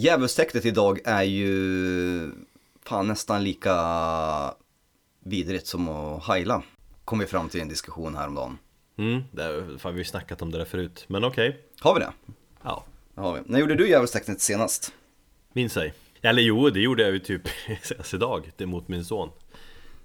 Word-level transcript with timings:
Djävulstecknet 0.00 0.64
idag 0.64 1.00
är 1.04 1.22
ju 1.22 2.30
fan 2.84 3.06
nästan 3.08 3.44
lika 3.44 3.74
vidrigt 5.24 5.66
som 5.66 5.88
att 5.88 6.26
heila. 6.28 6.62
Kom 7.04 7.18
vi 7.18 7.26
fram 7.26 7.48
till 7.48 7.60
en 7.60 7.68
diskussion 7.68 8.14
häromdagen. 8.16 8.58
Mm, 8.98 9.22
det 9.32 9.42
är, 9.44 9.78
fan, 9.78 9.92
vi 9.92 9.96
har 9.96 9.98
ju 9.98 10.04
snackat 10.04 10.42
om 10.42 10.50
det 10.50 10.58
där 10.58 10.64
förut, 10.64 11.04
men 11.08 11.24
okej. 11.24 11.60
Har 11.80 11.94
vi 11.94 12.00
det? 12.00 12.12
Ja, 12.62 12.84
Det 13.14 13.20
har 13.20 13.34
vi. 13.34 13.40
När 13.46 13.58
gjorde 13.58 13.74
du 13.74 13.88
djävulstecknet 13.88 14.40
senast? 14.40 14.92
minns 15.52 15.76
ej. 15.76 15.94
Eller 16.22 16.42
jo, 16.42 16.70
det 16.70 16.80
gjorde 16.80 17.02
jag 17.02 17.12
ju 17.12 17.18
typ 17.18 17.42
senast 17.82 18.14
idag, 18.14 18.52
det 18.56 18.66
mot 18.66 18.88
min 18.88 19.04
son. 19.04 19.30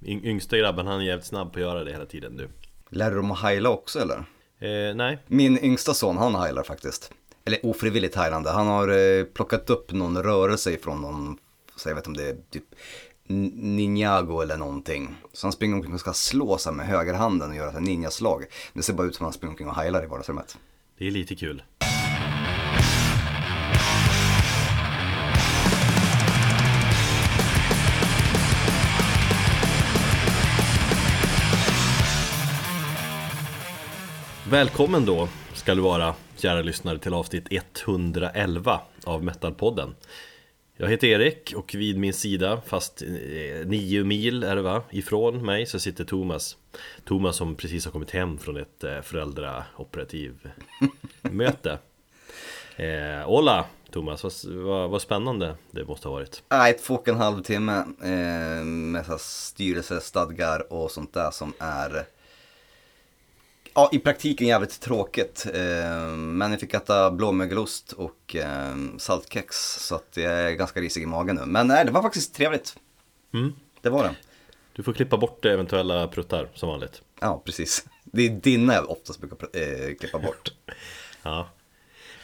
Yng- 0.01 0.25
Yngsta 0.25 0.57
grabben, 0.57 0.87
han 0.87 1.01
är 1.01 1.05
jävligt 1.05 1.25
snabb 1.25 1.53
på 1.53 1.59
att 1.59 1.65
göra 1.65 1.83
det 1.83 1.91
hela 1.91 2.05
tiden 2.05 2.33
nu. 2.33 2.49
Lär 2.89 3.09
du 3.09 3.15
dem 3.17 3.31
att 3.31 3.41
heila 3.41 3.69
också 3.69 3.99
eller? 3.99 4.17
Eh, 4.59 4.95
nej, 4.95 5.17
Min 5.27 5.57
yngsta 5.63 5.93
son, 5.93 6.17
han 6.17 6.35
heilar 6.35 6.63
faktiskt. 6.63 7.11
Eller 7.47 7.65
ofrivilligt 7.65 8.15
heilande. 8.15 8.49
Han 8.49 8.67
har 8.67 8.87
eh, 8.87 9.23
plockat 9.23 9.69
upp 9.69 9.91
någon 9.91 10.23
rörelse 10.23 10.71
ifrån 10.71 11.01
någon, 11.01 11.37
så 11.75 11.89
jag 11.89 11.95
vet 11.95 12.07
om 12.07 12.13
det 12.13 12.29
är 12.29 12.37
typ 12.49 12.63
Ninjago 13.27 14.41
eller 14.41 14.57
någonting. 14.57 15.15
Så 15.33 15.47
han 15.47 15.51
springer 15.51 15.75
omkring 15.75 15.93
och 15.93 15.99
ska 15.99 16.13
slå 16.13 16.57
sig 16.57 16.73
med 16.73 16.87
högerhanden 16.87 17.49
och 17.49 17.55
göra 17.55 17.69
ett 17.69 17.81
ninjaslag. 17.81 18.45
Det 18.73 18.81
ser 18.81 18.93
bara 18.93 19.07
ut 19.07 19.15
som 19.15 19.25
att 19.25 19.27
han 19.27 19.33
springer 19.33 19.51
omkring 19.51 19.67
och 19.67 19.75
heilar 19.75 20.03
i 20.03 20.07
vardagsrummet. 20.07 20.57
det 20.97 21.07
är 21.07 21.11
lite 21.11 21.35
kul. 21.35 21.63
Välkommen 34.49 35.05
då 35.05 35.27
ska 35.65 35.75
du 35.75 35.81
vara, 35.81 36.15
kära 36.37 36.61
lyssnare, 36.61 36.99
till 36.99 37.13
avsnitt 37.13 37.47
111 37.49 38.81
av 39.03 39.23
Metalpodden. 39.23 39.95
Jag 40.77 40.89
heter 40.89 41.07
Erik 41.07 41.53
och 41.55 41.75
vid 41.75 41.99
min 41.99 42.13
sida, 42.13 42.61
fast 42.65 43.01
eh, 43.01 43.67
nio 43.67 44.03
mil 44.03 44.43
är 44.43 44.55
det 44.55 44.61
va, 44.61 44.83
ifrån 44.89 45.45
mig 45.45 45.65
så 45.65 45.79
sitter 45.79 46.05
Thomas. 46.05 46.57
Thomas 47.05 47.35
som 47.35 47.55
precis 47.55 47.85
har 47.85 47.91
kommit 47.91 48.11
hem 48.11 48.37
från 48.37 48.57
ett 48.57 48.83
eh, 48.83 49.01
föräldraoperativ 49.01 50.51
möte. 51.21 51.77
Eh, 52.75 53.25
hola 53.25 53.65
Thomas, 53.91 54.23
vad, 54.23 54.55
vad, 54.55 54.89
vad 54.89 55.01
spännande 55.01 55.55
det 55.71 55.85
måste 55.85 56.07
ha 56.07 56.15
varit. 56.15 56.43
Nej, 56.49 56.73
två 56.73 56.93
och 56.93 57.07
en 57.07 57.17
halv 57.17 57.43
timme 57.43 57.77
eh, 58.03 58.65
med 58.65 59.05
så 59.05 59.17
styrelsestadgar 59.19 60.73
och 60.73 60.91
sånt 60.91 61.13
där 61.13 61.31
som 61.31 61.53
är 61.59 62.05
Ja, 63.77 63.89
i 63.91 63.99
praktiken 63.99 64.47
jävligt 64.47 64.81
tråkigt. 64.81 65.45
Eh, 65.53 66.15
men 66.15 66.51
jag 66.51 66.59
fick 66.59 66.73
äta 66.73 67.11
blåmögelost 67.11 67.91
och 67.91 68.35
eh, 68.35 68.75
saltkex 68.97 69.55
så 69.87 69.95
att 69.95 70.11
jag 70.13 70.31
är 70.31 70.51
ganska 70.51 70.81
risig 70.81 71.03
i 71.03 71.05
magen 71.05 71.35
nu. 71.35 71.45
Men 71.45 71.67
nej, 71.67 71.85
det 71.85 71.91
var 71.91 72.01
faktiskt 72.01 72.35
trevligt. 72.35 72.75
Mm. 73.33 73.53
Det 73.81 73.89
var 73.89 74.03
det. 74.03 74.15
Du 74.73 74.83
får 74.83 74.93
klippa 74.93 75.17
bort 75.17 75.45
eventuella 75.45 76.07
pruttar 76.07 76.49
som 76.53 76.69
vanligt. 76.69 77.01
Ja, 77.19 77.41
precis. 77.45 77.85
Det 78.03 78.21
är 78.21 78.29
dina 78.29 78.73
jag 78.73 78.89
oftast 78.89 79.19
brukar 79.19 79.37
eh, 79.53 79.95
klippa 79.95 80.19
bort. 80.19 80.51
Ja. 81.23 81.49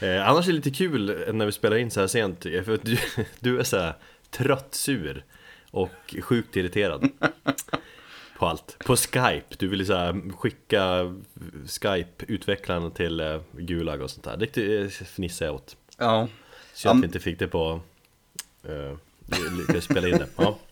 Eh, 0.00 0.28
annars 0.28 0.46
är 0.46 0.50
det 0.50 0.56
lite 0.56 0.70
kul 0.70 1.24
när 1.34 1.46
vi 1.46 1.52
spelar 1.52 1.76
in 1.76 1.90
så 1.90 2.00
här 2.00 2.06
sent, 2.06 2.42
för 2.42 2.78
du, 2.82 2.98
du 3.40 3.58
är 3.60 3.64
så 3.64 3.78
här 3.78 3.94
trött, 4.30 4.74
sur 4.74 5.24
och 5.70 6.16
sjukt 6.22 6.56
irriterad 6.56 7.08
på 8.42 8.48
allt. 8.48 8.78
På 8.78 8.96
Skype, 8.96 9.56
du 9.58 9.68
vill 9.68 9.86
så 9.86 9.94
här 9.94 10.32
skicka 10.36 11.14
Skype-utvecklarna 11.66 12.90
till 12.90 13.20
eh, 13.20 13.40
Gulag 13.52 14.00
och 14.00 14.10
sånt 14.10 14.24
där. 14.24 14.36
Det 14.36 14.80
eh, 14.80 14.88
fnissar 14.88 15.46
jag 15.46 15.54
åt. 15.54 15.76
Ja. 15.98 16.28
Så 16.74 16.88
att 16.88 17.00
vi 17.00 17.04
inte 17.04 17.20
fick 17.20 17.38
det 17.38 17.48
på... 17.48 17.80
Uh, 18.68 18.96
lyckades 19.58 19.84
spela 19.84 20.08
in 20.08 20.18
det. 20.18 20.28
Ja. 20.36 20.58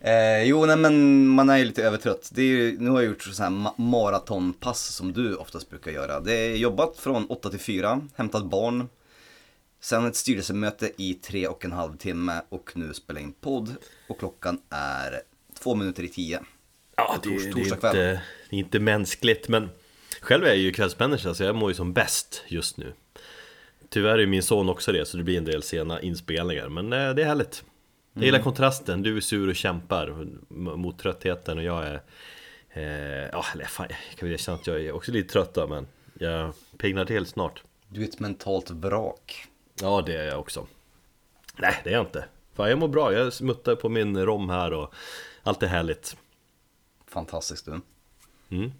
Eh, 0.00 0.42
jo, 0.42 0.66
nej, 0.66 0.76
men 0.76 1.26
man 1.26 1.50
är 1.50 1.56
ju 1.56 1.64
lite 1.64 1.84
övertrött. 1.84 2.30
Det 2.34 2.42
är 2.42 2.46
ju, 2.46 2.80
nu 2.80 2.90
har 2.90 3.00
jag 3.00 3.08
gjort 3.08 3.22
så 3.22 3.42
här 3.42 3.50
ma- 3.50 3.80
maratonpass 3.80 4.94
som 4.94 5.12
du 5.12 5.36
oftast 5.36 5.70
brukar 5.70 5.90
göra. 5.90 6.20
Det 6.20 6.32
är 6.32 6.56
jobbat 6.56 6.96
från 6.96 7.26
8 7.26 7.50
till 7.50 7.58
4, 7.58 8.00
hämtat 8.14 8.44
barn. 8.44 8.88
Sen 9.80 10.06
ett 10.06 10.16
styrelsemöte 10.16 10.92
i 10.96 11.14
tre 11.14 11.48
och 11.48 11.64
en 11.64 11.72
halv 11.72 11.96
timme 11.96 12.42
och 12.48 12.72
nu 12.74 12.94
spela 12.94 13.20
in 13.20 13.32
podd. 13.32 13.74
Och 14.08 14.18
klockan 14.18 14.58
är 14.70 15.20
två 15.58 15.74
minuter 15.74 16.02
i 16.02 16.08
tio. 16.08 16.40
Ja, 16.96 17.16
det, 17.22 17.28
tors- 17.28 17.54
det, 17.54 17.60
är 17.60 17.74
inte, 17.74 17.92
det 18.50 18.56
är 18.56 18.58
inte 18.58 18.78
mänskligt 18.80 19.48
men 19.48 19.70
Själv 20.20 20.44
är 20.44 20.48
jag 20.48 20.56
ju 20.56 20.72
kvällsmänniska 20.72 21.34
så 21.34 21.42
jag 21.44 21.54
mår 21.54 21.70
ju 21.70 21.74
som 21.74 21.92
bäst 21.92 22.44
just 22.48 22.76
nu. 22.76 22.92
Tyvärr 23.88 24.18
är 24.18 24.26
min 24.26 24.42
son 24.42 24.68
också 24.68 24.92
det 24.92 25.04
så 25.08 25.16
det 25.16 25.22
blir 25.22 25.38
en 25.38 25.44
del 25.44 25.62
sena 25.62 26.00
inspelningar 26.00 26.68
men 26.68 26.92
eh, 26.92 27.14
det 27.14 27.22
är 27.22 27.26
härligt. 27.26 27.64
Jag 28.12 28.16
Mm. 28.20 28.26
gillar 28.26 28.38
kontrasten, 28.40 29.02
du 29.02 29.16
är 29.16 29.20
sur 29.20 29.48
och 29.48 29.56
kämpar 29.56 30.26
mot 30.76 30.98
tröttheten 30.98 31.58
och 31.58 31.64
jag 31.64 31.84
är 31.86 32.00
eh, 32.70 33.28
Ja, 33.32 33.44
eller 33.54 33.64
fan, 33.64 33.86
jag 33.88 34.18
kan 34.18 34.28
väl 34.28 34.34
erkänna 34.34 34.58
att 34.58 34.66
jag 34.66 34.80
är 34.80 34.92
också 34.92 35.12
lite 35.12 35.32
trött 35.32 35.54
då, 35.54 35.66
men 35.66 35.86
jag 36.18 36.52
piggnar 36.78 37.04
till 37.04 37.26
snart. 37.26 37.62
Du 37.88 38.00
är 38.02 38.08
ett 38.08 38.20
mentalt 38.20 38.70
vrak. 38.70 39.46
Ja, 39.80 40.02
det 40.06 40.16
är 40.16 40.24
jag 40.26 40.40
också. 40.40 40.66
Nej, 41.56 41.80
det 41.84 41.90
är 41.90 41.94
jag 41.94 42.02
inte. 42.02 42.24
Fan, 42.54 42.68
jag 42.68 42.78
mår 42.78 42.88
bra, 42.88 43.12
jag 43.12 43.32
smuttar 43.32 43.74
på 43.74 43.88
min 43.88 44.24
rom 44.26 44.48
här 44.50 44.72
och 44.72 44.94
allt 45.42 45.62
är 45.62 45.66
härligt 45.66 46.16
Fantastiskt 47.14 47.66
du. 47.66 47.80
Mm. 48.56 48.72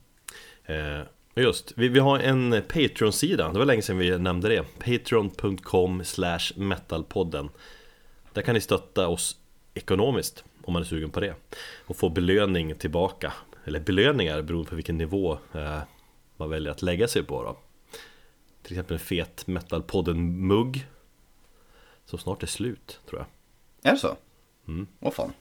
Eh, 0.64 1.06
just, 1.34 1.72
vi, 1.76 1.88
vi 1.88 2.00
har 2.00 2.18
en 2.18 2.62
Patreon-sida, 2.68 3.52
det 3.52 3.58
var 3.58 3.66
länge 3.66 3.82
sedan 3.82 3.98
vi 3.98 4.18
nämnde 4.18 4.48
det 4.48 4.62
Patreon.com 4.78 6.04
slash 6.04 6.52
metalpodden 6.56 7.48
Där 8.32 8.42
kan 8.42 8.54
ni 8.54 8.60
stötta 8.60 9.08
oss 9.08 9.36
ekonomiskt 9.74 10.44
om 10.62 10.72
man 10.72 10.82
är 10.82 10.86
sugen 10.86 11.10
på 11.10 11.20
det 11.20 11.34
Och 11.86 11.96
få 11.96 12.08
belöning 12.08 12.74
tillbaka 12.74 13.32
Eller 13.64 13.80
belöningar 13.80 14.42
beroende 14.42 14.70
på 14.70 14.76
vilken 14.76 14.98
nivå 14.98 15.38
eh, 15.52 15.78
man 16.36 16.50
väljer 16.50 16.72
att 16.72 16.82
lägga 16.82 17.08
sig 17.08 17.22
på 17.22 17.42
då 17.42 17.56
Till 18.62 18.72
exempel 18.72 18.94
en 18.94 19.00
fet 19.00 19.46
Metalpodden-mugg 19.46 20.86
Som 22.04 22.18
snart 22.18 22.42
är 22.42 22.46
slut 22.46 23.00
tror 23.10 23.20
jag 23.20 23.90
Är 23.90 23.94
det 23.94 24.00
så? 24.00 24.16
Mm. 24.68 24.86
Åh 25.00 25.12
fan. 25.12 25.32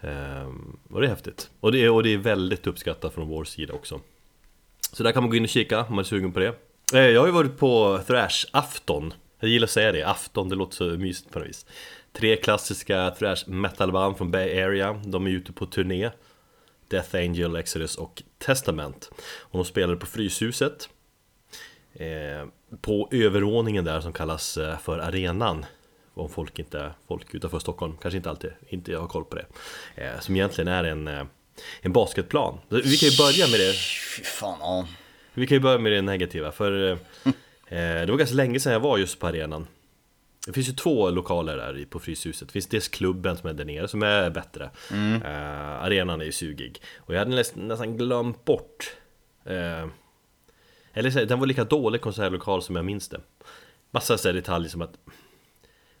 Ehm, 0.00 0.78
och 0.90 1.00
det 1.00 1.06
är 1.06 1.10
häftigt. 1.10 1.50
Och 1.60 1.72
det 1.72 1.84
är, 1.84 1.90
och 1.90 2.02
det 2.02 2.14
är 2.14 2.18
väldigt 2.18 2.66
uppskattat 2.66 3.14
från 3.14 3.28
vår 3.28 3.44
sida 3.44 3.74
också. 3.74 4.00
Så 4.92 5.02
där 5.02 5.12
kan 5.12 5.22
man 5.22 5.30
gå 5.30 5.36
in 5.36 5.42
och 5.42 5.48
kika 5.48 5.80
om 5.80 5.94
man 5.94 5.98
är 5.98 6.04
sugen 6.04 6.32
på 6.32 6.40
det. 6.40 6.54
Eh, 6.94 7.00
jag 7.00 7.20
har 7.20 7.26
ju 7.26 7.32
varit 7.32 7.58
på 7.58 8.00
Thrash-afton. 8.06 9.12
Jag 9.40 9.50
gillar 9.50 9.64
att 9.64 9.70
säga 9.70 9.92
det, 9.92 10.02
afton, 10.02 10.48
det 10.48 10.54
låter 10.54 10.76
så 10.76 10.84
mysigt 10.84 11.30
på 11.30 11.38
något 11.38 11.48
vis. 11.48 11.66
Tre 12.12 12.36
klassiska 12.36 13.10
thrash 13.18 13.44
metalband 13.46 14.16
från 14.16 14.30
Bay 14.30 14.60
Area. 14.60 15.00
De 15.04 15.26
är 15.26 15.30
ute 15.30 15.52
på 15.52 15.66
turné. 15.66 16.10
Death 16.88 17.16
Angel, 17.16 17.56
Exodus 17.56 17.96
och 17.96 18.22
Testament. 18.38 19.10
Och 19.40 19.58
de 19.58 19.64
spelade 19.64 19.96
på 19.96 20.06
Fryshuset. 20.06 20.88
Eh, 21.92 22.46
på 22.80 23.08
övervåningen 23.12 23.84
där 23.84 24.00
som 24.00 24.12
kallas 24.12 24.56
eh, 24.56 24.78
för 24.78 24.98
Arenan 24.98 25.66
om 26.18 26.28
folk 26.28 26.58
inte, 26.58 26.90
folk 27.08 27.34
utanför 27.34 27.58
Stockholm 27.58 27.96
kanske 28.02 28.16
inte 28.16 28.30
alltid 28.30 28.50
inte 28.68 28.96
har 28.96 29.06
koll 29.08 29.24
på 29.24 29.36
det. 29.36 29.46
Eh, 29.94 30.20
Som 30.20 30.36
egentligen 30.36 30.68
är 30.68 30.84
en, 30.84 31.08
eh, 31.08 31.24
en 31.80 31.92
basketplan. 31.92 32.58
Vi 32.68 32.96
kan 32.96 33.08
ju 33.08 33.16
börja 33.16 33.46
med 33.46 33.60
det. 33.60 33.74
Fan, 34.24 34.58
ja. 34.60 34.86
Vi 35.34 35.46
kan 35.46 35.56
ju 35.56 35.60
börja 35.60 35.78
med 35.78 35.92
det 35.92 36.02
negativa 36.02 36.52
för 36.52 36.90
eh, 36.90 36.98
eh, 37.78 38.00
Det 38.00 38.06
var 38.10 38.16
ganska 38.16 38.36
länge 38.36 38.60
sedan 38.60 38.72
jag 38.72 38.80
var 38.80 38.98
just 38.98 39.18
på 39.18 39.26
arenan. 39.26 39.66
Det 40.46 40.52
finns 40.52 40.68
ju 40.68 40.72
två 40.72 41.10
lokaler 41.10 41.56
där 41.56 41.86
på 41.90 41.98
Fryshuset. 42.00 42.48
Det 42.48 42.52
finns 42.52 42.66
dels 42.66 42.88
klubben 42.88 43.36
som 43.36 43.48
är 43.48 43.52
där 43.54 43.64
nere 43.64 43.88
som 43.88 44.02
är 44.02 44.30
bättre. 44.30 44.70
Eh, 45.24 45.82
Arenan 45.82 46.20
är 46.20 46.24
ju 46.24 46.32
sugig. 46.32 46.82
Och 46.98 47.14
jag 47.14 47.18
hade 47.18 47.30
nästan, 47.34 47.68
nästan 47.68 47.96
glömt 47.96 48.44
bort 48.44 48.96
eh, 49.44 49.86
Eller 50.92 51.10
så, 51.10 51.24
den 51.24 51.38
var 51.38 51.46
lika 51.46 51.64
dålig 51.64 52.00
konsertlokal 52.00 52.62
som 52.62 52.76
jag 52.76 52.84
minns 52.84 53.08
det. 53.08 53.20
Massa 53.90 54.18
så 54.18 54.32
detaljer 54.32 54.70
som 54.70 54.82
att 54.82 54.92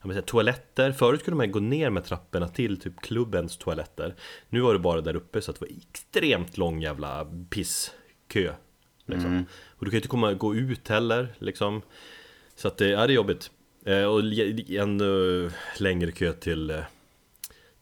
jag 0.00 0.08
menar, 0.08 0.22
toaletter, 0.22 0.92
förut 0.92 1.24
kunde 1.24 1.36
man 1.36 1.52
gå 1.52 1.60
ner 1.60 1.90
med 1.90 2.04
trapporna 2.04 2.48
till 2.48 2.80
typ 2.80 3.00
klubbens 3.00 3.56
toaletter 3.56 4.14
Nu 4.48 4.60
var 4.60 4.72
det 4.72 4.78
bara 4.78 5.00
där 5.00 5.16
uppe 5.16 5.42
så 5.42 5.50
att 5.50 5.60
det 5.60 5.66
var 5.66 5.76
extremt 5.90 6.56
lång 6.56 6.82
jävla 6.82 7.26
pisskö 7.50 8.52
liksom. 9.06 9.44
Och 9.66 9.84
du 9.84 9.90
kan 9.90 9.96
ju 9.96 9.98
inte 9.98 10.08
komma 10.08 10.32
gå 10.32 10.54
ut 10.54 10.88
heller 10.88 11.34
liksom 11.38 11.82
Så 12.56 12.68
att 12.68 12.76
det, 12.76 12.88
ja, 12.88 13.06
det 13.06 13.12
är 13.12 13.14
jobbigt 13.14 13.50
eh, 13.84 14.04
Och 14.04 14.20
en 14.70 15.00
uh, 15.00 15.52
längre 15.78 16.12
kö 16.12 16.32
till, 16.32 16.70
eh, 16.70 16.80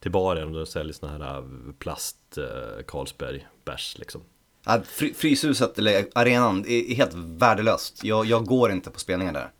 till 0.01 0.11
baren 0.11 0.49
och 0.49 0.55
de 0.55 0.67
säljer 0.67 0.93
såna 0.93 1.12
här 1.12 1.39
uh, 1.39 1.73
plast 1.79 2.39
Carlsberg 2.87 3.47
bärs 3.65 3.99
liksom 3.99 4.23
Ja, 4.69 4.83
Fryshuset, 5.15 5.79
eller 5.79 6.07
arenan, 6.15 6.65
är 6.67 6.91
är 6.91 6.95
helt 6.95 7.15
värdelöst. 7.15 8.05
Jag, 8.05 8.27
jag 8.27 8.47
går 8.47 8.73
inte 8.73 8.91
på 8.91 9.01
spelningar 9.01 9.33
där. 9.33 9.51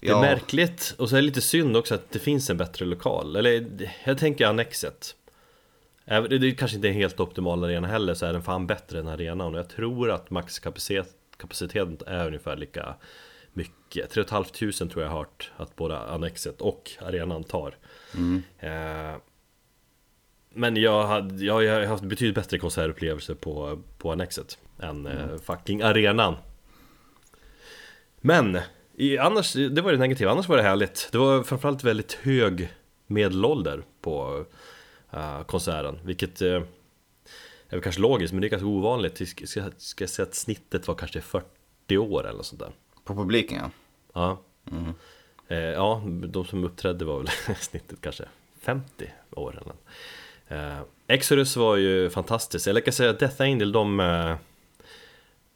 Det 0.00 0.08
är 0.08 0.20
märkligt. 0.20 0.94
Och 0.98 1.08
så 1.08 1.16
är 1.16 1.20
det 1.20 1.26
lite 1.26 1.40
synd 1.40 1.76
också 1.76 1.94
att 1.94 2.10
det 2.10 2.18
finns 2.18 2.50
en 2.50 2.56
bättre 2.56 2.84
lokal. 2.84 3.36
Eller 3.36 3.66
jag 4.04 4.18
tänker 4.18 4.46
Annexet. 4.46 5.16
Det 6.04 6.14
är 6.14 6.54
kanske 6.54 6.76
inte 6.76 6.88
en 6.88 6.94
helt 6.94 7.20
optimal 7.20 7.64
arena 7.64 7.88
heller 7.88 8.14
så 8.14 8.26
är 8.26 8.32
den 8.32 8.42
fan 8.42 8.66
bättre 8.66 9.00
än 9.00 9.08
arenan. 9.08 9.54
Och 9.54 9.58
jag 9.58 9.68
tror 9.68 10.10
att 10.10 10.30
maxkapaciteten 10.30 11.98
är 12.06 12.26
ungefär 12.26 12.56
lika 12.56 12.94
mycket. 13.52 14.10
3 14.10 14.24
500 14.24 14.42
tror 14.92 15.02
jag 15.02 15.10
har 15.10 15.18
hört 15.18 15.50
att 15.56 15.76
både 15.76 15.98
Annexet 15.98 16.60
och 16.60 16.90
arenan 17.00 17.44
tar. 17.44 17.76
Eh, 18.58 19.16
men 20.54 20.76
jag, 20.76 21.06
hade, 21.06 21.44
jag, 21.44 21.64
jag 21.64 21.74
har 21.74 21.86
haft 21.86 22.04
betydligt 22.04 22.34
bättre 22.34 22.58
konsertupplevelser 22.58 23.34
på, 23.34 23.82
på 23.98 24.12
Annexet 24.12 24.58
än 24.78 25.06
eh, 25.06 25.36
fucking 25.44 25.82
arenan. 25.82 26.36
Men 28.20 28.58
i, 29.02 29.18
annars, 29.18 29.52
det 29.52 29.80
var 29.80 29.92
det 29.92 29.98
negativa, 29.98 30.30
annars 30.30 30.48
var 30.48 30.56
det 30.56 30.62
härligt. 30.62 31.08
Det 31.12 31.18
var 31.18 31.42
framförallt 31.42 31.84
väldigt 31.84 32.12
hög 32.12 32.72
medelålder 33.06 33.82
på 34.00 34.44
uh, 35.14 35.42
konserten, 35.42 35.98
vilket 36.04 36.42
uh, 36.42 36.62
är 37.68 37.80
kanske 37.80 38.00
logiskt, 38.00 38.32
men 38.32 38.40
det 38.40 38.46
är 38.46 38.50
ganska 38.50 38.66
ovanligt. 38.66 39.28
Ska, 39.28 39.46
ska, 39.76 40.04
jag 40.04 40.10
säga 40.10 40.26
att 40.26 40.34
snittet 40.34 40.88
var 40.88 40.94
kanske 40.94 41.20
40 41.20 41.98
år 41.98 42.26
eller 42.26 42.36
något 42.36 42.46
sånt 42.46 42.60
där. 42.60 42.72
På 43.04 43.14
publiken 43.14 43.58
ja. 43.62 43.70
Ja. 44.12 44.38
Eh, 45.48 45.58
ja, 45.58 46.02
de 46.06 46.44
som 46.44 46.64
uppträdde 46.64 47.04
var 47.04 47.18
väl 47.18 47.28
snittet 47.60 48.00
kanske 48.00 48.24
50 48.60 49.10
år 49.30 49.62
eller 49.62 49.74
eh, 50.48 50.80
Exodus 51.06 51.56
var 51.56 51.76
ju 51.76 52.10
fantastiskt, 52.10 52.66
eller 52.66 52.80
jag 52.80 52.84
kan 52.84 52.92
säga 52.92 53.10
att 53.10 53.18
Death 53.18 53.42
Angel, 53.42 53.72
de... 53.72 54.00
eh, 54.00 54.36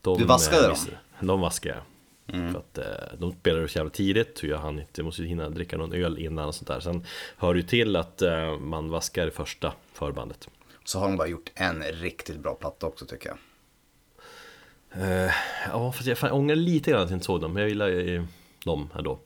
de 0.00 0.19
Du 0.19 0.25
vaskade 0.25 0.69
dem? 0.69 0.76
De 1.20 1.40
vaskade 1.40 1.75
jag. 1.75 1.95
För 2.26 2.58
att 2.58 2.78
eh, 2.78 3.19
de 3.19 3.32
spelade 3.32 3.69
så 3.69 3.78
jävla 3.78 3.90
tidigt 3.90 4.38
och 4.38 4.44
jag 4.44 4.58
hann 4.58 4.78
inte, 4.78 4.93
jag 4.94 5.05
måste 5.05 5.23
hinna 5.23 5.49
dricka 5.49 5.76
någon 5.76 5.93
öl 5.93 6.19
innan 6.19 6.49
och 6.49 6.55
sånt 6.55 6.69
där. 6.69 6.81
Sen 6.81 7.05
hör 7.37 7.55
det 7.55 7.61
ju 7.61 7.67
till 7.67 7.96
att 7.96 8.23
eh, 8.23 8.58
man 8.58 8.90
vaskar 8.90 9.26
i 9.26 9.31
första 9.31 9.73
förbandet. 9.93 10.49
Så 10.84 10.99
har 10.99 11.08
de 11.08 11.17
bara 11.17 11.28
gjort 11.28 11.50
en 11.55 11.82
riktigt 11.82 12.38
bra 12.38 12.55
platta 12.55 12.87
också 12.87 13.06
tycker 13.06 13.28
jag. 13.28 13.38
Eh, 15.02 15.32
ja, 15.70 15.93
fast 15.93 16.06
jag, 16.06 16.19
fan, 16.19 16.28
jag 16.28 16.37
ångrar 16.38 16.56
lite 16.56 16.90
grann 16.90 17.02
att 17.02 17.11
jag 17.11 17.17
inte 17.17 17.26
såg 17.26 17.40
dem, 17.40 17.52
men 17.52 17.61
jag 17.61 17.69
gillar 17.69 17.88
ju 17.88 18.26
dem 18.64 18.90
ändå. 18.99 19.20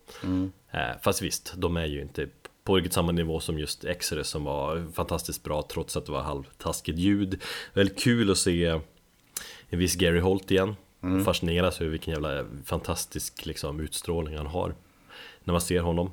Eh, 0.71 1.01
fast 1.03 1.23
visst, 1.23 1.53
de 1.57 1.77
är 1.77 1.87
ju 1.87 2.03
inte 2.03 2.29
på 2.65 2.77
riktigt 2.77 2.93
samma 2.93 3.13
nivå 3.13 3.41
som 3.41 3.59
just 3.59 3.85
Exodus 3.85 4.29
som 4.29 4.45
var 4.45 4.93
fantastiskt 4.93 5.43
bra 5.43 5.63
trots 5.73 5.97
att 5.97 6.07
det 6.07 6.13
var 6.13 6.23
halvtaskigt 6.23 6.99
ljud. 6.99 7.43
Väldigt 7.75 7.99
kul 7.99 8.31
att 8.31 8.39
se 8.39 8.67
en 9.69 9.79
viss 9.79 9.95
Gary 9.95 10.21
Holt 10.21 10.51
igen. 10.51 10.77
Fascineras 11.25 11.81
över 11.81 11.91
vilken 11.91 12.13
jävla 12.13 12.45
fantastisk 12.65 13.47
liksom, 13.47 13.81
utstrålning 13.81 14.37
han 14.37 14.47
har 14.47 14.75
när 15.45 15.53
man 15.53 15.61
ser 15.61 15.81
honom. 15.81 16.13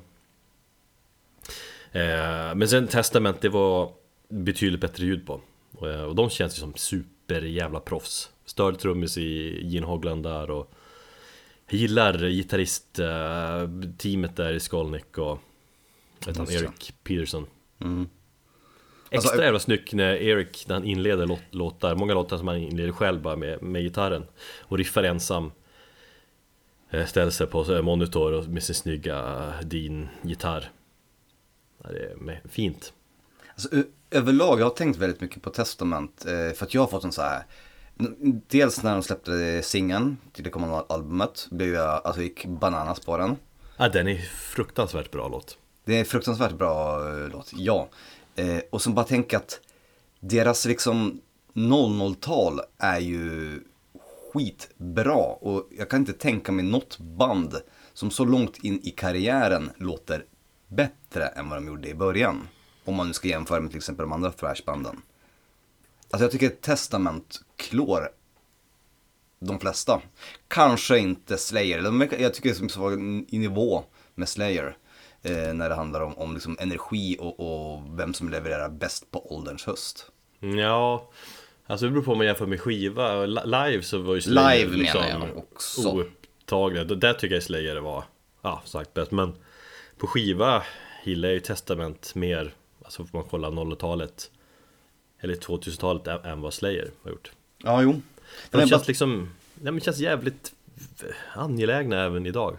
Eh, 1.92 2.54
men 2.54 2.68
sen 2.68 2.86
Testament, 2.86 3.40
det 3.40 3.48
var 3.48 3.92
betydligt 4.28 4.80
bättre 4.80 5.04
ljud 5.04 5.26
på. 5.26 5.40
Och, 5.72 5.90
eh, 5.90 6.02
och 6.02 6.14
de 6.14 6.30
känns 6.30 6.58
ju 6.58 6.60
som 6.60 6.74
super 6.74 7.42
jävla 7.42 7.80
proffs. 7.80 8.30
Störd 8.44 8.78
trummis 8.78 9.18
i 9.18 9.60
Gene 9.66 9.86
Hogland 9.86 10.22
där 10.22 10.50
och 10.50 10.72
jag 11.70 11.80
gillar 11.80 12.28
gitarrist-teamet 12.28 14.36
där 14.36 14.52
i 14.52 14.60
Skolnick 14.60 15.18
och 15.18 15.38
vet 16.26 16.36
han. 16.36 16.50
Eric 16.50 16.92
Peterson. 17.02 17.46
Mm. 17.78 18.08
Extra 19.10 19.30
Alltså, 19.30 19.44
jävla 19.44 19.58
snyggt 19.58 19.92
när 19.92 20.14
Eric, 20.14 20.68
när 20.68 20.74
han 20.74 20.84
inleder 20.84 21.26
låt, 21.26 21.40
låtar, 21.50 21.94
många 21.94 22.14
låtar 22.14 22.38
som 22.38 22.48
han 22.48 22.56
inleder 22.56 22.92
själv 22.92 23.22
bara 23.22 23.36
med, 23.36 23.62
med 23.62 23.82
gitarren 23.82 24.26
och 24.60 24.78
riffar 24.78 25.02
ensam 25.02 25.50
Eh, 26.90 27.06
Ställer 27.06 27.30
sig 27.30 27.46
på 27.46 27.64
här 27.64 27.82
monitor 27.82 28.42
med 28.48 28.62
sin 28.62 28.74
snygga 28.74 29.52
Dean-gitarr 29.62 30.70
Det 31.78 31.98
är 31.98 32.42
fint 32.48 32.92
Alltså, 33.52 33.68
överlag, 34.10 34.60
jag 34.60 34.64
har 34.64 34.70
tänkt 34.70 34.96
väldigt 34.98 35.20
mycket 35.20 35.42
på 35.42 35.50
Testament. 35.50 36.24
Eh, 36.26 36.54
för 36.54 36.66
att 36.66 36.74
jag 36.74 36.82
har 36.82 36.88
fått 36.88 37.04
en 37.04 37.12
så 37.12 37.22
här. 37.22 37.42
Dels 38.48 38.82
när 38.82 38.92
de 38.92 39.02
släppte 39.02 39.62
singeln 39.62 40.16
till 40.32 40.44
det 40.44 40.50
kommande 40.50 40.84
albumet. 40.88 41.46
Blev 41.50 41.74
jag, 41.74 42.00
alltså 42.04 42.22
gick 42.22 42.46
bananas 42.46 43.00
på 43.00 43.16
den. 43.16 43.36
ja, 43.76 43.88
Den 43.88 44.08
är 44.08 44.18
fruktansvärt 44.28 45.10
bra 45.10 45.28
låt 45.28 45.58
Det 45.84 46.00
är 46.00 46.04
fruktansvärt 46.04 46.52
bra 46.52 47.08
eh, 47.08 47.28
låt, 47.32 47.52
ja. 47.52 47.88
Eh, 48.38 48.60
och 48.70 48.82
som 48.82 48.94
bara 48.94 49.06
tänker 49.06 49.36
att 49.36 49.60
deras 50.20 50.64
liksom 50.64 51.20
00-tal 51.54 52.60
är 52.78 52.98
ju 52.98 53.60
skitbra. 54.32 55.24
Och 55.24 55.68
jag 55.78 55.90
kan 55.90 56.00
inte 56.00 56.12
tänka 56.12 56.52
mig 56.52 56.64
något 56.64 56.98
band 56.98 57.56
som 57.92 58.10
så 58.10 58.24
långt 58.24 58.58
in 58.58 58.80
i 58.82 58.90
karriären 58.90 59.70
låter 59.76 60.24
bättre 60.68 61.26
än 61.26 61.48
vad 61.48 61.58
de 61.58 61.66
gjorde 61.66 61.88
i 61.88 61.94
början. 61.94 62.48
Om 62.84 62.94
man 62.94 63.06
nu 63.06 63.12
ska 63.12 63.28
jämföra 63.28 63.60
med 63.60 63.70
till 63.70 63.78
exempel 63.78 64.02
de 64.02 64.12
andra 64.12 64.32
thrashbanden. 64.32 65.02
Alltså 66.10 66.24
jag 66.24 66.30
tycker 66.32 66.48
Testament 66.48 67.40
klår 67.56 68.08
de 69.38 69.60
flesta. 69.60 70.02
Kanske 70.48 70.98
inte 70.98 71.38
Slayer. 71.38 72.18
Jag 72.20 72.34
tycker 72.34 72.68
som 72.68 72.84
är 72.84 73.34
i 73.34 73.38
nivå 73.38 73.84
med 74.14 74.28
Slayer. 74.28 74.76
Eh, 75.22 75.54
när 75.54 75.68
det 75.68 75.74
handlar 75.74 76.00
om, 76.00 76.18
om 76.18 76.34
liksom 76.34 76.56
energi 76.60 77.16
och, 77.20 77.40
och 77.40 77.82
vem 77.98 78.14
som 78.14 78.28
levererar 78.28 78.68
bäst 78.68 79.10
på 79.10 79.34
ålderns 79.36 79.64
höst. 79.66 80.10
Ja, 80.40 81.10
alltså 81.66 81.86
det 81.86 81.92
beror 81.92 82.02
på 82.02 82.12
om 82.12 82.18
man 82.18 82.26
jämför 82.26 82.46
med 82.46 82.60
skiva 82.60 83.26
Li- 83.26 83.40
Live 83.44 83.82
så 83.82 83.98
var 83.98 84.14
ju 84.14 84.20
Slayer 84.20 84.58
Live 84.66 84.76
liksom 84.76 85.00
menar 85.00 85.26
jag 85.28 85.36
också. 85.38 85.88
oupptagna 85.90 86.84
Där 86.84 87.12
tycker 87.12 87.34
jag 87.36 87.42
Slayer 87.42 87.76
var, 87.76 88.04
ja 88.42 88.62
sagt 88.64 88.94
bäst 88.94 89.10
Men 89.10 89.32
på 89.98 90.06
skiva 90.06 90.62
gillar 91.04 91.28
jag 91.28 91.34
ju 91.34 91.40
Testament 91.40 92.14
mer 92.14 92.54
Alltså 92.84 93.04
får 93.06 93.18
man 93.18 93.28
kolla 93.30 93.48
00-talet 93.50 94.30
Eller 95.20 95.34
2000-talet 95.34 96.06
än- 96.06 96.24
än 96.24 96.40
vad 96.40 96.54
Slayer 96.54 96.90
har 97.02 97.10
gjort 97.10 97.32
Ja, 97.64 97.82
jo. 97.82 97.92
De 97.92 98.00
Men 98.58 98.68
känns 98.68 98.82
bara- 98.82 98.88
liksom, 98.88 99.30
nej 99.54 99.72
men 99.72 99.80
känns 99.80 99.98
jävligt 99.98 100.52
angelägna 101.34 102.04
även 102.04 102.26
idag 102.26 102.56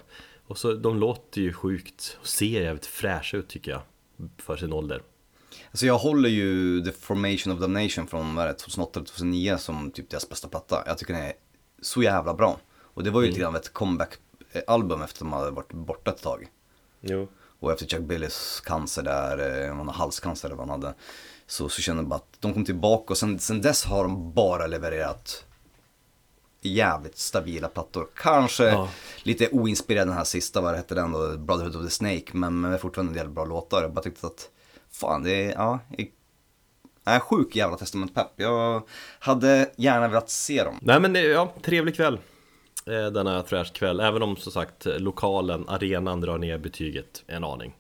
Och 0.50 0.58
så 0.58 0.74
de 0.74 1.00
låter 1.00 1.42
ju 1.42 1.54
sjukt 1.54 2.18
och 2.22 2.28
ser 2.28 2.62
jävligt 2.62 2.86
fräscha 2.86 3.38
ut 3.38 3.48
tycker 3.48 3.72
jag 3.72 3.82
För 4.38 4.58
sin 4.58 4.74
ålder 4.74 5.02
Alltså 5.72 5.86
jag 5.86 5.98
håller 5.98 6.30
ju 6.30 6.82
The 6.82 6.92
Formation 6.92 7.54
of 7.54 7.60
Damnation 7.60 8.08
från 8.08 8.36
vad 8.36 8.46
är 8.46 8.48
det, 8.48 8.56
2008-2009 8.56 9.58
som 9.58 9.92
typ 9.92 10.10
deras 10.10 10.30
bästa 10.30 10.48
platta. 10.48 10.84
Jag 10.86 10.98
tycker 10.98 11.14
den 11.14 11.24
är 11.24 11.34
så 11.82 12.04
jävla 12.04 12.34
bra. 12.34 12.60
Och 12.82 13.04
det 13.04 13.10
var 13.10 13.22
ju 13.22 13.28
lite 13.28 13.40
grann 13.40 13.56
ett 13.56 13.74
comeback-album 13.74 15.02
efter 15.02 15.16
att 15.16 15.32
de 15.32 15.34
hade 15.34 15.52
varit 15.52 15.74
borta 15.74 16.12
ett 16.12 16.22
tag. 16.22 16.48
Jo 17.02 17.28
Och 17.60 17.72
efter 17.72 17.86
Chuck 17.86 18.02
Billys 18.02 18.62
cancer 18.66 19.04
där, 19.04 19.66
eh, 19.68 19.76
han 19.76 19.88
har 19.88 19.94
halscancer 19.94 20.48
eller 20.48 20.56
vad 20.56 20.70
han 20.70 20.82
hade. 20.82 20.96
Så, 21.48 21.70
så 21.70 21.82
kände 21.82 22.02
jag 22.02 22.10
bara 22.10 22.16
att 22.16 22.38
de 22.42 22.54
kom 22.54 22.66
tillbaka 22.66 23.14
och 23.14 23.18
sen, 23.18 23.40
sen 23.40 23.62
dess 23.62 23.86
har 23.86 24.04
de 24.04 24.34
bara 24.34 24.68
levererat 24.68 25.46
jävligt 26.62 27.18
stabila 27.18 27.68
plattor. 27.68 28.08
Kanske 28.16 28.64
Ja. 28.66 28.90
lite 29.24 29.50
oinspirerad 29.52 30.08
den 30.08 30.16
här 30.18 30.24
sista, 30.24 30.62
vad 30.62 30.76
hette 30.76 30.96
den 30.96 31.12
då, 31.12 31.38
Brotherhood 31.38 31.76
of 31.76 31.84
the 31.84 31.90
Snake. 31.90 32.26
Men, 32.34 32.62
men 32.62 32.80
fortfarande 32.80 33.12
en 33.12 33.18
del 33.18 33.30
bra 33.30 33.46
låtar. 33.46 33.82
Jag 33.82 33.94
bara 33.94 34.02
tyckte 34.02 34.28
att, 34.28 34.50
fan 34.92 35.24
det 35.24 35.32
är, 35.46 35.52
ja. 35.52 35.80
Jag, 37.04 37.16
är 37.16 37.20
sjuk 37.20 37.56
jävla 37.56 37.78
testamentpepp. 37.78 38.32
Jag 38.36 38.84
hade 39.20 39.72
gärna 39.76 40.08
velat 40.08 40.30
se 40.30 40.64
dem. 40.64 40.80
Nej 40.82 41.00
men 41.00 41.14
det- 41.14 41.22
ja, 41.22 41.54
trevlig 41.62 41.96
kväll 41.96 42.20
eh, 42.86 43.06
Denna 43.12 43.44
thrashkväll 43.44 44.00
Även 44.00 44.22
om 44.24 44.36
som 44.38 44.52
sagt 44.52 44.86
lokalen, 44.86 45.70
arenan 45.70 46.22
drar 46.22 46.38
ner 46.38 46.58
betyget 46.58 47.24
en 47.28 47.44
aning 47.44 47.76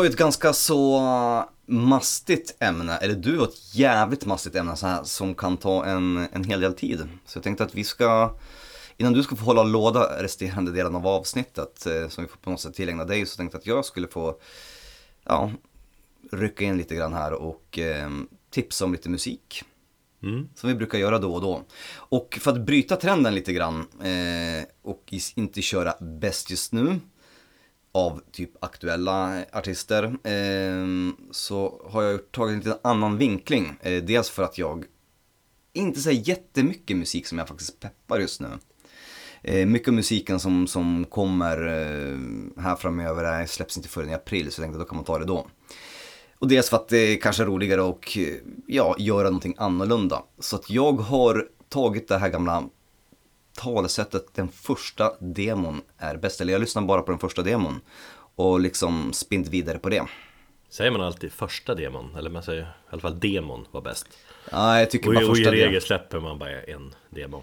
har 0.00 0.04
ju 0.04 0.10
ett 0.10 0.16
ganska 0.16 0.52
så 0.52 1.00
mastigt 1.66 2.56
ämne, 2.60 2.96
eller 2.96 3.14
du 3.14 3.38
har 3.38 3.44
ett 3.44 3.74
jävligt 3.74 4.26
mastigt 4.26 4.56
ämne 4.56 4.76
så 4.76 4.86
här, 4.86 5.04
som 5.04 5.34
kan 5.34 5.56
ta 5.56 5.84
en, 5.84 6.28
en 6.32 6.44
hel 6.44 6.60
del 6.60 6.74
tid. 6.74 7.08
Så 7.26 7.36
jag 7.36 7.44
tänkte 7.44 7.64
att 7.64 7.74
vi 7.74 7.84
ska, 7.84 8.36
innan 8.96 9.12
du 9.12 9.22
ska 9.22 9.36
få 9.36 9.44
hålla 9.44 9.62
låda 9.62 10.22
resterande 10.22 10.72
delen 10.72 10.96
av 10.96 11.06
avsnittet 11.06 11.86
eh, 11.86 12.08
som 12.08 12.24
vi 12.24 12.28
får 12.30 12.36
på 12.36 12.50
något 12.50 12.60
sätt 12.60 12.74
tillägna 12.74 13.04
dig, 13.04 13.26
så 13.26 13.36
tänkte 13.36 13.56
jag 13.56 13.60
att 13.60 13.66
jag 13.66 13.84
skulle 13.84 14.08
få, 14.08 14.34
ja, 15.24 15.50
rycka 16.32 16.64
in 16.64 16.76
lite 16.76 16.94
grann 16.94 17.12
här 17.12 17.32
och 17.32 17.78
eh, 17.78 18.10
tipsa 18.50 18.84
om 18.84 18.92
lite 18.92 19.08
musik. 19.08 19.62
Mm. 20.22 20.48
Som 20.54 20.68
vi 20.68 20.74
brukar 20.74 20.98
göra 20.98 21.18
då 21.18 21.34
och 21.34 21.40
då. 21.40 21.62
Och 21.94 22.38
för 22.40 22.50
att 22.50 22.66
bryta 22.66 22.96
trenden 22.96 23.34
lite 23.34 23.52
grann 23.52 23.86
eh, 24.02 24.64
och 24.82 25.14
inte 25.34 25.62
köra 25.62 25.94
bäst 26.00 26.50
just 26.50 26.72
nu 26.72 27.00
av 27.92 28.20
typ 28.32 28.64
aktuella 28.64 29.44
artister 29.52 30.04
eh, 30.04 31.12
så 31.30 31.86
har 31.90 32.02
jag 32.02 32.32
tagit 32.32 32.52
en 32.52 32.58
lite 32.58 32.78
annan 32.82 33.16
vinkling. 33.16 33.76
Eh, 33.80 34.02
dels 34.02 34.30
för 34.30 34.42
att 34.42 34.58
jag 34.58 34.84
inte 35.72 36.00
säger 36.00 36.28
jättemycket 36.28 36.96
musik 36.96 37.26
som 37.26 37.38
jag 37.38 37.48
faktiskt 37.48 37.80
peppar 37.80 38.18
just 38.18 38.40
nu. 38.40 38.48
Eh, 39.42 39.66
mycket 39.66 39.88
av 39.88 39.94
musiken 39.94 40.40
som, 40.40 40.66
som 40.66 41.04
kommer 41.04 41.66
eh, 41.66 42.62
här 42.62 42.76
framöver 42.76 43.24
är, 43.24 43.46
släpps 43.46 43.76
inte 43.76 43.88
förrän 43.88 44.10
i 44.10 44.14
april 44.14 44.52
så 44.52 44.60
jag 44.60 44.64
tänkte 44.64 44.78
då 44.78 44.84
kan 44.84 44.96
man 44.96 45.04
ta 45.04 45.18
det 45.18 45.24
då. 45.24 45.46
Och 46.38 46.48
dels 46.48 46.70
för 46.70 46.76
att 46.76 46.88
det 46.88 46.98
är 46.98 47.20
kanske 47.20 47.42
är 47.42 47.46
roligare 47.46 47.82
och 47.82 48.18
eh, 48.18 48.34
ja, 48.66 48.96
göra 48.98 49.24
någonting 49.24 49.54
annorlunda. 49.58 50.22
Så 50.38 50.56
att 50.56 50.70
jag 50.70 50.92
har 50.92 51.48
tagit 51.68 52.08
det 52.08 52.18
här 52.18 52.28
gamla 52.28 52.64
talesättet 53.60 54.26
den 54.34 54.48
första 54.48 55.12
demon 55.20 55.80
är 55.98 56.16
bäst. 56.16 56.40
Eller 56.40 56.52
jag 56.52 56.60
lyssnar 56.60 56.82
bara 56.82 57.02
på 57.02 57.10
den 57.10 57.20
första 57.20 57.42
demon 57.42 57.80
och 58.34 58.60
liksom 58.60 59.12
spint 59.12 59.48
vidare 59.48 59.78
på 59.78 59.88
det. 59.88 60.02
Säger 60.70 60.90
man 60.90 61.00
alltid 61.00 61.32
första 61.32 61.74
demon? 61.74 62.16
Eller 62.18 62.30
man 62.30 62.42
säger 62.42 62.62
i 62.62 62.66
alla 62.90 63.00
fall 63.00 63.20
demon 63.20 63.66
var 63.70 63.80
bäst 63.80 64.06
Ja, 64.50 64.78
jag 64.78 64.90
tycker 64.90 65.08
Och, 65.08 65.14
bara 65.14 65.22
i- 65.24 65.26
och 65.28 65.28
i 65.28 65.34
första 65.40 65.50
demon. 65.50 65.64
regel 65.66 65.82
släpper 65.82 66.20
man 66.20 66.38
bara 66.38 66.62
en 66.62 66.94
demo 67.10 67.42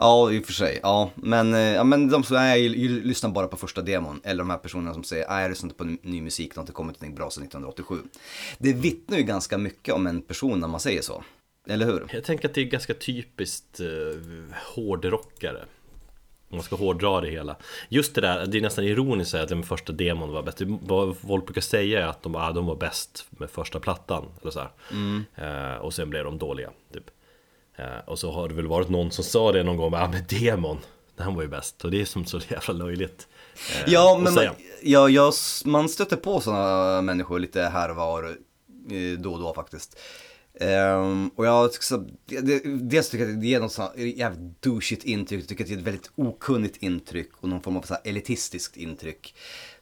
Ja, 0.00 0.30
i 0.32 0.40
och 0.40 0.44
för 0.46 0.52
sig. 0.52 0.80
Ja, 0.82 1.10
men, 1.14 1.54
eh, 1.54 1.60
ja, 1.60 1.84
men 1.84 2.08
de 2.10 2.22
som 2.24 2.36
nej, 2.36 2.66
jag 2.66 2.90
lyssnar 3.06 3.30
bara 3.30 3.46
på 3.48 3.56
första 3.56 3.82
demon. 3.82 4.20
Eller 4.24 4.38
de 4.38 4.50
här 4.50 4.58
personerna 4.58 4.94
som 4.94 5.04
säger, 5.04 5.28
nej 5.28 5.42
jag 5.42 5.48
lyssnar 5.48 5.66
inte 5.66 5.78
på 5.78 5.84
ny- 5.84 5.98
ny 6.02 6.20
musik, 6.22 6.50
det 6.54 6.56
har 6.58 6.62
inte 6.62 6.72
kommit 6.72 6.96
någonting 7.00 7.14
bra 7.16 7.30
sedan 7.30 7.42
1987. 7.44 7.98
Det 8.58 8.72
vittnar 8.72 9.18
ju 9.18 9.24
ganska 9.24 9.58
mycket 9.58 9.94
om 9.94 10.06
en 10.06 10.22
person 10.22 10.60
när 10.60 10.68
man 10.68 10.80
säger 10.80 11.02
så. 11.02 11.24
Eller 11.68 11.86
hur? 11.86 12.06
Jag 12.12 12.24
tänker 12.24 12.48
att 12.48 12.54
det 12.54 12.60
är 12.60 12.64
ganska 12.64 12.94
typiskt 12.94 13.80
eh, 13.80 13.86
hårdrockare 14.74 15.64
Om 16.50 16.56
man 16.56 16.62
ska 16.62 16.76
hårdra 16.76 17.20
det 17.20 17.30
hela 17.30 17.56
Just 17.88 18.14
det 18.14 18.20
där, 18.20 18.46
det 18.46 18.58
är 18.58 18.62
nästan 18.62 18.84
ironiskt 18.84 19.26
att 19.28 19.30
säga 19.30 19.42
att 19.42 19.48
den 19.48 19.62
första 19.62 19.92
demon 19.92 20.32
var 20.32 20.42
bäst 20.42 20.60
Vad 20.66 21.16
folk 21.16 21.44
brukar 21.44 21.60
säga 21.60 22.00
är 22.02 22.06
att 22.06 22.22
de, 22.22 22.34
ah, 22.36 22.52
de 22.52 22.66
var 22.66 22.76
bäst 22.76 23.26
med 23.30 23.50
första 23.50 23.80
plattan 23.80 24.24
eller 24.42 24.50
så 24.50 24.60
här. 24.60 24.70
Eh, 25.74 25.80
Och 25.80 25.94
sen 25.94 26.10
blev 26.10 26.24
de 26.24 26.38
dåliga 26.38 26.70
typ. 26.92 27.10
eh, 27.76 27.98
Och 28.06 28.18
så 28.18 28.32
har 28.32 28.48
det 28.48 28.54
väl 28.54 28.66
varit 28.66 28.88
någon 28.88 29.10
som 29.10 29.24
sa 29.24 29.52
det 29.52 29.62
någon 29.62 29.76
gång, 29.76 29.94
ah 29.94 30.08
men 30.12 30.22
demon 30.40 30.78
Den 31.16 31.34
var 31.34 31.42
ju 31.42 31.48
bäst 31.48 31.84
och 31.84 31.90
det 31.90 32.00
är 32.00 32.04
som 32.04 32.24
så 32.26 32.40
jävla 32.48 32.74
löjligt 32.74 33.28
eh, 33.74 33.92
Ja, 33.92 34.20
men 34.22 34.34
man, 34.34 34.44
ja, 34.82 35.08
jag, 35.08 35.32
man 35.64 35.88
stöter 35.88 36.16
på 36.16 36.40
sådana 36.40 37.02
människor 37.02 37.38
lite 37.38 37.62
här 37.62 37.90
och 37.90 37.96
var 37.96 38.24
eh, 38.90 39.18
då 39.18 39.32
och 39.32 39.40
då 39.40 39.54
faktiskt. 39.54 39.98
Ehm, 40.60 41.28
och 41.28 41.46
jag 41.46 41.72
tycker 41.72 41.84
så, 41.84 42.06
det, 42.26 42.58
dels 42.64 43.10
tycker 43.10 43.24
jag 43.24 43.34
att 43.34 43.40
det 43.40 43.46
ger 43.46 43.60
något 43.60 43.72
sånt 43.72 43.96
jävligt 43.96 44.62
douchigt 44.62 45.04
intryck, 45.04 45.40
jag 45.40 45.48
tycker 45.48 45.64
att 45.64 45.68
det 45.68 45.74
är 45.74 45.78
ett 45.78 45.84
väldigt 45.84 46.10
okunnigt 46.14 46.76
intryck 46.76 47.30
och 47.36 47.48
någon 47.48 47.62
form 47.62 47.76
av 47.76 47.82
så 47.82 47.94
här 47.94 48.02
elitistiskt 48.04 48.76
intryck. 48.76 49.34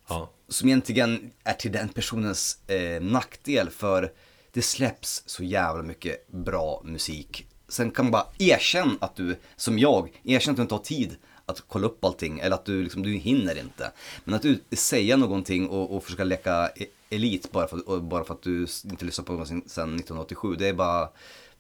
Ja. 0.09 0.31
Som 0.49 0.69
egentligen 0.69 1.31
är 1.45 1.53
till 1.53 1.73
den 1.73 1.89
personens 1.89 2.59
eh, 2.67 3.03
nackdel 3.03 3.71
för 3.71 4.13
det 4.53 4.63
släpps 4.63 5.23
så 5.27 5.45
jävla 5.45 5.83
mycket 5.83 6.29
bra 6.29 6.83
musik. 6.85 7.47
Sen 7.69 7.91
kan 7.91 8.05
man 8.05 8.13
bara 8.13 8.27
erkänna 8.39 8.95
att 9.01 9.17
du, 9.17 9.37
som 9.57 9.79
jag, 9.79 10.21
erkänna 10.25 10.53
att 10.53 10.57
du 10.57 10.63
inte 10.63 10.75
har 10.75 10.83
tid 10.83 11.17
att 11.47 11.65
kolla 11.69 11.87
upp 11.87 12.05
allting 12.05 12.39
eller 12.39 12.57
att 12.57 12.65
du, 12.65 12.83
liksom, 12.83 13.03
du 13.03 13.13
hinner 13.13 13.59
inte. 13.59 13.93
Men 14.25 14.35
att 14.35 14.43
du 14.43 14.61
säga 14.73 15.17
någonting 15.17 15.69
och, 15.69 15.97
och 15.97 16.05
försöka 16.05 16.25
leka 16.25 16.69
e- 16.77 16.87
elit 17.11 17.53
bara 17.53 17.67
för, 17.67 18.01
bara 18.01 18.25
för 18.25 18.35
att 18.35 18.43
du 18.43 18.67
inte 18.85 19.05
lyssnat 19.05 19.27
på 19.27 19.33
någonting 19.33 19.63
sedan 19.67 19.89
1987. 19.95 20.55
Det 20.59 20.69
är 20.69 20.75
bara, 20.75 21.09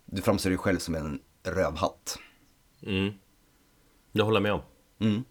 du 0.04 0.22
framställer 0.22 0.56
dig 0.56 0.62
själv 0.62 0.78
som 0.78 0.94
en 0.94 1.20
rövhatt. 1.42 2.18
Mm. 2.82 3.12
Jag 4.12 4.24
håller 4.24 4.40
med 4.40 4.52
om 4.52 4.60
Mm. 4.98 5.24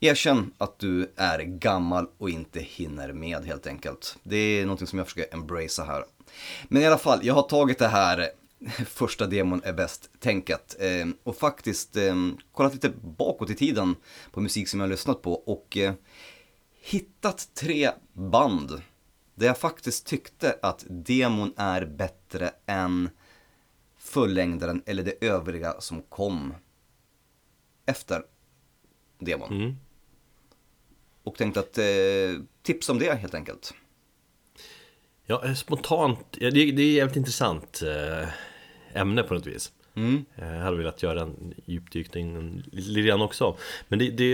Erkänn 0.00 0.52
att 0.58 0.78
du 0.78 1.12
är 1.16 1.38
gammal 1.38 2.06
och 2.18 2.30
inte 2.30 2.60
hinner 2.60 3.12
med 3.12 3.44
helt 3.44 3.66
enkelt. 3.66 4.16
Det 4.22 4.36
är 4.36 4.62
någonting 4.64 4.86
som 4.86 4.98
jag 4.98 5.08
försöker 5.08 5.34
embracea 5.34 5.84
här. 5.84 6.04
Men 6.68 6.82
i 6.82 6.86
alla 6.86 6.98
fall, 6.98 7.20
jag 7.22 7.34
har 7.34 7.42
tagit 7.42 7.78
det 7.78 7.88
här 7.88 8.30
första 8.86 9.26
demon 9.26 9.60
är 9.64 9.72
bäst-tänket 9.72 10.76
eh, 10.78 11.06
och 11.22 11.36
faktiskt 11.36 11.96
eh, 11.96 12.14
kollat 12.52 12.74
lite 12.74 12.92
bakåt 13.02 13.50
i 13.50 13.54
tiden 13.54 13.96
på 14.30 14.40
musik 14.40 14.68
som 14.68 14.80
jag 14.80 14.86
har 14.86 14.90
lyssnat 14.90 15.22
på 15.22 15.32
och 15.32 15.76
eh, 15.76 15.94
hittat 16.80 17.54
tre 17.54 17.90
band 18.12 18.82
där 19.34 19.46
jag 19.46 19.58
faktiskt 19.58 20.06
tyckte 20.06 20.58
att 20.62 20.84
demon 20.88 21.54
är 21.56 21.84
bättre 21.84 22.50
än 22.66 23.10
fullängdaren 23.98 24.82
eller 24.86 25.02
det 25.02 25.26
övriga 25.26 25.80
som 25.80 26.02
kom 26.02 26.54
efter 27.86 28.22
demon. 29.18 29.52
mm. 29.52 29.76
Och 31.22 31.36
tänkte 31.36 31.60
att 31.60 31.78
eh, 31.78 32.44
tips 32.62 32.88
om 32.88 32.98
det 32.98 33.14
helt 33.14 33.34
enkelt. 33.34 33.74
Ja, 35.26 35.44
eh, 35.44 35.54
spontant, 35.54 36.26
ja, 36.30 36.50
det, 36.50 36.72
det 36.72 36.82
är 36.82 36.92
jävligt 36.92 37.16
intressant 37.16 37.82
eh, 37.82 38.28
ämne 38.94 39.22
på 39.22 39.34
något 39.34 39.46
vis. 39.46 39.72
Mm. 39.94 40.24
Eh, 40.36 40.54
Jag 40.54 40.60
hade 40.62 40.76
velat 40.76 41.02
göra 41.02 41.20
en 41.20 41.54
djupdykning 41.64 42.62
lite 42.72 43.00
grann 43.08 43.22
också. 43.22 43.56
Men 43.88 43.98
det, 43.98 44.10
det 44.10 44.32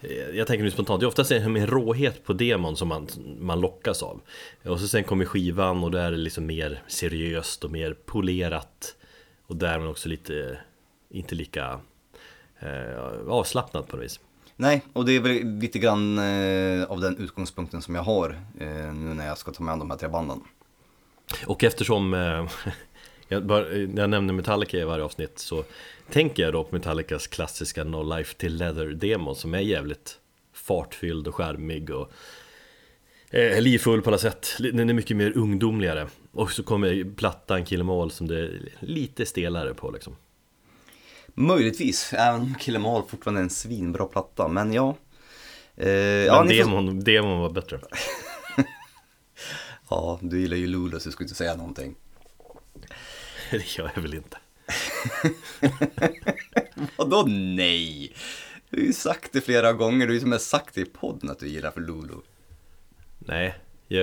eh, 0.00 0.30
jag 0.34 0.46
tänker 0.46 0.64
nu 0.64 0.70
spontant, 0.70 1.00
det 1.00 1.04
är 1.04 1.08
oftast 1.08 1.32
en, 1.32 1.66
råhet 1.66 2.24
på 2.24 2.32
demon 2.32 2.76
som 2.76 2.88
man, 2.88 3.08
man 3.40 3.60
lockas 3.60 4.02
av. 4.02 4.20
Och 4.64 4.80
så 4.80 4.88
sen 4.88 5.04
kommer 5.04 5.24
skivan 5.24 5.84
och 5.84 5.90
där 5.90 6.04
är 6.06 6.10
det 6.10 6.16
liksom 6.16 6.46
mer 6.46 6.82
seriöst 6.86 7.64
och 7.64 7.70
mer 7.70 7.94
polerat. 8.04 8.94
Och 9.46 9.56
därmed 9.56 9.88
också 9.88 10.08
lite, 10.08 10.58
inte 11.10 11.34
lika 11.34 11.80
eh, 12.58 13.28
avslappnat 13.28 13.88
på 13.88 13.96
något 13.96 14.04
vis. 14.04 14.20
Nej, 14.56 14.82
och 14.92 15.04
det 15.04 15.12
är 15.12 15.20
väl 15.20 15.46
lite 15.46 15.78
grann 15.78 16.18
eh, 16.18 16.84
av 16.84 17.00
den 17.00 17.16
utgångspunkten 17.16 17.82
som 17.82 17.94
jag 17.94 18.02
har 18.02 18.30
eh, 18.60 18.94
nu 18.94 19.14
när 19.14 19.26
jag 19.26 19.38
ska 19.38 19.52
ta 19.52 19.62
med 19.62 19.78
de 19.78 19.90
här 19.90 19.98
tre 19.98 20.08
banden. 20.08 20.40
Och 21.46 21.64
eftersom 21.64 22.14
eh, 22.14 22.46
jag, 23.28 23.46
bara, 23.46 23.64
när 23.64 24.00
jag 24.00 24.10
nämner 24.10 24.34
Metallica 24.34 24.76
i 24.78 24.84
varje 24.84 25.04
avsnitt 25.04 25.38
så 25.38 25.64
tänker 26.10 26.42
jag 26.42 26.52
då 26.52 26.64
på 26.64 26.74
Metallicas 26.74 27.26
klassiska 27.26 27.84
No 27.84 28.16
Life 28.16 28.34
Till 28.36 28.56
Leather-demo 28.56 29.34
som 29.34 29.54
är 29.54 29.58
jävligt 29.60 30.18
fartfylld 30.52 31.28
och 31.28 31.34
skärmig 31.34 31.90
och 31.90 32.12
eh, 33.30 33.60
livfull 33.60 34.02
på 34.02 34.10
alla 34.10 34.18
sätt. 34.18 34.48
Den 34.58 34.90
är 34.90 34.94
mycket 34.94 35.16
mer 35.16 35.36
ungdomligare. 35.36 36.06
Och 36.32 36.52
så 36.52 36.62
kommer 36.62 37.14
plattan 37.14 37.64
Kill 37.64 37.80
'Em 37.80 37.90
All 38.02 38.10
som 38.10 38.28
det 38.28 38.38
är 38.38 38.60
lite 38.80 39.26
stelare 39.26 39.74
på 39.74 39.90
liksom. 39.90 40.16
Möjligtvis, 41.34 42.12
även 42.12 42.40
om 42.40 42.54
Kill 42.54 42.76
'Em 42.76 42.86
All 42.86 43.02
fortfarande 43.08 43.40
är 43.40 43.42
en 43.44 43.50
svinbra 43.50 44.06
platta, 44.06 44.48
men 44.48 44.72
ja. 44.72 44.96
Eh, 45.76 45.88
ja, 45.90 46.38
Men 46.38 46.48
ni 46.48 46.62
får- 46.62 46.70
demon, 46.70 47.00
demon 47.04 47.38
var 47.40 47.50
bättre. 47.50 47.80
ja, 49.90 50.18
du 50.22 50.40
gillar 50.40 50.56
ju 50.56 50.66
Lulu 50.66 51.00
så 51.00 51.08
du 51.08 51.12
skulle 51.12 51.24
inte 51.24 51.34
säga 51.34 51.54
någonting. 51.56 51.94
Det 53.50 53.78
gör 53.78 53.90
jag 53.94 54.02
väl 54.02 54.14
inte. 54.14 54.36
Vadå 56.96 57.24
nej? 57.28 58.12
Du 58.70 58.80
har 58.80 58.86
ju 58.86 58.92
sagt 58.92 59.32
det 59.32 59.40
flera 59.40 59.72
gånger, 59.72 60.06
du 60.06 60.12
har 60.12 60.14
ju 60.14 60.18
till 60.18 60.26
och 60.26 60.30
med 60.30 60.40
sagt 60.40 60.74
det 60.74 60.80
i 60.80 60.84
podden 60.84 61.30
att 61.30 61.38
du 61.38 61.48
gillar 61.48 61.70
för 61.70 61.80
Lulu. 61.80 62.14
Nej, 63.18 63.54
jag, 63.88 64.02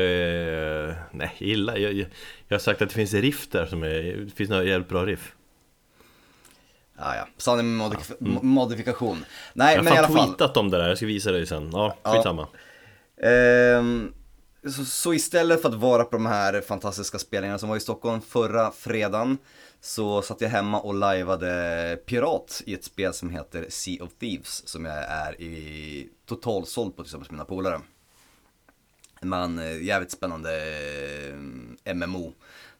nej, 1.11 1.35
jag 1.37 1.47
gillar, 1.47 1.77
jag, 1.77 1.93
jag, 1.93 2.07
jag 2.47 2.55
har 2.55 2.59
sagt 2.59 2.81
att 2.81 2.89
det 2.89 2.95
finns 2.95 3.13
riff 3.13 3.47
där 3.49 3.65
som 3.65 3.83
är, 3.83 4.03
det 4.25 4.31
finns 4.35 4.49
några 4.49 4.63
jävligt 4.63 4.89
bra 4.89 5.05
riff. 5.05 5.35
Ja, 6.97 7.15
ja, 7.15 7.27
sanning 7.37 7.77
med 7.77 7.87
modif- 7.91 8.17
mo- 8.19 8.43
modifikation. 8.43 9.25
Nej, 9.53 9.75
Jag 9.75 9.83
men 9.83 9.93
i 9.93 9.95
har 9.97 10.03
alla 10.03 10.17
fall. 10.17 10.27
tweetat 10.27 10.57
om 10.57 10.69
det 10.69 10.77
där, 10.77 10.87
jag 10.87 10.97
ska 10.97 11.05
visa 11.05 11.31
dig 11.31 11.45
sen. 11.45 11.69
Ja, 11.73 11.97
Ja. 12.03 12.13
skitsamma. 12.13 12.47
Så, 14.65 14.85
så 14.85 15.13
istället 15.13 15.61
för 15.61 15.69
att 15.69 15.75
vara 15.75 16.03
på 16.03 16.17
de 16.17 16.25
här 16.25 16.61
fantastiska 16.61 17.19
spelningarna 17.19 17.59
som 17.59 17.69
var 17.69 17.77
i 17.77 17.79
Stockholm 17.79 18.21
förra 18.21 18.71
fredagen 18.71 19.37
så 19.81 20.21
satt 20.21 20.41
jag 20.41 20.49
hemma 20.49 20.79
och 20.81 20.93
lajvade 20.93 21.99
Pirat 22.05 22.61
i 22.65 22.73
ett 22.73 22.83
spel 22.83 23.13
som 23.13 23.29
heter 23.29 23.65
Sea 23.69 24.03
of 24.03 24.11
Thieves 24.19 24.67
som 24.67 24.85
jag 24.85 24.97
är 24.97 25.41
i 25.41 26.09
totalsåld 26.25 26.95
på 26.95 27.03
tillsammans 27.03 27.31
med 27.31 27.37
mina 27.37 27.45
polare. 27.45 27.81
Men 29.21 29.59
eh, 29.59 29.83
jävligt 29.83 30.11
spännande 30.11 30.51
eh, 31.85 31.95
MMO. 31.95 32.33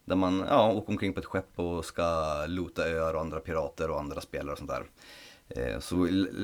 Där 0.05 0.15
man 0.15 0.45
ja, 0.49 0.71
åker 0.71 0.89
omkring 0.89 1.13
på 1.13 1.19
ett 1.19 1.25
skepp 1.25 1.59
och 1.59 1.85
ska 1.85 2.35
loota 2.47 2.89
öar 2.89 3.13
och 3.13 3.21
andra 3.21 3.39
pirater 3.39 3.89
och 3.89 3.99
andra 3.99 4.21
spelare 4.21 4.51
och 4.51 4.57
sånt 4.57 4.69
där. 4.69 4.83
Eh, 5.55 5.79
så 5.79 5.95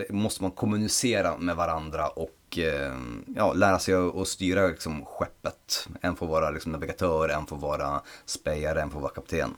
måste 0.10 0.44
man 0.44 0.52
kommunicera 0.52 1.38
med 1.38 1.56
varandra 1.56 2.08
och 2.08 2.58
eh, 2.58 2.98
ja, 3.36 3.54
lära 3.54 3.80
sig 3.80 3.94
att 3.94 4.28
styra 4.28 4.68
liksom, 4.68 5.06
skeppet. 5.06 5.88
En 6.02 6.16
får 6.16 6.28
vara 6.28 6.52
liksom, 6.52 6.72
navigatör, 6.72 7.30
en 7.30 7.46
får 7.46 7.58
vara 7.58 8.02
spejare, 8.26 8.82
en 8.82 8.90
får 8.90 9.00
vara 9.00 9.12
kapten. 9.12 9.56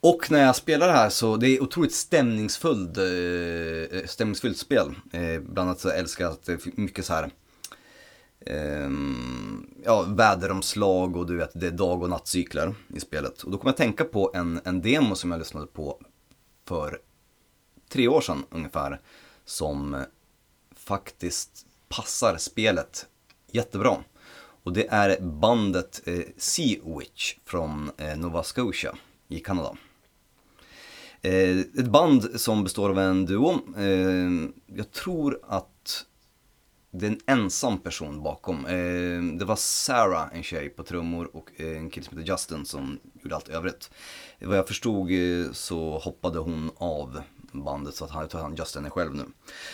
Och 0.00 0.30
när 0.30 0.42
jag 0.42 0.56
spelar 0.56 0.86
det 0.86 0.92
här 0.92 1.08
så 1.08 1.36
det 1.36 1.48
är 1.48 1.62
otroligt 1.62 1.94
stämningsfullt, 1.94 2.98
eh, 2.98 4.06
stämningsfullt 4.06 4.58
spel. 4.58 4.94
Bland 5.42 5.68
annat 5.68 5.80
så 5.80 5.90
älskar 5.90 6.24
jag 6.24 6.32
att 6.32 6.44
det 6.44 6.52
är 6.52 6.80
mycket 6.80 7.04
så 7.04 7.12
här 7.12 7.30
ehm, 8.46 9.66
ja, 9.84 10.02
väderomslag 10.02 11.16
och 11.16 11.26
du 11.26 11.36
vet 11.36 11.50
det 11.54 11.66
är 11.66 11.70
dag 11.70 12.02
och 12.02 12.10
nattcykler 12.10 12.74
i 12.94 13.00
spelet. 13.00 13.42
Och 13.42 13.50
då 13.50 13.58
kommer 13.58 13.70
jag 13.70 13.76
tänka 13.76 14.04
på 14.04 14.30
en, 14.34 14.60
en 14.64 14.82
demo 14.82 15.14
som 15.14 15.30
jag 15.30 15.38
lyssnade 15.38 15.66
på 15.66 16.00
för 16.68 16.98
tre 17.88 18.08
år 18.08 18.20
sedan 18.20 18.44
ungefär. 18.50 19.00
Som 19.44 20.04
faktiskt 20.76 21.66
passar 21.88 22.36
spelet 22.36 23.06
jättebra. 23.50 23.96
Och 24.62 24.72
det 24.72 24.86
är 24.88 25.20
bandet 25.20 26.02
eh, 26.04 26.20
Sea 26.36 26.98
Witch 26.98 27.34
från 27.44 27.90
eh, 27.96 28.16
Nova 28.16 28.42
Scotia 28.42 28.94
i 29.28 29.40
Kanada. 29.40 29.76
Eh, 31.22 31.58
ett 31.58 31.86
band 31.86 32.40
som 32.40 32.64
består 32.64 32.90
av 32.90 32.98
en 32.98 33.26
duo. 33.26 33.60
Eh, 33.78 34.30
jag 34.76 34.92
tror 34.92 35.40
att 35.48 36.06
det 36.90 37.06
är 37.06 37.10
en 37.10 37.20
ensam 37.26 37.78
person 37.78 38.22
bakom. 38.22 38.66
Eh, 38.66 39.22
det 39.38 39.44
var 39.44 39.56
Sarah, 39.56 40.28
en 40.32 40.42
tjej 40.42 40.68
på 40.68 40.82
trummor 40.82 41.36
och 41.36 41.50
eh, 41.56 41.76
en 41.76 41.90
kille 41.90 42.06
som 42.06 42.18
heter 42.18 42.32
Justin 42.32 42.66
som 42.66 42.98
gjorde 43.22 43.34
allt 43.34 43.48
övrigt. 43.48 43.90
Vad 44.40 44.58
jag 44.58 44.68
förstod 44.68 45.10
eh, 45.10 45.52
så 45.52 45.98
hoppade 45.98 46.38
hon 46.38 46.70
av 46.76 47.20
bandet 47.64 47.94
så 47.94 48.04
att 48.04 48.10
han, 48.10 48.28
tror 48.28 48.40
han 48.40 48.56
Justin 48.56 48.84
är 48.84 48.90
själv 48.90 49.14
nu. 49.14 49.24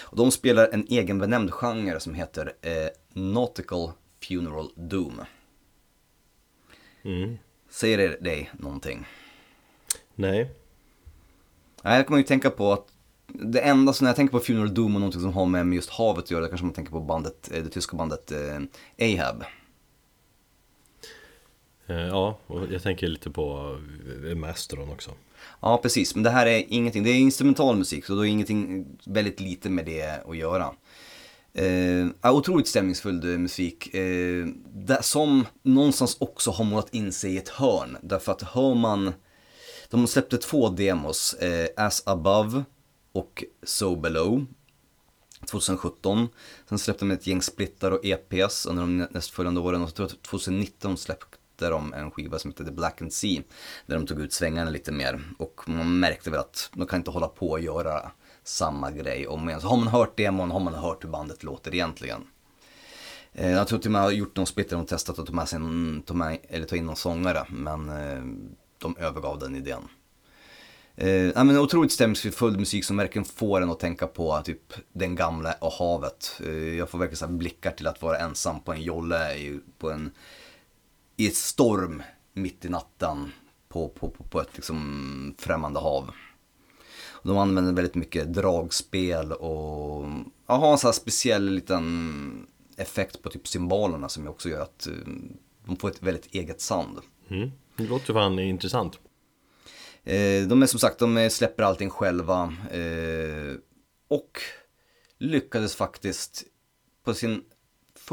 Och 0.02 0.16
de 0.16 0.30
spelar 0.30 0.68
en 0.72 0.86
egen 0.88 1.18
benämnd 1.18 1.52
genre 1.52 2.00
som 2.00 2.14
heter 2.14 2.52
eh, 2.60 2.88
Nautical 3.12 3.92
Funeral 4.28 4.70
Doom. 4.76 5.20
Mm. 7.02 7.38
Säger 7.70 7.98
det 7.98 8.20
dig 8.20 8.50
någonting? 8.52 9.06
Nej. 10.14 10.50
Nej, 11.82 11.96
jag 11.96 12.06
kommer 12.06 12.18
ju 12.18 12.24
tänka 12.24 12.50
på 12.50 12.72
att 12.72 12.86
det 13.26 13.60
enda 13.60 13.92
som 13.92 14.04
när 14.04 14.08
jag 14.08 14.16
tänker 14.16 14.32
på 14.32 14.40
Funeral 14.44 14.74
Doom 14.74 14.94
och 14.94 15.00
någonting 15.00 15.20
som 15.20 15.32
har 15.32 15.46
med 15.46 15.74
just 15.74 15.90
havet 15.90 16.24
att 16.24 16.30
göra, 16.30 16.48
kanske 16.48 16.66
man 16.66 16.74
tänker 16.74 16.92
på 16.92 17.00
bandet, 17.00 17.50
eh, 17.52 17.62
det 17.64 17.70
tyska 17.70 17.96
bandet 17.96 18.32
eh, 18.32 18.60
Ahab. 18.98 19.44
Eh, 21.86 21.96
Ja, 21.96 22.38
och 22.46 22.72
jag 22.72 22.82
tänker 22.82 23.08
lite 23.08 23.30
på 23.30 23.76
eh, 24.26 24.34
Mastodon 24.34 24.90
också. 24.90 25.10
Ja, 25.62 25.78
precis. 25.82 26.14
Men 26.14 26.24
det 26.24 26.30
här 26.30 26.46
är 26.46 26.64
ingenting, 26.68 27.02
det 27.02 27.10
är 27.10 27.14
instrumental 27.14 27.76
musik 27.76 28.04
så 28.04 28.14
då 28.14 28.26
är 28.26 28.30
ingenting 28.30 28.86
väldigt 29.06 29.40
lite 29.40 29.70
med 29.70 29.86
det 29.86 30.20
att 30.28 30.36
göra. 30.36 30.74
Eh, 31.54 32.34
otroligt 32.34 32.68
stämningsfull 32.68 33.32
eh, 33.32 33.38
musik. 33.38 33.94
Eh, 33.94 34.46
där, 34.74 35.02
som 35.02 35.46
någonstans 35.62 36.16
också 36.20 36.50
har 36.50 36.64
målat 36.64 36.94
in 36.94 37.12
sig 37.12 37.34
i 37.34 37.38
ett 37.38 37.48
hörn. 37.48 37.96
Därför 38.02 38.32
att 38.32 38.42
hör 38.42 38.74
man, 38.74 39.12
de 39.90 40.06
släppte 40.06 40.38
två 40.38 40.68
demos, 40.68 41.34
eh, 41.34 41.68
As 41.76 42.02
Above 42.06 42.64
och 43.12 43.44
So 43.62 43.96
Below. 43.96 44.46
2017. 45.50 46.28
Sen 46.68 46.78
släppte 46.78 47.04
de 47.04 47.10
ett 47.10 47.26
gäng 47.26 47.42
splittar 47.42 47.90
och 47.90 48.04
EPs 48.04 48.66
under 48.66 48.82
de 48.82 48.96
nästföljande 49.10 49.60
åren 49.60 49.82
och 49.82 49.88
så 49.88 49.94
tror 49.94 50.08
jag 50.08 50.16
att 50.16 50.22
2019 50.22 50.96
släppte 50.96 51.36
de 51.70 51.92
en 51.94 52.10
skiva 52.10 52.38
som 52.38 52.50
hette 52.50 52.64
The 52.64 52.70
Black 52.70 53.02
and 53.02 53.12
Sea. 53.12 53.42
Där 53.86 53.96
de 53.96 54.06
tog 54.06 54.20
ut 54.20 54.32
svängarna 54.32 54.70
lite 54.70 54.92
mer 54.92 55.20
och 55.38 55.60
man 55.66 56.00
märkte 56.00 56.30
väl 56.30 56.40
att 56.40 56.70
de 56.72 56.86
kan 56.86 57.00
inte 57.00 57.10
hålla 57.10 57.28
på 57.28 57.50
och 57.50 57.60
göra 57.60 58.10
samma 58.44 58.90
grej 58.90 59.26
om 59.26 59.48
igen. 59.48 59.60
Så 59.60 59.68
har 59.68 59.76
man 59.76 59.88
hört 59.88 60.16
demon 60.16 60.50
har 60.50 60.60
man 60.60 60.74
hört 60.74 61.04
hur 61.04 61.08
bandet 61.08 61.42
låter 61.42 61.74
egentligen. 61.74 62.26
Eh, 63.32 63.50
jag 63.50 63.68
tror 63.68 63.78
till 63.78 63.88
och 63.88 63.92
med 63.92 64.02
har 64.02 64.10
gjort 64.10 64.36
någon 64.36 64.46
splitter 64.46 64.76
och 64.76 64.88
testat 64.88 65.18
att 65.18 65.26
ta, 65.26 65.32
med 65.32 65.48
sin, 65.48 66.02
ta, 66.06 66.14
med, 66.14 66.38
eller 66.48 66.66
ta 66.66 66.76
in 66.76 66.86
någon 66.86 66.96
sångare 66.96 67.46
men 67.48 67.88
eh, 67.88 68.22
de 68.78 68.96
övergav 68.96 69.38
den 69.38 69.56
idén. 69.56 69.88
Eh, 70.96 71.44
men 71.44 71.58
otroligt 71.58 71.92
stämningsfull 71.92 72.58
musik 72.58 72.84
som 72.84 72.96
verkligen 72.96 73.24
får 73.24 73.60
en 73.60 73.70
att 73.70 73.80
tänka 73.80 74.06
på 74.06 74.42
typ 74.44 74.72
den 74.92 75.14
gamla 75.14 75.52
och 75.60 75.72
havet. 75.72 76.40
Eh, 76.46 76.52
jag 76.52 76.90
får 76.90 76.98
verkligen 76.98 77.16
så 77.16 77.26
här 77.26 77.32
blickar 77.32 77.70
till 77.70 77.86
att 77.86 78.02
vara 78.02 78.18
ensam 78.18 78.60
på 78.60 78.72
en 78.72 78.82
jolle 78.82 79.60
på 79.78 79.90
en, 79.90 80.10
i 81.22 81.26
ett 81.26 81.36
storm 81.36 82.02
mitt 82.32 82.64
i 82.64 82.68
natten 82.68 83.32
på, 83.68 83.88
på, 83.88 84.08
på, 84.08 84.24
på 84.24 84.40
ett 84.40 84.56
liksom 84.56 85.34
främmande 85.38 85.80
hav. 85.80 86.10
De 87.22 87.38
använder 87.38 87.72
väldigt 87.72 87.94
mycket 87.94 88.34
dragspel 88.34 89.32
och 89.32 90.08
ja, 90.46 90.54
har 90.54 90.72
en 90.72 90.78
sån 90.78 90.88
här 90.88 90.92
speciell 90.92 91.50
liten 91.50 92.46
effekt 92.76 93.22
på 93.22 93.30
typ 93.30 93.48
symbolerna 93.48 94.08
som 94.08 94.28
också 94.28 94.48
gör 94.48 94.62
att 94.62 94.86
eh, 94.86 94.92
de 95.66 95.76
får 95.76 95.90
ett 95.90 96.02
väldigt 96.02 96.34
eget 96.34 96.60
sound. 96.60 96.98
Mm. 97.28 97.50
Det 97.76 97.84
låter 97.84 98.12
fan 98.12 98.38
intressant. 98.38 98.98
Eh, 100.04 100.46
de 100.48 100.62
är 100.62 100.66
som 100.66 100.80
sagt, 100.80 100.98
de 100.98 101.30
släpper 101.30 101.62
allting 101.62 101.90
själva. 101.90 102.54
Eh, 102.70 103.54
och 104.08 104.38
lyckades 105.18 105.76
faktiskt 105.76 106.44
på 107.04 107.14
sin 107.14 107.44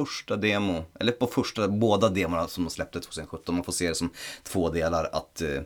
första 0.05 0.35
demo, 0.37 0.83
eller 0.99 1.11
på 1.11 1.27
första, 1.27 1.67
båda 1.67 2.09
demorna 2.09 2.47
som 2.47 2.63
de 2.63 2.69
släppte 2.69 2.99
2017, 2.99 3.55
man 3.55 3.63
får 3.63 3.73
se 3.73 3.87
det 3.87 3.95
som 3.95 4.09
två 4.43 4.69
delar, 4.69 5.09
att 5.11 5.41
eh, 5.41 5.61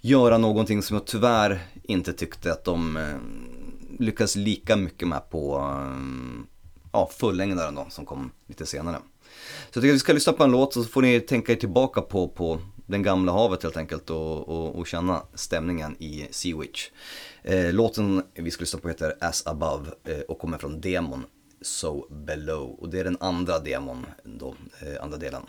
göra 0.00 0.38
någonting 0.38 0.82
som 0.82 0.94
jag 0.96 1.06
tyvärr 1.06 1.60
inte 1.82 2.12
tyckte 2.12 2.52
att 2.52 2.64
de 2.64 2.96
eh, 2.96 3.16
lyckades 3.98 4.36
lika 4.36 4.76
mycket 4.76 5.08
med 5.08 5.30
på 5.30 5.56
eh, 5.56 6.44
ja, 6.92 7.10
fullängdaren 7.12 7.74
då, 7.74 7.86
som 7.90 8.06
kom 8.06 8.30
lite 8.46 8.66
senare. 8.66 8.96
Så 9.70 9.78
jag 9.78 9.82
tycker 9.82 9.88
att 9.88 9.94
vi 9.94 9.98
ska 9.98 10.12
lyssna 10.12 10.32
på 10.32 10.44
en 10.44 10.50
låt 10.50 10.76
och 10.76 10.84
så 10.84 10.88
får 10.88 11.02
ni 11.02 11.20
tänka 11.20 11.52
er 11.52 11.56
tillbaka 11.56 12.00
på, 12.00 12.28
på 12.28 12.60
den 12.86 13.02
gamla 13.02 13.32
havet 13.32 13.62
helt 13.62 13.76
enkelt 13.76 14.10
och, 14.10 14.48
och, 14.48 14.78
och 14.78 14.86
känna 14.86 15.22
stämningen 15.34 15.96
i 15.98 16.26
Sea 16.30 16.56
Witch. 16.56 16.90
Eh, 17.42 17.72
låten 17.72 18.22
vi 18.34 18.50
ska 18.50 18.62
lyssna 18.62 18.80
på 18.80 18.88
heter 18.88 19.14
As 19.20 19.46
Above 19.46 19.90
eh, 20.04 20.18
och 20.18 20.38
kommer 20.38 20.58
från 20.58 20.80
demon 20.80 21.24
So 21.64 22.06
Below 22.10 22.76
och 22.80 22.88
det 22.88 23.00
är 23.00 23.04
den 23.04 23.16
andra 23.20 23.58
demon 23.58 24.06
då, 24.22 24.54
eh, 24.80 25.02
andra 25.02 25.18
delen. 25.18 25.42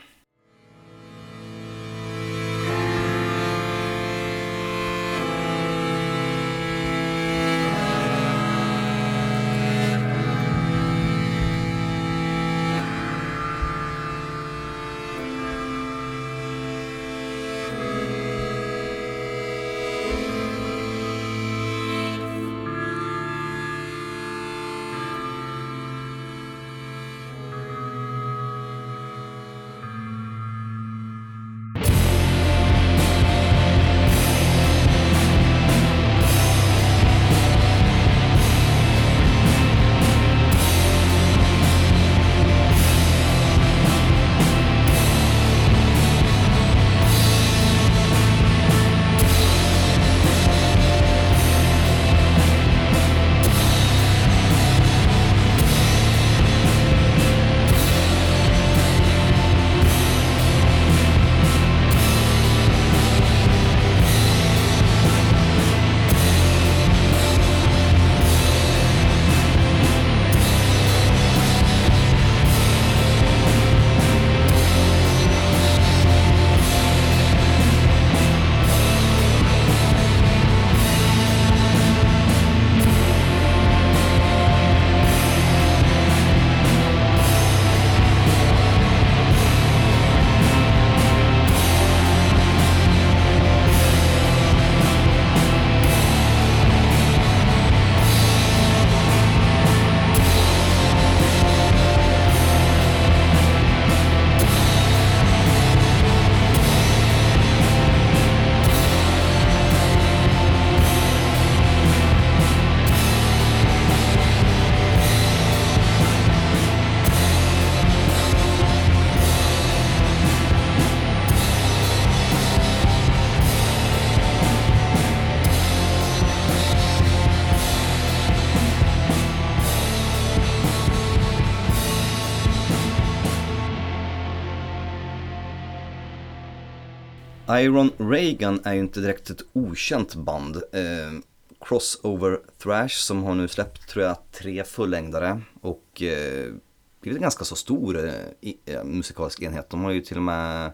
Iron 137.49 137.91
Reagan 137.97 138.59
är 138.63 138.73
ju 138.73 138.79
inte 138.79 138.99
direkt 138.99 139.29
ett 139.29 139.41
okänt 139.53 140.15
band. 140.15 140.55
Eh, 140.55 141.11
Crossover 141.59 142.39
Thrash 142.63 142.95
som 142.95 143.23
har 143.23 143.35
nu 143.35 143.47
släppt 143.47 143.87
tror 143.87 144.05
jag 144.05 144.17
tre 144.31 144.63
fullängdare 144.63 145.41
och 145.61 146.01
eh, 146.01 146.53
blivit 147.01 147.17
en 147.17 147.21
ganska 147.21 147.45
så 147.45 147.55
stor 147.55 148.05
eh, 148.05 148.53
eh, 148.65 148.83
musikalisk 148.83 149.41
enhet. 149.41 149.69
De 149.69 149.83
har 149.83 149.91
ju 149.91 150.01
till 150.01 150.17
och 150.17 150.23
med 150.23 150.71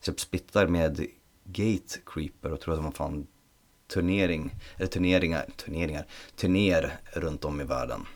släppt 0.00 0.20
splittar 0.20 0.66
med 0.66 1.06
Gate 1.44 1.98
Creeper 2.06 2.52
och 2.52 2.60
tror 2.60 2.74
att 2.74 2.78
de 2.78 2.84
har 2.84 2.92
fan 2.92 3.26
turnering, 3.94 4.54
eller 4.76 4.86
turneringar, 4.86 5.46
turneringar, 5.56 6.06
turnéer 6.36 6.92
runt 7.12 7.44
om 7.44 7.60
i 7.60 7.64
världen. 7.64 8.06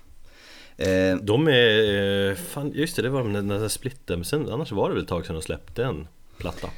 Eh, 0.77 1.17
de 1.17 1.49
är, 1.49 2.31
eh, 2.31 2.35
fan 2.35 2.73
just 2.75 2.97
det, 2.97 3.03
det 3.03 3.09
var 3.09 3.25
den 3.25 3.49
där 3.49 3.69
splitten, 3.69 4.19
men 4.19 4.25
sen, 4.25 4.51
annars 4.51 4.73
var 4.73 4.89
det 4.89 4.95
väl 4.95 5.03
ett 5.03 5.09
tag 5.09 5.27
sedan 5.27 5.37
de 5.37 5.43
släppte 5.43 5.85
en 5.85 6.09
platta. 6.39 6.71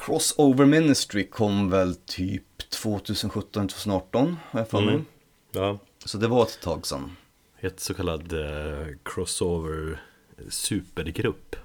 Crossover 0.00 0.66
Ministry 0.66 1.26
kom 1.26 1.70
väl 1.70 1.94
typ 1.94 2.42
2017-2018 2.70 4.36
har 4.50 4.60
jag 4.60 4.68
för 4.68 4.80
mig. 4.80 4.94
Mm. 4.94 5.06
Ja. 5.52 5.78
Så 6.04 6.18
det 6.18 6.28
var 6.28 6.42
ett 6.42 6.60
tag 6.62 6.86
sedan. 6.86 7.16
Ett 7.60 7.80
så 7.80 7.94
kallad 7.94 8.32
eh, 8.32 8.86
crossover 9.02 10.02
supergrupp. 10.48 11.56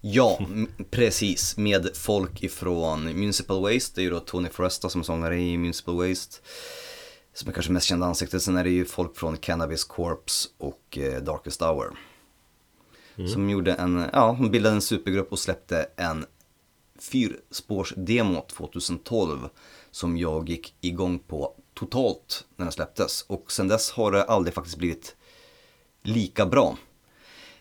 Ja, 0.00 0.40
precis. 0.90 1.56
Med 1.56 1.96
folk 1.96 2.42
ifrån 2.42 3.04
Municipal 3.04 3.62
Waste. 3.62 3.92
Det 3.94 4.00
är 4.00 4.04
ju 4.04 4.10
då 4.10 4.20
Tony 4.20 4.48
Foresta 4.48 4.88
som 4.88 5.04
sångare 5.04 5.40
i 5.40 5.58
Municipal 5.58 6.08
Waste. 6.08 6.36
Som 7.34 7.48
är 7.48 7.52
kanske 7.52 7.72
mest 7.72 7.86
kända 7.86 8.06
ansiktet. 8.06 8.42
Sen 8.42 8.56
är 8.56 8.64
det 8.64 8.70
ju 8.70 8.84
folk 8.84 9.16
från 9.16 9.36
Cannabis 9.36 9.84
Corps 9.84 10.48
och 10.58 10.98
eh, 10.98 11.22
Darkest 11.22 11.60
Hour. 11.60 11.98
Mm. 13.16 13.28
Som 13.28 13.50
gjorde 13.50 13.72
en, 13.72 14.04
ja, 14.12 14.36
de 14.40 14.50
bildade 14.50 14.74
en 14.74 14.82
supergrupp 14.82 15.32
och 15.32 15.38
släppte 15.38 15.86
en 15.96 16.26
fyrspårsdemo 17.04 18.46
2012 18.50 19.48
som 19.90 20.16
jag 20.16 20.48
gick 20.48 20.74
igång 20.80 21.18
på 21.18 21.54
totalt 21.74 22.44
när 22.56 22.64
den 22.64 22.72
släpptes. 22.72 23.24
Och 23.28 23.52
sen 23.52 23.68
dess 23.68 23.90
har 23.90 24.12
det 24.12 24.24
aldrig 24.24 24.54
faktiskt 24.54 24.78
blivit 24.78 25.16
lika 26.02 26.46
bra. 26.46 26.76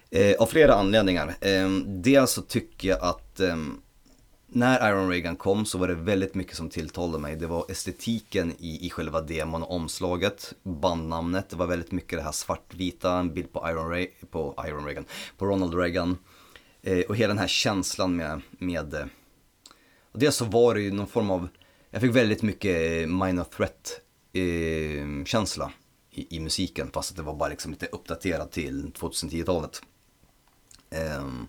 Eh, 0.09 0.35
av 0.39 0.45
flera 0.45 0.73
anledningar. 0.73 1.35
Eh, 1.41 1.69
dels 1.85 2.31
så 2.31 2.41
tycker 2.41 2.89
jag 2.89 3.01
att 3.01 3.39
eh, 3.39 3.57
när 4.47 4.89
Iron 4.89 5.09
Reagan 5.09 5.35
kom 5.35 5.65
så 5.65 5.77
var 5.77 5.87
det 5.87 5.95
väldigt 5.95 6.35
mycket 6.35 6.57
som 6.57 6.69
tilltalade 6.69 7.19
mig. 7.19 7.35
Det 7.35 7.47
var 7.47 7.65
estetiken 7.69 8.53
i, 8.59 8.85
i 8.85 8.89
själva 8.89 9.21
demon 9.21 9.63
och 9.63 9.75
omslaget, 9.75 10.53
bandnamnet, 10.63 11.49
det 11.49 11.55
var 11.55 11.67
väldigt 11.67 11.91
mycket 11.91 12.19
det 12.19 12.23
här 12.23 12.31
svartvita, 12.31 13.17
en 13.17 13.33
bild 13.33 13.53
på 13.53 13.69
Iron, 13.69 13.89
Re 13.89 14.07
på 14.31 14.63
Iron 14.67 14.85
Reagan, 14.85 15.05
på 15.37 15.45
Ronald 15.45 15.73
Reagan. 15.73 16.17
Eh, 16.81 16.99
och 16.99 17.15
hela 17.15 17.27
den 17.27 17.37
här 17.37 17.47
känslan 17.47 18.15
med, 18.15 18.41
med 18.57 18.93
eh, 18.93 19.05
och 20.13 20.19
dels 20.19 20.35
så 20.35 20.45
var 20.45 20.75
det 20.75 20.81
ju 20.81 20.91
någon 20.91 21.07
form 21.07 21.31
av, 21.31 21.47
jag 21.89 22.01
fick 22.01 22.15
väldigt 22.15 22.41
mycket 22.41 23.01
eh, 23.01 23.07
minor 23.07 23.43
threat 23.43 24.01
eh, 24.33 25.25
känsla 25.25 25.71
i, 26.11 26.35
i, 26.35 26.39
musiken 26.39 26.91
fast 26.93 27.11
att 27.11 27.17
det 27.17 27.23
var 27.23 27.35
bara 27.35 27.49
liksom 27.49 27.71
lite 27.71 27.85
uppdaterat 27.85 28.51
till 28.51 28.91
2010-talet. 28.95 29.81
Um, 30.89 30.99
ehm, 30.99 31.47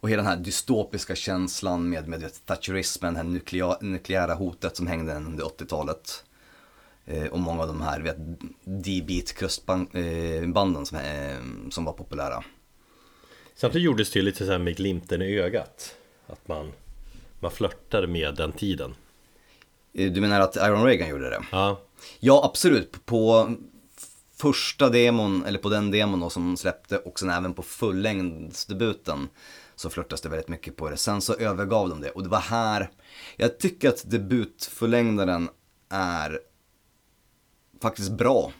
och 0.00 0.10
hela 0.10 0.22
den 0.22 0.30
här 0.30 0.36
dystopiska 0.36 1.14
känslan 1.14 1.88
med, 1.88 2.08
med 2.08 2.46
thatcherismen, 2.46 3.14
det 3.14 3.20
här 3.20 3.24
nukleära, 3.24 3.76
nukleära 3.80 4.34
hotet 4.34 4.76
som 4.76 4.86
hängde 4.86 5.14
under 5.14 5.44
80-talet. 5.44 6.24
Eh, 7.06 7.26
och 7.26 7.38
många 7.38 7.62
av 7.62 7.68
de 7.68 7.80
här 7.80 8.00
vet, 8.00 8.16
D-beat 8.64 9.32
krustbanden 9.32 10.76
eh, 10.76 10.84
som, 10.84 10.98
eh, 10.98 11.70
som 11.70 11.84
var 11.84 11.92
populära. 11.92 12.44
Samtidigt 13.54 13.84
gjordes 13.84 14.10
det 14.10 14.18
ju 14.18 14.24
lite 14.24 14.46
så 14.46 14.52
här 14.52 14.58
med 14.58 14.76
glimten 14.76 15.22
i 15.22 15.38
ögat. 15.38 15.96
Att 16.26 16.48
man 16.48 16.72
man 17.40 17.50
flörtade 17.50 18.06
med 18.06 18.34
den 18.34 18.52
tiden. 18.52 18.94
Eh, 19.92 20.12
du 20.12 20.20
menar 20.20 20.40
att 20.40 20.56
Iron 20.56 20.84
Reagan 20.84 21.08
gjorde 21.08 21.30
det? 21.30 21.42
Ja. 21.52 21.80
Ja, 22.20 22.44
absolut. 22.44 23.06
På 23.06 23.54
första 24.36 24.88
demon, 24.88 25.44
eller 25.44 25.58
på 25.58 25.68
den 25.68 25.90
demon 25.90 26.20
då, 26.20 26.30
som 26.30 26.56
släppte 26.56 26.98
och 26.98 27.18
sen 27.18 27.30
även 27.30 27.54
på 27.54 27.62
fullängdsdebuten 27.62 29.28
så 29.76 29.90
flörtas 29.90 30.20
det 30.20 30.28
väldigt 30.28 30.48
mycket 30.48 30.76
på 30.76 30.90
det. 30.90 30.96
Sen 30.96 31.20
så 31.20 31.34
övergav 31.34 31.88
de 31.88 32.00
det 32.00 32.10
och 32.10 32.22
det 32.22 32.28
var 32.28 32.40
här, 32.40 32.90
jag 33.36 33.58
tycker 33.58 33.88
att 33.88 34.10
debutfullängdaren 34.10 35.48
är 35.88 36.40
faktiskt 37.82 38.10
bra. 38.10 38.52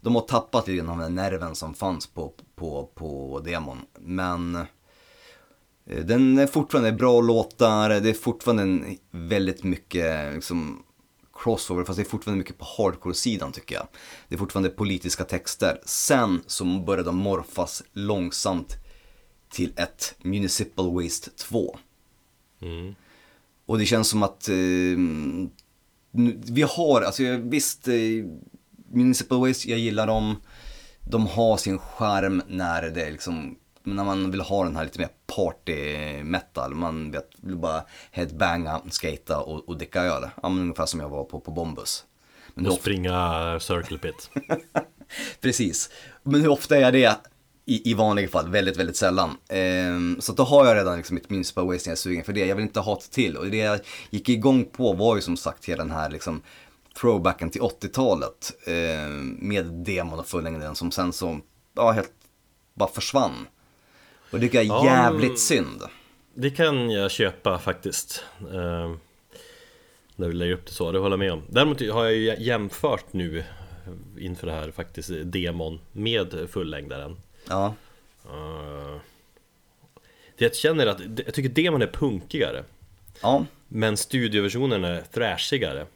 De 0.00 0.14
har 0.14 0.22
tappat 0.22 0.68
lite 0.68 0.90
av 0.90 0.98
den 0.98 1.14
nerven 1.14 1.54
som 1.54 1.74
fanns 1.74 2.06
på, 2.06 2.32
på, 2.54 2.90
på 2.94 3.40
demon. 3.44 3.78
Men 3.98 4.66
den 5.88 6.38
är 6.38 6.46
fortfarande 6.46 6.92
bra 6.92 7.20
låtar, 7.20 7.88
det 7.88 8.10
är 8.10 8.14
fortfarande 8.14 8.96
väldigt 9.10 9.64
mycket 9.64 10.34
liksom, 10.34 10.82
crossover, 11.32 11.84
fast 11.84 11.96
det 11.96 12.02
är 12.02 12.08
fortfarande 12.08 12.38
mycket 12.38 12.58
på 12.58 12.66
hardcore-sidan 12.78 13.52
tycker 13.52 13.74
jag. 13.74 13.88
Det 14.28 14.34
är 14.34 14.38
fortfarande 14.38 14.70
politiska 14.70 15.24
texter. 15.24 15.80
Sen 15.84 16.42
så 16.46 16.64
börjar 16.64 17.04
de 17.04 17.16
morfas 17.16 17.82
långsamt 17.92 18.76
till 19.50 19.72
ett 19.76 20.14
Municipal 20.22 21.02
Waste 21.02 21.30
2. 21.30 21.78
Mm. 22.60 22.94
Och 23.66 23.78
det 23.78 23.86
känns 23.86 24.08
som 24.08 24.22
att 24.22 24.48
eh, 24.48 24.54
vi 26.50 26.62
har, 26.62 27.02
alltså 27.02 27.22
visst, 27.42 27.88
eh, 27.88 27.94
Municipal 28.92 29.48
Waste, 29.48 29.70
jag 29.70 29.78
gillar 29.78 30.06
dem. 30.06 30.36
De 31.10 31.26
har 31.26 31.56
sin 31.56 31.78
charm 31.78 32.42
när 32.48 32.82
det 32.82 33.10
liksom 33.10 33.58
när 33.96 34.04
man 34.04 34.30
vill 34.30 34.40
ha 34.40 34.64
den 34.64 34.76
här 34.76 34.84
lite 34.84 34.98
mer 34.98 35.08
party 35.36 36.22
metal. 36.22 36.74
Man 36.74 37.10
vet, 37.10 37.30
vill 37.36 37.56
bara 37.56 37.84
headbanga, 38.10 38.80
skata 38.90 39.40
och, 39.40 39.68
och 39.68 39.78
dricka 39.78 40.02
öl. 40.02 40.28
Ja, 40.42 40.48
men 40.48 40.60
ungefär 40.60 40.86
som 40.86 41.00
jag 41.00 41.08
var 41.08 41.24
på, 41.24 41.40
på 41.40 41.50
Bombus. 41.50 42.04
Men 42.54 42.66
och 42.66 42.72
springa 42.72 43.58
circle 43.60 43.98
pit. 43.98 44.30
Precis. 45.40 45.90
Men 46.22 46.40
hur 46.40 46.48
ofta 46.48 46.76
är 46.76 46.92
det 46.92 47.16
i, 47.64 47.90
i 47.90 47.94
vanliga 47.94 48.28
fall? 48.28 48.48
Väldigt, 48.48 48.76
väldigt 48.76 48.96
sällan. 48.96 49.36
Ehm, 49.48 50.16
så 50.20 50.32
då 50.32 50.42
har 50.42 50.66
jag 50.66 50.76
redan 50.76 50.96
liksom 50.96 51.14
mitt 51.14 51.30
Municipal 51.30 51.66
Waste 51.66 51.88
jag 51.88 51.92
är 51.92 51.96
sugen 51.96 52.24
för 52.24 52.32
det. 52.32 52.46
Jag 52.46 52.56
vill 52.56 52.64
inte 52.64 52.80
ha 52.80 52.94
det 52.94 53.10
till. 53.10 53.36
Och 53.36 53.46
det 53.46 53.56
jag 53.56 53.80
gick 54.10 54.28
igång 54.28 54.64
på 54.64 54.92
var 54.92 55.16
ju 55.16 55.22
som 55.22 55.36
sagt 55.36 55.64
hela 55.64 55.84
den 55.84 55.92
här 55.92 56.10
liksom 56.10 56.42
throwbacken 57.00 57.50
till 57.50 57.60
80-talet. 57.60 58.52
Eh, 58.66 59.08
med 59.38 59.66
demon 59.66 60.18
och 60.18 60.26
fullängden 60.26 60.74
som 60.74 60.90
sen 60.90 61.12
så, 61.12 61.40
ja, 61.74 61.90
helt 61.90 62.12
bara 62.74 62.88
försvann. 62.88 63.46
Och 64.30 64.40
det 64.40 64.46
tycker 64.46 64.62
jag 64.62 64.80
är 64.80 64.84
jävligt 64.84 65.30
ja, 65.30 65.36
synd. 65.36 65.82
Det 66.34 66.50
kan 66.50 66.90
jag 66.90 67.10
köpa 67.10 67.58
faktiskt. 67.58 68.24
Eh, 68.40 68.94
när 70.16 70.28
vi 70.28 70.32
lägger 70.32 70.54
upp 70.54 70.66
det 70.66 70.72
så, 70.72 70.92
det 70.92 70.98
håller 70.98 71.12
jag 71.12 71.18
med 71.18 71.32
om. 71.32 71.42
Däremot 71.48 71.80
har 71.80 72.04
jag 72.04 72.14
ju 72.14 72.36
jämfört 72.38 73.12
nu 73.12 73.44
inför 74.18 74.46
det 74.46 74.52
här 74.52 74.70
faktiskt 74.70 75.10
demon 75.24 75.80
med 75.92 76.48
fullängdaren. 76.50 77.16
Ja. 77.48 77.74
Uh, 78.26 78.96
det 80.36 80.44
jag 80.44 80.54
känner 80.54 80.86
att, 80.86 81.00
jag 81.26 81.34
tycker 81.34 81.48
demon 81.48 81.82
är 81.82 81.86
punkigare. 81.86 82.64
Ja. 83.22 83.44
Men 83.68 83.96
studioversionen 83.96 84.84
är 84.84 85.02
thrashigare. 85.12 85.86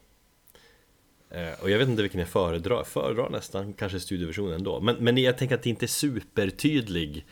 Uh, 1.35 1.63
och 1.63 1.71
jag 1.71 1.79
vet 1.79 1.89
inte 1.89 2.03
vilken 2.03 2.21
jag 2.21 2.29
föredrar, 2.29 2.85
föredrar 2.85 3.31
nästan 3.31 3.73
kanske 3.73 4.01
studioversionen 4.01 4.55
ändå. 4.55 4.81
Men, 4.81 4.97
men 4.97 5.19
jag 5.19 5.39
tänker 5.39 5.55
att 5.55 5.63
det 5.63 5.71
inte 5.71 5.85
är 5.85 5.89
supertydlig 5.89 7.27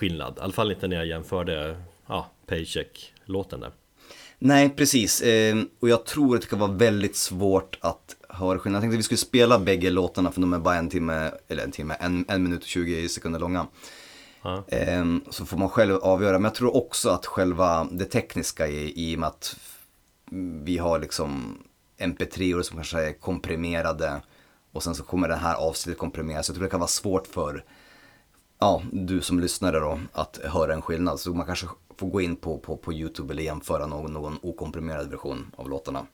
skillnad. 0.00 0.38
I 0.38 0.40
alla 0.40 0.52
fall 0.52 0.70
inte 0.72 0.88
när 0.88 0.96
jag 0.96 1.06
jämförde 1.06 1.76
ja, 2.06 2.30
Paycheck-låten 2.46 3.60
där. 3.60 3.72
Nej, 4.38 4.70
precis. 4.70 5.20
Eh, 5.20 5.56
och 5.80 5.88
jag 5.88 6.06
tror 6.06 6.34
att 6.34 6.42
det 6.42 6.48
kan 6.48 6.58
vara 6.58 6.72
väldigt 6.72 7.16
svårt 7.16 7.78
att 7.80 8.16
höra 8.28 8.58
skillnad. 8.58 8.76
Jag 8.78 8.82
tänkte 8.82 8.94
att 8.94 8.98
vi 8.98 9.02
skulle 9.02 9.18
spela 9.18 9.58
bägge 9.58 9.90
låtarna 9.90 10.32
för 10.32 10.40
de 10.40 10.52
är 10.52 10.58
bara 10.58 10.76
en 10.76 10.88
timme, 10.88 11.30
eller 11.48 11.64
en 11.64 11.70
timme, 11.70 11.96
en, 12.00 12.24
en 12.28 12.42
minut 12.42 12.60
och 12.60 12.68
20 12.68 13.08
sekunder 13.08 13.40
långa. 13.40 13.66
Ja. 14.42 14.64
Eh, 14.68 15.04
så 15.30 15.46
får 15.46 15.56
man 15.58 15.68
själv 15.68 15.94
avgöra. 15.94 16.38
Men 16.38 16.44
jag 16.44 16.54
tror 16.54 16.76
också 16.76 17.08
att 17.10 17.26
själva 17.26 17.88
det 17.90 18.04
tekniska 18.04 18.68
i, 18.68 18.92
i 18.96 19.16
och 19.16 19.20
med 19.20 19.26
att 19.26 19.56
vi 20.64 20.78
har 20.78 20.98
liksom 20.98 21.58
mp3-or 21.98 22.62
som 22.62 22.76
kanske 22.76 23.08
är 23.08 23.12
komprimerade 23.12 24.22
och 24.72 24.82
sen 24.82 24.94
så 24.94 25.02
kommer 25.02 25.28
det 25.28 25.36
här 25.36 25.54
avsnittet 25.54 25.98
komprimeras. 25.98 26.46
Så 26.46 26.50
jag 26.50 26.54
tror 26.54 26.64
det 26.64 26.70
kan 26.70 26.80
vara 26.80 26.88
svårt 26.88 27.26
för 27.26 27.64
ja, 28.60 28.82
du 28.92 29.20
som 29.20 29.40
lyssnare 29.40 29.78
då, 29.78 30.00
att 30.12 30.40
höra 30.44 30.74
en 30.74 30.82
skillnad. 30.82 31.20
Så 31.20 31.34
man 31.34 31.46
kanske 31.46 31.66
får 31.96 32.06
gå 32.06 32.20
in 32.20 32.36
på, 32.36 32.58
på, 32.58 32.76
på 32.76 32.92
YouTube 32.92 33.32
eller 33.32 33.42
jämföra 33.42 33.86
någon, 33.86 34.12
någon 34.12 34.38
okomprimerad 34.42 35.10
version 35.10 35.50
av 35.56 35.70
låtarna. 35.70 36.06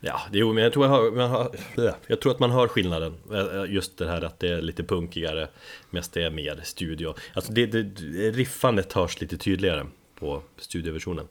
Ja, 0.00 0.20
jo, 0.32 0.52
men 0.52 0.62
jag 0.62 0.72
tror, 0.72 0.86
jag, 0.86 0.92
hör, 0.92 1.10
man 1.10 1.30
hör, 1.30 1.94
jag 2.06 2.20
tror 2.20 2.32
att 2.32 2.38
man 2.38 2.50
hör 2.50 2.68
skillnaden. 2.68 3.14
Eh, 3.32 3.74
just 3.74 3.98
det 3.98 4.08
här 4.08 4.24
att 4.24 4.40
det 4.40 4.48
är 4.48 4.62
lite 4.62 4.84
punkigare, 4.84 5.48
mest 5.90 6.12
det 6.12 6.22
är 6.22 6.30
mer 6.30 6.60
studio. 6.64 7.14
Alltså 7.34 7.52
det, 7.52 7.66
det, 7.66 7.82
riffandet 8.30 8.92
hörs 8.92 9.20
lite 9.20 9.36
tydligare 9.36 9.86
på 10.18 10.42
studioversionen. 10.56 11.28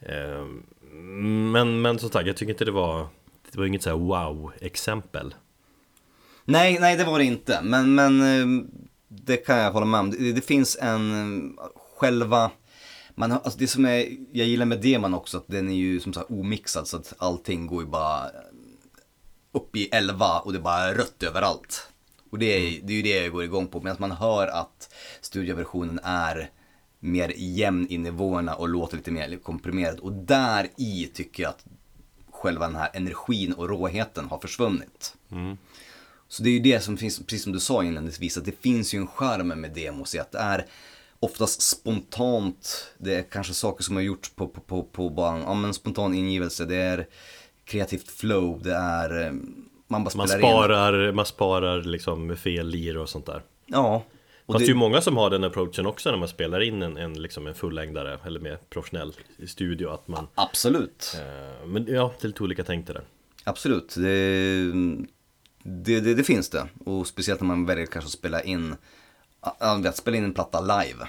Ehm, 0.00 0.62
men, 1.52 1.82
men 1.82 1.98
som 1.98 2.10
sagt, 2.10 2.26
jag 2.26 2.36
tycker 2.36 2.52
inte 2.52 2.64
det 2.64 2.70
var, 2.70 3.06
det 3.52 3.58
var 3.58 3.66
inget 3.66 3.82
så 3.82 3.96
wow-exempel. 3.96 5.34
Nej, 6.44 6.78
nej 6.80 6.96
det 6.96 7.04
var 7.04 7.18
det 7.18 7.24
inte. 7.24 7.60
Men, 7.62 7.94
men 7.94 8.20
det 9.24 9.36
kan 9.36 9.58
jag 9.58 9.72
hålla 9.72 9.86
med 9.86 10.00
om. 10.00 10.10
Det, 10.10 10.32
det 10.32 10.40
finns 10.40 10.78
en, 10.80 11.56
själva 11.98 12.50
man 13.14 13.30
har, 13.30 13.38
alltså 13.38 13.58
det 13.58 13.66
som 13.66 13.84
är, 13.84 14.08
jag 14.32 14.46
gillar 14.46 14.66
med 14.66 14.80
demon 14.80 15.14
också 15.14 15.36
att 15.36 15.46
den 15.46 15.68
är 15.68 15.74
ju 15.74 16.00
som 16.00 16.12
sagt 16.12 16.30
omixad 16.30 16.88
så 16.88 16.96
att 16.96 17.14
allting 17.18 17.66
går 17.66 17.82
ju 17.82 17.88
bara 17.88 18.30
upp 19.52 19.76
i 19.76 19.88
11 19.92 20.38
och 20.38 20.52
det 20.52 20.58
är 20.58 20.62
bara 20.62 20.94
rött 20.94 21.22
överallt. 21.22 21.88
Och 22.30 22.38
det 22.38 22.46
är, 22.46 22.80
det 22.82 22.92
är 22.92 22.96
ju 22.96 23.02
det 23.02 23.22
jag 23.22 23.32
går 23.32 23.44
igång 23.44 23.66
på, 23.66 23.80
medan 23.80 23.96
man 24.00 24.12
hör 24.12 24.46
att 24.46 24.94
studioversionen 25.20 26.00
är 26.02 26.50
mer 27.00 27.32
jämn 27.36 27.86
i 27.90 27.98
nivåerna 27.98 28.54
och 28.54 28.68
låter 28.68 28.96
lite 28.96 29.10
mer 29.10 29.36
komprimerad. 29.36 29.98
Och 29.98 30.12
där 30.12 30.68
i 30.76 31.10
tycker 31.14 31.42
jag 31.42 31.50
att 31.50 31.64
själva 32.30 32.66
den 32.66 32.76
här 32.76 32.90
energin 32.92 33.52
och 33.52 33.68
råheten 33.68 34.24
har 34.24 34.38
försvunnit. 34.38 35.16
Så 36.32 36.42
det 36.42 36.48
är 36.48 36.52
ju 36.52 36.58
det 36.60 36.80
som 36.80 36.96
finns, 36.96 37.18
precis 37.18 37.42
som 37.42 37.52
du 37.52 37.60
sa 37.60 37.84
inledningsvis, 37.84 38.36
att 38.36 38.44
det 38.44 38.60
finns 38.60 38.94
ju 38.94 38.98
en 38.98 39.06
charm 39.06 39.48
med 39.48 39.70
demos 39.72 40.14
i 40.14 40.18
att 40.18 40.32
det 40.32 40.38
är 40.38 40.66
oftast 41.20 41.62
spontant, 41.62 42.92
det 42.98 43.14
är 43.14 43.22
kanske 43.22 43.54
saker 43.54 43.84
som 43.84 43.96
har 43.96 44.02
gjorts 44.02 44.30
på, 44.30 44.46
på, 44.48 44.60
på, 44.60 44.82
på 44.82 45.10
bara, 45.10 45.38
ja 45.38 45.54
men 45.54 45.74
spontan 45.74 46.14
ingivelse, 46.14 46.64
det 46.64 46.76
är 46.76 47.06
kreativt 47.64 48.10
flow, 48.10 48.62
det 48.62 48.74
är, 48.74 49.26
eh, 49.26 49.32
man 49.88 50.04
bara 50.04 50.16
Man 50.16 50.28
spelar 50.28 50.34
in. 50.36 50.40
sparar, 50.40 51.12
man 51.12 51.26
sparar 51.26 51.82
liksom 51.82 52.36
fel 52.36 52.68
lir 52.68 52.96
och 52.96 53.08
sånt 53.08 53.26
där 53.26 53.42
Ja. 53.66 54.04
Och 54.46 54.54
Fast 54.54 54.58
det 54.58 54.66
är 54.66 54.68
ju 54.68 54.74
många 54.74 55.00
som 55.00 55.16
har 55.16 55.30
den 55.30 55.44
approachen 55.44 55.86
också 55.86 56.10
när 56.10 56.18
man 56.18 56.28
spelar 56.28 56.60
in 56.60 56.82
en, 56.82 56.96
en, 56.96 57.22
liksom 57.22 57.46
en 57.46 57.54
fullängdare 57.54 58.18
eller 58.24 58.40
mer 58.40 58.58
professionell 58.70 59.12
studio 59.46 59.88
att 59.88 60.08
man 60.08 60.28
absolut. 60.34 61.16
eh, 61.18 61.66
Men 61.66 61.86
ja, 61.86 62.12
det 62.20 62.26
är 62.26 62.28
lite 62.28 62.42
olika 62.42 62.64
tänk 62.64 62.86
det 62.86 62.92
där 62.92 63.04
Absolut, 63.44 63.94
det, 63.96 64.72
det, 65.62 66.00
det, 66.00 66.14
det 66.14 66.24
finns 66.24 66.48
det. 66.48 66.68
Och 66.84 67.06
speciellt 67.06 67.40
när 67.40 67.46
man 67.48 67.66
väljer 67.66 67.86
kanske 67.86 68.06
att 68.06 68.12
spela 68.12 68.42
in, 68.42 68.76
att 69.40 69.96
spela 69.96 70.16
in 70.16 70.24
en 70.24 70.34
platta 70.34 70.60
live. 70.60 71.08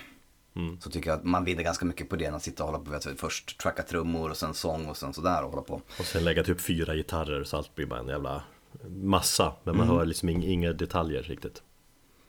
Så 0.79 0.89
tycker 0.89 1.09
jag 1.09 1.19
att 1.19 1.25
man 1.25 1.43
vinner 1.45 1.63
ganska 1.63 1.85
mycket 1.85 2.09
på 2.09 2.15
det 2.15 2.25
än 2.25 2.35
att 2.35 2.43
sitta 2.43 2.63
och 2.63 2.71
hålla 2.71 2.83
på, 2.85 2.91
vet 2.91 3.19
först 3.19 3.59
tracka 3.59 3.83
trummor 3.83 4.29
och 4.29 4.37
sen 4.37 4.53
sång 4.53 4.85
och 4.85 4.97
sen 4.97 5.13
sådär 5.13 5.43
och 5.43 5.49
hålla 5.49 5.61
på. 5.61 5.81
Och 5.99 6.05
sen 6.05 6.23
lägga 6.23 6.43
typ 6.43 6.61
fyra 6.61 6.95
gitarrer 6.95 7.43
så 7.43 7.57
allt 7.57 7.75
blir 7.75 7.85
bara 7.85 7.99
en 7.99 8.07
jävla 8.07 8.43
massa 8.89 9.53
Men 9.63 9.77
man 9.77 9.87
hör 9.87 10.05
liksom 10.05 10.29
ing- 10.29 10.45
inga 10.45 10.73
detaljer 10.73 11.23
riktigt 11.23 11.63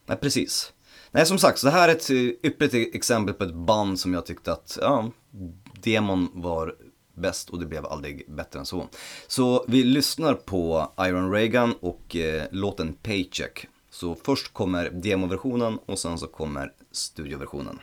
Nej, 0.06 0.16
precis. 0.18 0.72
Nej, 1.10 1.26
som 1.26 1.38
sagt, 1.38 1.58
så 1.58 1.66
det 1.66 1.72
här 1.72 1.88
är 1.88 1.92
ett 1.92 2.10
eh, 2.10 2.16
ypperligt 2.16 2.94
exempel 2.94 3.34
på 3.34 3.44
ett 3.44 3.54
band 3.54 4.00
som 4.00 4.14
jag 4.14 4.26
tyckte 4.26 4.52
att, 4.52 4.78
ja, 4.80 5.10
demon 5.82 6.30
var 6.34 6.74
bäst 7.14 7.50
och 7.50 7.58
det 7.58 7.66
blev 7.66 7.86
aldrig 7.86 8.24
bättre 8.28 8.58
än 8.58 8.66
så. 8.66 8.88
Så 9.26 9.64
vi 9.68 9.84
lyssnar 9.84 10.34
på 10.34 10.92
Iron 11.00 11.32
Reagan 11.32 11.74
och 11.80 12.16
eh, 12.16 12.46
låten 12.50 12.92
Paycheck. 12.92 13.66
Så 13.90 14.14
först 14.14 14.52
kommer 14.52 14.90
demoversionen 14.90 15.78
och 15.86 15.98
sen 15.98 16.18
så 16.18 16.26
kommer 16.26 16.72
studioversionen. 16.92 17.78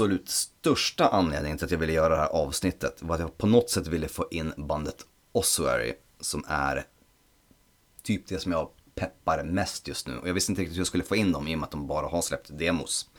Absolut 0.00 0.28
största 0.28 1.08
anledningen 1.08 1.58
till 1.58 1.64
att 1.64 1.70
jag 1.70 1.78
ville 1.78 1.92
göra 1.92 2.08
det 2.08 2.20
här 2.20 2.28
avsnittet 2.28 3.02
var 3.02 3.14
att 3.14 3.20
jag 3.20 3.38
på 3.38 3.46
något 3.46 3.70
sätt 3.70 3.86
ville 3.86 4.08
få 4.08 4.26
in 4.30 4.52
bandet 4.56 5.06
Ossuary 5.32 5.94
som 6.20 6.44
är 6.48 6.86
typ 8.02 8.26
det 8.28 8.38
som 8.38 8.52
jag 8.52 8.68
peppar 8.94 9.44
mest 9.44 9.88
just 9.88 10.06
nu. 10.06 10.16
Och 10.16 10.28
jag 10.28 10.34
visste 10.34 10.52
inte 10.52 10.62
riktigt 10.62 10.76
hur 10.76 10.80
jag 10.80 10.86
skulle 10.86 11.04
få 11.04 11.16
in 11.16 11.32
dem 11.32 11.48
i 11.48 11.54
och 11.54 11.58
med 11.58 11.64
att 11.64 11.70
de 11.70 11.86
bara 11.86 12.06
har 12.06 12.22
släppt 12.22 12.58
demos. 12.58 13.10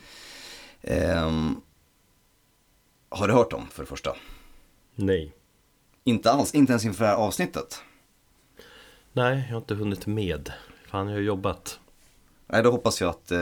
Ehm, 0.81 1.61
har 3.09 3.27
du 3.27 3.33
hört 3.33 3.51
dem 3.51 3.67
för 3.71 3.83
det 3.83 3.87
första? 3.87 4.15
Nej 4.95 5.33
Inte 6.03 6.31
alls, 6.31 6.53
inte 6.53 6.71
ens 6.71 6.85
inför 6.85 7.03
det 7.03 7.09
här 7.09 7.17
avsnittet. 7.17 7.81
Nej, 9.13 9.43
jag 9.47 9.55
har 9.55 9.61
inte 9.61 9.75
hunnit 9.75 10.07
med 10.07 10.53
Fan, 10.87 11.07
jag 11.07 11.15
har 11.15 11.21
jobbat 11.21 11.79
Nej, 12.51 12.63
då 12.63 12.71
hoppas 12.71 13.01
jag 13.01 13.09
att 13.09 13.31
eh, 13.31 13.37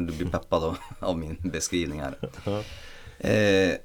du 0.00 0.12
blir 0.16 0.28
peppad 0.30 0.64
av, 0.64 0.76
av 1.00 1.18
min 1.18 1.36
beskrivning 1.52 2.00
här. 2.00 2.18
Eh, 3.18 3.76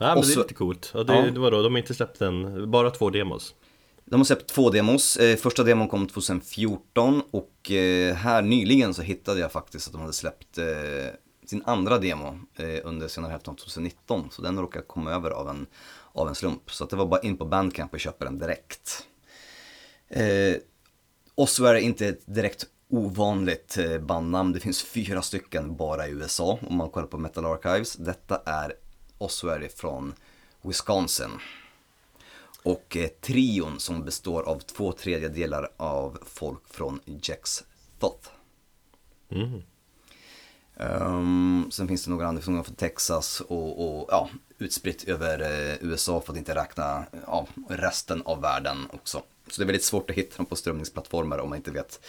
Ja 0.00 0.06
men 0.08 0.18
Och 0.18 0.24
det 0.24 0.30
är 0.30 0.34
så- 0.34 0.40
lite 0.40 0.54
coolt. 0.54 0.90
Ja, 0.94 1.02
det, 1.04 1.14
Ja. 1.16 1.22
det 1.30 1.40
var 1.40 1.50
då, 1.50 1.62
de 1.62 1.72
har 1.72 1.78
inte 1.78 1.94
släppt 1.94 2.20
en, 2.20 2.70
bara 2.70 2.90
två 2.90 3.10
demos. 3.10 3.54
De 4.04 4.20
har 4.20 4.24
släppt 4.24 4.46
två 4.46 4.70
demos. 4.70 5.16
Eh, 5.16 5.36
första 5.36 5.62
demon 5.62 5.88
kom 5.88 6.06
2014 6.06 7.22
och 7.30 7.70
eh, 7.70 8.14
här 8.14 8.42
nyligen 8.42 8.94
så 8.94 9.02
hittade 9.02 9.40
jag 9.40 9.52
faktiskt 9.52 9.86
att 9.86 9.92
de 9.92 10.00
hade 10.00 10.12
släppt 10.12 10.58
eh, 10.58 10.64
sin 11.46 11.62
andra 11.66 11.98
demo 11.98 12.38
eh, 12.56 12.80
under 12.84 13.08
senare 13.08 13.30
hälften 13.30 13.50
av 13.52 13.56
2019. 13.56 14.28
Så 14.30 14.42
den 14.42 14.58
råkade 14.58 14.78
jag 14.84 14.88
komma 14.88 15.12
över 15.12 15.30
av 15.30 15.48
en, 15.48 15.66
av 16.12 16.28
en 16.28 16.34
slump. 16.34 16.70
Så 16.70 16.84
det 16.84 16.96
var 16.96 17.06
bara 17.06 17.20
in 17.20 17.36
på 17.36 17.44
Bandcamp 17.44 17.92
och 17.92 18.00
köpa 18.00 18.24
den 18.24 18.38
direkt. 18.38 19.06
Eh, 20.08 20.54
Oswald 21.34 21.76
är 21.76 21.80
inte 21.80 22.06
ett 22.08 22.22
direkt 22.26 22.66
ovanligt 22.88 23.78
eh, 23.78 23.98
bandnamn. 23.98 24.52
Det 24.52 24.60
finns 24.60 24.82
fyra 24.82 25.22
stycken 25.22 25.76
bara 25.76 26.08
i 26.08 26.10
USA 26.10 26.58
om 26.68 26.76
man 26.76 26.90
kollar 26.90 27.06
på 27.06 27.18
Metal 27.18 27.44
Archives. 27.44 27.96
Detta 27.96 28.42
är 28.46 28.74
Oswald 29.18 29.70
från 29.70 30.14
Wisconsin. 30.62 31.30
Och 32.62 32.96
eh, 32.96 33.08
trion 33.08 33.80
som 33.80 34.04
består 34.04 34.42
av 34.42 34.58
två 34.58 34.92
tredjedelar 34.92 35.70
av 35.76 36.18
folk 36.26 36.68
från 36.68 37.00
Jax 37.04 37.64
Thoth. 37.98 38.28
Mm. 39.30 39.62
Um, 40.80 41.70
sen 41.70 41.88
finns 41.88 42.04
det 42.04 42.10
några 42.10 42.26
andra 42.26 42.42
från 42.42 42.64
Texas 42.64 43.40
och, 43.40 43.98
och 44.00 44.08
ja, 44.10 44.28
utspritt 44.58 45.04
över 45.04 45.40
eh, 45.40 45.76
USA 45.80 46.20
för 46.20 46.32
att 46.32 46.38
inte 46.38 46.54
räkna 46.54 47.06
ja, 47.26 47.46
resten 47.68 48.22
av 48.22 48.40
världen 48.40 48.86
också. 48.92 49.22
Så 49.52 49.60
det 49.60 49.64
är 49.64 49.66
väldigt 49.66 49.84
svårt 49.84 50.10
att 50.10 50.16
hitta 50.16 50.36
dem 50.36 50.46
på 50.46 50.56
strömningsplattformar 50.56 51.38
om 51.38 51.48
man 51.48 51.56
inte 51.56 51.70
vet 51.70 52.00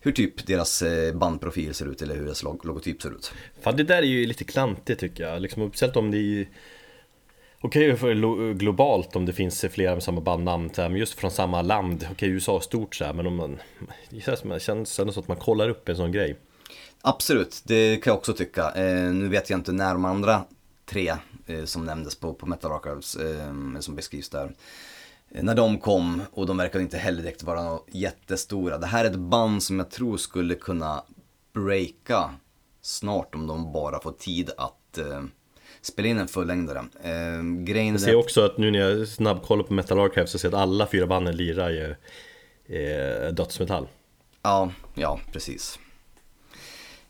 hur 0.00 0.12
typ 0.12 0.46
deras 0.46 0.82
eh, 0.82 1.14
bandprofil 1.14 1.74
ser 1.74 1.86
ut 1.86 2.02
eller 2.02 2.14
hur 2.14 2.24
deras 2.24 2.42
log 2.42 2.64
logotyp 2.64 3.02
ser 3.02 3.10
ut. 3.10 3.32
Fan 3.60 3.76
det 3.76 3.84
där 3.84 3.98
är 3.98 4.02
ju 4.02 4.26
lite 4.26 4.44
klantigt 4.44 5.00
tycker 5.00 5.24
jag, 5.24 5.42
liksom, 5.42 5.68
speciellt 5.68 5.96
om 5.96 6.10
det 6.10 6.18
är 6.18 6.48
Okej 7.64 7.92
okay, 7.92 8.54
globalt 8.54 9.16
om 9.16 9.26
det 9.26 9.32
finns 9.32 9.64
flera 9.70 9.94
med 9.94 10.02
samma 10.02 10.20
bandnamn, 10.20 10.70
men 10.76 10.96
just 10.96 11.14
från 11.14 11.30
samma 11.30 11.62
land. 11.62 11.96
Okej, 11.96 12.12
okay, 12.12 12.28
USA 12.28 12.56
är 12.56 12.60
stort 12.60 12.94
så 12.94 13.04
här, 13.04 13.12
men 13.12 13.26
om 13.26 13.36
man... 13.36 13.58
Det 14.10 14.60
känns 14.60 14.98
ändå 14.98 15.12
så 15.12 15.20
att 15.20 15.28
man 15.28 15.36
kollar 15.36 15.68
upp 15.68 15.88
en 15.88 15.96
sån 15.96 16.12
grej. 16.12 16.36
Absolut, 17.02 17.62
det 17.64 17.96
kan 17.96 18.10
jag 18.10 18.18
också 18.18 18.32
tycka. 18.32 18.70
Eh, 18.70 19.12
nu 19.12 19.28
vet 19.28 19.50
jag 19.50 19.58
inte 19.58 19.72
när 19.72 19.92
de 19.92 20.04
andra 20.04 20.44
tre 20.86 21.12
eh, 21.46 21.64
som 21.64 21.84
nämndes 21.84 22.14
på, 22.14 22.34
på 22.34 22.46
Metal 22.46 22.72
Archives, 22.72 23.16
eh, 23.16 23.80
som 23.80 23.94
beskrivs 23.94 24.28
där, 24.28 24.52
när 25.34 25.54
de 25.54 25.78
kom 25.78 26.22
och 26.32 26.46
de 26.46 26.56
verkade 26.56 26.84
inte 26.84 26.98
heller 26.98 27.22
direkt 27.22 27.42
vara 27.42 27.78
jättestora. 27.90 28.78
Det 28.78 28.86
här 28.86 29.04
är 29.04 29.10
ett 29.10 29.16
band 29.16 29.62
som 29.62 29.78
jag 29.78 29.90
tror 29.90 30.16
skulle 30.16 30.54
kunna 30.54 31.02
breaka 31.54 32.30
snart 32.82 33.34
om 33.34 33.46
de 33.46 33.72
bara 33.72 34.00
får 34.00 34.12
tid 34.12 34.50
att 34.56 34.98
eh, 34.98 35.22
spela 35.80 36.08
in 36.08 36.18
en 36.18 36.28
fullängdare. 36.28 36.78
Eh, 37.02 37.42
grejen 37.64 37.92
jag 37.92 38.00
ser 38.00 38.14
också 38.14 38.44
att 38.44 38.58
nu 38.58 38.70
när 38.70 38.78
jag 38.78 39.08
snabbkollar 39.08 39.64
på 39.64 39.72
Metal 39.72 40.00
Archives 40.00 40.30
så 40.30 40.38
ser 40.38 40.48
jag 40.48 40.54
att 40.54 40.62
alla 40.62 40.86
fyra 40.86 41.06
banden 41.06 41.36
lirar 41.36 41.70
ju 41.70 41.94
eh, 42.76 43.32
dödsmetall. 43.32 43.88
Ja, 44.42 44.72
ja 44.94 45.20
precis. 45.32 45.78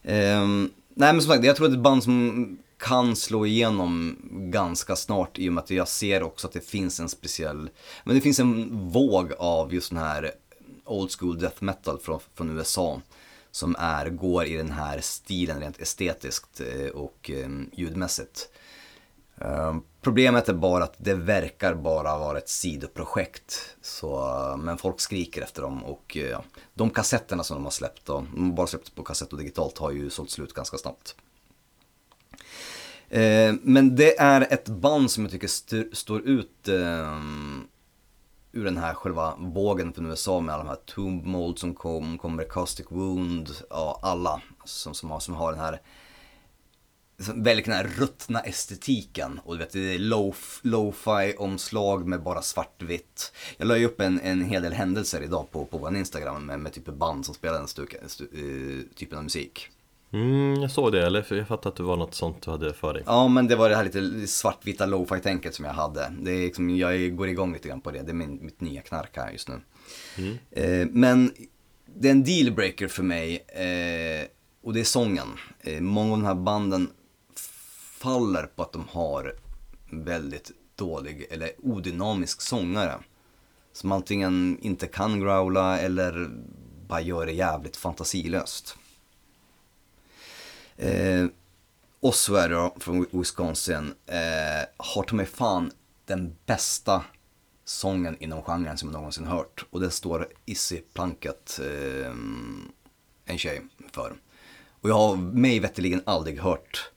Eh, 0.03 0.47
nej 0.95 1.13
men 1.13 1.21
som 1.21 1.33
sagt, 1.33 1.45
jag 1.45 1.57
tror 1.57 1.67
att 1.67 1.73
det 1.73 1.77
är 1.77 1.79
ett 1.79 1.85
band 1.85 2.05
som 2.05 2.59
kan 2.83 3.17
slå 3.17 3.47
igenom 3.47 4.17
ganska 4.31 4.97
snart 4.97 5.39
i 5.39 5.49
och 5.49 5.53
med 5.53 5.65
att 5.65 5.71
jag 5.71 5.89
ser 5.89 6.23
också 6.23 6.47
att 6.47 6.53
det 6.53 6.69
finns 6.69 7.01
en 7.01 7.09
speciell, 7.09 7.71
men 8.05 8.15
det 8.15 8.21
finns 8.21 8.41
en 8.41 8.89
våg 8.89 9.33
av 9.39 9.75
just 9.75 9.91
den 9.91 9.99
här 9.99 10.33
old 10.85 11.11
school 11.19 11.39
death 11.39 11.63
metal 11.65 11.99
från, 11.99 12.21
från 12.35 12.59
USA 12.59 13.01
som 13.51 13.77
är, 13.79 14.09
går 14.11 14.45
i 14.45 14.57
den 14.57 14.71
här 14.71 15.01
stilen 15.01 15.61
rent 15.61 15.81
estetiskt 15.81 16.61
eh, 16.61 16.91
och 16.91 17.31
ehm, 17.35 17.71
ljudmässigt. 17.73 18.49
Ehm, 19.39 19.83
problemet 20.01 20.49
är 20.49 20.55
bara 20.55 20.85
att 20.85 20.95
det 20.97 21.15
verkar 21.15 21.75
bara 21.75 22.19
vara 22.19 22.39
ett 22.39 22.49
sidoprojekt. 22.49 23.77
Så, 23.83 24.35
men 24.59 24.79
folk 24.79 25.01
skriker 25.01 25.43
efter 25.43 25.63
dem 25.63 25.85
och 25.85 26.17
eh, 26.17 26.31
ja, 26.31 26.45
de 26.75 26.91
kassetterna 26.91 27.45
som 27.45 27.57
de 27.57 27.65
har 27.65 27.71
släppt, 27.71 28.07
då, 28.07 28.27
de 28.35 28.51
har 28.51 28.57
bara 28.57 28.67
släppt 28.67 28.95
på 28.95 29.03
kassett 29.03 29.33
och 29.33 29.39
digitalt, 29.39 29.79
har 29.79 29.91
ju 29.91 30.11
sålt 30.11 30.31
slut 30.31 30.55
ganska 30.55 30.79
snabbt. 30.79 31.17
Eh, 33.13 33.55
men 33.63 33.97
det 33.97 34.19
är 34.21 34.47
ett 34.51 34.69
band 34.69 35.11
som 35.11 35.25
jag 35.25 35.31
tycker 35.31 35.47
st 35.47 35.85
står 35.93 36.21
ut 36.21 36.69
eh, 36.69 37.19
ur 38.53 38.65
den 38.65 38.79
här 38.79 38.95
själva 38.95 39.35
vågen 39.39 39.93
från 39.93 40.07
USA 40.07 40.41
med 40.41 40.55
alla 40.55 40.65
de 40.65 40.69
här 40.69 40.79
Tomb 40.87 41.27
Mold 41.27 41.59
som 41.59 41.75
kom, 41.75 42.19
kommer 42.19 42.45
Caustic 42.45 42.87
Wound, 42.91 43.51
ja 43.71 44.01
alla 44.03 44.43
som, 44.65 44.95
som, 44.95 45.11
har, 45.11 45.21
som 45.21 45.35
har 45.35 45.53
den 45.53 45.61
här 45.61 45.81
väldigt 47.35 47.65
den 47.65 47.75
här 47.75 47.91
ruttna 47.97 48.41
estetiken. 48.41 49.41
Och 49.45 49.55
du 49.55 49.59
vet, 49.59 49.73
det 49.73 49.95
är 49.95 49.99
lo-fi 50.63 51.35
omslag 51.39 52.07
med 52.07 52.23
bara 52.23 52.43
svartvitt. 52.43 53.33
Jag 53.57 53.69
la 53.69 53.77
ju 53.77 53.87
upp 53.87 54.01
en, 54.01 54.21
en 54.21 54.45
hel 54.45 54.63
del 54.63 54.73
händelser 54.73 55.23
idag 55.23 55.51
på, 55.51 55.65
på 55.65 55.79
vår 55.79 55.97
Instagram 55.97 56.47
med, 56.47 56.61
med 56.61 56.73
typ 56.73 56.87
band 56.87 57.27
som 57.27 57.35
spelar 57.35 57.59
den 57.59 57.69
stu, 57.69 57.87
stu, 58.07 58.25
uh, 58.25 58.83
typen 58.95 59.19
av 59.19 59.25
musik. 59.25 59.71
Mm, 60.13 60.63
jag 60.63 60.71
såg 60.71 60.93
det, 60.93 61.07
eller 61.07 61.35
jag 61.35 61.49
fattade 61.49 61.69
att 61.69 61.77
det 61.77 61.83
var 61.83 61.97
något 61.97 62.15
sånt 62.15 62.43
du 62.43 62.51
hade 62.51 62.73
för 62.73 62.95
dig. 62.95 63.03
Ja, 63.07 63.29
men 63.29 63.49
det 63.49 63.57
var 63.57 63.69
det 63.69 63.77
här 63.77 63.85
lite 63.85 64.27
svartvita 64.27 64.87
lo-fi-tänket 64.87 65.55
som 65.55 65.65
jag 65.65 65.73
hade. 65.73 66.13
Det 66.21 66.31
är 66.31 66.45
liksom, 66.45 66.71
jag 66.71 67.17
går 67.17 67.29
igång 67.29 67.53
lite 67.53 67.69
grann 67.69 67.81
på 67.81 67.91
det, 67.91 68.03
det 68.03 68.11
är 68.11 68.15
min, 68.15 68.45
mitt 68.45 68.61
nya 68.61 68.83
knark 68.83 69.17
här 69.17 69.31
just 69.31 69.49
nu. 69.49 69.61
Mm. 70.19 70.39
Eh, 70.51 70.89
men 70.91 71.33
det 71.87 72.09
är 72.09 72.13
en 72.13 72.25
dealbreaker 72.25 72.89
för 72.89 73.03
mig, 73.03 73.37
eh, 73.49 74.27
och 74.63 74.73
det 74.73 74.81
är 74.81 74.85
sången. 74.85 75.27
Eh, 75.61 75.81
många 75.81 76.13
av 76.13 76.19
de 76.19 76.27
här 76.27 76.35
banden 76.35 76.91
faller 77.99 78.43
på 78.57 78.63
att 78.63 78.73
de 78.73 78.85
har 78.91 79.35
väldigt 79.91 80.51
dålig 80.77 81.27
eller 81.31 81.51
odynamisk 81.59 82.41
sångare. 82.41 82.95
Som 83.73 83.93
antingen 83.93 84.59
inte 84.63 84.87
kan 84.87 85.21
growla 85.21 85.79
eller 85.79 86.31
bara 86.89 87.01
gör 87.01 87.27
det 87.27 87.33
jävligt 87.33 87.77
fantasilöst. 87.77 88.77
Eh, 90.83 91.27
Oswald 92.01 92.83
från 92.83 93.07
Wisconsin 93.11 93.95
eh, 94.07 94.69
har 94.77 95.03
ta 95.03 95.17
mig 95.17 95.27
fan 95.27 95.71
den 96.05 96.37
bästa 96.47 97.05
sången 97.65 98.17
inom 98.21 98.43
genren 98.43 98.79
som 98.79 98.89
jag 98.89 98.93
någonsin 98.93 99.27
hört. 99.27 99.65
Och 99.71 99.81
det 99.81 99.91
står 99.91 100.29
Issy 100.45 100.81
Planket, 100.93 101.61
eh, 101.63 102.13
en 103.25 103.39
tjej, 103.39 103.63
för. 103.93 104.15
Och 104.81 104.91
jag 104.91 104.95
har 104.95 105.17
mig 105.17 105.61
veterligen 105.61 106.03
aldrig 106.07 106.41
hört 106.41 106.91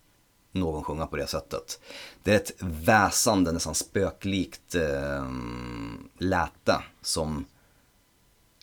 någon 0.52 0.84
sjunga 0.84 1.08
på 1.08 1.16
det 1.16 1.28
sättet. 1.28 1.80
Det 2.24 2.32
är 2.32 2.36
ett 2.36 2.54
väsande, 2.60 3.52
nästan 3.52 3.76
spöklikt 3.76 4.76
eh, 4.76 5.30
läte 6.18 6.84
som 7.02 7.46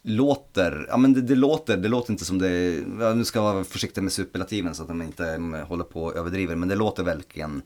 låter, 0.03 0.87
ja 0.88 0.97
men 0.97 1.12
det, 1.12 1.21
det, 1.23 1.35
låter, 1.35 1.76
det 1.76 1.89
låter 1.89 2.12
inte 2.12 2.24
som 2.24 2.39
det, 2.39 2.83
nu 3.14 3.24
ska 3.24 3.39
jag 3.39 3.55
vara 3.55 3.64
försiktig 3.64 4.03
med 4.03 4.12
superlativen 4.12 4.74
så 4.74 4.83
att 4.83 4.89
de 4.89 5.03
inte 5.03 5.29
mm, 5.29 5.66
håller 5.66 5.85
på 5.85 6.03
och 6.03 6.16
överdriver, 6.16 6.57
men 6.57 6.68
det 6.68 6.74
låter 6.74 7.03
verkligen, 7.03 7.62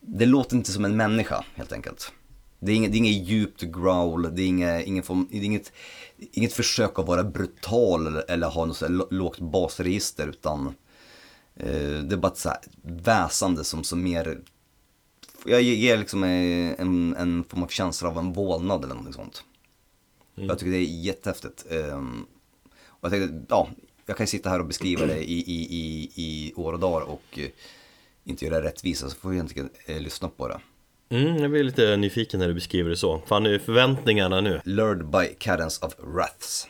det 0.00 0.26
låter 0.26 0.56
inte 0.56 0.72
som 0.72 0.84
en 0.84 0.96
människa 0.96 1.44
helt 1.54 1.72
enkelt. 1.72 2.12
Det 2.58 2.72
är 2.72 2.76
inget, 2.76 2.92
det 2.92 2.96
är 2.96 2.98
inget 2.98 3.28
djupt 3.28 3.62
growl, 3.62 4.34
det 4.34 4.42
är, 4.42 4.46
inget, 4.46 4.86
ingen 4.86 5.02
form, 5.02 5.28
det 5.30 5.38
är 5.38 5.42
inget, 5.42 5.72
inget 6.16 6.52
försök 6.52 6.98
att 6.98 7.06
vara 7.06 7.24
brutal 7.24 8.16
eller, 8.28 8.46
ha 8.46 8.64
något 8.64 9.10
lågt 9.10 9.38
basregister 9.38 10.28
utan 10.28 10.74
Eh, 11.56 11.98
det 11.98 12.14
är 12.14 12.16
bara 12.16 12.32
ett 12.32 12.38
så 12.38 12.48
här 12.48 12.58
väsande 12.82 13.64
som, 13.64 13.84
som 13.84 14.02
mer, 14.02 14.40
jag 15.46 15.62
ger 15.62 15.96
liksom 15.96 16.24
eh, 16.24 16.80
en, 16.80 17.16
en 17.16 17.44
form 17.44 17.62
av 17.62 17.68
känsla 17.68 18.08
av 18.08 18.18
en 18.18 18.32
vålnad 18.32 18.84
eller 18.84 18.94
något 18.94 19.14
sånt. 19.14 19.44
Mm. 20.36 20.48
Jag 20.48 20.58
tycker 20.58 20.72
det 20.72 20.78
är 20.78 21.04
jättehäftigt. 21.04 21.66
Ehm, 21.70 22.26
och 22.86 23.04
jag 23.04 23.10
tänkte, 23.10 23.46
ja, 23.48 23.68
jag 24.06 24.16
kan 24.16 24.26
sitta 24.26 24.50
här 24.50 24.60
och 24.60 24.66
beskriva 24.66 25.06
det 25.06 25.18
i, 25.18 25.38
i, 25.38 25.76
i, 25.76 26.10
i 26.14 26.52
år 26.56 26.72
och 26.72 26.78
dagar 26.78 27.06
och 27.06 27.38
eh, 27.38 27.48
inte 28.24 28.44
göra 28.44 28.62
rättvisa 28.62 29.10
så 29.10 29.16
får 29.16 29.28
vi 29.30 29.36
egentligen 29.36 29.70
eh, 29.86 30.00
lyssna 30.00 30.28
på 30.28 30.48
det. 30.48 30.60
Mm, 31.08 31.36
jag 31.36 31.50
blir 31.50 31.64
lite 31.64 31.96
nyfiken 31.96 32.40
när 32.40 32.48
du 32.48 32.54
beskriver 32.54 32.90
det 32.90 32.96
så. 32.96 33.22
Fan, 33.26 33.46
är 33.46 33.58
förväntningarna 33.58 34.40
nu? 34.40 34.60
Lured 34.64 35.06
by 35.06 35.34
Cadence 35.38 35.86
of 35.86 35.94
Wraths. 35.98 36.68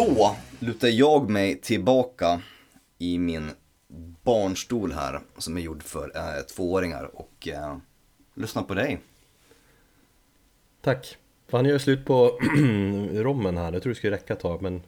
Då 0.00 0.36
lutar 0.58 0.88
jag 0.88 1.30
mig 1.30 1.60
tillbaka 1.60 2.42
i 2.98 3.18
min 3.18 3.50
barnstol 4.22 4.92
här 4.92 5.20
som 5.38 5.56
är 5.56 5.60
gjord 5.60 5.82
för 5.82 6.16
eh, 6.16 6.42
tvååringar 6.42 7.10
och 7.14 7.48
eh, 7.48 7.76
lyssnar 8.34 8.62
på 8.62 8.74
dig. 8.74 9.00
Tack! 10.80 11.16
Fan 11.48 11.64
jag 11.64 11.74
är 11.74 11.78
slut 11.78 12.04
på 12.04 12.38
rommen 13.12 13.56
här, 13.56 13.72
jag 13.72 13.82
tror 13.82 13.90
det 13.90 13.96
skulle 13.96 14.16
räcka 14.16 14.32
ett 14.32 14.40
tag 14.40 14.62
men 14.62 14.82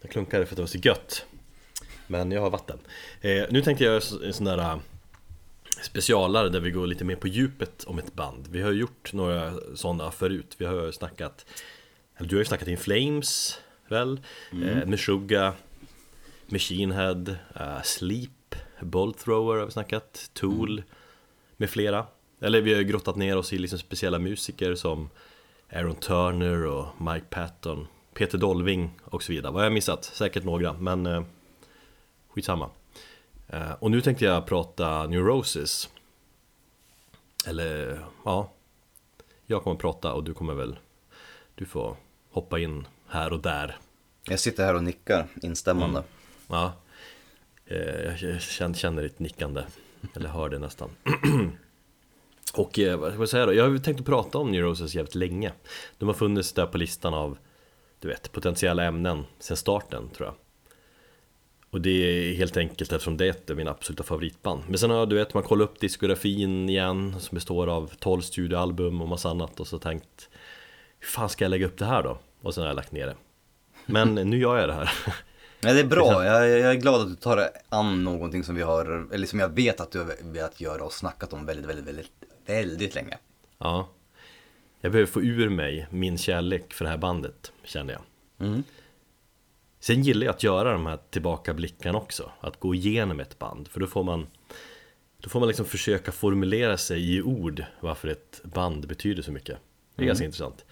Jag 0.00 0.10
klunkade 0.10 0.46
för 0.46 0.52
att 0.52 0.56
det 0.56 0.62
var 0.62 0.66
så 0.66 0.78
gött. 0.78 1.24
Men 2.06 2.32
jag 2.32 2.40
har 2.40 2.50
vatten. 2.50 2.78
Eh, 3.20 3.44
Nu 3.50 3.62
tänkte 3.62 3.84
jag 3.84 3.90
göra 3.92 4.26
en 4.26 4.32
sån 4.32 4.46
där 4.46 4.58
eh, 4.58 4.76
specialare 5.82 6.48
där 6.48 6.60
vi 6.60 6.70
går 6.70 6.86
lite 6.86 7.04
mer 7.04 7.16
på 7.16 7.28
djupet 7.28 7.84
om 7.84 7.98
ett 7.98 8.14
band. 8.14 8.48
Vi 8.50 8.62
har 8.62 8.72
gjort 8.72 9.12
några 9.12 9.54
sådana 9.74 10.10
förut. 10.10 10.54
Vi 10.58 10.64
har 10.64 10.92
snackat 10.92 11.46
Eller 12.16 12.28
du 12.28 12.34
har 12.36 12.40
ju 12.40 12.44
snackat 12.44 12.68
In 12.68 12.78
Flames 12.78 13.58
väl? 13.90 14.20
Mm. 14.52 14.68
Eh, 14.68 14.86
Meshuggah 14.86 15.54
Machine 16.46 16.94
Head 16.94 17.36
uh, 17.60 17.82
Sleep 17.84 18.54
Bolt 18.80 19.18
Thrower 19.18 19.58
har 19.58 19.66
vi 19.66 19.72
snackat 19.72 20.30
Tool 20.32 20.72
mm. 20.72 20.84
Med 21.56 21.70
flera 21.70 22.06
Eller 22.40 22.60
vi 22.60 22.74
har 22.74 22.82
grottat 22.82 23.16
ner 23.16 23.36
oss 23.36 23.52
i 23.52 23.58
liksom 23.58 23.78
speciella 23.78 24.18
musiker 24.18 24.74
som 24.74 25.10
Aaron 25.72 25.94
Turner 25.94 26.66
och 26.66 26.86
Mike 27.00 27.26
Patton 27.30 27.86
Peter 28.14 28.38
Dolving 28.38 28.90
och 29.04 29.22
så 29.22 29.32
vidare. 29.32 29.52
Vad 29.52 29.60
har 29.60 29.64
jag 29.64 29.72
missat? 29.72 30.04
Säkert 30.04 30.44
några, 30.44 30.72
men 30.72 31.06
eh, 31.06 31.22
skitsamma. 32.28 32.70
Eh, 33.48 33.72
och 33.72 33.90
nu 33.90 34.00
tänkte 34.00 34.24
jag 34.24 34.46
prata 34.46 35.06
Neurosis. 35.06 35.88
Eller, 37.46 38.00
ja. 38.24 38.50
Jag 39.46 39.62
kommer 39.62 39.76
prata 39.76 40.12
och 40.12 40.24
du 40.24 40.34
kommer 40.34 40.54
väl 40.54 40.78
Du 41.54 41.66
får 41.66 41.96
hoppa 42.30 42.58
in 42.58 42.86
här 43.10 43.32
och 43.32 43.40
där. 43.40 43.76
Jag 44.24 44.40
sitter 44.40 44.64
här 44.64 44.74
och 44.74 44.84
nickar 44.84 45.26
instämmande. 45.42 45.98
Mm. 45.98 46.10
Ja. 46.48 46.72
Eh, 47.66 48.24
jag 48.60 48.76
känner, 48.76 49.02
ditt 49.02 49.18
nickande. 49.18 49.62
Eller 50.16 50.28
hör 50.28 50.48
det 50.48 50.58
nästan. 50.58 50.90
Och 52.54 52.78
eh, 52.78 52.98
vad 52.98 53.12
ska 53.12 53.22
jag 53.22 53.28
säga 53.28 53.46
då? 53.46 53.54
Jag 53.54 53.70
har 53.70 53.78
tänkt 53.78 54.00
att 54.00 54.06
prata 54.06 54.38
om 54.38 54.50
Neurosis 54.50 54.94
jävligt 54.94 55.14
länge 55.14 55.52
De 55.98 56.08
har 56.08 56.14
funnits 56.14 56.52
där 56.52 56.66
på 56.66 56.78
listan 56.78 57.14
av 57.14 57.38
Du 57.98 58.08
vet, 58.08 58.32
potentiella 58.32 58.84
ämnen 58.84 59.24
sen 59.38 59.56
starten 59.56 60.08
tror 60.08 60.26
jag 60.26 60.34
Och 61.70 61.80
det 61.80 61.90
är 61.90 62.34
helt 62.34 62.56
enkelt 62.56 62.92
eftersom 62.92 63.16
det 63.16 63.50
är 63.50 63.54
min 63.54 63.68
absoluta 63.68 64.02
favoritband 64.02 64.62
Men 64.68 64.78
sen 64.78 64.90
har 64.90 65.06
du 65.06 65.16
vet, 65.16 65.34
man 65.34 65.42
kollar 65.42 65.64
upp 65.64 65.80
diskografin 65.80 66.68
igen 66.68 67.14
Som 67.20 67.34
består 67.34 67.66
av 67.66 67.90
12 67.98 68.20
studioalbum 68.20 69.02
och 69.02 69.08
massa 69.08 69.30
annat 69.30 69.60
och 69.60 69.66
så 69.66 69.78
tänkt 69.78 70.28
Hur 70.98 71.08
fan 71.08 71.28
ska 71.28 71.44
jag 71.44 71.50
lägga 71.50 71.66
upp 71.66 71.78
det 71.78 71.84
här 71.84 72.02
då? 72.02 72.18
Och 72.42 72.54
sen 72.54 72.62
har 72.62 72.68
jag 72.68 72.76
lagt 72.76 72.92
ner 72.92 73.06
det 73.06 73.16
Men 73.86 74.14
nu 74.14 74.38
gör 74.38 74.58
jag 74.58 74.68
det 74.68 74.74
här 74.74 74.92
Ja, 75.62 75.72
det 75.72 75.80
är 75.80 75.84
bra, 75.84 76.24
jag, 76.24 76.48
jag 76.48 76.70
är 76.70 76.74
glad 76.74 77.00
att 77.00 77.08
du 77.08 77.14
tar 77.14 77.48
an 77.68 78.04
någonting 78.04 78.44
som 78.44 78.54
vi 78.54 78.62
har, 78.62 79.08
eller 79.12 79.26
som 79.26 79.40
jag 79.40 79.48
vet 79.48 79.80
att 79.80 79.90
du 79.90 79.98
har 79.98 80.12
velat 80.22 80.60
göra 80.60 80.84
och 80.84 80.92
snackat 80.92 81.32
om 81.32 81.46
väldigt, 81.46 81.66
väldigt, 81.66 81.86
väldigt 81.86 82.10
väldigt 82.46 82.94
länge. 82.94 83.18
Ja. 83.58 83.88
Jag 84.80 84.92
behöver 84.92 85.10
få 85.10 85.22
ur 85.22 85.48
mig 85.48 85.86
min 85.90 86.18
kärlek 86.18 86.72
för 86.72 86.84
det 86.84 86.90
här 86.90 86.98
bandet, 86.98 87.52
känner 87.64 87.92
jag. 87.92 88.02
Mm. 88.48 88.62
Sen 89.80 90.02
gillar 90.02 90.26
jag 90.26 90.34
att 90.34 90.42
göra 90.42 90.72
de 90.72 90.86
här 90.86 90.98
tillbakablickarna 91.10 91.98
också, 91.98 92.30
att 92.40 92.60
gå 92.60 92.74
igenom 92.74 93.20
ett 93.20 93.38
band, 93.38 93.68
för 93.68 93.80
då 93.80 93.86
får 93.86 94.04
man 94.04 94.26
då 95.18 95.28
får 95.28 95.40
man 95.40 95.48
liksom 95.48 95.66
försöka 95.66 96.12
formulera 96.12 96.76
sig 96.76 97.16
i 97.16 97.22
ord 97.22 97.64
varför 97.80 98.08
ett 98.08 98.40
band 98.42 98.88
betyder 98.88 99.22
så 99.22 99.32
mycket. 99.32 99.58
Det 99.94 100.00
är 100.00 100.02
mm. 100.02 100.06
ganska 100.06 100.24
intressant. 100.24 100.64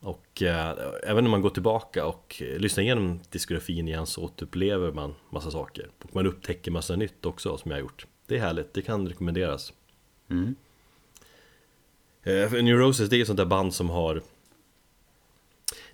Och 0.00 0.42
äh, 0.42 0.76
även 1.02 1.24
när 1.24 1.30
man 1.30 1.42
går 1.42 1.50
tillbaka 1.50 2.06
och 2.06 2.42
lyssnar 2.56 2.84
igenom 2.84 3.20
diskografin 3.30 3.88
igen 3.88 4.06
så 4.06 4.22
återupplever 4.24 4.92
man 4.92 5.14
massa 5.30 5.50
saker. 5.50 5.90
Och 6.02 6.14
man 6.14 6.26
upptäcker 6.26 6.70
massa 6.70 6.96
nytt 6.96 7.26
också 7.26 7.58
som 7.58 7.70
jag 7.70 7.78
har 7.78 7.82
gjort. 7.82 8.06
Det 8.26 8.36
är 8.36 8.40
härligt, 8.40 8.74
det 8.74 8.82
kan 8.82 9.08
rekommenderas. 9.08 9.72
Mm. 10.30 10.54
Eh, 12.22 12.52
Neurosis 12.52 13.08
det 13.10 13.16
är 13.16 13.20
ett 13.20 13.26
sånt 13.26 13.36
där 13.36 13.44
band 13.44 13.74
som 13.74 13.90
har 13.90 14.22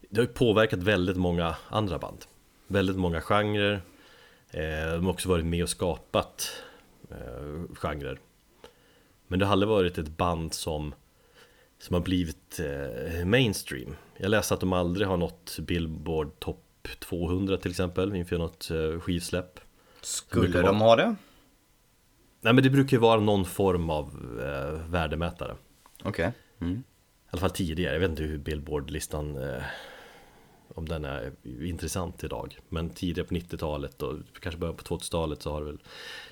Det 0.00 0.20
har 0.20 0.26
påverkat 0.26 0.82
väldigt 0.82 1.16
många 1.16 1.56
andra 1.68 1.98
band 1.98 2.24
Väldigt 2.66 2.96
många 2.96 3.20
genrer 3.20 3.82
eh, 4.50 4.92
De 4.92 5.04
har 5.04 5.12
också 5.12 5.28
varit 5.28 5.44
med 5.44 5.62
och 5.62 5.68
skapat 5.68 6.62
eh, 7.10 7.74
genrer 7.74 8.18
Men 9.26 9.38
det 9.38 9.44
har 9.46 9.52
aldrig 9.52 9.68
varit 9.68 9.98
ett 9.98 10.08
band 10.16 10.54
som 10.54 10.94
Som 11.78 11.94
har 11.94 12.00
blivit 12.00 12.60
mainstream 13.24 13.96
Jag 14.16 14.30
läste 14.30 14.54
att 14.54 14.60
de 14.60 14.72
aldrig 14.72 15.08
har 15.08 15.16
nått 15.16 15.58
Billboard 15.60 16.40
topp 16.40 16.88
200 16.98 17.56
till 17.56 17.70
exempel 17.70 18.16
inför 18.16 18.38
något 18.38 18.70
skivsläpp 19.02 19.60
Skulle 20.00 20.62
de 20.62 20.80
ha 20.80 20.96
det? 20.96 21.16
Nej 22.40 22.52
men 22.52 22.64
det 22.64 22.70
brukar 22.70 22.96
ju 22.96 23.00
vara 23.00 23.20
någon 23.20 23.44
form 23.44 23.90
av 23.90 24.10
värdemätare 24.88 25.56
Okej. 26.02 26.28
Okay. 26.58 26.68
Mm. 26.68 26.82
I 27.26 27.28
alla 27.30 27.40
fall 27.40 27.50
tidigare, 27.50 27.92
jag 27.92 28.00
vet 28.00 28.10
inte 28.10 28.22
hur 28.22 28.38
Billboard-listan 28.38 29.36
eh, 29.36 29.62
Om 30.68 30.88
den 30.88 31.04
är 31.04 31.32
intressant 31.44 32.24
idag 32.24 32.58
Men 32.68 32.90
tidigare 32.90 33.28
på 33.28 33.34
90-talet 33.34 34.02
och 34.02 34.14
kanske 34.40 34.60
början 34.60 34.76
på 34.76 34.84
2000-talet 34.84 35.42
så 35.42 35.52
har 35.52 35.60
det 35.60 35.66
väl 35.66 35.78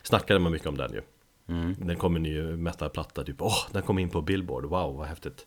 Snackade 0.03 0.41
man 0.41 0.53
mycket 0.53 0.69
om 0.69 0.77
den 0.77 0.93
ju 0.93 1.01
mm. 1.49 1.75
Den 1.79 1.97
kom 1.97 2.17
en 2.17 2.23
ny 2.23 2.43
metalplatta 2.43 3.25
typ 3.25 3.43
Åh, 3.43 3.67
den 3.73 3.83
kom 3.83 3.99
in 3.99 4.11
på 4.11 4.23
Billboard, 4.23 4.65
wow 4.65 4.97
vad 4.97 5.07
häftigt 5.07 5.47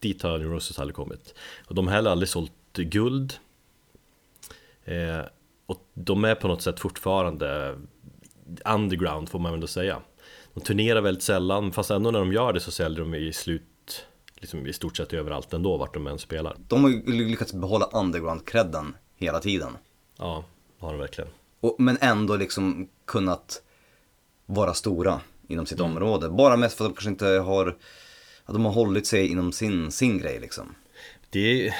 Dit 0.00 0.22
har 0.22 0.38
Neurosis 0.38 0.78
aldrig 0.78 0.96
kommit 0.96 1.34
Och 1.66 1.74
de 1.74 1.86
har 1.86 1.94
heller 1.94 2.10
aldrig 2.10 2.28
sålt 2.28 2.52
guld 2.72 3.34
eh, 4.84 5.20
Och 5.66 5.88
de 5.94 6.24
är 6.24 6.34
på 6.34 6.48
något 6.48 6.62
sätt 6.62 6.80
fortfarande 6.80 7.78
Underground 8.64 9.28
får 9.28 9.38
man 9.38 9.54
ändå 9.54 9.66
säga 9.66 10.02
de 10.58 10.64
turnerar 10.64 11.00
väldigt 11.00 11.22
sällan, 11.22 11.72
fast 11.72 11.90
ändå 11.90 12.10
när 12.10 12.18
de 12.18 12.32
gör 12.32 12.52
det 12.52 12.60
så 12.60 12.70
säljer 12.70 13.00
de 13.00 13.14
i 13.14 13.32
slut 13.32 14.06
liksom 14.34 14.66
i 14.66 14.72
stort 14.72 14.96
sett 14.96 15.12
överallt 15.12 15.52
ändå 15.52 15.76
vart 15.76 15.94
de 15.94 16.06
än 16.06 16.18
spelar. 16.18 16.56
De 16.68 16.84
har 16.84 16.90
ju 16.90 17.26
lyckats 17.26 17.52
behålla 17.52 17.86
underground-credden 17.92 18.94
hela 19.16 19.40
tiden. 19.40 19.76
Ja, 20.16 20.44
har 20.78 20.92
de 20.92 20.98
verkligen. 20.98 21.30
Och, 21.60 21.76
men 21.78 21.98
ändå 22.00 22.36
liksom 22.36 22.88
kunnat 23.04 23.62
vara 24.48 24.74
stora 24.74 25.20
inom 25.48 25.66
sitt 25.66 25.80
mm. 25.80 25.92
område. 25.92 26.28
Bara 26.28 26.56
mest 26.56 26.76
för 26.76 26.84
att 26.84 26.90
de 26.90 26.94
kanske 26.94 27.10
inte 27.10 27.26
har, 27.26 27.76
att 28.44 28.54
de 28.54 28.64
har 28.64 28.72
hållit 28.72 29.06
sig 29.06 29.28
inom 29.28 29.52
sin, 29.52 29.90
sin 29.90 30.18
grej 30.18 30.40
liksom. 30.40 30.74
Det 31.30 31.66
är 31.66 31.74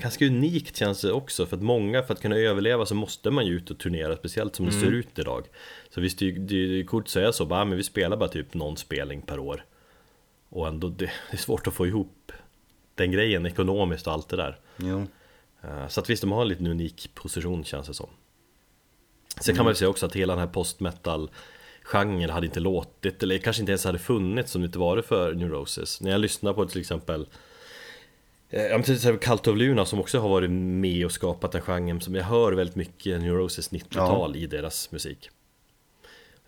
ganska 0.00 0.26
unikt 0.26 0.76
känns 0.76 1.00
det 1.00 1.12
också 1.12 1.46
för 1.46 1.56
att 1.56 1.62
många 1.62 2.02
för 2.02 2.14
att 2.14 2.20
kunna 2.20 2.36
överleva 2.36 2.86
så 2.86 2.94
måste 2.94 3.30
man 3.30 3.46
ju 3.46 3.56
ut 3.56 3.70
och 3.70 3.78
turnera 3.78 4.16
speciellt 4.16 4.56
som 4.56 4.66
det 4.66 4.72
mm. 4.72 4.84
ser 4.84 4.90
ut 4.90 5.18
idag 5.18 5.44
Så 5.90 6.00
visst 6.00 6.18
det 6.18 6.28
är 6.28 6.78
det 6.78 6.84
coolt 6.84 7.04
att 7.04 7.10
säga 7.10 7.32
så 7.32 7.46
bara 7.46 7.64
men 7.64 7.76
vi 7.76 7.82
spelar 7.82 8.16
bara 8.16 8.28
typ 8.28 8.54
någon 8.54 8.76
spelning 8.76 9.22
per 9.22 9.38
år 9.38 9.64
Och 10.48 10.68
ändå 10.68 10.88
det, 10.88 11.10
är 11.30 11.36
svårt 11.36 11.66
att 11.66 11.74
få 11.74 11.86
ihop 11.86 12.32
den 12.94 13.12
grejen 13.12 13.46
ekonomiskt 13.46 14.06
och 14.06 14.12
allt 14.12 14.28
det 14.28 14.36
där 14.36 14.58
jo. 14.76 15.06
Eh, 15.62 15.88
så 15.88 16.00
att 16.00 16.10
visst 16.10 16.22
de 16.22 16.32
har 16.32 16.42
en 16.42 16.48
liten 16.48 16.66
unik 16.66 17.10
position 17.14 17.64
känns 17.64 17.86
det 17.86 17.94
som 17.94 18.08
Sen 19.40 19.54
kan 19.56 19.64
man 19.64 19.70
ju 19.70 19.76
säga 19.76 19.88
också 19.88 20.06
att 20.06 20.16
hela 20.16 20.32
den 20.32 20.40
här 20.40 20.52
postmetal 20.52 21.30
genren 21.84 22.30
hade 22.30 22.46
inte 22.46 22.60
låtit 22.60 23.22
eller 23.22 23.38
kanske 23.38 23.62
inte 23.62 23.72
ens 23.72 23.84
hade 23.84 23.98
funnits 23.98 24.54
om 24.54 24.62
det 24.62 24.66
inte 24.66 24.78
varit 24.78 25.04
för 25.04 25.34
Neurosis. 25.34 26.00
När 26.00 26.10
jag 26.10 26.20
lyssnar 26.20 26.52
på 26.52 26.66
till 26.66 26.80
exempel 26.80 27.26
Eh, 28.52 28.62
ja 28.62 28.82
till 28.82 28.94
exempel 28.94 29.28
Cult 29.28 29.46
of 29.46 29.56
Luna 29.56 29.84
som 29.84 30.00
också 30.00 30.18
har 30.18 30.28
varit 30.28 30.50
med 30.50 31.04
och 31.04 31.12
skapat 31.12 31.52
den 31.52 31.62
genren 31.62 32.00
som 32.00 32.14
jag 32.14 32.24
hör 32.24 32.52
väldigt 32.52 32.76
mycket 32.76 33.20
Neurosis 33.20 33.70
90-tal 33.70 34.36
ja. 34.36 34.42
i 34.42 34.46
deras 34.46 34.92
musik. 34.92 35.30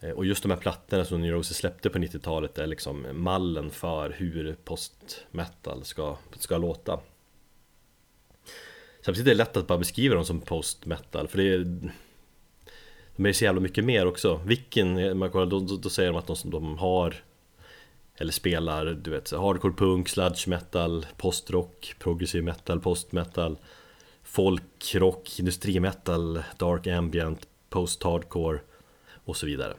Eh, 0.00 0.10
Och 0.10 0.26
just 0.26 0.42
de 0.42 0.50
här 0.50 0.58
plattorna 0.58 1.04
som 1.04 1.20
Neurosis 1.20 1.56
släppte 1.56 1.90
på 1.90 1.98
90-talet 1.98 2.58
är 2.58 2.66
liksom 2.66 3.06
mallen 3.12 3.70
för 3.70 4.10
hur 4.10 4.56
post-metal 4.64 5.84
ska, 5.84 6.16
ska 6.38 6.58
låta. 6.58 7.00
Samtidigt 9.00 9.26
är 9.26 9.30
det 9.30 9.38
lätt 9.38 9.56
att 9.56 9.66
bara 9.66 9.78
beskriva 9.78 10.14
dem 10.14 10.24
som 10.24 10.40
post-metal 10.40 11.28
för 11.28 11.38
det 11.38 11.44
är 11.44 11.92
De 13.16 13.26
är 13.26 13.32
så 13.32 13.44
jävla 13.44 13.60
mycket 13.60 13.84
mer 13.84 14.06
också. 14.06 14.40
Vilken, 14.44 15.18
man 15.18 15.30
kollar, 15.30 15.46
då, 15.46 15.60
då 15.60 15.88
säger 15.88 16.12
de 16.12 16.18
att 16.18 16.26
de, 16.26 16.50
de 16.50 16.78
har 16.78 17.14
eller 18.16 18.32
spelar, 18.32 18.86
du 18.86 19.10
vet, 19.10 19.30
hardcore 19.30 19.72
punk, 19.72 20.08
sludge 20.08 20.48
metal, 20.48 21.06
postrock, 21.16 21.94
progressive 21.98 22.44
metal, 22.44 22.80
postmetal 22.80 23.56
Folk, 24.24 24.94
rock, 24.94 25.38
industrimetal, 25.38 26.42
dark 26.58 26.86
ambient, 26.86 27.48
post-hardcore 27.70 28.58
och 29.24 29.36
så 29.36 29.46
vidare. 29.46 29.74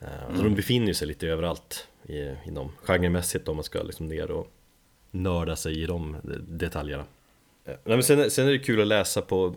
Mm. 0.00 0.36
Så 0.36 0.42
de 0.42 0.54
befinner 0.54 0.92
sig 0.92 1.08
lite 1.08 1.28
överallt 1.28 1.88
i, 2.06 2.34
inom 2.46 2.72
genremässigt 2.82 3.48
om 3.48 3.56
man 3.56 3.64
ska 3.64 3.82
liksom 3.82 4.06
ner 4.08 4.30
och 4.30 4.46
nörda 5.10 5.56
sig 5.56 5.82
i 5.82 5.86
de 5.86 6.16
detaljerna. 6.48 7.04
Nej, 7.64 7.76
men 7.84 8.02
sen, 8.02 8.30
sen 8.30 8.46
är 8.46 8.52
det 8.52 8.58
kul 8.58 8.80
att 8.80 8.86
läsa 8.86 9.22
på, 9.22 9.54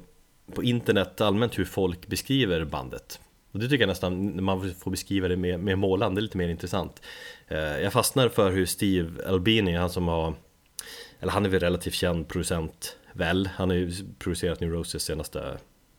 på 0.53 0.63
internet 0.63 1.21
allmänt 1.21 1.59
hur 1.59 1.65
folk 1.65 2.07
beskriver 2.07 2.65
bandet. 2.65 3.19
Och 3.51 3.59
det 3.59 3.69
tycker 3.69 3.81
jag 3.81 3.87
nästan, 3.87 4.27
när 4.27 4.43
man 4.43 4.73
får 4.73 4.91
beskriva 4.91 5.27
det 5.27 5.37
med, 5.37 5.59
med 5.59 5.77
målande, 5.77 6.21
lite 6.21 6.37
mer 6.37 6.49
intressant. 6.49 7.01
Eh, 7.47 7.57
Jag 7.57 7.93
fastnar 7.93 8.29
för 8.29 8.51
hur 8.51 8.65
Steve 8.65 9.27
Albini, 9.27 9.75
han 9.75 9.89
som 9.89 10.07
har 10.07 10.33
Eller 11.19 11.31
han 11.31 11.45
är 11.45 11.49
väl 11.49 11.59
relativt 11.59 11.93
känd 11.93 12.27
producent 12.27 12.97
väl, 13.13 13.47
han 13.47 13.69
har 13.69 13.77
ju 13.77 13.91
producerat 14.19 14.59
New 14.59 14.71
Roses 14.71 15.03
senaste 15.03 15.57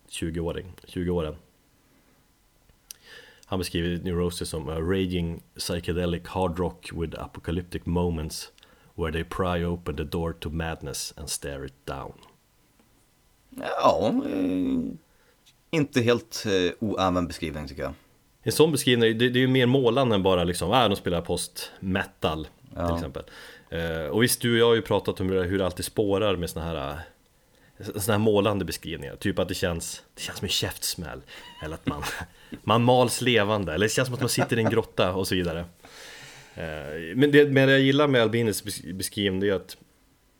20, 0.08 0.40
åring, 0.40 0.72
20 0.86 1.10
åren. 1.10 1.36
Han 3.46 3.58
beskriver 3.58 4.04
New 4.04 4.14
Roses 4.14 4.48
som 4.48 4.68
a 4.68 4.80
raging 4.80 5.42
psychedelic 5.58 6.22
hard 6.26 6.58
rock 6.58 6.90
with 6.92 7.20
apocalyptic 7.20 7.86
moments 7.86 8.52
Where 8.98 9.12
they 9.12 9.24
pry 9.24 9.64
open 9.64 9.96
the 9.96 10.04
door 10.04 10.32
to 10.32 10.50
madness 10.50 11.14
and 11.16 11.28
stare 11.28 11.66
it 11.66 11.86
down. 11.86 12.12
Ja, 13.60 14.08
eh, 14.26 14.92
inte 15.70 16.00
helt 16.00 16.44
eh, 16.46 16.72
oäven 16.80 17.26
beskrivning 17.26 17.68
tycker 17.68 17.82
jag. 17.82 17.92
En 18.42 18.52
sån 18.52 18.72
beskrivning, 18.72 19.18
det, 19.18 19.28
det 19.28 19.38
är 19.38 19.40
ju 19.40 19.46
mer 19.48 19.66
målande 19.66 20.14
än 20.14 20.22
bara 20.22 20.44
liksom, 20.44 20.70
ah, 20.70 20.88
de 20.88 20.96
spelar 20.96 21.20
post 21.20 21.70
metal 21.80 22.48
Ja. 22.76 22.86
till 22.86 22.96
exempel 22.96 23.22
eh, 23.70 24.06
Och 24.06 24.22
visst, 24.22 24.40
du 24.40 24.52
och 24.52 24.58
jag 24.58 24.66
har 24.66 24.74
ju 24.74 24.82
pratat 24.82 25.20
om 25.20 25.28
hur 25.30 25.58
det 25.58 25.64
alltid 25.66 25.84
spårar 25.84 26.36
med 26.36 26.50
såna 26.50 26.64
här 26.64 26.98
såna 27.96 28.12
här 28.18 28.18
målande 28.18 28.64
beskrivningar, 28.64 29.16
typ 29.16 29.38
att 29.38 29.48
det 29.48 29.54
känns, 29.54 30.02
det 30.14 30.20
känns 30.22 30.38
som 30.38 30.44
en 30.44 30.48
käftsmäll 30.50 31.22
Eller 31.64 31.74
att 31.74 31.86
man, 31.86 32.02
man 32.64 32.82
mals 32.84 33.20
levande, 33.20 33.74
eller 33.74 33.86
det 33.86 33.92
känns 33.92 34.06
som 34.08 34.14
att 34.14 34.20
man 34.20 34.28
sitter 34.28 34.58
i 34.58 34.62
en 34.62 34.70
grotta 34.70 35.14
och 35.14 35.28
så 35.28 35.34
vidare 35.34 35.64
Men 37.14 37.30
det, 37.32 37.48
men 37.52 37.68
jag 37.68 37.80
gillar 37.80 38.08
med 38.08 38.22
Albinis 38.22 38.64
bes- 38.64 38.92
beskrivning 38.94 39.40
det 39.40 39.48
är 39.48 39.54
att 39.54 39.76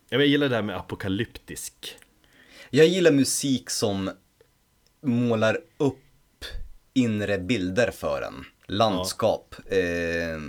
Jag 0.09 0.27
gillar 0.27 0.49
det 0.49 0.55
här 0.55 0.63
med 0.63 0.77
apokalyptisk 0.77 1.97
Jag 2.71 2.87
gillar 2.87 3.11
musik 3.11 3.71
som 3.71 4.11
målar 5.01 5.59
upp 5.77 6.45
inre 6.93 7.39
bilder 7.39 7.91
för 7.91 8.23
en. 8.23 8.45
Landskap. 8.67 9.55
Eh, 9.67 10.41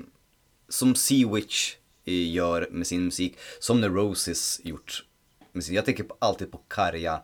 som 0.70 0.96
Sea 0.96 1.34
Witch 1.34 1.76
eh, 2.06 2.32
gör 2.32 2.68
med 2.72 2.88
sin 2.88 3.06
musik. 3.06 3.38
Som 3.60 3.82
The 3.82 3.88
Roses 3.88 4.62
gjort 4.64 5.06
med 5.52 5.64
sin. 5.64 5.76
Jag 5.76 5.86
tänker 5.86 6.04
på, 6.04 6.18
alltid 6.20 6.52
på 6.52 6.58
karga, 6.58 7.22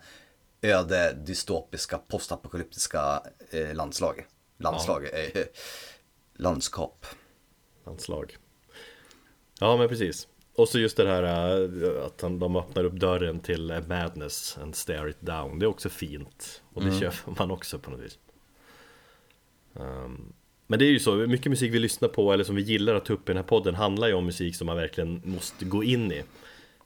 öde, 0.61 1.13
dystopiska, 1.13 1.97
postapokalyptiska 1.97 3.23
eh, 3.49 3.73
landslag. 3.73 4.25
Landslag. 4.57 5.03
Eh, 5.13 5.43
landskap. 6.33 7.05
Landslag 7.85 8.37
Ja 9.59 9.77
men 9.77 9.89
precis 9.89 10.27
Och 10.55 10.69
så 10.69 10.79
just 10.79 10.97
det 10.97 11.07
här 11.07 11.23
äh, 11.23 12.05
att 12.05 12.17
de 12.17 12.55
öppnar 12.55 12.83
upp 12.83 12.93
dörren 12.93 13.39
till 13.39 13.71
äh, 13.71 13.87
Madness 13.87 14.57
and 14.61 14.75
stare 14.75 15.09
it 15.09 15.21
down. 15.21 15.59
Det 15.59 15.65
är 15.65 15.67
också 15.67 15.89
fint. 15.89 16.61
Och 16.73 16.83
det 16.83 16.99
köper 16.99 17.33
man 17.39 17.51
också 17.51 17.79
på 17.79 17.91
något 17.91 18.01
vis. 18.01 18.19
Ehm, 19.75 20.33
Men 20.67 20.79
det 20.79 20.85
är 20.85 20.89
ju 20.89 20.99
så, 20.99 21.15
mycket 21.15 21.49
musik 21.49 21.73
vi 21.73 21.79
lyssnar 21.79 22.09
på 22.09 22.33
eller 22.33 22.43
som 22.43 22.55
vi 22.55 22.61
gillar 22.61 22.95
att 22.95 23.05
ta 23.05 23.13
upp 23.13 23.29
i 23.29 23.31
den 23.31 23.37
här 23.37 23.43
podden 23.43 23.75
handlar 23.75 24.07
ju 24.07 24.13
om 24.13 24.25
musik 24.25 24.55
som 24.55 24.65
man 24.65 24.77
verkligen 24.77 25.21
måste 25.25 25.65
gå 25.65 25.83
in 25.83 26.11
i. 26.11 26.23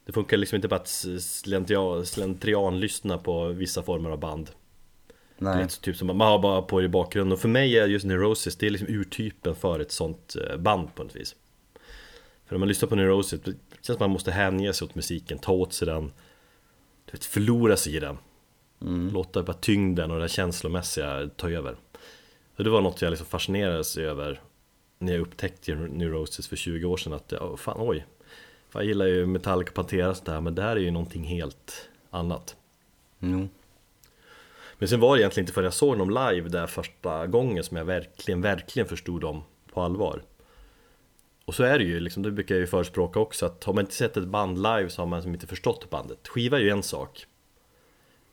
Det 0.06 0.12
funkar 0.12 0.36
liksom 0.36 0.56
inte 0.56 0.68
bara 0.68 0.80
att 0.80 0.88
slentrian, 1.20 2.06
slentrian 2.06 2.80
lyssna 2.80 3.18
på 3.18 3.48
vissa 3.48 3.82
former 3.82 4.10
av 4.10 4.18
band. 4.18 4.50
Det 5.38 5.46
är 5.46 5.54
Nej. 5.54 5.62
inte 5.62 5.80
typ 5.80 5.96
som 5.96 6.06
man 6.06 6.20
har 6.20 6.38
bara 6.38 6.62
på 6.62 6.82
i 6.82 6.88
bakgrunden. 6.88 7.32
Och 7.32 7.40
för 7.40 7.48
mig 7.48 7.78
är 7.78 7.86
just 7.86 8.06
Neurosis 8.06 8.56
det 8.56 8.66
är 8.66 8.70
liksom 8.70 8.88
urtypen 8.88 9.54
för 9.54 9.80
ett 9.80 9.92
sånt 9.92 10.36
eh, 10.50 10.56
band 10.56 10.94
på 10.94 11.02
något 11.02 11.16
vis 11.16 11.34
För 12.48 12.54
när 12.54 12.58
man 12.58 12.68
lyssnar 12.68 12.88
på 12.88 12.96
Neurosis, 12.96 13.40
det 13.40 13.50
känns 13.50 13.86
som 13.86 13.94
att 13.94 14.00
man 14.00 14.10
måste 14.10 14.30
hänge 14.30 14.72
sig 14.72 14.84
åt 14.84 14.94
musiken, 14.94 15.38
ta 15.38 15.52
åt 15.52 15.72
sig 15.72 15.86
den 15.86 16.12
du 17.04 17.12
vet, 17.12 17.24
Förlora 17.24 17.76
sig 17.76 17.96
i 17.96 18.00
den. 18.00 18.18
Låta 19.12 19.42
bara 19.42 19.56
tyngden 19.56 20.10
och 20.10 20.20
det 20.20 20.28
känslomässiga 20.28 21.30
ta 21.36 21.50
över. 21.50 21.76
Och 22.56 22.64
Det 22.64 22.70
var 22.70 22.80
något 22.80 23.02
jag 23.02 23.10
liksom 23.10 23.26
fascinerades 23.26 23.96
över 23.96 24.40
När 24.98 25.12
jag 25.12 25.20
upptäckte 25.20 25.74
Neurosis 25.74 26.48
för 26.48 26.56
20 26.56 26.84
år 26.84 26.96
sedan 26.96 27.12
att, 27.12 27.32
ja, 27.32 27.56
fan 27.56 27.76
oj. 27.78 28.06
Fan, 28.70 28.82
Jag 28.82 28.88
gillar 28.88 29.06
ju 29.06 29.26
Metallica, 29.26 29.72
Pantera 29.72 30.10
och 30.10 30.16
sånt 30.16 30.26
där 30.26 30.40
men 30.40 30.54
det 30.54 30.62
här 30.62 30.76
är 30.76 30.80
ju 30.80 30.90
någonting 30.90 31.24
helt 31.24 31.88
annat. 32.10 32.56
Jo. 33.18 33.48
Men 34.78 34.88
sen 34.88 35.00
var 35.00 35.16
det 35.16 35.22
egentligen 35.22 35.42
inte 35.42 35.52
förrän 35.52 35.64
jag 35.64 35.74
såg 35.74 35.98
dem 35.98 36.10
live 36.10 36.48
där 36.48 36.66
första 36.66 37.26
gången 37.26 37.64
som 37.64 37.76
jag 37.76 37.84
verkligen, 37.84 38.40
verkligen 38.40 38.88
förstod 38.88 39.20
dem 39.20 39.42
på 39.72 39.82
allvar 39.82 40.22
och 41.48 41.54
så 41.54 41.62
är 41.64 41.78
det 41.78 41.84
ju, 41.84 42.00
liksom, 42.00 42.22
det 42.22 42.30
brukar 42.30 42.54
jag 42.54 42.60
ju 42.60 42.66
förespråka 42.66 43.20
också 43.20 43.46
att 43.46 43.64
har 43.64 43.72
man 43.72 43.84
inte 43.84 43.94
sett 43.94 44.16
ett 44.16 44.28
band 44.28 44.56
live 44.58 44.88
så 44.88 45.02
har 45.02 45.06
man 45.06 45.18
liksom 45.18 45.34
inte 45.34 45.46
förstått 45.46 45.90
bandet. 45.90 46.28
Skiva 46.28 46.56
är 46.56 46.62
ju 46.62 46.70
en 46.70 46.82
sak. 46.82 47.26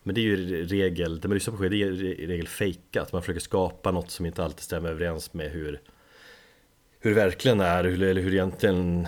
Men 0.03 0.15
det 0.15 0.21
är 0.21 0.23
ju 0.23 0.33
i 0.33 0.63
regel, 0.65 1.19
det 1.19 1.27
man 1.27 1.35
lyssnar 1.35 1.51
på 1.51 1.57
skiva, 1.57 1.69
det 1.69 1.75
är 1.75 1.91
ju 1.91 2.15
i 2.15 2.27
regel 2.27 2.47
fejkat 2.47 3.13
Man 3.13 3.21
försöker 3.21 3.39
skapa 3.39 3.91
något 3.91 4.11
som 4.11 4.25
inte 4.25 4.43
alltid 4.43 4.59
stämmer 4.59 4.89
överens 4.89 5.33
med 5.33 5.51
hur 5.51 5.81
Hur 6.99 7.09
det 7.09 7.15
verkligen 7.15 7.59
är, 7.59 7.83
eller 7.83 8.21
hur 8.21 8.31
det 8.31 8.35
egentligen 8.35 9.07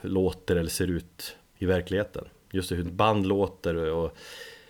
låter 0.00 0.56
eller 0.56 0.70
ser 0.70 0.86
ut 0.86 1.36
i 1.58 1.66
verkligheten. 1.66 2.24
Just 2.50 2.68
det, 2.68 2.74
hur 2.74 2.86
ett 2.86 2.92
band 2.92 3.26
låter 3.26 3.74
och 3.74 4.16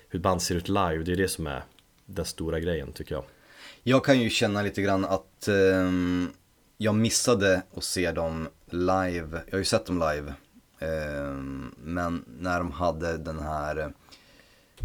hur 0.09 0.19
ett 0.19 0.23
band 0.23 0.43
ser 0.43 0.55
ut 0.55 0.69
live, 0.69 1.03
det 1.05 1.13
är 1.13 1.17
det 1.17 1.29
som 1.29 1.47
är 1.47 1.63
den 2.07 2.25
stora 2.25 2.61
grejen 2.61 2.93
tycker 2.93 3.15
jag. 3.15 3.25
Jag 3.83 4.05
kan 4.05 4.21
ju 4.21 4.31
känna 4.31 4.63
lite 4.63 4.83
grann 4.83 5.05
att 5.05 5.49
ehm, 5.49 6.33
jag 6.83 6.95
missade 6.95 7.63
att 7.77 7.85
se 7.85 8.13
dem 8.13 8.49
live. 8.71 9.43
Jag 9.47 9.53
har 9.53 9.59
ju 9.59 9.65
sett 9.65 9.87
dem 9.87 9.99
live. 9.99 10.35
Ehm, 10.79 11.75
men 11.79 12.25
när 12.39 12.59
de 12.59 12.71
hade 12.73 13.17
den 13.19 13.39
här, 13.41 13.77
eh, 13.79 13.89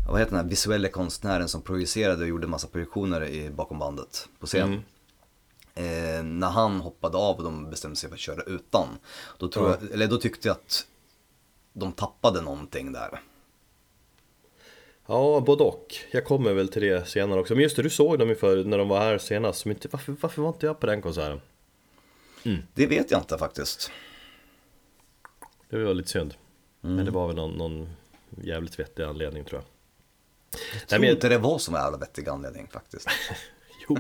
vad 0.10 0.20
heter 0.20 0.32
den 0.32 0.42
här 0.44 0.50
visuella 0.50 0.90
konstnären 0.90 1.48
som 1.48 1.62
projicerade 1.62 2.22
och 2.22 2.28
gjorde 2.28 2.48
massa 2.48 2.68
projektioner 2.68 3.24
i, 3.26 3.50
bakom 3.50 3.80
bandet 3.80 4.30
på 4.40 4.48
scen. 4.48 4.74
Eh, 5.76 6.24
när 6.24 6.50
han 6.50 6.80
hoppade 6.82 7.18
av 7.18 7.36
och 7.38 7.44
de 7.44 7.70
bestämde 7.70 7.98
sig 7.98 8.10
för 8.10 8.16
att 8.16 8.20
köra 8.20 8.42
utan. 8.42 8.88
Då, 9.38 9.48
tror 9.48 9.70
Ja. 9.70 9.78
jag, 9.82 9.92
eller 9.92 10.08
då 10.08 10.18
tyckte 10.18 10.48
jag 10.48 10.56
att 10.56 10.86
de 11.74 11.92
tappade 11.92 12.42
någonting 12.42 12.92
där. 12.92 13.22
Ja, 15.06 15.44
både 15.46 15.64
och. 15.64 15.96
Jag 16.12 16.26
kommer 16.26 16.54
väl 16.54 16.68
till 16.70 16.82
det 16.82 17.08
senare 17.08 17.40
också. 17.40 17.54
Men 17.54 17.64
just 17.64 17.76
det, 17.76 17.84
du 17.84 17.90
såg 17.90 18.20
dem 18.20 18.30
ju 18.30 18.36
för 18.36 18.64
när 18.64 18.78
de 18.78 18.88
var 18.90 19.00
här 19.00 19.18
senast. 19.18 19.66
Men 19.66 19.76
inte, 19.76 19.88
varför, 19.92 20.16
varför 20.22 20.42
var 20.42 20.50
inte 20.50 20.66
jag 20.66 20.80
på 20.80 20.86
den 20.86 21.02
konserten? 21.02 21.42
Det 22.74 22.88
vet 22.88 23.12
jag 23.12 23.20
inte 23.22 23.38
faktiskt. 23.38 23.92
Det 25.70 25.84
var 25.84 25.94
lite 25.94 26.10
synd. 26.10 26.34
Men 26.82 27.06
det 27.06 27.12
var 27.12 27.28
väl 27.28 27.36
någon, 27.36 27.52
någon 27.52 27.90
jävligt 28.44 28.80
vettig 28.80 29.04
anledning 29.04 29.44
tror 29.44 29.62
jag. 29.62 29.68
Jag 30.82 30.88
tror 30.88 31.00
men- 31.00 31.10
inte 31.10 31.30
det 31.30 31.38
var 31.38 31.58
så 31.58 31.72
jävla 31.72 31.98
vettig 31.98 32.30
anledning 32.30 32.68
faktiskt. 32.72 33.08
Jo, 33.90 33.98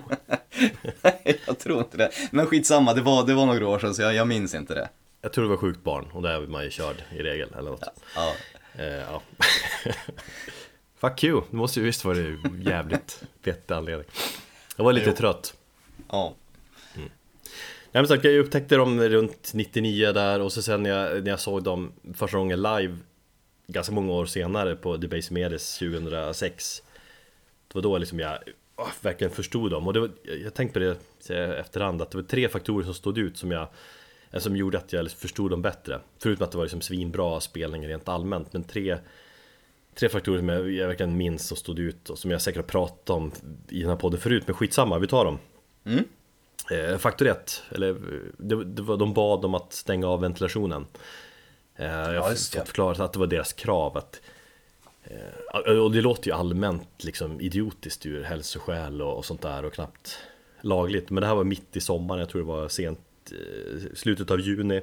Nej, 1.01 1.39
jag 1.47 1.59
tror 1.59 1.79
inte 1.79 1.97
det. 1.97 2.11
Men 2.31 2.45
skitsamma, 2.45 2.93
det 2.93 3.01
var, 3.01 3.25
det 3.25 3.33
var 3.33 3.45
några 3.45 3.67
år 3.67 3.79
sedan 3.79 3.95
så 3.95 4.01
jag, 4.01 4.13
jag 4.13 4.27
minns 4.27 4.53
inte 4.55 4.73
det. 4.75 4.89
jag 5.21 5.33
tror 5.33 5.43
det 5.43 5.49
var 5.49 5.57
sjukt 5.57 5.83
barn 5.83 6.05
och 6.13 6.21
där 6.21 6.41
är 6.43 6.47
man 6.47 6.63
ju 6.63 6.69
körd 6.69 7.03
i 7.11 7.23
regel 7.23 7.49
eller 7.57 7.69
något. 7.71 7.83
Ja. 8.15 8.33
Eh, 8.75 8.85
ja. 8.85 9.21
Fuck 10.97 11.23
you, 11.23 11.41
det 11.49 11.55
måste 11.57 11.79
ju 11.79 11.85
visst 11.85 12.05
vara 12.05 12.17
jävligt 12.61 13.23
vettig 13.43 13.73
anledning. 13.73 14.07
Jag 14.77 14.83
var 14.83 14.93
lite 14.93 15.09
Jo. 15.09 15.15
trött. 15.15 15.53
ja. 16.11 16.35
Nej 17.91 18.01
men 18.01 18.07
sagt, 18.07 18.23
jag 18.23 18.37
upptäckte 18.37 18.75
dem 18.75 19.01
runt 19.01 19.51
99 19.53 20.11
där 20.11 20.39
och 20.39 20.53
så 20.53 20.61
sen 20.61 20.83
när 20.83 20.89
jag, 20.89 21.23
när 21.23 21.29
jag 21.29 21.39
såg 21.39 21.63
dem 21.63 21.91
första 22.13 22.37
gången 22.37 22.61
live 22.61 22.97
Ganska 23.67 23.93
många 23.93 24.13
år 24.13 24.25
senare 24.25 24.75
på 24.75 24.97
Debase 24.97 25.33
Medis 25.33 25.77
2006 25.77 26.83
Det 27.67 27.75
var 27.75 27.81
då 27.81 27.97
liksom 27.97 28.19
jag 28.19 28.37
oh, 28.75 28.91
verkligen 29.01 29.33
förstod 29.33 29.71
dem. 29.71 29.87
Och 29.87 29.93
det 29.93 29.99
var, 29.99 30.09
jag 30.43 30.53
tänkte 30.53 30.73
på 30.73 30.79
det 30.79 31.33
i 31.33 31.59
efterhand 31.59 32.01
att 32.01 32.11
det 32.11 32.17
var 32.17 32.23
tre 32.23 32.49
faktorer 32.49 32.85
som 32.85 32.93
stod 32.93 33.17
ut 33.17 33.37
som 33.37 33.51
jag 33.51 33.67
eh, 34.31 34.39
Som 34.39 34.55
gjorde 34.55 34.77
att 34.77 34.93
jag 34.93 35.03
liksom 35.03 35.19
förstod 35.19 35.51
dem 35.51 35.61
bättre. 35.61 35.99
Förutom 36.19 36.43
att 36.43 36.51
det 36.51 36.57
var 36.57 36.65
liksom 36.65 36.81
svinbra 36.81 37.39
spelning 37.39 37.87
rent 37.87 38.09
allmänt 38.09 38.53
men 38.53 38.63
tre 38.63 38.97
Tre 39.95 40.09
faktorer 40.09 40.37
som 40.37 40.49
jag, 40.49 40.71
jag 40.71 40.87
verkligen 40.87 41.17
minns 41.17 41.47
som 41.47 41.57
stod 41.57 41.79
ut 41.79 42.09
och 42.09 42.19
som 42.19 42.31
jag 42.31 42.41
säkert 42.41 42.61
har 42.61 42.67
pratat 42.67 43.09
om 43.09 43.31
i 43.69 43.79
den 43.79 43.89
här 43.89 43.97
podden 43.97 44.19
förut 44.19 44.43
men 44.45 44.55
skitsamma, 44.55 44.99
vi 44.99 45.07
tar 45.07 45.25
dem. 45.25 45.39
Mm. 45.85 46.03
Eh, 46.71 46.97
faktor 46.97 47.27
1, 47.27 47.63
eller 47.69 47.95
det, 48.37 48.63
det 48.63 48.81
var, 48.81 48.97
de 48.97 49.13
bad 49.13 49.45
om 49.45 49.55
att 49.55 49.73
stänga 49.73 50.07
av 50.07 50.21
ventilationen. 50.21 50.85
Eh, 51.75 51.85
Jag 51.85 52.03
har 52.05 52.13
Ja, 52.13 52.29
fått 52.29 52.67
förklarat 52.67 52.99
att 52.99 53.13
det 53.13 53.19
var 53.19 53.27
deras 53.27 53.53
krav 53.53 53.97
att 53.97 54.21
eh, 55.03 55.77
Och 55.77 55.91
det 55.91 56.01
låter 56.01 56.27
ju 56.27 56.33
allmänt 56.35 57.03
liksom 57.03 57.41
idiotiskt 57.41 58.05
ur 58.05 58.23
hälsoskäl 58.23 59.01
och, 59.01 59.17
och 59.17 59.25
sånt 59.25 59.41
där 59.41 59.65
och 59.65 59.73
knappt 59.73 60.17
lagligt. 60.61 61.09
Men 61.09 61.21
det 61.21 61.27
här 61.27 61.35
var 61.35 61.43
mitt 61.43 61.75
i 61.75 61.81
sommaren, 61.81 62.19
jag 62.19 62.29
tror 62.29 62.41
det 62.41 62.47
var 62.47 62.67
sent 62.67 62.99
eh, 63.31 63.81
Slutet 63.95 64.31
av 64.31 64.39
juni. 64.39 64.79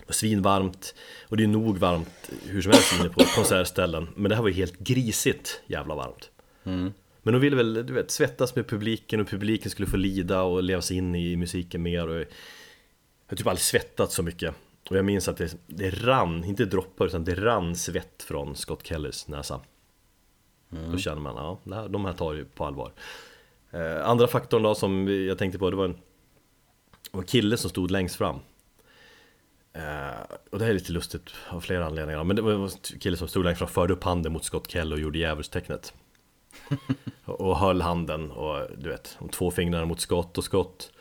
Det 0.00 0.06
var 0.06 0.12
svinvarmt 0.12 0.94
Och 1.28 1.36
det 1.36 1.42
är 1.42 1.48
nog 1.48 1.78
varmt 1.78 2.30
hur 2.46 2.62
som 2.62 2.72
helst 2.72 3.00
inne 3.00 3.08
på 3.08 3.20
konsertställen. 3.20 4.08
Men 4.16 4.28
det 4.28 4.34
här 4.34 4.42
var 4.42 4.48
ju 4.48 4.54
helt 4.54 4.78
grisigt 4.78 5.60
jävla 5.66 5.94
varmt 5.94 6.30
men 7.22 7.32
de 7.32 7.40
ville 7.40 7.56
väl, 7.56 7.86
du 7.86 7.92
vet, 7.92 8.10
svettas 8.10 8.56
med 8.56 8.68
publiken 8.68 9.20
och 9.20 9.28
publiken 9.28 9.70
skulle 9.70 9.88
få 9.88 9.96
lida 9.96 10.42
och 10.42 10.62
leva 10.62 10.82
sig 10.82 10.96
in 10.96 11.14
i 11.14 11.36
musiken 11.36 11.82
mer 11.82 12.08
och 12.08 12.16
Jag 12.16 12.26
har 13.26 13.36
typ 13.36 13.46
aldrig 13.46 13.62
svettat 13.62 14.12
så 14.12 14.22
mycket 14.22 14.54
Och 14.90 14.96
jag 14.96 15.04
minns 15.04 15.28
att 15.28 15.36
det, 15.36 15.56
det 15.66 15.90
rann, 15.90 16.44
inte 16.44 16.64
droppar 16.64 17.06
utan 17.06 17.24
det 17.24 17.34
rann 17.34 17.76
svett 17.76 18.22
från 18.22 18.56
Scott 18.56 18.86
Kellys 18.86 19.28
näsa 19.28 19.60
Då 20.68 20.98
känner 20.98 21.20
man, 21.20 21.36
ja, 21.36 21.58
det 21.64 21.74
här, 21.74 21.88
de 21.88 22.04
här 22.04 22.12
tar 22.12 22.34
ju 22.34 22.44
på 22.44 22.64
allvar 22.64 22.92
eh, 23.70 24.08
Andra 24.08 24.26
faktorn 24.26 24.62
då 24.62 24.74
som 24.74 25.08
jag 25.08 25.38
tänkte 25.38 25.58
på, 25.58 25.70
det 25.70 25.76
var 25.76 25.84
en, 25.84 25.98
en 27.12 27.24
kille 27.24 27.56
som 27.56 27.70
stod 27.70 27.90
längst 27.90 28.16
fram 28.16 28.38
Eh, 29.72 30.36
och 30.50 30.58
det 30.58 30.64
här 30.64 30.70
är 30.70 30.74
lite 30.74 30.92
lustigt 30.92 31.30
av 31.48 31.60
flera 31.60 31.86
anledningar. 31.86 32.24
Men 32.24 32.36
det 32.36 32.42
var 32.42 32.52
en 32.52 32.68
kille 33.00 33.16
som 33.16 33.28
stod 33.28 33.44
längst 33.44 33.58
fram, 33.58 33.68
förde 33.68 33.92
upp 33.92 34.04
handen 34.04 34.32
mot 34.32 34.44
Scott 34.44 34.70
Kelly 34.70 34.94
och 34.94 35.00
gjorde 35.00 35.18
djävulstecknet. 35.18 35.94
och, 37.24 37.58
höll 37.58 37.80
handen 37.80 38.30
och 38.30 38.66
du 38.78 38.88
vet, 38.88 39.16
de 39.18 39.28
två 39.28 39.50
fingrarna 39.50 39.84
mot 39.84 40.00
Scott 40.00 40.38
och 40.38 40.44
Scott 40.44 40.92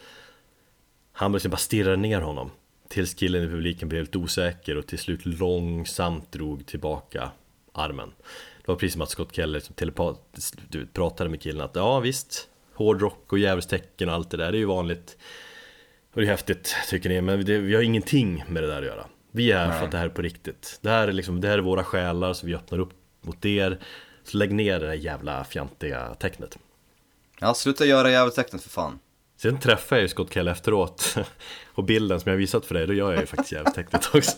Han 1.11 1.31
liksom 1.31 1.51
bara 1.51 1.57
stirrade 1.57 1.97
ner 1.97 2.21
honom. 2.21 2.51
Tills 2.87 3.13
killen 3.13 3.43
i 3.43 3.47
publiken 3.47 3.89
blev 3.89 4.01
lite 4.01 4.17
osäker 4.17 4.77
och 4.77 4.87
till 4.87 4.99
slut 4.99 5.25
långsamt 5.25 6.31
drog 6.31 6.65
tillbaka 6.65 7.31
armen. 7.73 8.13
Det 8.57 8.67
var 8.67 8.75
precis 8.75 8.93
som 8.93 9.01
att 9.01 9.09
Scott 9.09 9.35
Kelly 9.35 9.53
liksom 9.53 9.75
telepatiskt 9.75 10.59
pratade 10.93 11.29
med 11.29 11.41
killen 11.41 11.61
att 11.61 11.75
ja 11.75 11.99
visst, 11.99 12.49
hårdrock 12.73 13.33
och 13.33 13.39
djävulstecken 13.39 14.09
och 14.09 14.15
allt 14.15 14.29
det 14.29 14.37
där, 14.37 14.51
det 14.51 14.57
är 14.57 14.59
ju 14.59 14.65
vanligt. 14.65 15.17
Och 16.13 16.21
det 16.21 16.27
är 16.27 16.31
häftigt 16.31 16.75
tycker 16.89 17.09
ni, 17.09 17.21
men 17.21 17.45
det, 17.45 17.57
vi 17.57 17.75
har 17.75 17.81
ingenting 17.81 18.43
med 18.47 18.63
det 18.63 18.67
där 18.67 18.81
att 18.81 18.87
göra. 18.87 19.05
Vi 19.31 19.51
är 19.51 19.57
här 19.57 19.67
Nej. 19.67 19.77
för 19.77 19.85
att 19.85 19.91
det 19.91 19.97
här 19.97 20.05
är 20.05 20.09
på 20.09 20.21
riktigt. 20.21 20.79
Det 20.81 20.89
här 20.89 21.07
är 21.07 21.11
liksom, 21.11 21.41
det 21.41 21.47
här 21.47 21.57
är 21.57 21.61
våra 21.61 21.83
själar, 21.83 22.33
så 22.33 22.47
vi 22.47 22.55
öppnar 22.55 22.79
upp 22.79 22.93
mot 23.21 23.45
er. 23.45 23.79
Så 24.23 24.37
lägg 24.37 24.51
ner 24.53 24.79
det 24.79 24.85
där 24.85 24.93
jävla 24.93 25.43
fjantiga 25.43 26.15
tecknet. 26.15 26.57
Ja, 27.39 27.53
sluta 27.53 27.85
göra 27.85 28.11
djävulstecknet 28.11 28.63
för 28.63 28.69
fan. 28.69 28.99
Sen 29.37 29.59
träffade 29.59 30.01
jag 30.01 30.03
ju 30.03 30.07
Scott 30.09 30.33
Kelly 30.33 30.51
efteråt 30.51 31.15
Och 31.73 31.83
bilden 31.83 32.19
som 32.19 32.29
jag 32.31 32.37
visat 32.37 32.65
för 32.65 32.73
dig, 32.75 32.87
då 32.87 32.93
gör 32.93 33.11
jag 33.11 33.19
ju 33.19 33.25
faktiskt 33.25 33.51
djävulstecknet 33.51 34.05
också 34.15 34.31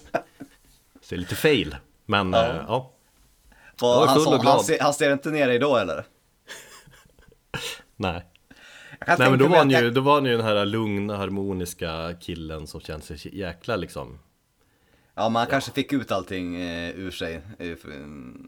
Så 1.02 1.10
det 1.10 1.16
är 1.16 1.20
lite 1.20 1.36
fail 1.36 1.76
Men 2.06 2.34
Ja. 2.34 2.66
ja, 2.68 2.94
ja 3.80 4.04
är 4.04 4.08
han, 4.08 4.40
glad. 4.40 4.46
han, 4.56 4.64
ser, 4.64 4.80
han 4.80 4.94
ser 4.94 5.14
inte 5.14 5.30
ner 5.30 5.48
dig 5.48 5.60
då 5.60 5.78
eller? 5.78 6.06
nej 7.96 8.26
Nej 9.08 9.30
men 9.30 9.40
då 9.40 9.48
var, 9.48 9.58
han 9.58 9.70
ju, 9.70 9.92
då 9.92 10.02
var 10.02 10.14
han 10.14 10.26
ju 10.26 10.38
den 10.38 10.46
här 10.46 10.66
lugna, 10.66 11.18
harmoniska 11.18 12.14
killen 12.22 12.68
som 12.68 12.82
kände 12.82 13.06
sig 13.06 13.38
jäkla 13.40 13.76
liksom 13.76 14.20
Ja, 15.16 15.30
men 15.30 15.36
han 15.36 15.48
kanske 15.48 15.72
fick 15.72 15.94
ut 15.94 16.12
allting 16.12 16.56
eh, 16.62 16.90
ur 16.90 17.12
sig 17.12 17.42
eh, 17.60 17.78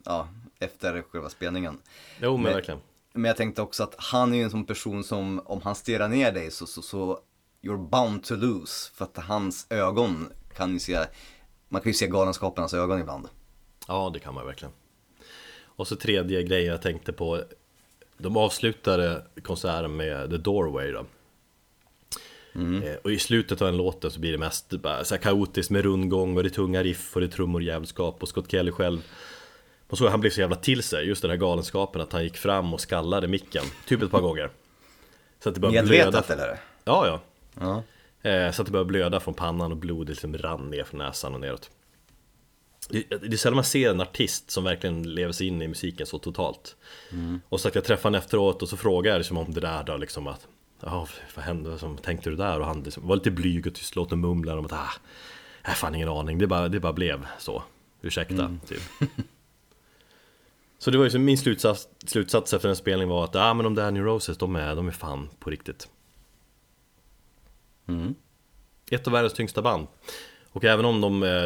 ja, 0.06 0.28
efter 0.66 1.02
själva 1.02 1.30
spelningen. 1.30 1.78
Jo 2.22 2.34
men 2.38 2.44
Men- 2.44 2.54
verkligen 2.54 2.80
Men 3.14 3.26
jag 3.26 3.38
tänkte 3.38 3.62
också 3.62 3.84
att 3.84 3.96
han 3.98 4.34
är 4.34 4.38
ju 4.38 4.44
en 4.44 4.52
sån 4.52 4.66
person 4.66 5.04
som, 5.04 5.42
om 5.46 5.62
han 5.62 5.76
stirrar 5.76 6.08
ner 6.10 6.32
dig 6.32 6.52
så, 6.52 6.66
så, 6.66 6.82
så 6.82 7.20
you're 7.62 7.90
bound 7.90 8.24
to 8.24 8.36
lose. 8.36 8.92
För 8.94 9.06
att 9.06 9.18
hans 9.18 9.68
ögon 9.70 10.30
kan 10.56 10.74
ju 10.74 10.80
se, 10.80 11.00
man 11.70 11.82
kan 11.82 11.90
ju 11.90 11.94
se 11.94 12.08
galenskapernas 12.08 12.74
ögon 12.74 13.00
ibland. 13.00 13.28
Ja 13.88 14.12
det 14.14 14.20
kan 14.20 14.34
man 14.34 14.46
verkligen 14.46 14.72
Och 15.78 15.88
så 15.88 15.96
tredje 15.96 16.44
grejen 16.44 16.72
jag 16.72 16.82
tänkte 16.82 17.14
på 17.14 17.44
De 18.18 18.38
avslutade 18.38 19.26
konserten 19.44 19.96
med 19.96 20.30
The 20.30 20.38
Doorway 20.38 20.92
då 20.92 21.06
Eh, 22.84 22.96
Och 23.04 23.12
i 23.12 23.20
slutet 23.20 23.62
av 23.62 23.68
den 23.68 23.78
låten 23.78 24.12
så 24.12 24.20
blir 24.20 24.32
det 24.32 24.38
mest 24.38 24.70
bara 24.70 25.04
så 25.06 25.18
kaotiskt 25.18 25.72
med 25.72 25.84
rundgång 25.84 26.38
och 26.38 26.44
det 26.44 26.50
är 26.50 26.52
tunga 26.52 26.84
riff 26.84 27.16
och 27.16 27.22
det 27.22 27.28
är 27.28 27.32
trummor 27.32 27.60
och 27.60 27.66
jävelskap 27.66 28.22
och 28.24 28.28
Scott 28.30 28.52
Kelly 28.52 28.72
själv 28.72 29.04
Man 29.90 29.98
såg 29.98 30.06
att 30.08 30.12
han 30.12 30.20
blev 30.22 30.32
så 30.32 30.42
jävla 30.42 30.56
till 30.56 30.84
sig, 30.84 31.08
just 31.08 31.22
den 31.22 31.32
här 31.32 31.38
galenskapen 31.38 32.02
att 32.02 32.14
han 32.14 32.24
gick 32.24 32.38
fram 32.38 32.74
och 32.74 32.82
skallade 32.82 33.28
micken 33.28 33.64
Typ 33.88 34.02
ett 34.02 34.12
par 34.12 34.22
gånger. 34.22 34.50
Så 35.44 35.50
att 35.50 35.56
det 35.56 35.62
började 35.62 35.88
blöda. 35.88 36.06
Medvetet 36.06 36.30
eller? 36.30 36.60
Ja, 36.84 37.08
ja. 37.08 37.22
Ja. 37.60 37.84
Eh, 38.30 38.52
Så 38.52 38.62
att 38.62 38.66
det 38.66 38.72
började 38.72 38.88
blöda 38.88 39.20
från 39.20 39.34
pannan 39.34 39.72
och 39.72 39.78
blodet 39.78 40.10
liksom 40.10 40.38
rann 40.38 40.70
ner 40.70 40.84
från 40.84 40.98
näsan 40.98 41.34
och 41.34 41.40
neråt. 41.40 41.70
Det, 42.90 43.04
det 43.10 43.34
är 43.34 43.38
sällan 43.38 43.56
man 43.56 43.64
ser 43.64 43.90
en 43.90 44.02
artist 44.02 44.52
som 44.52 44.64
verkligen 44.64 45.16
lever 45.16 45.34
sig 45.34 45.48
in 45.48 45.62
i 45.62 45.68
musiken 45.68 46.06
så 46.08 46.20
totalt. 46.20 46.76
Och 47.50 47.60
så 47.62 47.68
att 47.68 47.76
jag 47.76 47.84
träffade 47.84 48.08
honom 48.08 48.18
efteråt 48.20 48.62
och 48.62 48.70
så 48.70 48.78
frågade 48.78 49.10
jag 49.10 49.18
liksom 49.20 49.38
om 49.38 49.54
det 49.54 49.60
där 49.62 49.84
då 49.84 49.98
liksom 49.98 50.28
att 50.28 50.48
Ja, 50.82 51.08
vad 51.36 51.46
hände, 51.46 51.80
som 51.80 51.98
tänkte 51.98 52.30
du 52.30 52.36
där? 52.36 52.60
Och 52.60 52.66
han 52.66 52.84
liksom 52.84 53.08
var 53.08 53.16
lite 53.16 53.32
blyg 53.32 53.68
och 53.68 53.74
tystlåten 53.76 54.14
och 54.24 54.30
mumlade 54.30 54.60
om 54.60 54.66
att 54.66 54.74
ah, 54.74 54.92
Jag 55.62 55.70
har 55.70 55.76
fan 55.76 55.96
ingen 55.96 56.10
aning, 56.10 56.38
det 56.38 56.48
bara, 56.48 56.68
det 56.68 56.80
bara 56.80 56.94
blev 56.94 57.28
så. 57.40 57.64
Ursäkta, 58.02 58.58
typ 58.68 58.82
Så 60.78 60.92
det 60.92 60.98
var 60.98 61.04
ju 61.06 61.12
som 61.12 61.26
min 61.26 61.38
slutsats, 61.38 61.88
slutsats 62.06 62.54
efter 62.54 62.68
den 62.68 62.76
spelningen 62.76 63.10
var 63.10 63.24
att 63.24 63.36
ah, 63.36 63.54
men 63.54 63.64
de 63.64 63.76
där 63.76 63.92
New 63.92 64.04
Roses, 64.04 64.38
de 64.38 64.56
är, 64.56 64.76
de 64.76 64.88
är 64.88 64.92
fan 64.92 65.30
på 65.40 65.50
riktigt 65.50 65.90
Mm. 67.88 68.16
ett 68.92 69.08
av 69.08 69.14
världens 69.14 69.34
tyngsta 69.34 69.62
band. 69.62 69.88
Och 70.50 70.64
även 70.66 70.86
om 70.86 71.02
de... 71.02 71.24
Eh, 71.24 71.46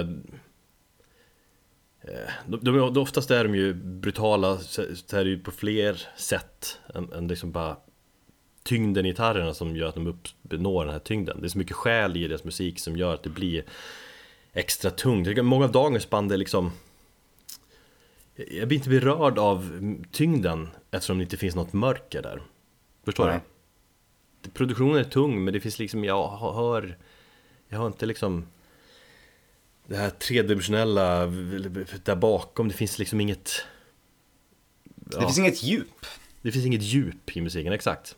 eh, 2.01 2.30
de, 2.47 2.59
de, 2.61 2.93
de 2.93 2.97
oftast 2.97 3.32
är 3.32 3.43
de 3.43 3.55
ju 3.55 3.73
brutala, 3.73 4.57
så, 4.57 4.86
så 4.95 5.17
är 5.17 5.23
det 5.23 5.30
ju 5.30 5.39
på 5.39 5.51
fler 5.51 6.07
sätt 6.17 6.80
än, 6.95 7.13
än 7.13 7.27
liksom 7.27 7.51
bara 7.51 7.77
tyngden 8.63 9.05
i 9.05 9.09
gitarrerna 9.09 9.53
som 9.53 9.75
gör 9.75 9.88
att 9.88 9.95
de 9.95 10.07
uppnår 10.07 10.86
den 10.86 10.93
här 10.93 10.99
tyngden. 10.99 11.41
Det 11.41 11.47
är 11.47 11.49
så 11.49 11.57
mycket 11.57 11.75
själ 11.75 12.17
i 12.17 12.27
deras 12.27 12.43
musik 12.43 12.80
som 12.80 12.97
gör 12.97 13.13
att 13.13 13.23
det 13.23 13.30
blir 13.30 13.63
extra 14.53 14.91
tungt. 14.91 15.43
Många 15.43 15.65
av 15.65 15.71
dagens 15.71 16.09
band 16.09 16.32
är 16.32 16.38
liksom... 16.38 16.71
Jag 18.48 18.68
blir 18.68 18.78
inte 18.78 18.90
berörd 18.90 19.40
av 19.40 19.80
tyngden 20.12 20.70
eftersom 20.92 21.18
det 21.18 21.24
inte 21.24 21.38
finns 21.38 21.56
något 21.56 21.74
mörker 21.74 22.22
där. 22.22 22.42
Förstår 23.06 23.26
Nej. 23.26 23.40
du? 24.42 24.50
Produktionen 24.50 24.96
är 25.00 25.04
tung 25.04 25.44
men 25.44 25.54
det 25.54 25.60
finns 25.60 25.80
liksom, 25.80 26.04
jag 26.04 26.38
hör 26.38 26.98
Jag 27.70 27.80
har 27.80 27.88
inte 27.88 28.06
liksom 28.06 28.48
Det 29.88 29.96
här 29.96 30.10
tredimensionella 30.10 31.26
där 32.04 32.16
bakom, 32.16 32.68
det 32.68 32.74
finns 32.74 33.00
liksom 33.00 33.22
inget 33.22 33.52
Det 34.84 35.22
finns 35.22 35.38
inget 35.40 35.64
djup. 35.64 36.06
det 36.42 36.52
finns 36.52 36.66
inget 36.66 36.82
djup 36.82 37.38
i 37.38 37.42
musiken, 37.42 37.74
exakt 37.74 38.16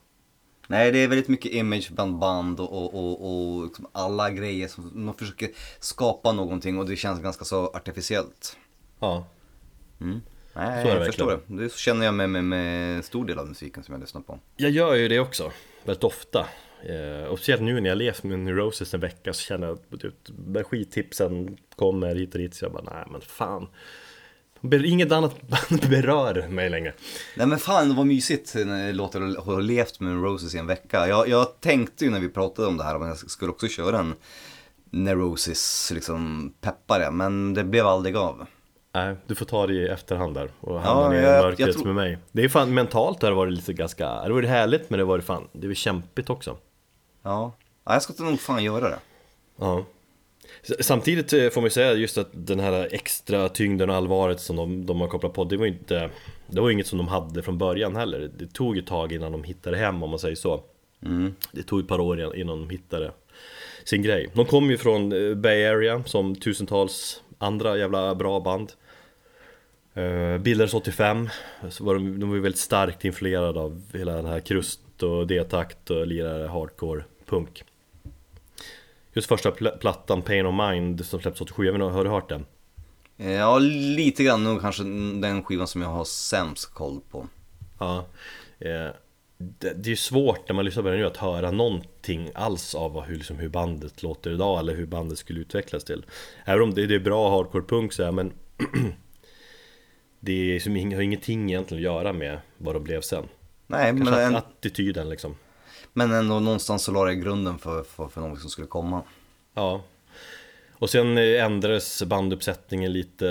Nej, 0.68 0.92
det 0.92 1.00
är 1.00 1.08
väldigt 1.08 1.28
mycket 1.28 1.52
image 1.52 1.92
bland 1.92 2.20
band 2.20 2.60
och, 2.60 2.74
och, 2.74 2.94
och, 2.94 3.58
och 3.58 3.64
liksom 3.64 3.88
alla 3.92 4.30
grejer 4.30 4.68
som 4.68 4.92
man 5.06 5.16
försöker 5.16 5.50
skapa 5.80 6.32
någonting 6.32 6.80
och 6.80 6.86
det 6.86 6.96
känns 6.96 7.22
ganska 7.22 7.46
så 7.46 7.68
artificiellt. 7.68 8.58
Ja, 9.00 9.28
Nej, 10.02 10.22
Så 10.54 10.62
jag 10.64 10.84
verkligen. 10.84 11.06
förstår 11.06 11.41
det. 11.47 11.64
Det 11.64 11.74
känner 11.74 12.06
jag 12.06 12.14
med, 12.14 12.30
med, 12.30 12.43
med 12.43 12.95
en 12.95 13.04
stor 13.04 13.26
del 13.26 13.39
av 13.39 13.47
musiken 13.47 13.84
som 13.84 13.93
jag 13.93 14.02
lyssnar 14.02 14.22
på. 14.22 14.39
jag 14.58 14.72
gör 14.72 14.93
ju 14.95 15.08
det 15.08 15.20
också 15.20 15.52
Väldigt 15.86 16.04
ofta 16.04 16.45
eh, 16.84 17.28
Och 17.28 17.38
speciellt 17.38 17.62
nu 17.62 17.82
när 17.82 17.89
jag 17.89 17.97
levt 17.97 18.24
med 18.24 18.39
Neurosis 18.39 18.93
en 18.93 18.99
vecka 18.99 19.34
så 19.34 19.41
känner 19.41 19.68
jag 19.68 19.74
att 19.74 20.30
när 20.47 20.64
skittipsen 20.64 21.58
kommer 21.76 22.16
hit 22.16 22.34
och 22.34 22.39
dit 22.39 22.56
så 22.56 22.66
jag 22.66 22.72
bara 22.72 22.84
nej 22.95 23.06
men 23.12 23.22
fan 23.22 23.68
Inget 24.86 25.12
annat 25.12 25.41
band 25.41 25.82
berör 25.89 26.47
mig 26.47 26.70
längre 26.70 26.93
Nej 27.38 27.47
men 27.47 27.58
fan 27.60 27.95
vad 27.95 28.06
mysigt 28.06 28.56
när 28.56 28.88
det 28.88 28.93
låter 28.93 29.22
att 29.22 29.45
ha 29.45 29.60
levt 29.60 29.99
med 29.99 30.24
Roses 30.24 30.56
i 30.56 30.58
en 30.58 30.68
vecka. 30.68 31.08
Jag, 31.08 31.28
jag 31.28 31.60
tänkte 31.60 32.06
ju 32.06 32.12
när 32.12 32.20
vi 32.20 32.30
pratade 32.30 32.68
om 32.68 32.78
det 32.78 32.84
här 32.84 32.95
om 32.95 33.08
jag 33.08 33.18
skulle 33.18 33.52
också 33.52 33.68
köra 33.68 33.99
en 33.99 34.16
Neurosis 34.89 35.91
liksom 35.95 36.54
peppare 36.62 37.12
men 37.12 37.54
det 37.54 37.64
blev 37.64 37.88
aldrig 37.88 38.16
av. 38.16 38.45
Nej, 38.94 39.16
du 39.28 39.36
får 39.36 39.46
ta 39.46 39.68
det 39.68 39.74
i 39.74 39.88
efterhand 39.88 40.34
där 40.36 40.50
och 40.60 40.82
hamna 40.82 41.04
Ja, 41.04 41.10
ner 41.22 41.38
i 41.38 41.42
mörkret 41.42 41.60
jag 41.60 41.74
tror- 41.74 41.86
med 41.86 41.96
mig. 41.96 42.18
Det 42.32 42.44
är 42.44 42.50
fan 42.50 42.74
mentalt 42.74 43.22
har 43.22 43.30
det 43.30 43.36
varit 43.36 43.54
lite 43.54 43.74
ganska, 43.74 44.24
det 44.24 44.34
varit 44.34 44.50
härligt 44.50 44.89
men 44.89 45.00
det 45.00 45.06
varit 45.06 45.26
fan, 45.26 45.48
det 45.54 45.68
var 45.68 45.74
kämpigt 45.74 46.30
också. 46.30 46.58
Ja, 47.24 47.54
ja 47.86 47.94
jag 47.94 48.02
ska 48.02 48.24
nog 48.24 48.39
fan 48.39 48.64
göra 48.64 48.89
det. 48.89 49.00
Ja. 49.60 49.86
Samtidigt 50.80 51.34
eh, 51.34 51.50
får 51.50 51.62
man 51.62 51.66
ju 51.66 51.70
säga 51.72 51.94
just 51.94 52.18
att 52.18 52.28
den 52.32 52.60
här 52.60 52.88
extra 52.92 53.50
tyngden 53.50 53.89
och 53.89 53.96
allvaret 53.96 54.39
som 54.42 54.56
de, 54.56 54.86
de 54.86 55.02
har 55.02 55.08
kopplat 55.08 55.34
på 55.34 55.44
Det 55.44 55.58
var 55.58 55.66
ju 55.66 55.72
inte 55.72 56.10
Det 56.48 56.62
var 56.62 56.70
inget 56.72 56.88
som 56.88 56.98
de 56.98 57.08
hade 57.08 57.42
från 57.44 57.58
början 57.58 57.96
heller. 57.96 58.32
Det 58.38 58.54
tog 58.54 58.78
ett 58.78 58.88
tag 58.88 59.12
innan 59.14 59.32
de 59.32 59.44
hittade 59.44 59.78
hem 59.78 60.04
om 60.04 60.10
man 60.10 60.20
säger 60.20 60.36
så. 60.36 60.64
Mm. 61.06 61.36
Det 61.52 61.64
tog 61.64 61.80
ett 61.80 61.88
par 61.88 62.00
år 62.00 62.20
innan- 62.20 62.36
innan 62.36 62.60
de 62.60 62.70
hittade 62.70 63.12
sin 63.84 64.02
grej. 64.02 64.30
De 64.34 64.46
kom 64.46 64.70
ju 64.72 64.78
från 64.78 65.30
eh, 65.30 65.36
Bay 65.36 65.66
Area 65.66 66.04
som 66.06 66.36
tusentals 66.36 67.22
andra 67.42 67.78
jävla 67.78 68.16
bra 68.16 68.39
band 68.39 68.72
uh, 69.98 70.38
Bildades 70.38 70.74
85 70.74 71.30
så 71.70 71.84
var 71.84 71.94
de, 71.94 72.20
de 72.20 72.30
var 72.30 72.38
väldigt 72.38 72.62
starkt 72.62 73.06
influerade 73.06 73.60
av 73.60 73.82
hela 73.94 74.14
den 74.14 74.26
här 74.26 74.39
krust 74.39 75.04
och 75.04 75.28
D-takt 75.28 75.89
och 75.89 76.08
lirade 76.08 76.48
hardcore 76.48 77.04
punk 77.26 77.64
Just 79.14 79.28
första 79.28 79.52
pl- 79.52 79.78
plattan 79.78 80.22
Pain 80.22 80.46
of 80.46 80.56
Mind 80.70 81.06
som 81.06 81.20
släpptes 81.20 81.42
87, 81.42 81.66
jag 81.66 81.74
vet 81.74 81.82
inte, 81.82 81.94
har 81.94 82.04
du 82.04 82.10
hört 82.10 82.30
den? 82.30 82.46
Ja, 83.18 83.60
lite 83.60 84.24
grann 84.24 84.44
nog 84.44 84.62
kanske 84.62 84.84
den 85.22 85.44
skivan 85.44 85.68
som 85.68 85.82
jag 85.82 85.89
har 85.89 86.06
sämst 86.06 86.74
koll 86.74 87.02
på. 87.12 87.28
Ja 87.80 88.06
eh, 88.60 88.89
det, 89.60 89.74
det 89.74 89.88
är 89.88 89.89
ju 89.89 89.96
svårt 89.96 90.48
när 90.50 90.56
man 90.56 90.66
lyssnar 90.66 90.84
på 90.84 90.89
den 90.89 91.00
nu 91.00 91.06
att 91.06 91.18
höra 91.18 91.52
någonting 91.52 92.30
alls 92.36 92.76
av 92.76 92.94
vad- 92.94 93.06
hur, 93.06 93.16
liksom, 93.16 93.39
hur 93.39 93.50
bandet 93.50 94.04
låter 94.04 94.32
idag 94.34 94.60
eller 94.60 94.76
hur 94.76 94.86
bandet 94.86 95.18
skulle 95.18 95.39
utvecklas 95.39 95.84
till. 95.84 96.06
Även 96.46 96.64
om 96.64 96.74
det, 96.74 96.88
det 96.88 96.96
är 96.96 97.00
bra 97.00 97.30
hardcore 97.30 97.64
punk 97.64 97.94
så 97.94 98.04
här, 98.04 98.12
men 98.12 98.34
Det 100.20 100.56
är 100.56 100.60
som, 100.60 100.76
har 100.76 101.02
ingenting 101.02 101.50
egentligen 101.50 101.80
att 101.80 101.94
göra 101.94 102.14
med 102.14 102.39
vad 102.58 102.76
de 102.76 102.84
blev 102.84 103.02
sen. 103.02 103.24
Nej, 103.68 103.94
men, 103.94 104.06
Kanske 104.06 104.22
en, 104.22 104.36
attityden 104.36 105.10
liksom. 105.10 105.36
Men 105.94 106.12
ändå 106.12 106.39
någonstans 106.39 106.84
så 106.84 106.92
la 106.92 107.06
det 107.06 107.16
grunden 107.16 107.58
för, 107.60 107.84
för, 107.84 108.08
för 108.08 108.22
något 108.22 108.42
som 108.42 108.50
skulle 108.50 108.68
komma. 108.68 109.02
Ja. 109.54 109.82
Och 110.72 110.89
sen 110.89 111.18
eh, 111.18 111.46
ändrades 111.46 112.04
banduppsättningen 112.04 112.94
lite. 112.94 113.26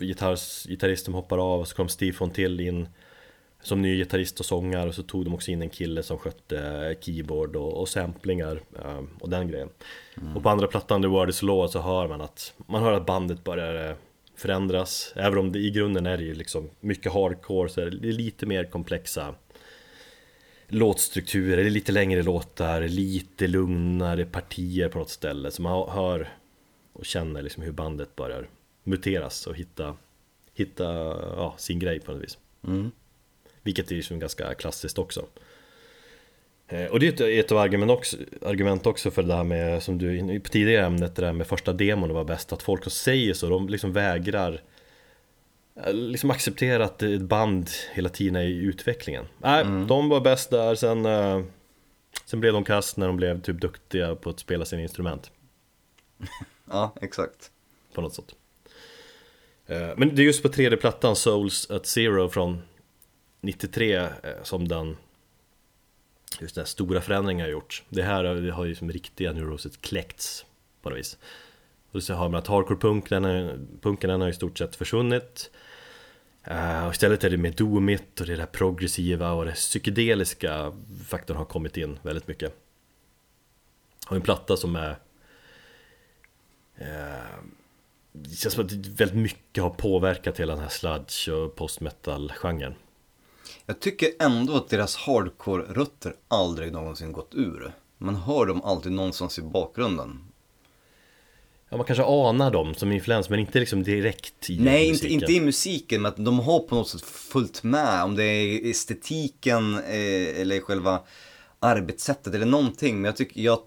Gitarrs, 0.00 0.66
Gitarristen 0.66 1.14
hoppar 1.14 1.38
av 1.54 1.60
och 1.60 1.68
så 1.68 1.76
kom 1.76 1.88
Steve 1.88 2.12
Fontill 2.12 2.60
in 2.60 2.88
som 3.62 3.82
ny 3.82 3.96
gitarrist 3.96 4.40
och 4.40 4.46
sångare 4.46 4.88
och 4.88 4.94
så 4.94 5.02
tog 5.02 5.24
de 5.24 5.34
också 5.34 5.50
in 5.50 5.62
en 5.62 5.70
kille 5.70 6.02
som 6.02 6.18
skötte 6.18 6.96
keyboard 7.00 7.56
och, 7.56 7.80
och 7.80 7.88
samplingar 7.88 8.60
eh, 8.84 9.02
och 9.20 9.30
den 9.30 9.48
grejen. 9.48 9.68
Mm. 10.20 10.36
Och 10.36 10.42
på 10.42 10.48
andra 10.48 10.66
plattan, 10.66 11.02
The 11.02 11.08
Word 11.08 11.30
Is 11.30 11.42
Law, 11.42 11.68
så 11.68 11.80
hör 11.80 12.08
man 12.08 12.20
att 12.20 12.54
man 12.66 12.82
hör 12.82 12.92
att 12.92 13.06
bandet 13.06 13.44
börjar 13.44 13.90
eh, 13.90 13.96
förändras. 14.36 15.12
Även 15.16 15.38
om 15.38 15.52
det 15.52 15.58
i 15.58 15.70
grunden 15.70 16.06
är 16.06 16.16
det 16.16 16.24
ju 16.24 16.34
liksom 16.34 16.70
mycket 16.80 17.12
hardcore 17.12 17.68
så 17.68 17.80
är 17.80 17.90
det 17.90 18.12
lite 18.12 18.46
mer 18.46 18.64
komplexa 18.64 19.34
låtstrukturer, 20.68 21.56
det 21.56 21.68
är 21.68 21.70
lite 21.70 21.92
längre 21.92 22.22
låtar, 22.22 22.80
lite 22.80 23.46
lugnare 23.46 24.24
partier 24.24 24.88
på 24.88 24.98
något 24.98 25.10
ställe. 25.10 25.50
Så 25.50 25.62
man 25.62 25.88
hör 25.88 26.28
och 26.92 27.04
känner 27.04 27.42
liksom 27.42 27.62
hur 27.62 27.72
bandet 27.72 28.16
börjar 28.16 28.48
muteras 28.84 29.46
och 29.46 29.56
hitta, 29.56 29.96
hitta 30.54 30.84
ja, 31.36 31.54
sin 31.58 31.78
grej 31.78 32.00
på 32.00 32.12
något 32.12 32.22
vis. 32.22 32.38
Mm. 32.66 32.90
Vilket 33.62 33.90
är 33.90 33.94
ju 33.94 34.18
ganska 34.18 34.54
klassiskt 34.54 34.98
också. 34.98 35.26
Eh, 36.70 36.84
och 36.84 37.00
det 37.00 37.20
är 37.20 37.40
ett 37.40 37.52
av 37.52 37.58
argument 37.58 37.90
också, 37.90 38.16
argument 38.46 38.86
också 38.86 39.10
för 39.10 39.22
det 39.22 39.34
här 39.34 39.44
med, 39.44 39.82
som 39.82 39.98
du 39.98 40.40
på 40.40 40.48
tidigare 40.48 40.86
ämnet, 40.86 41.16
det 41.16 41.22
där 41.22 41.32
med 41.32 41.46
första 41.46 41.72
demon 41.72 42.14
var 42.14 42.24
bäst, 42.24 42.52
att 42.52 42.62
folk 42.62 42.82
som 42.82 42.90
säger 42.90 43.34
så, 43.34 43.48
de 43.48 43.68
liksom 43.68 43.92
vägrar 43.92 44.62
eh, 45.76 45.92
liksom 45.92 46.30
acceptera 46.30 46.84
att 46.84 47.02
ett 47.02 47.20
band 47.20 47.70
hela 47.92 48.08
tiden 48.08 48.36
är 48.36 48.42
i 48.42 48.56
utvecklingen. 48.56 49.24
Nej, 49.38 49.62
mm. 49.62 49.86
de 49.86 50.08
var 50.08 50.20
bäst 50.20 50.50
där, 50.50 50.74
sen, 50.74 51.06
eh, 51.06 51.42
sen 52.24 52.40
blev 52.40 52.52
de 52.52 52.64
kast 52.64 52.96
när 52.96 53.06
de 53.06 53.16
blev 53.16 53.40
typ 53.40 53.60
duktiga 53.60 54.14
på 54.14 54.30
att 54.30 54.40
spela 54.40 54.64
sina 54.64 54.82
instrument. 54.82 55.30
ja, 56.70 56.94
exakt. 57.00 57.50
På 57.94 58.00
något 58.00 58.14
sätt. 58.14 58.34
Men 59.96 60.14
det 60.14 60.22
är 60.22 60.24
just 60.24 60.42
på 60.42 60.48
tredje 60.48 60.76
plattan, 60.76 61.16
Souls 61.16 61.70
at 61.70 61.86
Zero 61.86 62.28
från 62.28 62.62
93 63.40 63.94
eh, 63.94 64.08
som 64.42 64.68
den 64.68 64.96
just 66.40 66.54
den 66.54 66.66
stora 66.66 67.00
förändringen 67.00 67.44
har 67.44 67.50
gjorts. 67.50 67.84
Det 67.88 68.02
här 68.02 68.24
det 68.24 68.52
har 68.52 68.64
ju 68.64 68.74
som 68.74 68.92
riktiga 68.92 69.32
neuroset 69.32 69.80
kläckts 69.80 70.46
på 70.82 70.90
något 70.90 70.98
vis. 70.98 71.18
Och 71.90 72.02
så 72.02 72.14
har 72.14 72.28
man 72.28 72.38
att 72.38 72.46
hardcore-punken 72.46 74.20
har 74.20 74.28
i 74.28 74.32
stort 74.32 74.58
sett 74.58 74.76
försvunnit. 74.76 75.50
Uh, 76.50 76.86
och 76.86 76.92
istället 76.92 77.24
är 77.24 77.30
det 77.30 77.36
mer 77.36 77.52
domigt 77.52 78.20
och 78.20 78.26
det 78.26 78.36
där 78.36 78.46
progressiva 78.46 79.32
och 79.32 79.44
det 79.44 79.52
psykedeliska 79.52 80.72
faktorn 81.06 81.36
har 81.36 81.44
kommit 81.44 81.76
in 81.76 81.98
väldigt 82.02 82.28
mycket. 82.28 82.54
Och 84.08 84.16
en 84.16 84.22
platta 84.22 84.56
som 84.56 84.76
är 84.76 84.90
uh, 86.80 87.44
Det 88.12 88.36
känns 88.36 88.54
som 88.54 88.64
att 88.64 88.72
väldigt 88.72 89.16
mycket 89.16 89.62
har 89.62 89.70
påverkat 89.70 90.40
hela 90.40 90.52
den 90.52 90.62
här 90.62 90.70
sludge 90.70 91.28
och 91.28 91.56
post 91.56 91.80
metal-genren. 91.80 92.74
Jag 93.70 93.80
tycker 93.80 94.10
ändå 94.18 94.56
att 94.56 94.68
deras 94.68 94.96
hardcore-rötter 94.96 96.14
aldrig 96.28 96.72
någonsin 96.72 97.12
gått 97.12 97.34
ur. 97.34 97.72
Man 97.98 98.16
hör 98.16 98.46
dem 98.46 98.62
alltid 98.62 98.92
någonstans 98.92 99.38
i 99.38 99.42
bakgrunden. 99.42 100.24
Ja, 101.68 101.76
man 101.76 101.86
kanske 101.86 102.04
anar 102.04 102.50
dem 102.50 102.74
som 102.74 102.92
influens, 102.92 103.30
men 103.30 103.38
inte 103.40 103.60
liksom 103.60 103.82
direkt 103.82 104.50
i 104.50 104.60
Nej, 104.60 104.88
musiken. 104.88 105.10
inte, 105.10 105.24
inte 105.24 105.32
i 105.32 105.40
musiken, 105.40 106.02
men 106.02 106.08
att 106.12 106.24
de 106.24 106.38
har 106.40 106.58
på 106.58 106.74
något 106.74 106.88
sätt 106.88 107.00
följt 107.00 107.62
med. 107.62 108.04
Om 108.04 108.16
det 108.16 108.24
är 108.24 108.70
estetiken 108.70 109.74
eh, 109.74 110.40
eller 110.40 110.60
själva 110.60 111.00
arbetssättet 111.58 112.34
eller 112.34 112.46
någonting. 112.46 112.96
Men 112.96 113.04
jag 113.04 113.16
tycker, 113.16 113.40
jag 113.40 113.58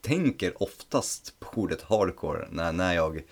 tänker 0.00 0.62
oftast 0.62 1.40
på 1.40 1.60
ordet 1.60 1.82
hardcore 1.82 2.48
när, 2.50 2.72
när 2.72 2.94
jag 2.94 3.22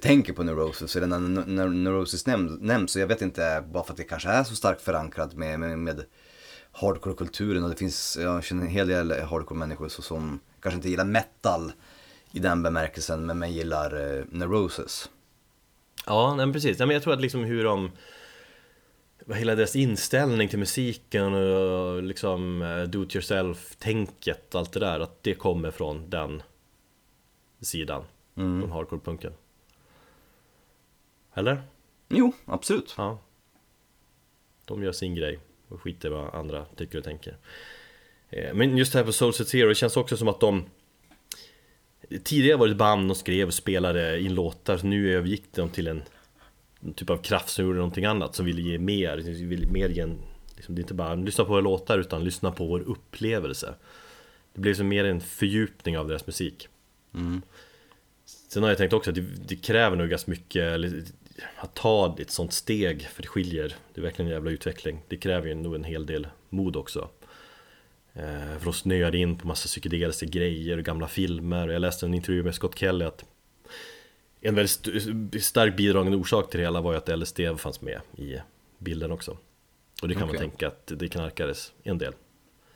tänker 0.00 0.32
på 0.32 0.42
Neurosis, 0.42 0.96
eller 0.96 1.06
när, 1.06 1.46
när 1.46 1.68
Neurosis 1.68 2.26
nämns, 2.26 2.60
nämns, 2.60 2.92
så 2.92 2.98
jag 2.98 3.06
vet 3.06 3.22
inte, 3.22 3.64
bara 3.72 3.84
för 3.84 3.92
att 3.92 3.96
det 3.96 4.04
kanske 4.04 4.28
är 4.28 4.44
så 4.44 4.54
starkt 4.54 4.82
förankrat 4.82 5.34
med, 5.34 5.60
med, 5.60 5.78
med 5.78 6.04
hardcore-kulturen 6.72 7.64
och 7.64 7.70
det 7.70 7.76
finns, 7.76 8.18
jag 8.20 8.44
känner 8.44 8.62
en 8.62 8.68
hel 8.68 8.88
del 8.88 9.12
hardcore-människor 9.12 9.88
som 9.88 10.40
kanske 10.60 10.76
inte 10.76 10.90
gillar 10.90 11.04
metal 11.04 11.72
i 12.32 12.38
den 12.38 12.62
bemärkelsen, 12.62 13.26
men, 13.26 13.38
men 13.38 13.52
gillar 13.52 14.18
eh, 14.18 14.24
Neurosis. 14.30 15.10
Ja, 16.06 16.34
men 16.34 16.52
precis. 16.52 16.78
Men 16.78 16.90
jag 16.90 17.02
tror 17.02 17.12
att 17.14 17.20
liksom 17.20 17.44
hur 17.44 17.64
de 17.64 17.90
hela 19.34 19.54
deras 19.54 19.76
inställning 19.76 20.48
till 20.48 20.58
musiken 20.58 21.34
och 21.34 22.02
liksom 22.02 22.62
eh, 22.62 22.82
do 22.82 23.02
it 23.02 23.14
yourself-tänket, 23.16 24.54
allt 24.54 24.72
det 24.72 24.80
där, 24.80 25.00
att 25.00 25.22
det 25.22 25.34
kommer 25.34 25.70
från 25.70 26.10
den 26.10 26.42
sidan, 27.60 28.04
mm. 28.36 28.60
från 28.60 28.72
hardcore-punken. 28.72 29.32
Eller? 31.34 31.62
Jo, 32.08 32.32
absolut. 32.44 32.94
Ja. 32.96 33.18
De 34.64 34.82
gör 34.82 34.92
sin 34.92 35.14
grej 35.14 35.38
och 35.68 35.82
skiter 35.82 36.10
vad 36.10 36.34
andra 36.34 36.64
tycker 36.64 36.98
och 36.98 37.04
tänker. 37.04 37.36
Eh, 38.30 38.54
men 38.54 38.76
just 38.76 38.94
här 38.94 39.04
på 39.04 39.12
Soulset 39.12 39.48
Zero, 39.48 39.68
det 39.68 39.74
känns 39.74 39.96
också 39.96 40.16
som 40.16 40.28
att 40.28 40.40
de 40.40 40.64
Tidigare 42.22 42.56
var 42.56 42.66
det 42.66 42.72
ett 42.72 42.78
band 42.78 43.10
och 43.10 43.16
skrev 43.16 43.46
och 43.46 43.54
spelade 43.54 44.20
in 44.20 44.34
låtar, 44.34 44.76
så 44.76 44.86
nu 44.86 45.14
övergick 45.14 45.44
de 45.52 45.70
till 45.70 45.86
en, 45.86 46.02
en 46.80 46.92
typ 46.92 47.10
av 47.10 47.16
kraft 47.16 47.48
som 47.48 47.64
gjorde 47.64 47.78
någonting 47.78 48.04
annat, 48.04 48.34
som 48.34 48.46
ville 48.46 48.62
ge 48.62 48.78
mer, 48.78 49.16
ville 49.46 49.66
mer 49.66 49.88
ge 49.88 50.00
en, 50.00 50.18
liksom, 50.56 50.74
Det 50.74 50.80
är 50.80 50.82
inte 50.82 50.94
bara 50.94 51.14
lyssna 51.14 51.44
på 51.44 51.50
våra 51.50 51.60
låtar, 51.60 51.98
utan 51.98 52.24
lyssna 52.24 52.52
på 52.52 52.66
vår 52.66 52.80
upplevelse 52.80 53.74
Det 54.54 54.60
blev 54.60 54.74
som 54.74 54.88
mer 54.88 55.04
en 55.04 55.20
fördjupning 55.20 55.98
av 55.98 56.08
deras 56.08 56.26
musik 56.26 56.68
mm. 57.14 57.42
Sen 58.24 58.62
har 58.62 58.70
jag 58.70 58.78
tänkt 58.78 58.92
också 58.92 59.10
att 59.10 59.14
det, 59.14 59.26
det 59.48 59.56
kräver 59.56 59.96
nog 59.96 60.08
ganska 60.08 60.30
mycket 60.30 60.80
att 61.56 61.74
ta 61.74 62.16
ett 62.18 62.30
sånt 62.30 62.52
steg, 62.52 63.02
för 63.02 63.22
det 63.22 63.28
skiljer, 63.28 63.74
det 63.94 64.00
är 64.00 64.02
verkligen 64.02 64.28
en 64.28 64.34
jävla 64.34 64.50
utveckling. 64.50 65.02
Det 65.08 65.16
kräver 65.16 65.48
ju 65.48 65.54
nog 65.54 65.74
en 65.74 65.84
hel 65.84 66.06
del 66.06 66.26
mod 66.48 66.76
också. 66.76 67.08
Eh, 68.12 68.58
för 68.58 68.64
de 68.64 68.72
snöade 68.72 69.18
in 69.18 69.38
på 69.38 69.46
massa 69.46 69.66
psykedeliska 69.66 70.26
grejer 70.26 70.78
och 70.78 70.84
gamla 70.84 71.08
filmer. 71.08 71.68
Jag 71.68 71.80
läste 71.80 72.06
en 72.06 72.14
intervju 72.14 72.42
med 72.42 72.54
Scott 72.54 72.78
Kelly 72.78 73.04
att 73.04 73.24
en 74.40 74.54
väldigt 74.54 74.86
st 74.86 75.40
stark 75.40 75.76
bidragande 75.76 76.18
orsak 76.18 76.50
till 76.50 76.60
det 76.60 76.66
hela 76.66 76.80
var 76.80 76.92
ju 76.92 76.98
att 76.98 77.18
LSD 77.18 77.40
fanns 77.58 77.80
med 77.80 78.00
i 78.16 78.36
bilden 78.78 79.12
också. 79.12 79.36
Och 80.02 80.08
det 80.08 80.14
kan 80.14 80.22
okay. 80.22 80.34
man 80.34 80.50
tänka 80.50 80.68
att 80.68 80.86
det 80.86 81.08
knarkades 81.08 81.72
en 81.82 81.98
del. 81.98 82.12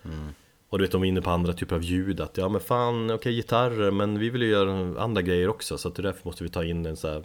Mm. 0.04 0.28
Och 0.68 0.78
du 0.78 0.84
vet, 0.84 0.92
de 0.92 1.00
var 1.00 1.06
inne 1.06 1.22
på 1.22 1.30
andra 1.30 1.52
typer 1.52 1.76
av 1.76 1.82
ljud, 1.82 2.20
att 2.20 2.36
ja 2.36 2.48
men 2.48 2.60
fan, 2.60 3.04
okej 3.04 3.14
okay, 3.14 3.32
gitarrer, 3.32 3.90
men 3.90 4.18
vi 4.18 4.30
vill 4.30 4.42
ju 4.42 4.48
göra 4.48 5.00
andra 5.02 5.22
grejer 5.22 5.48
också, 5.48 5.78
så 5.78 5.88
att 5.88 5.94
därför 5.94 6.20
måste 6.22 6.44
vi 6.44 6.50
ta 6.50 6.64
in 6.64 6.86
en 6.86 6.96
så 6.96 7.08
här 7.08 7.24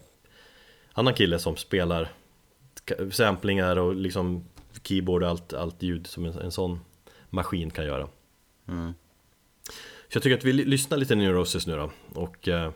annan 0.94 1.14
kille 1.14 1.40
som 1.40 1.58
spelar 1.58 2.10
samplingar 3.12 3.76
och 3.76 3.96
liksom 3.96 4.46
keyboard 4.84 5.24
och 5.24 5.30
allt, 5.30 5.54
allt 5.54 5.84
ljud 5.84 6.08
som 6.08 6.26
en, 6.26 6.40
en 6.40 6.52
sån 6.52 6.80
maskin 7.30 7.72
kan 7.72 7.86
göra. 7.86 8.08
Mm. 8.68 8.94
Så 10.10 10.16
jag 10.16 10.24
tycker 10.24 10.38
att 10.38 10.44
vi 10.44 10.54
lyssnar 10.54 10.98
lite 10.98 11.16
Neurosis 11.16 11.68
nu 11.68 11.76
då 11.76 11.92
och 12.14 12.48
eh, 12.48 12.72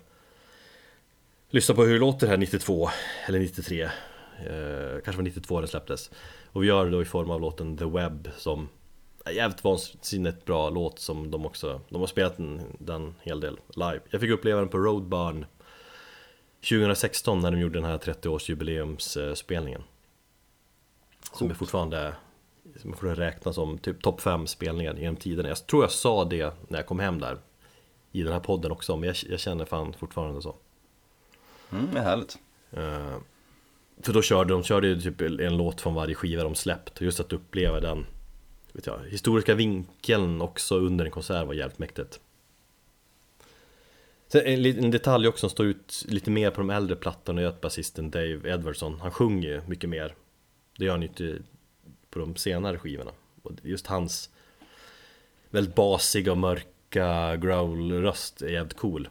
lyssnar 1.49 1.76
på 1.76 1.84
hur 1.84 1.93
det 1.93 1.99
låter 1.99 2.28
här 2.28 2.38
92 2.38 2.89
eller 3.28 3.39
93 3.39 3.82
eh, 3.84 3.89
Kanske 5.03 5.18
var 5.18 5.24
92 5.24 5.59
den 5.59 5.68
släpptes 5.68 6.11
Och 6.51 6.64
vi 6.64 6.68
gör 6.68 6.86
det 6.86 6.91
då 6.91 7.01
i 7.01 7.05
form 7.05 7.30
av 7.30 7.41
låten 7.41 7.78
The 7.78 7.86
Web 7.86 8.30
som 8.38 8.70
är 9.26 9.32
jävligt 9.32 9.64
vansinnigt 9.64 10.45
bra 10.45 10.70
låt 10.70 10.99
som 10.99 11.32
de 11.32 11.45
också 11.45 11.82
De 11.89 11.99
har 11.99 12.07
spelat 12.07 12.38
den, 12.38 12.61
den 12.80 13.16
hel 13.22 13.39
del 13.39 13.59
live 13.76 13.99
Jag 14.09 14.22
fick 14.22 14.32
uppleva 14.32 14.59
den 14.59 14.70
på 14.70 14.78
Roadburn 14.78 15.45
2016 16.64 17.39
när 17.39 17.51
de 17.51 17.59
gjorde 17.59 17.80
den 17.80 17.89
här 17.89 17.97
30-årsjubileumsspelningen 17.97 19.82
Som 21.34 21.49
är 21.49 21.53
fortfarande 21.53 22.16
som 22.76 22.93
får 22.93 23.07
räknas 23.07 23.55
som 23.55 23.78
typ 23.78 24.01
topp 24.01 24.22
5 24.22 24.47
spelningar 24.47 24.95
genom 24.95 25.16
tiden 25.16 25.45
Jag 25.45 25.68
tror 25.68 25.84
jag 25.84 25.91
sa 25.91 26.26
det 26.26 26.53
när 26.68 26.80
jag 26.80 26.86
kom 26.86 26.99
hem 26.99 27.20
där 27.20 27.38
I 28.11 28.24
den 28.24 28.34
här 28.34 28.39
podden 28.39 28.72
också, 28.72 28.97
men 28.97 29.07
jag, 29.07 29.16
jag 29.30 29.39
känner 29.39 29.66
fan 29.66 29.93
fortfarande 29.93 30.41
så. 30.41 30.55
Mm, 31.72 31.88
det 31.93 31.99
är 31.99 32.03
härligt. 32.03 32.38
Uh, 32.78 33.18
För 34.01 34.14
då 34.14 34.22
körde 34.22 34.53
de 34.53 34.64
körde 34.64 34.88
ju 34.88 35.01
typ 35.01 35.22
en 35.22 35.57
låt 35.57 35.82
från 35.82 35.93
varje 35.93 36.16
skiva 36.16 36.43
de 36.43 36.55
släppt. 36.55 37.01
Just 37.01 37.20
att 37.20 37.34
uppleva 37.34 37.80
den 37.80 38.05
vet 38.74 38.86
jag, 38.86 38.99
historiska 39.09 39.55
vinkeln 39.55 40.41
också 40.41 40.78
under 40.78 41.05
en 41.05 41.11
konsert 41.11 41.47
var 41.47 41.53
jävligt 41.53 41.80
mäktigt 41.80 42.20
en, 44.39 44.91
detalj 44.91 45.27
också 45.27 45.39
som 45.39 45.49
står 45.49 45.65
ut 45.65 46.05
lite 46.07 46.31
mer 46.31 46.51
på 46.51 46.61
de 46.61 46.69
äldre 46.69 46.95
plattorna 46.95 47.41
är 47.41 47.45
att 47.45 47.61
basisten 47.61 48.11
Dave 48.11 48.53
Edwardson, 48.53 48.99
han 49.01 49.11
sjunger 49.11 49.49
ju 49.49 49.61
mycket 49.67 49.89
mer. 49.89 50.15
Det 50.77 50.86
gör 50.86 50.91
han 50.91 51.01
ju 51.01 51.07
inte 51.07 51.38
på 52.09 52.19
de 52.19 52.36
senare 52.36 52.79
skivorna. 52.79 53.11
Och 53.41 53.51
Just 53.61 53.88
hans 53.88 54.29
väldigt 55.49 55.75
basiga 55.75 56.31
och 56.31 56.38
mörka 56.38 57.36
growl-röst 57.36 58.41
är 58.41 58.49
jävligt 58.49 58.77
cool. 58.77 59.09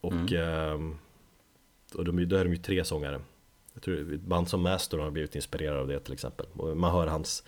Och, 0.00 0.32
mm. 0.32 0.92
eh, 0.92 0.96
och 1.94 2.04
de, 2.04 2.28
då 2.28 2.36
är 2.36 2.44
de 2.44 2.50
ju 2.50 2.56
tre 2.56 2.84
sångare. 2.84 3.20
Jag 3.74 3.82
tror 3.82 4.14
ett 4.14 4.20
band 4.20 4.48
som 4.48 4.62
Master 4.62 4.98
har 4.98 5.10
blivit 5.10 5.34
inspirerad 5.34 5.78
av 5.78 5.88
det 5.88 6.00
till 6.00 6.12
exempel. 6.12 6.46
Och 6.52 6.76
Man 6.76 6.92
hör 6.92 7.06
hans 7.06 7.44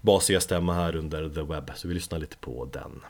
basiga 0.00 0.40
stämma 0.40 0.74
här 0.74 0.96
under 0.96 1.28
The 1.28 1.42
Web, 1.42 1.70
så 1.74 1.88
vi 1.88 1.94
lyssnar 1.94 2.18
lite 2.18 2.36
på 2.36 2.64
den 2.64 3.00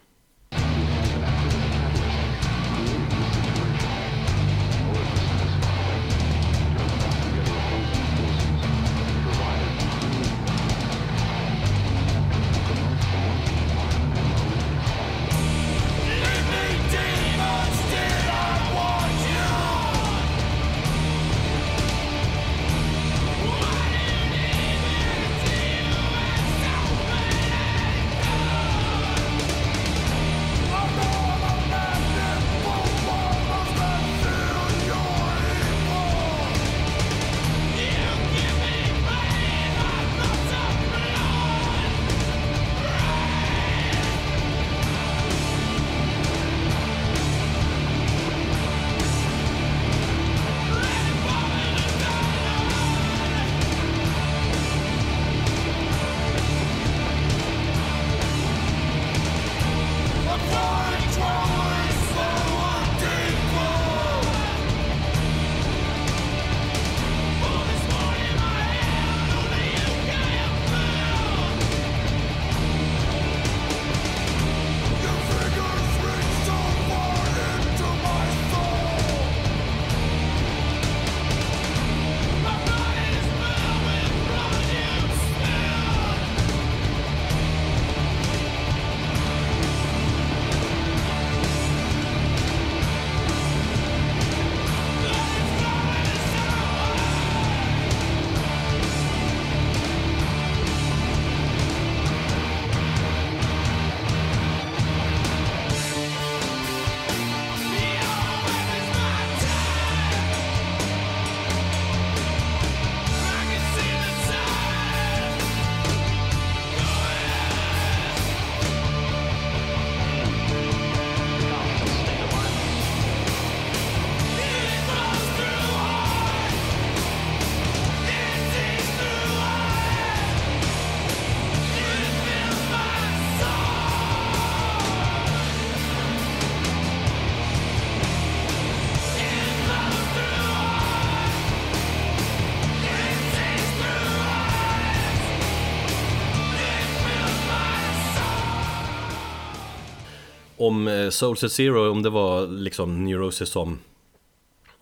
om 150.66 150.88
eh, 150.88 151.10
Soulset 151.10 151.52
Zero, 151.52 151.90
om 151.90 152.02
det 152.02 152.10
var 152.10 152.46
liksom 152.46 153.04
Neurosis 153.04 153.48
som, 153.48 153.78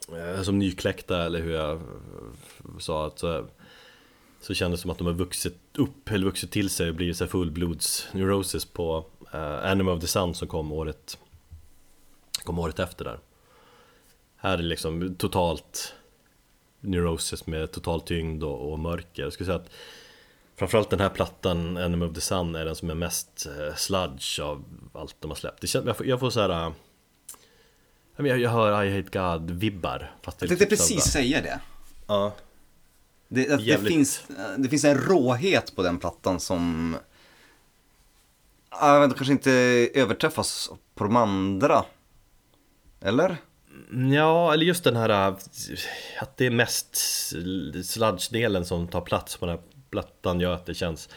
eh, 0.09 0.43
som 0.43 0.59
nykläckta 0.59 1.25
eller 1.25 1.41
hur 1.41 1.53
jag 1.53 1.71
eh, 1.73 1.81
sa 2.79 3.07
att 3.07 3.19
så, 3.19 3.47
så 4.41 4.55
kändes 4.55 4.81
det 4.81 4.83
som 4.83 4.91
att 4.91 4.99
de 4.99 5.07
har 5.07 5.15
vuxit 5.15 5.59
upp 5.75 6.11
eller 6.11 6.25
vuxit 6.25 6.51
till 6.51 6.71
sig 6.71 6.89
och 6.89 6.95
blivit 6.95 7.17
så 7.17 7.27
fullblods 7.27 8.09
Neurosis 8.13 8.65
på 8.65 9.05
uh, 9.35 9.71
Animal 9.71 9.97
of 9.97 10.01
the 10.01 10.07
Sun 10.07 10.35
som 10.35 10.49
kom 10.49 10.73
året 10.73 11.19
kom 12.45 12.59
året 12.59 12.79
efter 12.79 13.05
där. 13.05 13.19
Här 14.37 14.59
är 14.59 14.63
liksom 14.63 15.15
totalt 15.15 15.95
Neurosis 16.81 17.47
med 17.47 17.73
total 17.73 18.01
tyngd 18.01 18.45
och, 18.45 18.73
och 18.73 18.79
mörker. 18.79 19.23
Jag 19.23 19.33
skulle 19.33 19.47
säga 19.47 19.57
att 19.57 19.71
Framförallt 20.61 20.91
den 20.91 21.01
här 21.01 21.09
plattan, 21.09 21.77
Enemy 21.77 22.07
of 22.07 22.15
the 22.15 22.21
Sun, 22.21 22.55
är 22.55 22.65
den 22.65 22.77
som 22.77 22.91
är 22.91 22.95
mest 22.95 23.47
eh, 23.47 23.75
sludge 23.75 24.41
av 24.41 24.65
allt 24.95 25.17
de 25.21 25.31
har 25.31 25.37
släppt. 25.37 25.61
Det 25.61 25.67
känns, 25.67 25.87
jag, 25.87 25.97
får, 25.97 26.07
jag 26.07 26.21
får 26.21 26.31
såhär... 26.31 26.67
Eh, 26.67 26.73
jag, 28.17 28.39
jag 28.41 28.51
hör 28.51 28.85
I 28.85 28.97
Hate 28.97 29.19
God-vibbar. 29.19 30.15
Jag 30.25 30.39
tänkte 30.39 30.57
typ 30.57 30.69
precis 30.69 31.05
säga 31.05 31.43
det. 31.43 31.61
Ja. 32.07 32.33
Det, 33.29 33.49
det, 33.49 33.57
det, 33.57 33.79
finns, 33.79 34.23
det 34.59 34.69
finns 34.69 34.85
en 34.85 34.99
råhet 34.99 35.77
på 35.77 35.83
den 35.83 35.99
plattan 35.99 36.41
som... 36.41 36.97
Jag 38.71 39.01
vet, 39.01 39.17
kanske 39.17 39.33
inte 39.33 39.53
överträffas 39.95 40.71
på 40.95 41.05
de 41.05 41.17
andra. 41.17 41.85
Eller? 43.01 43.37
Ja, 44.13 44.53
eller 44.53 44.65
just 44.65 44.85
den 44.85 44.97
här 44.97 45.09
eh, 45.09 45.37
att 46.21 46.37
det 46.37 46.47
är 46.47 46.51
mest 46.51 46.97
sludge-delen 47.85 48.65
som 48.65 48.89
tar 48.89 49.01
plats 49.01 49.37
på 49.37 49.47
den 49.47 49.57
här 49.57 49.70
plattan 49.91 50.41
gör 50.41 50.55
att 50.55 50.67
det 50.67 50.75
känns 50.75 51.09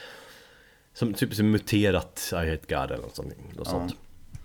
som 0.93 1.13
typ 1.13 1.33
som 1.33 1.51
muterat 1.51 2.29
I 2.31 2.35
hate 2.35 2.67
God 2.67 2.91
eller 2.91 2.97
något 2.97 3.15
sånt. 3.15 3.33
Något 3.55 3.67
sånt. 3.67 3.91
Ja. 3.91 4.39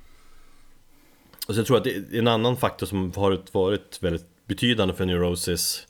Och 1.46 1.54
så 1.54 1.60
jag 1.60 1.66
tror 1.66 1.76
att 1.76 1.84
det 1.84 1.90
är 1.90 2.18
en 2.18 2.28
annan 2.28 2.56
faktor 2.56 2.86
som 2.86 3.12
har 3.16 3.42
varit 3.52 4.02
väldigt 4.02 4.26
betydande 4.46 4.94
för 4.94 5.06
Neurosis 5.06 5.86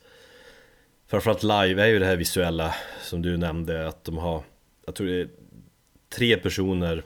Framförallt 1.06 1.42
live 1.42 1.82
är 1.82 1.86
ju 1.86 1.98
det 1.98 2.06
här 2.06 2.16
visuella 2.16 2.74
som 3.02 3.22
du 3.22 3.36
nämnde 3.36 3.88
att 3.88 4.04
de 4.04 4.18
har 4.18 4.42
Jag 4.86 4.94
tror 4.94 5.06
det 5.06 5.20
är 5.20 5.28
tre 6.16 6.36
personer 6.36 7.02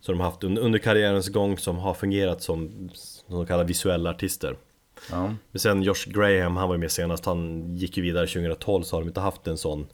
som 0.00 0.14
de 0.14 0.20
har 0.20 0.30
haft 0.30 0.44
under 0.44 0.78
karriärens 0.78 1.28
gång 1.28 1.58
som 1.58 1.78
har 1.78 1.94
fungerat 1.94 2.42
som, 2.42 2.90
som 2.92 3.36
de 3.36 3.46
kallar 3.46 3.64
visuella 3.64 4.10
artister 4.10 4.56
ja. 5.10 5.34
Men 5.50 5.60
sen 5.60 5.82
Josh 5.82 6.06
Graham, 6.06 6.56
han 6.56 6.68
var 6.68 6.74
ju 6.74 6.80
med 6.80 6.92
senast, 6.92 7.24
han 7.24 7.74
gick 7.76 7.96
ju 7.96 8.02
vidare 8.02 8.26
2012 8.26 8.82
så 8.82 8.96
har 8.96 9.00
de 9.00 9.08
inte 9.08 9.20
haft 9.20 9.46
en 9.46 9.58
sån 9.58 9.86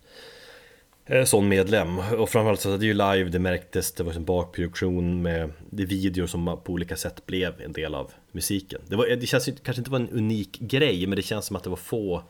sån 1.24 1.48
medlem. 1.48 1.98
Och 1.98 2.28
framförallt 2.28 2.60
så 2.60 2.74
är 2.74 2.82
ju 2.82 2.94
live, 2.94 3.24
det 3.24 3.38
märktes, 3.38 3.92
det 3.92 4.02
var 4.02 4.12
en 4.12 4.24
bakproduktion 4.24 5.22
med 5.22 5.52
det 5.70 5.84
videor 5.84 6.26
som 6.26 6.60
på 6.64 6.72
olika 6.72 6.96
sätt 6.96 7.26
blev 7.26 7.60
en 7.60 7.72
del 7.72 7.94
av 7.94 8.12
musiken. 8.32 8.80
Det, 8.86 8.96
var, 8.96 9.06
det 9.06 9.26
känns 9.26 9.48
kanske 9.62 9.80
inte 9.80 9.90
var 9.90 9.98
en 9.98 10.10
unik 10.10 10.58
grej, 10.58 11.06
men 11.06 11.16
det 11.16 11.22
känns 11.22 11.46
som 11.46 11.56
att 11.56 11.64
det 11.64 11.70
var 11.70 11.76
få 11.76 12.22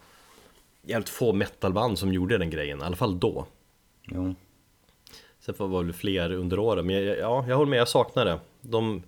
jävligt 0.83 1.09
få 1.09 1.33
metalband 1.33 1.99
som 1.99 2.13
gjorde 2.13 2.39
den 2.39 2.51
grejen, 2.51 2.81
i 2.81 2.83
alla 2.83 2.97
fall 2.97 3.21
då. 3.21 3.47
Jo. 4.09 4.35
Sen 5.41 5.55
var 5.59 5.81
det 5.81 5.87
väl 5.87 5.93
fler 5.93 6.33
under 6.33 6.59
åren, 6.59 6.87
men 6.87 7.05
jag, 7.05 7.19
ja, 7.19 7.45
jag 7.49 7.57
håller 7.57 7.71
med, 7.71 7.79
jag 7.79 7.89
saknar 7.89 8.25
det. 8.25 8.41
De 8.61 9.03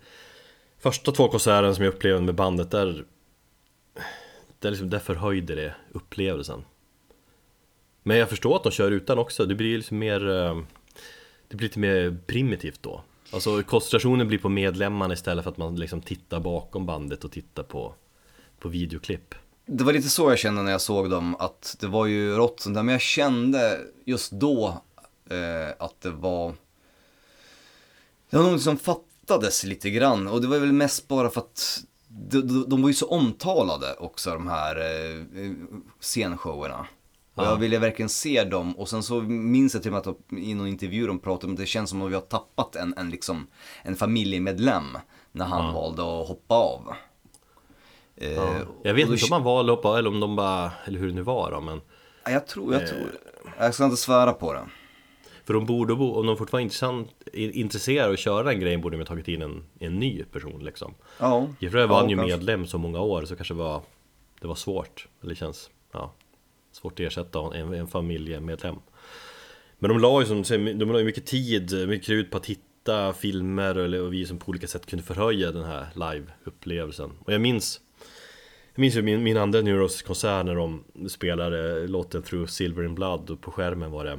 första 0.79 1.13
två 1.13 1.29
konserterna 1.29 1.75
som 1.75 1.85
jag 1.85 1.95
upplevde 1.95 2.23
med 2.23 2.35
bandet, 2.35 2.71
där, 2.71 3.05
där, 4.59 4.71
liksom, 4.71 4.91
där 4.91 4.99
förhöjde 4.99 5.55
det 5.55 5.75
upplevelsen. 5.93 6.65
Men 8.03 8.17
jag 8.17 8.29
förstår 8.29 8.57
att 8.57 8.63
de 8.63 8.73
kör 8.73 8.91
utan 8.91 9.19
också, 9.19 9.47
det 9.47 9.55
blir 9.55 9.77
liksom 9.77 9.99
mer 9.99 10.31
eh, 10.31 10.61
Det 11.49 11.57
blir 11.57 11.69
lite 11.69 11.79
mer 11.79 12.19
primitivt 12.27 12.83
då. 12.83 13.03
Alltså 13.33 13.63
koncentrationen 13.63 14.29
blir 14.29 14.39
på 14.39 14.49
medlemmarna 14.49 15.15
istället 15.15 15.45
för 15.45 15.51
att 15.51 15.57
man 15.57 15.77
liksom 15.77 16.01
tittar 16.01 16.41
bakom 16.41 16.87
bandet 16.87 17.25
och 17.25 17.33
tittar 17.33 17.63
på, 17.63 17.95
på 18.59 18.69
videoklipp. 18.69 19.35
Det 19.67 19.85
var 19.85 19.93
lite 19.93 20.09
så 20.09 20.31
jag 20.31 20.39
kände 20.39 20.63
när 20.63 20.73
jag 20.73 20.81
såg 20.81 21.11
dem, 21.11 21.37
att 21.39 21.77
det 21.81 21.87
var 21.87 22.07
ju 22.07 22.37
rått 22.37 22.61
sånt 22.61 22.75
där, 22.75 22.83
men 22.83 22.93
jag 22.93 23.01
kände 23.01 23.81
just 24.05 24.33
då 24.33 24.83
eh, 25.31 25.69
att 25.79 26.01
det 26.01 26.11
var 26.11 26.55
Det 28.31 28.37
var 28.37 28.51
något 28.51 28.63
som 28.63 28.79
fattades 28.79 29.65
lite 29.65 29.91
grann. 29.91 30.29
Och 30.29 30.41
det 30.41 30.47
var 30.49 30.59
väl 30.59 30.73
mest 30.73 31.09
bara 31.09 31.31
för 31.31 31.41
att 31.41 31.85
de, 32.09 32.41
de, 32.41 32.69
de 32.69 32.83
var 32.83 32.89
ju 32.89 32.95
så 32.95 33.09
omtalade 33.09 33.95
också 33.95 34.31
de 34.31 34.49
här 34.49 34.77
eh, 34.77 35.53
scenshowerna 36.01 36.87
och 37.35 37.45
jag 37.45 37.57
ville 37.57 37.79
verkligen 37.79 38.09
se 38.09 38.45
dem 38.45 38.77
och 38.77 38.89
sen 38.89 39.03
så 39.03 39.21
minns 39.21 39.75
jag 39.75 39.83
till 39.83 39.95
och 39.95 40.05
med 40.05 40.15
att 40.15 40.39
i 40.39 40.55
någon 40.55 40.67
intervju 40.67 41.07
de 41.07 41.19
pratade 41.19 41.47
om 41.47 41.53
att 41.53 41.59
det 41.59 41.67
känns 41.67 41.91
som 41.91 42.03
att 42.03 42.11
vi 42.11 42.15
har 42.15 42.21
tappat 42.21 42.77
en, 42.77 42.95
en, 42.97 43.11
liksom, 43.11 43.47
en 43.83 43.97
familjemedlem 43.97 44.99
när 45.33 45.45
han 45.45 45.67
ja. 45.67 45.73
valde 45.73 46.03
att 46.03 46.29
hoppa 46.29 46.55
av. 46.55 46.93
Ja. 48.15 48.27
Eh, 48.27 48.63
jag 48.83 48.95
vet 48.95 49.09
inte 49.09 49.25
om 49.25 49.33
han 49.33 49.43
valde 49.43 49.73
att 49.73 49.79
hoppa 49.79 49.89
av 49.89 49.99
eller 49.99 50.11
om 50.11 50.21
de 50.21 50.37
bara, 50.37 50.73
eller 50.85 50.99
hur 50.99 51.07
det 51.07 51.15
nu 51.15 51.23
var 51.23 51.51
då 51.51 51.61
men 51.61 51.81
Jag 52.25 52.47
tror, 52.47 52.73
jag 52.73 52.83
eh. 52.83 52.89
tror, 52.89 53.11
jag 53.59 53.75
ska 53.75 53.85
inte 53.85 53.97
svära 53.97 54.33
på 54.33 54.53
det. 54.53 54.65
För 55.45 55.55
de 55.55 55.67
borde, 55.67 55.93
om 55.93 56.27
de 56.27 56.37
fortfarande 56.37 56.75
är 57.33 57.57
intresserade 57.57 58.07
av 58.07 58.13
att 58.13 58.19
köra 58.19 58.43
den 58.43 58.61
grejen 58.61 58.81
borde 58.81 58.97
de 58.97 59.01
ha 59.01 59.07
tagit 59.07 59.29
in 59.29 59.43
en, 59.43 59.65
en 59.79 59.99
ny 59.99 60.25
person 60.25 60.65
liksom. 60.65 60.95
Ja. 61.19 61.49
För 61.61 61.87
var 61.87 62.01
han 62.01 62.11
ju 62.11 62.17
medlem 62.17 62.67
så 62.67 62.79
många 62.79 63.01
år 63.01 63.25
så 63.25 63.37
kanske 63.37 63.55
var, 63.55 63.83
det 64.41 64.47
var 64.47 64.55
svårt. 64.55 65.09
Eller 65.23 65.35
känns, 65.35 65.71
ja. 65.93 66.13
Svårt 66.73 66.93
att 66.93 67.01
ersätta 67.01 67.57
en, 67.57 67.75
en 67.75 67.87
familjemedlem 67.87 68.77
Men 69.79 69.89
de 69.89 70.01
la 70.01 70.21
ju 70.21 70.27
som 70.27 70.43
de 70.79 70.93
la 70.93 70.99
ju 70.99 71.05
mycket 71.05 71.27
tid, 71.27 71.89
mycket 71.89 72.07
krut 72.07 72.31
på 72.31 72.37
att 72.37 72.47
hitta 72.47 73.13
filmer 73.13 73.79
och 73.79 74.13
vi 74.13 74.27
som 74.27 74.39
på 74.39 74.49
olika 74.49 74.67
sätt 74.67 74.87
kunde 74.87 75.05
förhöja 75.05 75.53
den 75.53 75.65
här 75.65 75.87
live-upplevelsen. 75.95 77.11
Och 77.25 77.33
jag 77.33 77.41
minns 77.41 77.81
Jag 78.75 78.81
minns 78.81 78.97
ju 78.97 79.03
min, 79.03 79.23
min 79.23 79.37
andra 79.37 79.61
Neuros-konsert 79.61 80.47
när 80.47 80.55
de 80.55 80.85
spelade 81.09 81.87
låten 81.87 82.23
Through 82.23 82.47
Silver 82.47 82.85
in 82.85 82.95
Blood 82.95 83.31
och 83.31 83.41
på 83.41 83.51
skärmen 83.51 83.91
var 83.91 84.05
det 84.05 84.19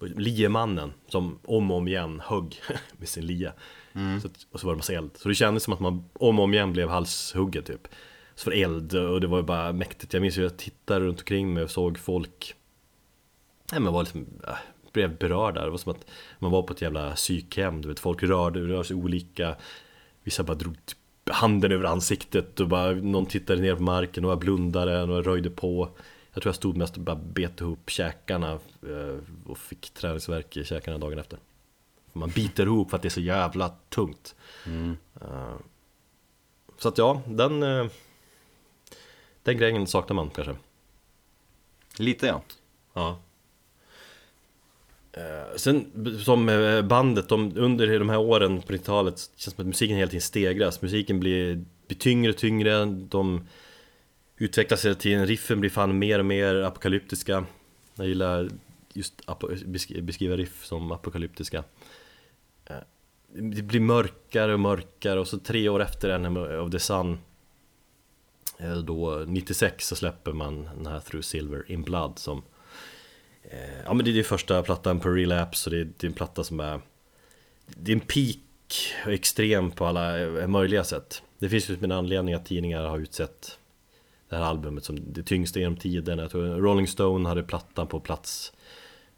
Liemannen 0.00 0.92
som 1.08 1.38
om 1.44 1.70
och 1.70 1.76
om 1.76 1.88
igen 1.88 2.22
högg 2.24 2.60
med 2.98 3.08
sin 3.08 3.26
lia. 3.26 3.52
Mm. 3.92 4.20
så, 4.20 4.28
Och 4.50 4.60
så 4.60 4.66
var 4.66 4.74
det 4.74 4.76
massa 4.76 4.92
eld. 4.92 5.10
Så 5.14 5.28
det 5.28 5.34
kändes 5.34 5.62
som 5.62 5.72
att 5.72 5.80
man 5.80 6.04
om 6.12 6.38
och 6.38 6.44
om 6.44 6.54
igen 6.54 6.72
blev 6.72 6.88
halshuggen 6.88 7.62
typ 7.62 7.88
för 8.36 8.50
eld 8.50 8.94
och 8.94 9.20
det 9.20 9.26
var 9.26 9.38
ju 9.38 9.44
bara 9.44 9.72
mäktigt. 9.72 10.12
Jag 10.12 10.22
minns 10.22 10.38
ju 10.38 10.46
att 10.46 10.52
jag 10.52 10.58
tittade 10.58 11.00
runt 11.00 11.18
omkring 11.18 11.54
mig 11.54 11.62
och 11.62 11.70
såg 11.70 11.98
folk 11.98 12.54
Nej 13.72 13.80
men 13.80 13.92
var 13.92 14.02
liksom, 14.02 14.26
äh, 14.46 14.54
blev 14.92 15.18
berörda. 15.18 15.64
Det 15.64 15.70
var 15.70 15.78
som 15.78 15.92
att 15.92 16.06
man 16.38 16.50
var 16.50 16.62
på 16.62 16.72
ett 16.72 16.82
jävla 16.82 17.14
psykhem. 17.14 17.82
Du 17.82 17.88
vet, 17.88 18.00
folk 18.00 18.22
rörde, 18.22 18.60
rörde 18.60 18.84
sig 18.84 18.96
olika. 18.96 19.56
Vissa 20.24 20.42
bara 20.42 20.54
drog 20.56 20.76
handen 21.30 21.72
över 21.72 21.84
ansiktet 21.84 22.60
och 22.60 22.68
bara 22.68 22.92
någon 22.92 23.26
tittade 23.26 23.60
ner 23.60 23.74
på 23.74 23.82
marken, 23.82 24.22
några 24.22 24.36
blundade, 24.36 25.06
några 25.06 25.22
röjde 25.22 25.50
på. 25.50 25.88
Jag 26.32 26.42
tror 26.42 26.50
jag 26.50 26.56
stod 26.56 26.76
mest 26.76 26.96
och 26.96 27.02
bara 27.02 27.16
bet 27.16 27.60
ihop 27.60 27.90
käkarna 27.90 28.52
eh, 28.82 29.18
och 29.46 29.58
fick 29.58 29.90
träningsvärk 29.90 30.56
i 30.56 30.64
käkarna 30.64 30.98
dagen 30.98 31.18
efter. 31.18 31.38
Man 32.12 32.30
biter 32.30 32.66
ihop 32.66 32.90
för 32.90 32.96
att 32.96 33.02
det 33.02 33.08
är 33.08 33.10
så 33.10 33.20
jävla 33.20 33.68
tungt. 33.88 34.34
Mm. 34.66 34.96
Uh, 35.22 35.56
så 36.78 36.88
att 36.88 36.98
ja, 36.98 37.22
den 37.26 37.62
uh, 37.62 37.86
den 39.46 39.58
grejen 39.58 39.86
saknar 39.86 40.14
man 40.14 40.30
kanske. 40.30 40.56
Lite 41.98 42.26
ja. 42.26 42.42
Ja. 42.94 43.18
Eh, 45.12 45.56
Sen 45.56 45.86
som 46.24 46.46
bandet, 46.88 47.28
de, 47.28 47.52
under 47.56 47.98
de 47.98 48.08
här 48.08 48.18
åren 48.18 48.62
på 48.62 48.72
90-talet 48.72 49.14
känns 49.14 49.34
det 49.36 49.50
som 49.50 49.62
att 49.62 49.66
musiken 49.66 49.96
hela 49.96 50.10
tiden 50.10 50.20
stegras. 50.22 50.82
Musiken 50.82 51.20
blir, 51.20 51.64
blir 51.86 51.98
tyngre 51.98 52.30
och 52.32 52.36
tyngre, 52.38 52.84
de 52.84 53.46
utvecklas 54.36 54.84
hela 54.84 54.94
tiden, 54.94 55.26
riffen 55.26 55.60
blir 55.60 55.70
fan 55.70 55.98
mer 55.98 56.18
och 56.18 56.26
mer 56.26 56.54
apokalyptiska. 56.54 57.44
Jag 57.94 58.06
gillar 58.06 58.48
just 58.92 59.22
beskriva 60.02 60.36
riff 60.36 60.64
som 60.64 60.92
apokalyptiska. 60.92 61.64
Eh, 62.64 62.76
Det 63.28 63.62
blir 63.62 63.80
mörkare 63.80 64.52
och 64.54 64.60
mörkare 64.60 65.20
och 65.20 65.28
så 65.28 65.38
tre 65.38 65.68
år 65.68 65.82
efter 65.82 66.08
en 66.08 66.36
of 66.36 66.70
the 66.70 66.78
Sun. 66.78 67.12
Eh, 67.12 67.18
då 68.84 69.24
96 69.26 69.86
så 69.86 69.96
släpper 69.96 70.32
man 70.32 70.68
den 70.76 70.86
här 70.86 71.00
Through 71.00 71.22
Silver 71.22 71.70
in 71.70 71.82
Blood 71.82 72.18
som 72.18 72.42
eh, 73.42 73.82
Ja 73.84 73.94
men 73.94 74.04
det 74.04 74.10
är 74.10 74.12
ju 74.12 74.22
första 74.22 74.62
plattan 74.62 75.00
på 75.00 75.08
Relapse 75.08 75.70
och 75.70 75.76
det 75.76 75.80
är, 75.80 75.84
det 75.84 76.06
är 76.06 76.08
en 76.08 76.14
platta 76.14 76.44
som 76.44 76.60
är 76.60 76.80
Det 77.66 77.92
är 77.92 77.96
en 77.96 78.00
peak 78.00 78.38
och 79.06 79.12
extrem 79.12 79.70
på 79.70 79.86
alla 79.86 80.20
eh, 80.20 80.46
möjliga 80.46 80.84
sätt 80.84 81.22
Det 81.38 81.48
finns 81.48 81.70
ju 81.70 81.76
en 81.80 81.92
anledning 81.92 82.34
att 82.34 82.46
tidningar 82.46 82.84
har 82.84 82.98
utsett 82.98 83.58
Det 84.28 84.36
här 84.36 84.42
albumet 84.42 84.84
som 84.84 85.12
det 85.12 85.22
tyngsta 85.22 85.60
genom 85.60 85.76
tiden 85.76 86.18
Jag 86.18 86.30
tror 86.30 86.44
Rolling 86.44 86.88
Stone 86.88 87.28
hade 87.28 87.42
plattan 87.42 87.86
på 87.86 88.00
plats 88.00 88.52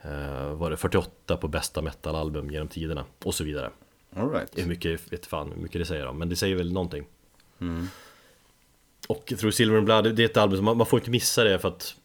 eh, 0.03 0.53
Var 0.53 0.70
det 0.70 0.76
48 0.76 1.36
på 1.36 1.49
bästa 1.49 1.82
metalalbum 1.82 2.51
genom 2.51 2.68
tiderna 2.68 3.05
och 3.24 3.34
så 3.34 3.45
vidare 3.45 3.70
All 4.16 4.30
right. 4.30 4.59
Hur 4.59 4.66
mycket, 4.66 5.12
vet 5.12 5.26
fan 5.26 5.53
hur 5.53 5.62
mycket 5.62 5.80
det 5.80 5.84
säger 5.84 6.07
om, 6.07 6.18
men 6.18 6.28
det 6.28 6.36
säger 6.36 6.57
väl 6.57 6.72
någonting 6.72 7.07
mm. 7.61 7.89
Och 9.09 9.26
Through 9.26 9.50
Silver 9.50 9.76
and 9.76 9.84
Blood, 9.84 10.16
det 10.16 10.22
är 10.22 10.24
ett 10.24 10.36
album 10.36 10.56
som 10.56 10.64
man, 10.64 10.76
man 10.76 10.86
får 10.86 10.98
inte 10.98 11.11
missa 11.11 11.44
det 11.44 11.59
för 11.59 11.68
att 11.68 11.96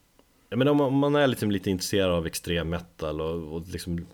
Jag 0.49 0.59
menar 0.59 0.71
om 0.71 0.97
man, 0.97 1.15
är 1.15 1.27
liksom 1.27 1.51
lite 1.51 1.69
intresserad 1.69 2.11
av 2.11 2.25
extrem 2.25 2.69
metal 2.69 3.21
och, 3.21 3.55
och 3.55 3.67
liksom 3.67 4.05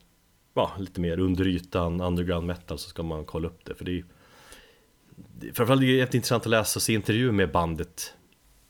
Ja, 0.53 0.71
lite 0.79 1.01
mer 1.01 1.19
under 1.19 1.47
ytan, 1.47 2.01
underground 2.01 2.47
metal 2.47 2.77
så 2.77 2.89
ska 2.89 3.03
man 3.03 3.25
kolla 3.25 3.47
upp 3.47 3.65
det 3.65 3.75
för 3.75 3.85
det 3.85 3.91
är 3.91 4.03
framförallt 5.53 5.81
är 5.81 5.85
det 5.85 5.91
jätteintressant 5.91 6.43
att 6.43 6.49
läsa 6.49 6.77
och 6.77 6.81
se 6.81 6.93
intervjuer 6.93 7.31
med 7.31 7.51
bandet 7.51 8.13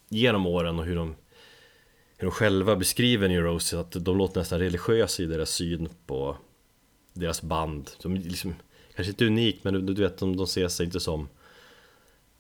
genom 0.10 0.46
åren 0.46 0.80
och 0.80 0.86
hur 0.86 0.96
de 0.96 1.16
hur 2.18 2.28
de 2.28 2.32
själva 2.32 2.76
beskriver 2.76 3.28
New 3.28 3.42
Roses, 3.42 3.74
att 3.74 3.92
de 3.92 4.18
låter 4.18 4.40
nästan 4.40 4.60
religiösa 4.60 5.24
i 5.24 5.26
deras 5.26 5.50
syn 5.50 5.90
på 6.06 6.38
deras 7.14 7.42
band. 7.42 7.90
Som 7.98 8.16
liksom, 8.16 8.56
kanske 8.96 9.12
inte 9.12 9.26
unikt, 9.26 9.64
men 9.64 9.74
du, 9.74 9.94
du 9.94 10.02
vet, 10.02 10.18
de, 10.18 10.38
de 10.38 10.48
ser 10.48 10.68
sig 10.68 10.86
inte 10.86 11.00
som 11.00 11.28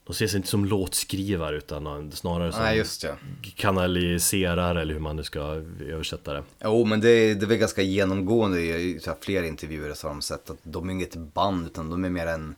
de 0.10 0.16
ser 0.16 0.28
sig 0.28 0.38
inte 0.38 0.50
som 0.50 0.66
låtskrivare 0.66 1.58
utan 1.58 2.12
snarare 2.12 2.52
som 2.52 2.62
Nej, 2.62 2.84
kanaliserare 3.56 4.82
eller 4.82 4.94
hur 4.94 5.02
man 5.02 5.16
nu 5.16 5.24
ska 5.24 5.40
översätta 5.90 6.34
det. 6.34 6.44
Jo, 6.64 6.86
men 6.86 7.02
det, 7.02 7.34
det 7.34 7.46
är 7.46 7.48
väl 7.48 7.58
ganska 7.58 7.82
genomgående 7.82 8.62
i 8.62 9.00
så 9.00 9.10
här, 9.10 9.18
flera 9.22 9.48
intervjuer 9.48 9.94
så 9.94 10.08
har 10.08 10.14
de 10.14 10.22
sett 10.22 10.50
att 10.50 10.58
de 10.64 10.90
är 10.90 10.94
inget 10.94 11.16
band 11.16 11.68
utan 11.68 11.90
de 11.90 12.06
är 12.06 12.10
mer 12.10 12.28
en 12.28 12.56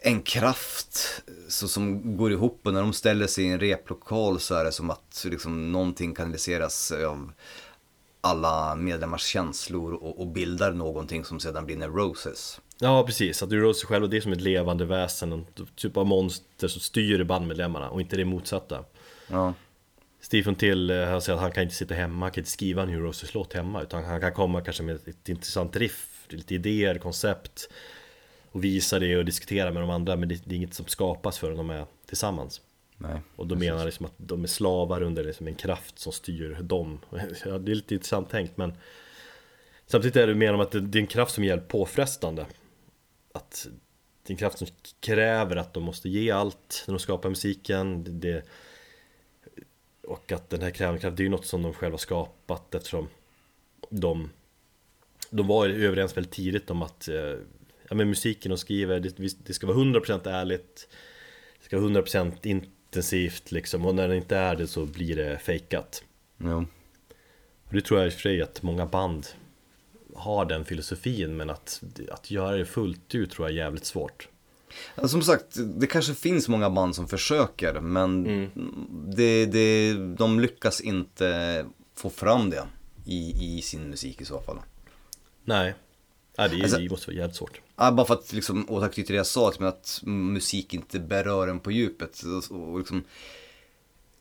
en 0.00 0.22
kraft 0.22 1.22
så, 1.48 1.68
som 1.68 2.16
går 2.16 2.32
ihop 2.32 2.60
och 2.64 2.72
när 2.72 2.80
de 2.80 2.92
ställer 2.92 3.26
sig 3.26 3.44
i 3.44 3.48
en 3.48 3.60
replokal 3.60 4.40
så 4.40 4.54
är 4.54 4.64
det 4.64 4.72
som 4.72 4.90
att 4.90 5.26
liksom, 5.30 5.72
någonting 5.72 6.14
kanaliseras 6.14 6.92
av 6.92 7.32
alla 8.20 8.76
medlemmars 8.76 9.24
känslor 9.24 9.92
och, 9.92 10.20
och 10.20 10.26
bildar 10.26 10.72
någonting 10.72 11.24
som 11.24 11.40
sedan 11.40 11.66
blir 11.66 11.88
Roses. 11.88 12.60
Ja 12.82 13.06
precis, 13.06 13.42
att 13.42 13.52
Roses 13.52 13.84
själv 13.84 14.10
det 14.10 14.16
är 14.16 14.20
som 14.20 14.32
ett 14.32 14.40
levande 14.40 14.84
väsen, 14.84 15.32
en 15.32 15.46
typ 15.76 15.96
av 15.96 16.06
monster 16.06 16.68
som 16.68 16.80
styr 16.80 17.24
bandmedlemmarna 17.24 17.90
och 17.90 18.00
inte 18.00 18.16
det 18.16 18.24
motsatta. 18.24 18.84
Ja. 19.28 19.54
Stephen 20.20 20.54
Till, 20.54 20.90
eh, 20.90 21.04
han 21.04 21.22
säger 21.22 21.36
att 21.36 21.42
han 21.42 21.52
kan 21.52 21.62
inte 21.62 21.74
sitta 21.74 21.94
hemma, 21.94 22.24
han 22.24 22.32
kan 22.32 22.40
inte 22.40 22.50
skriva 22.50 22.82
en 22.82 22.88
New 22.88 23.00
Roses 23.00 23.34
låt 23.34 23.52
hemma 23.52 23.82
utan 23.82 24.04
han 24.04 24.20
kan 24.20 24.32
komma 24.32 24.60
kanske 24.60 24.82
med 24.82 25.08
ett 25.08 25.28
intressant 25.28 25.76
riff, 25.76 26.26
lite 26.28 26.54
idéer, 26.54 26.98
koncept 26.98 27.68
och 28.50 28.64
visa 28.64 28.98
det 28.98 29.16
och 29.16 29.24
diskutera 29.24 29.70
med 29.70 29.82
de 29.82 29.90
andra 29.90 30.16
men 30.16 30.28
det, 30.28 30.34
är 30.34 30.52
inget 30.52 30.74
som 30.74 30.86
skapas 30.86 31.38
förrän 31.38 31.56
de 31.56 31.70
är 31.70 31.84
tillsammans. 32.06 32.60
Nej, 32.96 33.20
och 33.36 33.46
då 33.46 33.56
menar 33.56 33.84
liksom 33.84 34.06
att 34.06 34.14
de 34.16 34.42
är 34.42 34.48
slavar 34.48 35.02
under 35.02 35.24
liksom 35.24 35.46
en 35.46 35.54
kraft 35.54 35.98
som 35.98 36.12
styr 36.12 36.58
dem. 36.60 36.98
Ja, 37.44 37.58
det 37.58 37.72
är 37.72 37.74
lite 37.74 37.94
intressant 37.94 38.30
tänkt 38.30 38.56
men 38.56 38.72
Samtidigt 39.86 40.16
är 40.16 40.26
det 40.26 40.34
mer 40.34 40.54
om 40.54 40.60
att 40.60 40.70
det 40.70 40.98
är 40.98 41.00
en 41.00 41.06
kraft 41.06 41.34
som 41.34 41.44
är 41.44 41.58
påfrestande. 41.58 42.46
Att 43.32 43.66
det 44.22 44.30
är 44.30 44.32
en 44.32 44.38
kraft 44.38 44.58
som 44.58 44.66
kräver 45.00 45.56
att 45.56 45.74
de 45.74 45.82
måste 45.82 46.08
ge 46.08 46.30
allt 46.30 46.84
när 46.86 46.94
de 46.94 46.98
skapar 46.98 47.28
musiken. 47.28 48.04
Det, 48.20 48.44
och 50.02 50.32
att 50.32 50.50
den 50.50 50.62
här 50.62 50.70
kraften, 50.70 51.14
det 51.14 51.22
är 51.22 51.24
ju 51.24 51.30
något 51.30 51.46
som 51.46 51.62
de 51.62 51.72
själva 51.72 51.98
skapat 51.98 52.74
eftersom 52.74 53.08
de 53.90 54.30
de 55.30 55.46
var 55.46 55.68
överens 55.68 56.16
väldigt 56.16 56.32
tidigt 56.32 56.70
om 56.70 56.82
att 56.82 57.08
eh, 57.08 57.36
ja, 57.88 57.94
men 57.94 58.08
musiken 58.08 58.50
de 58.50 58.58
skriver, 58.58 59.00
det, 59.00 59.44
det 59.46 59.54
ska 59.54 59.66
vara 59.66 59.76
100% 59.76 60.28
ärligt 60.28 60.88
Det 61.58 61.64
ska 61.64 61.80
vara 61.80 61.90
100% 61.90 62.32
intensivt 62.42 63.52
liksom 63.52 63.86
och 63.86 63.94
när 63.94 64.08
det 64.08 64.16
inte 64.16 64.36
är 64.36 64.56
det 64.56 64.66
så 64.66 64.86
blir 64.86 65.16
det 65.16 65.38
fejkat 65.38 66.04
Jo. 66.38 66.66
Och 67.64 67.74
det 67.74 67.80
tror 67.80 68.00
jag 68.00 68.06
i 68.06 68.10
och 68.10 68.14
för 68.14 68.20
sig 68.20 68.42
att 68.42 68.62
många 68.62 68.86
band 68.86 69.26
har 70.20 70.44
den 70.44 70.64
filosofin 70.64 71.36
men 71.36 71.50
att, 71.50 71.82
att 72.10 72.30
göra 72.30 72.56
det 72.56 72.64
fullt 72.66 73.14
ut 73.14 73.30
tror 73.30 73.48
jag 73.48 73.52
är 73.58 73.62
jävligt 73.64 73.84
svårt 73.84 74.28
Som 75.06 75.22
sagt, 75.22 75.44
det 75.80 75.86
kanske 75.86 76.14
finns 76.14 76.48
många 76.48 76.70
band 76.70 76.94
som 76.96 77.08
försöker 77.08 77.80
men 77.80 78.26
Mm. 78.26 78.50
det, 79.16 79.46
det, 79.46 79.94
de 79.94 80.40
lyckas 80.40 80.80
inte 80.80 81.66
få 81.94 82.10
fram 82.10 82.50
det 82.50 82.66
i, 83.04 83.56
i 83.58 83.62
sin 83.62 83.90
musik 83.90 84.20
i 84.20 84.24
så 84.24 84.40
fall. 84.40 84.58
Nej, 85.44 85.74
ja, 86.36 86.48
det, 86.48 86.56
är- 86.56 86.62
Alltså- 86.62 86.78
det 86.78 86.90
måste 86.90 87.06
vara 87.10 87.16
jävligt 87.16 87.36
svårt 87.36 87.60
Ja, 87.76 87.92
bara 87.92 88.06
för 88.06 88.14
att 88.14 88.32
liksom 88.32 88.70
återknyta 88.70 89.06
till 89.06 89.14
det 89.14 89.16
jag 89.16 89.26
sa, 89.26 89.52
att 89.58 90.00
musik 90.04 90.74
inte 90.74 90.98
berör 90.98 91.48
en 91.48 91.60
på 91.60 91.70
djupet. 91.70 92.22
Och, 92.50 92.58
och 92.58 92.78
liksom, 92.78 93.04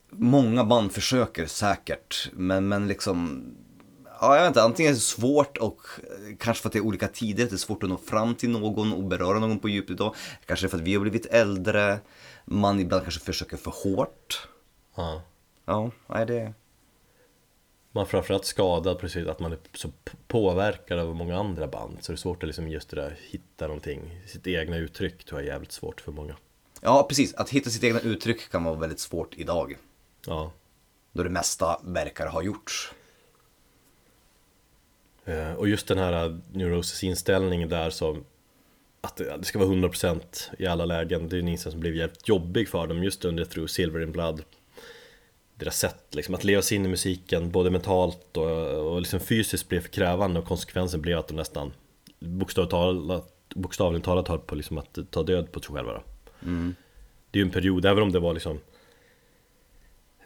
många 0.10 0.64
band 0.64 0.92
försöker 0.92 1.46
säkert, 1.48 2.30
men, 2.34 2.68
men 2.68 2.88
liksom 2.88 3.44
Ja, 4.22 4.36
jag 4.36 4.42
vet 4.42 4.48
inte, 4.48 4.64
antingen 4.64 4.90
är 4.90 4.94
det 4.94 5.02
svårt 5.02 5.58
och 5.58 5.82
eh, 5.98 6.36
kanske 6.40 6.62
för 6.62 6.70
att 6.70 6.74
det 6.74 6.80
är 6.80 6.86
olika 6.86 7.08
tider, 7.08 7.44
att 7.44 7.50
det 7.50 7.56
är 7.56 7.58
svårt 7.58 7.84
att 7.84 7.90
nå 7.90 7.98
fram 7.98 8.36
till 8.36 8.50
någon 8.50 8.94
och 8.94 9.04
beröra 9.04 9.40
någon 9.40 9.60
på 9.60 9.70
djupet 9.70 9.92
idag. 9.92 10.16
Kanske 10.46 10.70
för 10.70 10.78
att 10.78 10.84
vi 10.84 10.94
har 10.94 11.02
blivit 11.02 11.26
äldre, 11.26 12.00
man 12.46 12.80
ibland 12.80 13.04
kanske 13.04 13.22
försöker 13.22 13.58
för 13.58 13.72
hårt. 13.84 14.48
ja. 14.96 15.22
Ja, 15.66 15.92
nej 16.08 16.26
det... 16.26 16.54
Man 17.92 18.04
är 18.04 18.08
framförallt 18.08 18.46
skadad 18.46 19.00
precis 19.00 19.28
att 19.28 19.40
man 19.40 19.52
är 19.52 19.58
så 19.74 19.92
påverkad 20.28 21.00
av 21.00 21.16
många 21.16 21.38
andra 21.40 21.68
band 21.68 21.98
Så 22.02 22.12
det 22.12 22.16
är 22.16 22.18
svårt 22.18 22.44
att 22.44 22.48
liksom 22.48 22.70
just 22.70 22.90
det 22.90 22.96
där 22.96 23.18
hitta 23.30 23.68
någonting 23.68 24.22
Sitt 24.28 24.48
egna 24.48 24.78
uttryck 24.78 25.24
tror 25.24 25.42
jag 25.42 25.48
är 25.48 25.52
jävligt 25.52 25.72
svårt 25.72 26.02
för 26.02 26.12
många 26.12 26.36
Ja, 26.82 27.06
precis. 27.10 27.34
Att 27.34 27.50
hitta 27.50 27.70
sitt 27.70 27.84
egna 27.84 28.00
uttryck 28.00 28.52
kan 28.52 28.64
vara 28.64 28.76
väldigt 28.76 29.00
svårt 29.00 29.34
idag. 29.38 29.78
Ja 30.26 30.52
Då 31.12 31.24
det 31.24 31.30
mesta 31.30 31.82
verkar 31.84 32.28
ha 32.28 32.42
gjorts. 32.42 32.94
Eh, 35.30 35.54
Och 35.54 35.70
just 35.70 35.88
den 35.88 35.98
här 35.98 36.40
New 36.54 36.70
Roses 36.70 37.04
inställning 37.04 37.70
där 37.70 37.90
som 37.90 38.24
att 39.02 39.18
det 39.18 39.44
ska 39.44 39.60
vara 39.60 39.70
100% 39.70 40.50
i 40.60 40.66
alla 40.66 40.86
lägen 40.86 41.30
Det 41.30 41.36
är 41.36 41.40
en 41.40 41.48
inställning 41.48 41.72
som 41.72 41.80
blev 41.80 41.96
jävligt 41.96 42.28
jobbig 42.28 42.70
för 42.70 42.88
dem 42.88 43.04
just 43.04 43.26
under 43.26 43.46
Through 43.46 43.68
Silver 43.68 44.02
in 44.02 44.12
Blood 44.12 44.44
Deras 45.56 45.80
sätt 45.80 46.06
liksom 46.10 46.36
att 46.36 46.44
leva 46.44 46.62
sig 46.62 46.78
in 46.78 46.86
i 46.86 46.90
musiken 46.90 47.52
både 47.52 47.70
mentalt 47.70 48.38
och, 48.38 48.92
och 48.94 49.00
liksom 49.02 49.20
fysiskt 49.20 49.70
blev 49.70 49.82
för 49.82 49.90
krävande 49.90 50.40
och 50.40 50.46
konsekvensen 50.46 51.02
blev 51.02 51.18
att 51.20 51.28
de 51.28 51.34
nästan 51.34 51.74
bokstavligt 52.20 52.72
talat, 52.72 53.34
bokstavligt 53.56 54.06
talat 54.06 54.28
höll 54.28 54.40
på 54.40 54.56
liksom 54.56 54.78
att 54.78 54.98
ta 55.10 55.24
död 55.24 55.52
på 55.52 55.60
sig 55.60 55.76
själva. 55.76 56.02
Mm. 56.42 56.76
Det 57.32 57.40
är 57.40 57.44
ju 57.44 57.46
en 57.46 57.52
period, 57.54 57.86
även 57.86 58.04
om 58.04 58.12
det 58.12 58.20
var 58.20 58.34
liksom 58.34 58.60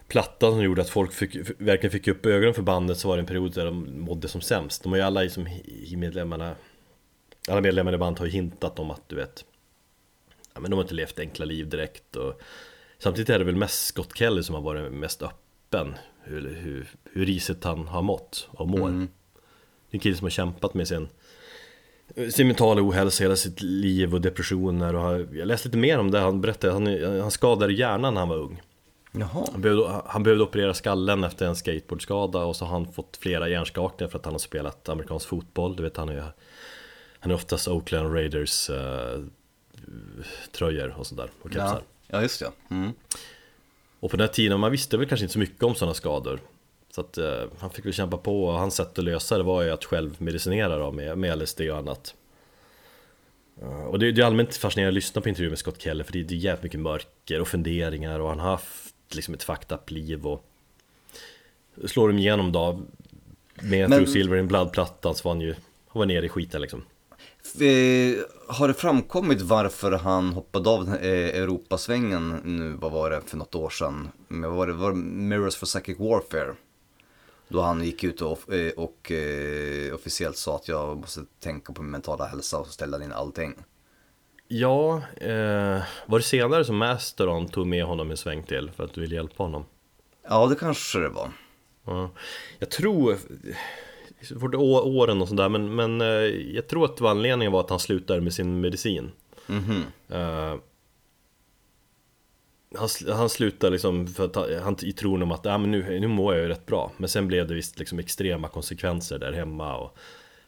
Plattan 0.08 0.52
som 0.52 0.62
gjorde 0.62 0.82
att 0.82 0.88
folk 0.88 1.12
fick, 1.12 1.36
verkligen 1.58 1.90
fick 1.90 2.08
upp 2.08 2.26
ögonen 2.26 2.54
för 2.54 2.62
bandet 2.62 2.98
så 2.98 3.08
var 3.08 3.16
det 3.16 3.22
en 3.22 3.26
period 3.26 3.54
där 3.54 3.64
de 3.64 4.00
mådde 4.00 4.28
som 4.28 4.40
sämst 4.40 4.82
De 4.82 4.92
har 4.92 4.96
ju 4.96 5.04
alla 5.04 5.22
liksom 5.22 5.46
i 5.64 5.96
medlemmarna 5.96 6.54
Alla 7.48 7.60
medlemmar 7.60 7.94
i 7.94 7.98
bandet 7.98 8.18
har 8.18 8.26
ju 8.26 8.32
hintat 8.32 8.78
om 8.78 8.90
att 8.90 9.08
du 9.08 9.16
vet 9.16 9.44
ja, 10.54 10.60
men 10.60 10.70
De 10.70 10.76
har 10.76 10.82
inte 10.82 10.94
levt 10.94 11.18
enkla 11.18 11.44
liv 11.44 11.68
direkt 11.68 12.16
och 12.16 12.40
Samtidigt 12.98 13.30
är 13.30 13.38
det 13.38 13.44
väl 13.44 13.56
mest 13.56 13.86
Scott 13.86 14.18
Kelly 14.18 14.42
som 14.42 14.54
har 14.54 14.62
varit 14.62 14.92
mest 14.92 15.22
öppen 15.22 15.94
Hur, 16.22 16.54
hur, 16.54 16.88
hur 17.12 17.26
risigt 17.26 17.64
han 17.64 17.88
har 17.88 18.02
mått 18.02 18.48
och 18.50 18.68
mår 18.68 18.88
Mm. 18.88 19.08
Det 19.90 19.96
är 19.96 19.98
en 19.98 20.00
kille 20.00 20.16
som 20.16 20.24
har 20.24 20.30
kämpat 20.30 20.74
med 20.74 20.88
sin 20.88 21.08
sin 22.30 22.46
mentala 22.46 22.82
ohälsa 22.82 23.24
hela 23.24 23.36
sitt 23.36 23.62
liv 23.62 24.14
och 24.14 24.20
depressioner 24.20 24.94
och 24.94 25.20
jag 25.32 25.48
läste 25.48 25.68
lite 25.68 25.78
mer 25.78 25.98
om 25.98 26.10
det, 26.10 26.18
han 26.18 26.40
berättade 26.40 26.72
att 26.72 27.02
han, 27.02 27.20
han 27.20 27.30
skadade 27.30 27.72
hjärnan 27.72 28.14
när 28.14 28.20
han 28.20 28.28
var 28.28 28.36
ung. 28.36 28.62
Han 29.22 29.60
behövde, 29.60 30.02
han 30.06 30.22
behövde 30.22 30.44
operera 30.44 30.74
skallen 30.74 31.24
efter 31.24 31.46
en 31.46 31.56
skateboardskada 31.56 32.38
och 32.38 32.56
så 32.56 32.64
har 32.64 32.72
han 32.72 32.92
fått 32.92 33.16
flera 33.16 33.48
hjärnskakningar 33.48 34.10
för 34.10 34.18
att 34.18 34.24
han 34.24 34.34
har 34.34 34.38
spelat 34.38 34.88
amerikansk 34.88 35.28
fotboll. 35.28 35.76
Du 35.76 35.82
vet 35.82 35.96
han 35.96 36.08
är, 36.08 36.32
han 37.18 37.30
är 37.30 37.34
oftast 37.34 37.68
Oakland 37.68 38.14
Raiders 38.14 38.70
eh, 38.70 39.20
tröjor 40.52 40.94
och 40.98 41.06
sådär 41.06 41.30
och 41.42 41.52
kepsar. 41.52 41.82
Ja. 42.06 42.16
ja, 42.18 42.22
just 42.22 42.40
det. 42.40 42.50
Mm. 42.70 42.92
Och 44.00 44.10
på 44.10 44.16
den 44.16 44.26
här 44.26 44.32
tiden, 44.32 44.60
man 44.60 44.70
visste 44.70 44.96
väl 44.96 45.08
kanske 45.08 45.24
inte 45.24 45.32
så 45.32 45.38
mycket 45.38 45.62
om 45.62 45.74
sådana 45.74 45.94
skador. 45.94 46.40
Så 46.90 47.00
att 47.00 47.18
eh, 47.18 47.42
han 47.58 47.70
fick 47.70 47.86
väl 47.86 47.92
kämpa 47.92 48.16
på 48.16 48.44
och 48.44 48.58
hans 48.58 48.74
sätt 48.74 48.98
att 48.98 49.04
lösa 49.04 49.38
det 49.38 49.44
var 49.44 49.62
ju 49.62 49.70
att 49.70 49.84
själv 49.84 50.16
medicinera 50.18 50.78
då 50.78 50.92
med, 50.92 51.18
med 51.18 51.38
LSD 51.38 51.60
och 51.60 51.78
annat. 51.78 52.14
Eh, 53.62 53.84
och 53.84 53.98
det, 53.98 54.12
det 54.12 54.22
är 54.22 54.26
allmänt 54.26 54.56
fascinerande 54.56 54.88
att 54.88 54.94
lyssna 54.94 55.20
på 55.20 55.28
intervjuer 55.28 55.50
med 55.50 55.58
Scott 55.58 55.82
Kelly 55.82 56.04
för 56.04 56.12
det, 56.12 56.22
det 56.22 56.34
är 56.34 56.38
jävligt 56.38 56.62
mycket 56.62 56.80
mörker 56.80 57.40
och 57.40 57.48
funderingar 57.48 58.20
och 58.20 58.28
han 58.28 58.40
har 58.40 58.50
haft 58.50 58.93
liksom 59.10 59.34
ett 59.34 59.42
fucked 59.42 59.72
up 59.78 59.90
liv 59.90 60.26
och 60.26 60.44
slår 61.84 62.08
de 62.08 62.18
igenom 62.18 62.52
då 62.52 62.80
med 63.62 63.88
Men- 63.90 63.98
Through 63.98 64.12
Silver 64.12 64.36
in 64.36 64.48
Blood-plattan 64.48 65.14
så 65.14 65.28
var 65.28 65.34
han 65.34 65.40
ju, 65.40 65.52
han 65.88 65.98
var 65.98 66.06
nere 66.06 66.26
i 66.26 66.28
skiten 66.28 66.60
liksom. 66.60 66.82
Eh, 67.60 68.16
har 68.48 68.68
det 68.68 68.74
framkommit 68.74 69.40
varför 69.40 69.92
han 69.92 70.32
hoppade 70.32 70.70
av 70.70 70.88
eh, 70.94 71.40
Europasvängen 71.42 72.40
nu, 72.44 72.72
vad 72.72 72.92
var 72.92 73.10
det 73.10 73.20
för 73.26 73.36
något 73.36 73.54
år 73.54 73.70
sedan? 73.70 74.08
Men 74.28 74.50
vad 74.50 74.56
var 74.58 74.66
det, 74.66 74.72
var 74.72 74.90
det 74.90 74.96
Mirrors 74.96 75.56
for 75.56 75.66
Psychic 75.66 75.98
Warfare? 75.98 76.54
Då 77.48 77.60
han 77.60 77.84
gick 77.84 78.04
ut 78.04 78.20
och, 78.22 78.52
eh, 78.52 78.72
och 78.72 79.12
eh, 79.12 79.94
officiellt 79.94 80.36
sa 80.36 80.56
att 80.56 80.68
jag 80.68 80.96
måste 80.96 81.20
tänka 81.40 81.72
på 81.72 81.82
min 81.82 81.90
mentala 81.90 82.26
hälsa 82.26 82.58
och 82.58 82.66
han 82.66 83.02
in 83.02 83.12
allting. 83.12 83.54
Ja, 84.56 85.02
eh, 85.16 85.82
var 86.06 86.18
det 86.18 86.22
senare 86.22 86.64
som 86.64 86.76
Masteron 86.76 87.48
tog 87.48 87.66
med 87.66 87.84
honom 87.84 88.10
en 88.10 88.16
sväng 88.16 88.42
till 88.42 88.70
för 88.70 88.84
att 88.84 88.94
du 88.94 89.00
ville 89.00 89.14
hjälpa 89.14 89.42
honom? 89.42 89.64
Ja, 90.28 90.46
det 90.46 90.54
kanske 90.54 90.98
det 90.98 91.08
var. 91.08 91.30
Ja, 91.84 92.10
jag 92.58 92.70
tror, 92.70 93.16
fort 94.40 94.54
åren 94.54 95.22
och 95.22 95.28
sådär, 95.28 95.48
men, 95.48 95.74
men 95.74 96.00
eh, 96.00 96.06
jag 96.54 96.68
tror 96.68 96.84
att 96.84 97.00
anledningen 97.00 97.52
var 97.52 97.60
att 97.60 97.70
han 97.70 97.80
slutade 97.80 98.20
med 98.20 98.34
sin 98.34 98.60
medicin. 98.60 99.12
Mhm. 99.46 99.82
Eh, 100.08 100.54
han, 102.76 102.88
han 103.12 103.28
slutade 103.28 103.72
liksom 103.72 104.06
för 104.06 104.24
att 104.24 104.62
han, 104.62 104.76
i 104.82 104.92
tron 104.92 105.22
om 105.22 105.32
att 105.32 105.44
ja, 105.44 105.58
men 105.58 105.70
nu, 105.70 106.00
nu 106.00 106.06
mår 106.06 106.34
jag 106.34 106.42
ju 106.42 106.48
rätt 106.48 106.66
bra. 106.66 106.92
Men 106.96 107.08
sen 107.08 107.26
blev 107.26 107.48
det 107.48 107.54
visst 107.54 107.78
liksom 107.78 107.98
extrema 107.98 108.48
konsekvenser 108.48 109.18
där 109.18 109.32
hemma 109.32 109.76
och 109.76 109.96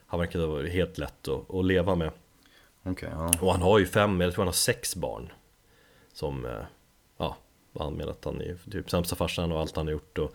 han 0.06 0.20
verkade 0.20 0.46
vara 0.46 0.66
helt 0.66 0.98
lätt 0.98 1.28
att, 1.28 1.54
att 1.54 1.64
leva 1.64 1.94
med. 1.94 2.10
Okej, 2.86 3.08
ja. 3.12 3.32
Och 3.40 3.52
han 3.52 3.62
har 3.62 3.78
ju 3.78 3.86
fem, 3.86 4.20
jag 4.20 4.32
tror 4.32 4.42
han 4.42 4.48
har 4.48 4.52
sex 4.52 4.96
barn 4.96 5.32
Som, 6.12 6.46
eh, 6.46 6.64
ja, 7.16 7.36
han 7.78 7.94
menar 7.94 8.12
att 8.12 8.24
han 8.24 8.40
är 8.40 8.58
typ 8.70 8.90
sämsta 8.90 9.16
farsan 9.16 9.52
och 9.52 9.60
allt 9.60 9.76
han 9.76 9.86
har 9.86 9.92
gjort 9.92 10.18
och, 10.18 10.34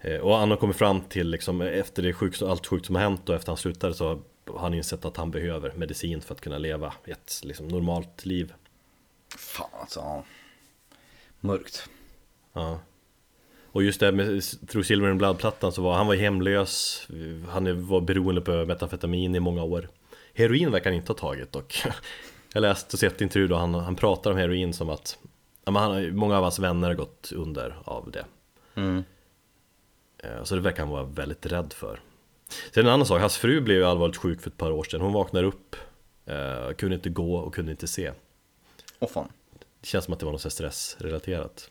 eh, 0.00 0.20
och 0.20 0.36
han 0.36 0.50
har 0.50 0.56
kommit 0.56 0.76
fram 0.76 1.00
till 1.00 1.30
liksom 1.30 1.60
efter 1.60 2.02
det 2.02 2.12
sjukt, 2.12 2.42
allt 2.42 2.66
sjukt 2.66 2.86
som 2.86 2.94
har 2.94 3.02
hänt 3.02 3.28
och 3.28 3.34
efter 3.34 3.50
han 3.50 3.56
slutade 3.56 3.94
så 3.94 4.22
har 4.46 4.58
han 4.58 4.74
insett 4.74 5.04
att 5.04 5.16
han 5.16 5.30
behöver 5.30 5.72
medicin 5.72 6.20
för 6.20 6.34
att 6.34 6.40
kunna 6.40 6.58
leva 6.58 6.94
ett 7.04 7.40
liksom, 7.44 7.68
normalt 7.68 8.26
liv 8.26 8.52
Fan 9.36 9.70
alltså. 9.80 10.24
Mörkt. 11.40 11.88
Ja 12.52 12.80
Och 13.72 13.82
just 13.82 14.00
det 14.00 14.12
med 14.12 14.42
Through 14.68 14.86
Silver 14.86 15.08
and 15.08 15.18
Blood-plattan 15.18 15.72
så 15.72 15.82
var 15.82 15.94
han 15.94 16.06
var 16.06 16.14
hemlös 16.14 17.06
Han 17.48 17.86
var 17.86 18.00
beroende 18.00 18.40
på 18.40 18.64
metamfetamin 18.64 19.34
i 19.34 19.40
många 19.40 19.62
år 19.62 19.88
Heroin 20.34 20.70
verkar 20.70 20.90
han 20.90 20.96
inte 20.96 21.12
ha 21.12 21.18
tagit 21.18 21.52
dock. 21.52 21.82
Jag 22.52 22.60
läste 22.60 22.94
och 22.96 22.98
sett 22.98 23.20
intervju 23.20 23.48
då 23.48 23.56
han, 23.56 23.74
han 23.74 23.96
pratar 23.96 24.30
om 24.30 24.36
heroin 24.36 24.72
som 24.72 24.90
att 24.90 25.18
ja, 25.64 25.72
han, 25.78 26.16
Många 26.16 26.36
av 26.36 26.42
hans 26.42 26.58
vänner 26.58 26.88
har 26.88 26.94
gått 26.94 27.32
under 27.34 27.76
av 27.84 28.10
det. 28.10 28.24
Mm. 28.74 29.04
Eh, 30.18 30.42
Så 30.44 30.54
det 30.54 30.60
verkar 30.60 30.82
han 30.82 30.92
vara 30.92 31.02
väldigt 31.02 31.46
rädd 31.46 31.72
för. 31.72 32.00
Sen 32.74 32.86
en 32.86 32.92
annan 32.92 33.06
sak, 33.06 33.20
hans 33.20 33.36
fru 33.36 33.60
blev 33.60 33.84
allvarligt 33.84 34.16
sjuk 34.16 34.40
för 34.40 34.50
ett 34.50 34.56
par 34.56 34.70
år 34.70 34.84
sedan. 34.84 35.00
Hon 35.00 35.12
vaknade 35.12 35.46
upp 35.46 35.76
eh, 36.26 36.70
Kunde 36.76 36.94
inte 36.94 37.08
gå 37.10 37.36
och 37.36 37.54
kunde 37.54 37.70
inte 37.70 37.86
se. 37.86 38.12
Åh 38.98 39.08
fan. 39.08 39.28
Det 39.80 39.86
känns 39.86 40.04
som 40.04 40.14
att 40.14 40.20
det 40.20 40.26
var 40.26 40.32
något 40.32 40.52
stressrelaterat. 40.52 41.70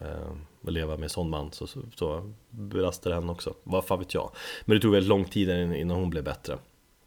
Eh, 0.00 0.30
Att 0.66 0.72
leva 0.72 0.94
med 0.96 1.02
en 1.02 1.10
sån 1.10 1.30
man 1.30 1.52
så, 1.52 1.66
så, 1.66 1.80
så 1.96 2.32
belastar 2.50 3.10
det 3.10 3.16
henne 3.16 3.32
också. 3.32 3.54
Vad 3.62 3.84
fan 3.84 3.98
vet 3.98 4.14
jag. 4.14 4.30
Men 4.64 4.76
det 4.76 4.80
tog 4.82 4.92
väldigt 4.92 5.08
lång 5.08 5.24
tid 5.24 5.50
innan 5.50 5.96
hon 5.96 6.10
blev 6.10 6.24
bättre. 6.24 6.58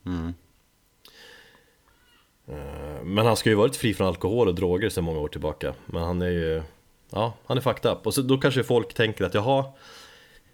Mm. 0.05 0.33
Eh, 2.47 3.03
Men 3.03 3.25
han 3.25 3.35
ska 3.35 3.49
ju 3.49 3.55
varit 3.55 3.75
fri 3.75 3.93
från 3.93 4.07
alkohol 4.07 4.47
och 4.47 4.55
droger 4.55 4.89
sedan 4.89 5.03
många 5.03 5.19
år 5.19 5.27
tillbaka. 5.27 5.73
Men 5.85 6.03
han 6.03 6.21
är 6.21 6.29
ju 6.29 6.63
Ja, 7.09 7.33
han 7.45 7.57
är 7.57 7.61
fucked 7.61 7.91
up. 7.91 8.07
Och 8.07 8.13
så, 8.13 8.21
då 8.21 8.37
kanske 8.37 8.63
folk 8.63 8.93
tänker 8.93 9.25
att 9.25 9.33
jaha 9.33 9.65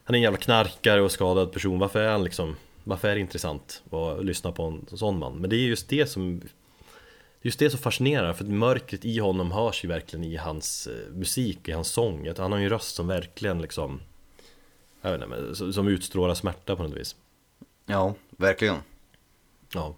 Han 0.03 0.15
är 0.15 0.17
en 0.17 0.23
jävla 0.23 0.37
knarkare 0.39 1.01
och 1.01 1.11
skadad 1.11 1.51
person. 1.51 1.79
Varför 1.79 1.99
är 1.99 2.11
han 2.11 2.23
liksom 2.23 2.55
Varför 2.83 3.07
är 3.07 3.15
det 3.15 3.21
intressant 3.21 3.83
att 3.91 4.25
lyssna 4.25 4.51
på 4.51 4.63
en 4.63 4.97
sån 4.97 5.19
man? 5.19 5.35
Men 5.35 5.49
det 5.49 5.55
är 5.55 5.67
just 5.67 5.89
det 5.89 6.05
som 6.05 6.41
Just 7.41 7.59
det 7.59 7.69
som 7.69 7.79
fascinerar. 7.79 8.33
För 8.33 8.43
att 8.43 8.49
mörkret 8.49 9.05
i 9.05 9.19
honom 9.19 9.51
hörs 9.51 9.83
ju 9.83 9.87
verkligen 9.87 10.23
i 10.23 10.35
hans 10.35 10.87
eh, 10.87 11.13
musik, 11.13 11.67
i 11.67 11.71
hans 11.71 11.87
sång. 11.87 12.31
Han 12.37 12.51
har 12.51 12.59
ju 12.59 12.65
en 12.65 12.69
röst 12.69 12.95
som 12.95 13.07
verkligen 13.07 13.61
liksom 13.61 14.01
Jag 15.01 15.11
vet 15.11 15.21
inte, 15.23 15.73
som 15.73 15.87
utstrålar 15.87 16.33
smärta 16.33 16.75
på 16.75 16.83
något 16.83 16.97
vis. 16.97 17.15
Ja, 17.85 18.13
verkligen. 18.37 18.75
Ja 19.73 19.95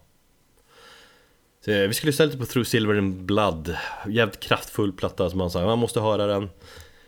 så, 1.65 1.71
eh, 1.71 1.87
Vi 1.87 1.93
skulle 1.93 2.09
lyssna 2.09 2.25
lite 2.25 2.37
på 2.37 2.45
Through 2.45 2.67
Silver 2.67 2.95
and 2.95 3.15
Blood. 3.15 3.75
Jävligt 4.07 4.39
kraftfull 4.39 4.93
platta 4.93 5.29
som 5.29 5.37
man 5.37 5.51
sa, 5.51 5.65
man 5.65 5.79
måste 5.79 6.01
höra 6.01 6.27
den. 6.27 6.49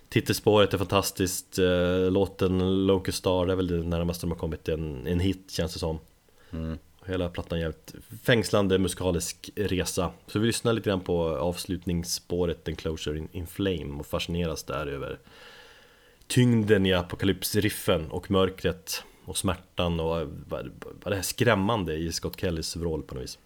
Titelspåret 0.09 0.73
är 0.73 0.77
fantastiskt, 0.77 1.59
eh, 1.59 2.11
låten 2.11 2.85
Locust 2.85 3.17
Star 3.17 3.47
är 3.47 3.55
väl 3.55 3.67
det 3.67 3.83
närmaste 3.83 4.25
de 4.25 4.31
har 4.31 4.37
kommit 4.37 4.69
en, 4.69 5.07
en 5.07 5.19
hit 5.19 5.51
känns 5.51 5.73
det 5.73 5.79
som. 5.79 5.99
Mm. 6.51 6.77
Hela 7.05 7.29
plattan 7.29 7.57
är 7.57 7.61
jävligt 7.61 7.95
fängslande 8.23 8.79
musikalisk 8.79 9.49
resa. 9.55 10.11
Så 10.27 10.39
vi 10.39 10.47
lyssnar 10.47 10.73
lite 10.73 10.89
grann 10.89 11.01
på 11.01 11.37
avslutningsspåret 11.37 12.67
Enclosure 12.67 13.17
in, 13.17 13.29
in 13.31 13.47
Flame 13.47 13.99
och 13.99 14.05
fascineras 14.05 14.63
där 14.63 14.87
över 14.87 15.19
Tyngden 16.27 16.85
i 16.85 16.93
apokalypsriffen 16.93 18.11
och 18.11 18.31
mörkret 18.31 19.03
och 19.25 19.37
smärtan 19.37 19.99
och 19.99 20.27
vad, 20.47 20.71
det 21.05 21.15
här 21.15 21.21
skrämmande 21.21 21.93
i 21.93 22.11
Scott 22.11 22.39
Kellys 22.39 22.77
roll 22.77 23.03
på 23.03 23.15
något 23.15 23.23
vis 23.23 23.37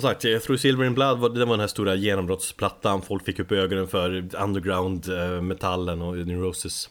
Som 0.00 0.08
sagt, 0.10 0.24
jag 0.24 0.42
tror 0.42 0.56
Silver 0.56 0.84
in 0.84 0.94
Blood 0.94 1.18
var, 1.18 1.28
det 1.28 1.44
var 1.44 1.52
den 1.52 1.60
här 1.60 1.66
stora 1.66 1.94
genombrottsplattan 1.94 3.02
Folk 3.02 3.24
fick 3.24 3.38
upp 3.38 3.52
ögonen 3.52 3.88
för 3.88 4.10
underground-metallen 4.36 6.02
och 6.02 6.16
Neurosis 6.16 6.90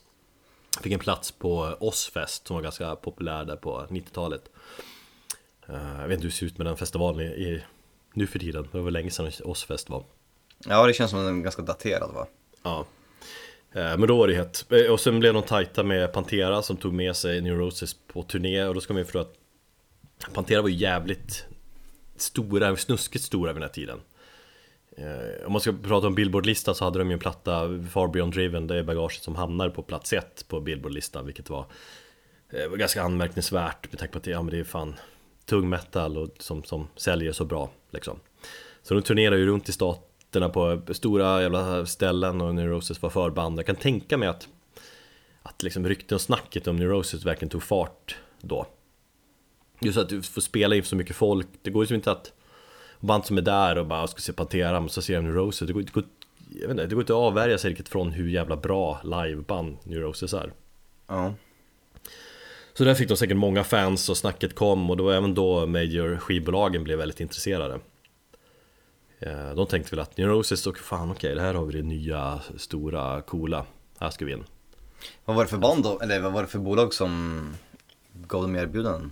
Fick 0.82 0.94
en 0.94 1.00
plats 1.00 1.32
på 1.32 1.76
Ozzfest 1.80 2.48
som 2.48 2.56
var 2.56 2.64
ganska 2.64 2.96
populär 2.96 3.46
där 3.46 3.56
på 3.56 3.86
90-talet 3.90 4.42
Eh, 5.68 6.02
Jag 6.02 6.08
vet 6.08 6.12
inte 6.16 6.24
hur 6.24 6.30
det 6.30 6.36
ser 6.36 6.46
ut 6.46 6.58
med 6.58 6.68
den 6.68 6.78
festivalen 6.78 7.22
i, 7.22 7.26
i, 7.26 7.64
nu 8.14 8.28
för 8.28 8.40
tiden, 8.40 8.68
det 8.72 8.78
var 8.78 8.86
väl 8.86 8.94
länge 8.94 9.12
sedan 9.12 9.32
Ozzfest 9.44 9.90
var. 9.90 10.04
Ja, 10.66 10.88
det 10.88 10.94
känns 10.94 11.12
som 11.12 11.24
den 11.26 11.40
är 11.40 11.44
ganska 11.44 11.62
daterad 11.62 12.12
va? 12.14 12.28
Ja. 12.64 12.86
Eh, 13.72 13.98
Men 13.98 14.02
då 14.08 14.18
var 14.18 14.28
det 14.28 14.36
hett. 14.36 14.66
Eh, 14.72 14.92
Och 14.92 15.00
sen 15.00 15.20
blev 15.20 15.34
de 15.34 15.44
tajta 15.44 15.84
med 15.84 16.14
Pantera 16.14 16.62
som 16.62 16.78
tog 16.78 16.94
med 16.94 17.16
sig 17.16 17.42
Neurosis 17.42 17.96
på 18.14 18.24
turné. 18.24 18.64
Och 18.64 18.74
då 18.74 18.82
ska 18.82 18.94
man 18.94 19.00
ju 19.02 19.06
förstå 19.06 19.20
att 19.20 19.34
Pantera 20.34 20.62
var 20.62 20.70
ju 20.70 20.76
jävligt 20.76 21.46
stora, 22.22 22.76
snuskigt 22.76 23.24
stora 23.24 23.54
vid 23.54 23.62
den 23.62 23.70
här 23.70 23.74
tiden. 23.74 24.00
Eh, 24.98 25.46
om 25.46 25.52
man 25.52 25.62
ska 25.62 25.74
prata 25.84 26.08
om 26.08 26.16
Billboardlistan 26.16 26.76
så 26.76 26.86
hade 26.86 27.00
de 27.00 27.08
ju 27.10 27.14
en 27.14 27.20
platta, 27.20 27.84
Far 27.92 28.08
Beyond 28.08 28.34
Driven, 28.34 28.68
det 28.68 28.76
är 28.76 28.84
bagaget 28.84 29.24
som 29.24 29.36
hamnar 29.36 29.70
på 29.70 29.84
plats 29.84 30.14
ett 30.14 30.46
på 30.48 30.60
Billboardlistan 30.60 31.26
Vilket 31.26 31.50
var, 31.50 31.66
eh, 32.50 32.70
var 32.70 32.78
ganska 32.78 33.04
anmärkningsvärt 33.04 33.92
med 33.92 34.00
tanke 34.00 34.12
på 34.12 34.18
att 34.18 34.24
det, 34.24 34.32
ja, 34.32 34.42
men 34.42 34.52
det 34.52 34.60
är 34.60 34.64
fan 34.64 34.96
tung 35.46 35.70
metal 35.70 36.18
och 36.18 36.30
som, 36.40 36.64
som 36.64 36.88
säljer 36.96 37.32
så 37.32 37.46
bra 37.46 37.70
liksom. 37.92 38.20
Så 38.84 38.94
de 38.94 39.02
turnerar 39.02 39.36
ju 39.36 39.46
runt 39.46 39.70
i 39.70 39.72
staterna 39.72 40.50
på 40.50 40.82
stora 40.92 41.42
jävla 41.42 41.86
ställen 41.86 42.42
och 42.42 42.56
Neurosis 42.56 43.02
var 43.02 43.10
förband. 43.10 43.60
Jag 43.60 43.66
kan 43.66 43.76
tänka 43.76 44.18
mig 44.18 44.28
att 44.28 44.48
att 45.44 45.64
liksom 45.64 45.88
rykten 45.88 46.16
och 46.16 46.22
snacket 46.22 46.68
om 46.68 46.76
Neurosis 46.76 47.26
verkligen 47.26 47.50
tog 47.50 47.64
fart 47.64 48.18
då. 48.42 48.66
Just 49.80 49.98
att 49.98 50.10
du 50.10 50.22
får 50.22 50.42
spela 50.42 50.76
inför 50.76 50.90
så 50.90 50.96
mycket 50.96 51.16
folk, 51.16 51.48
det 51.62 51.70
går 51.70 51.82
ju 51.82 51.84
liksom 51.84 51.96
inte 51.96 52.12
att 52.12 52.34
Band 53.00 53.26
som 53.26 53.38
är 53.38 53.42
där 53.42 53.78
och 53.78 53.86
bara 53.86 54.08
ska 54.08 54.22
se 54.22 54.34
Pantera, 54.34 54.80
men 54.80 54.90
så 54.90 55.02
ser 55.02 55.16
de 55.16 55.22
Neurosis 55.26 55.68
det 55.68 55.74
går, 55.74 55.82
det, 55.82 55.92
går, 55.92 56.04
jag 56.50 56.62
vet 56.62 56.70
inte, 56.70 56.86
det 56.86 56.96
går 56.96 57.04
inte 57.04 57.14
att 57.14 57.18
avvärja 57.18 57.58
sig 57.58 57.70
riktigt 57.70 57.90
från 57.90 58.12
hur 58.12 58.30
jävla 58.30 58.58
bra 58.58 59.02
liveband 59.04 59.78
Neurosis 59.84 60.34
är 60.34 60.54
Ja. 61.08 61.34
Så 62.74 62.84
där 62.84 62.96
fick 62.96 63.08
de 63.08 63.18
säkert 63.18 63.38
många 63.38 63.64
fans 63.64 64.10
och 64.10 64.18
snacket 64.18 64.56
kom 64.56 64.90
och 64.90 64.98
det 64.98 65.04
var 65.04 65.14
även 65.14 65.34
då 65.34 65.66
major 65.66 66.18
skivbolagen 66.18 66.84
blev 66.84 66.98
väldigt 66.98 67.20
intresserade 67.20 67.80
Eh, 69.20 69.56
De 69.56 69.68
tänkte 69.68 69.96
väl 69.96 70.00
att 70.00 70.18
Neurosis, 70.18 70.68
och 70.68 70.78
fan 70.78 71.12
okej, 71.12 71.36
det 71.36 71.42
här 71.42 71.54
har 71.54 71.66
vi 71.66 71.74
det 71.74 71.84
nya, 71.84 72.42
stora, 72.58 73.22
coola 73.22 73.66
Här 74.00 74.10
ska 74.10 74.26
vi 74.26 74.32
in 74.34 74.44
Vad 75.26 75.36
var 75.36 75.44
det 75.44 75.50
för 75.50 75.58
band 75.58 75.84
då? 75.84 76.00
Eller 76.00 76.20
vad 76.20 76.34
var 76.34 76.42
det 76.42 76.48
för 76.48 76.60
bolag 76.60 76.94
som 76.94 77.42
gav 78.14 78.42
dem 78.42 78.56
erbjudanden? 78.56 79.12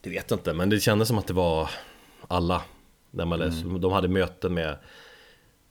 Det 0.00 0.10
vet 0.10 0.30
jag 0.30 0.38
inte, 0.38 0.52
men 0.52 0.70
det 0.70 0.80
kändes 0.80 1.08
som 1.08 1.18
att 1.18 1.26
det 1.26 1.32
var 1.32 1.70
alla. 2.28 2.62
När 3.10 3.24
man 3.24 3.38
läste, 3.38 3.64
De 3.68 3.92
hade 3.92 4.08
möten 4.08 4.54
med 4.54 4.76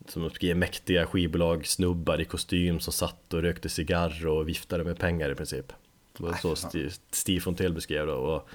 som 0.07 0.29
mäktiga 0.55 1.05
skivbolag, 1.05 1.67
snubbar 1.67 2.21
i 2.21 2.25
kostym 2.25 2.79
som 2.79 2.93
satt 2.93 3.33
och 3.33 3.41
rökte 3.41 3.69
cigarr 3.69 4.27
och 4.27 4.47
viftade 4.47 4.83
med 4.83 4.99
pengar 4.99 5.31
i 5.31 5.35
princip. 5.35 5.73
Det 6.17 6.23
var 6.23 6.33
så. 6.33 6.55
Steve, 6.55 6.89
Steve 7.11 7.41
Fontell 7.41 7.73
beskrev 7.73 8.05
det 8.05 8.13
och, 8.13 8.49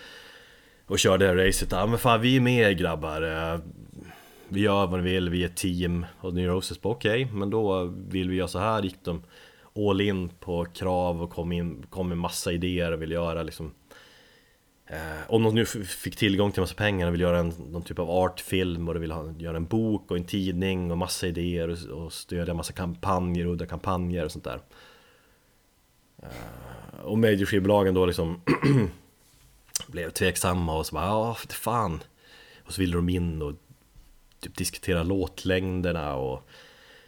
och 0.86 0.98
körde 0.98 1.24
det 1.24 1.28
här 1.30 1.46
racet, 1.46 1.72
ja 1.72 1.86
men 1.86 1.98
fan 1.98 2.20
vi 2.20 2.36
är 2.36 2.40
med 2.40 2.70
er 2.70 2.72
grabbar. 2.72 3.22
Eh, 3.22 3.58
Vi 4.48 4.60
gör 4.60 4.86
vad 4.86 5.02
ni 5.04 5.10
vill, 5.10 5.28
vi 5.30 5.42
är 5.42 5.46
ett 5.46 5.56
team. 5.56 6.06
Och 6.20 6.34
Neurosis 6.34 6.80
bara 6.80 6.92
okej, 6.92 7.24
men 7.32 7.50
då 7.50 7.84
vill 8.08 8.30
vi 8.30 8.36
göra 8.36 8.48
så 8.48 8.58
här. 8.58 8.82
Gick 8.82 9.04
de 9.04 9.22
all 9.76 10.00
in 10.00 10.28
på 10.28 10.64
krav 10.64 11.22
och 11.22 11.30
kom, 11.30 11.52
in, 11.52 11.86
kom 11.90 12.08
med 12.08 12.18
massa 12.18 12.52
idéer 12.52 12.92
och 12.92 13.02
ville 13.02 13.14
göra 13.14 13.42
liksom 13.42 13.74
Eh, 14.86 14.98
om 15.28 15.42
de 15.42 15.54
nu 15.54 15.64
fick 15.66 16.16
tillgång 16.16 16.52
till 16.52 16.60
massa 16.60 16.74
pengar 16.74 17.06
och 17.06 17.14
vill 17.14 17.20
göra 17.20 17.38
en, 17.38 17.48
någon 17.48 17.82
typ 17.82 17.98
av 17.98 18.10
artfilm 18.10 18.88
och 18.88 18.94
de 18.94 19.00
vill 19.00 19.10
ha, 19.12 19.32
göra 19.38 19.56
en 19.56 19.66
bok 19.66 20.10
och 20.10 20.16
en 20.16 20.24
tidning 20.24 20.90
och 20.90 20.98
massa 20.98 21.26
idéer 21.26 21.68
och, 21.68 22.04
och 22.04 22.12
stödja 22.12 22.54
massa 22.54 22.72
kampanjer, 22.72 23.46
udda 23.46 23.66
kampanjer 23.66 24.24
och 24.24 24.32
sånt 24.32 24.44
där. 24.44 24.60
Eh, 26.22 27.00
Och 27.02 27.18
major-skivbolagen 27.18 27.94
då 27.94 28.06
liksom 28.06 28.40
blev 29.86 30.10
tveksamma 30.10 30.76
och 30.76 30.86
så 30.86 30.94
bara 30.94 31.06
ja, 31.06 31.34
för 31.34 31.48
fan. 31.48 32.02
Och 32.64 32.72
så 32.72 32.80
ville 32.80 32.96
de 32.96 33.08
in 33.08 33.42
och 33.42 33.52
typ 34.40 34.56
diskutera 34.56 35.02
låtlängderna 35.02 36.14
och 36.14 36.48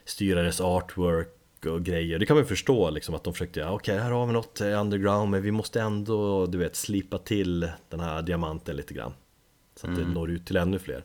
styra 0.05 0.43
deras 0.43 0.61
artwork 0.61 1.29
och 1.65 1.85
grejer. 1.85 2.19
Det 2.19 2.27
kan 2.27 2.37
man 2.37 2.43
ju 2.45 2.49
förstå 2.49 2.91
liksom 2.91 3.15
att 3.15 3.25
de 3.25 3.33
försökte, 3.33 3.65
okej 3.65 3.99
här 3.99 4.11
har 4.11 4.27
vi 4.27 4.33
något 4.33 4.61
eh, 4.61 4.81
underground 4.81 5.31
men 5.31 5.43
vi 5.43 5.51
måste 5.51 5.81
ändå, 5.81 6.47
du 6.47 6.59
vet, 6.59 6.77
slipa 6.77 7.19
till 7.19 7.69
den 7.89 8.01
här 8.01 8.23
diamanten 8.23 8.77
lite 8.77 8.95
grann. 8.95 9.13
Så 9.77 9.87
att 9.87 9.97
det 9.97 10.05
når 10.05 10.31
ut 10.31 10.47
till 10.47 10.57
ännu 10.57 10.79
fler. 10.79 11.05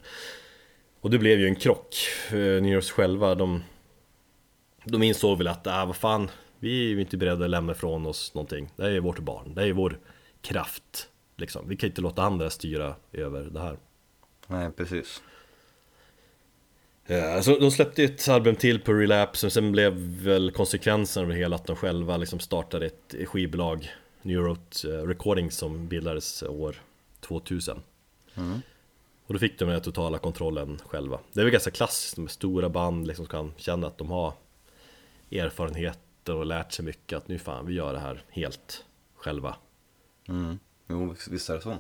Och 1.02 1.10
det 1.10 1.18
blev 1.18 1.40
ju 1.40 1.48
en 1.48 1.56
krock. 1.56 1.96
Eh, 2.30 2.36
New 2.36 2.74
Yorks 2.74 2.92
själva, 2.92 3.36
de, 3.36 3.64
de 4.86 5.04
insåg 5.04 5.38
väl 5.38 5.48
att, 5.48 5.68
ah, 5.68 5.86
vad 5.86 5.96
fan, 5.96 6.30
vi 6.60 6.92
är 6.92 7.00
inte 7.00 7.18
beredda 7.18 7.46
att 7.46 7.52
lämna 7.52 7.72
ifrån 7.72 8.06
oss 8.06 8.34
någonting. 8.34 8.70
Det 8.76 8.84
här 8.84 8.90
är 8.90 9.00
vårt 9.00 9.20
barn, 9.20 9.54
det 9.54 9.62
här 9.62 9.68
är 9.68 9.74
vår 9.74 10.00
kraft. 10.42 11.10
Liksom. 11.38 11.70
Vi 11.70 11.76
kan 11.76 11.90
inte 11.90 12.02
låta 12.02 12.24
andra 12.24 12.50
styra 12.50 12.96
över 13.12 13.42
det 13.42 13.60
här. 13.60 13.78
Nej, 14.48 14.72
precis. 14.72 15.22
Ja, 17.06 17.42
så 17.44 17.58
de 17.60 17.72
släppte 17.72 18.04
ett 18.04 18.28
album 18.30 18.56
till 18.56 18.80
på 18.80 18.94
Relapse 18.94 19.46
och 19.46 19.54
sen 19.54 19.72
blev 19.72 19.94
väl 20.24 20.52
konsekvensen 20.52 21.24
av 21.24 21.30
det 21.30 21.36
hela 21.36 21.56
att 21.56 21.68
de 21.68 21.76
själva 21.76 22.18
liksom 22.18 22.40
startade 22.40 22.86
ett 22.86 23.16
skivbolag 23.28 23.90
Neurote 24.22 24.94
eh, 24.94 25.08
Recordings 25.08 25.58
som 25.58 25.88
bildades 25.88 26.44
år 26.44 26.76
2000 27.20 27.82
Mm. 28.36 28.62
Och 29.26 29.34
då 29.34 29.40
fick 29.40 29.60
de 29.60 29.70
den 29.70 29.82
totala 29.82 30.18
kontrollen 30.18 30.82
själva 30.86 31.20
Det 31.34 31.40
är 31.40 31.44
väl 31.44 31.52
ganska 31.52 31.72
klassiskt 31.72 32.18
med 32.18 32.32
stora 32.32 32.70
band 32.70 33.08
liksom 33.08 33.26
kan 33.26 33.54
känna 33.58 33.88
att 33.88 33.98
de 33.98 34.12
har 34.12 34.34
erfarenheter 35.32 36.36
och 36.36 36.46
lärt 36.46 36.72
sig 36.72 36.86
mycket 36.86 37.18
att 37.18 37.28
nu 37.28 37.40
fan 37.40 37.66
vi 37.66 37.74
gör 37.74 37.94
det 37.94 38.00
här 38.00 38.24
helt 38.30 38.86
själva 39.16 39.56
Mm. 40.28 40.60
Jo, 40.90 41.16
visst 41.30 41.50
är 41.50 41.56
det 41.56 41.62
så. 41.62 41.78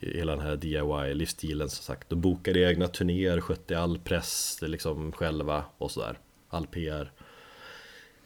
Hela 0.00 0.36
den 0.36 0.44
här 0.44 0.56
DIY-livsstilen 0.56 1.68
som 1.68 1.82
sagt. 1.84 2.08
De 2.08 2.20
bokade 2.20 2.60
egna 2.60 2.88
turnéer, 2.88 3.40
skötte 3.40 3.78
all 3.78 3.98
press 3.98 4.58
liksom 4.62 5.12
själva 5.12 5.64
och 5.78 5.90
sådär. 5.90 6.18
All 6.48 6.66
PR. 6.66 7.12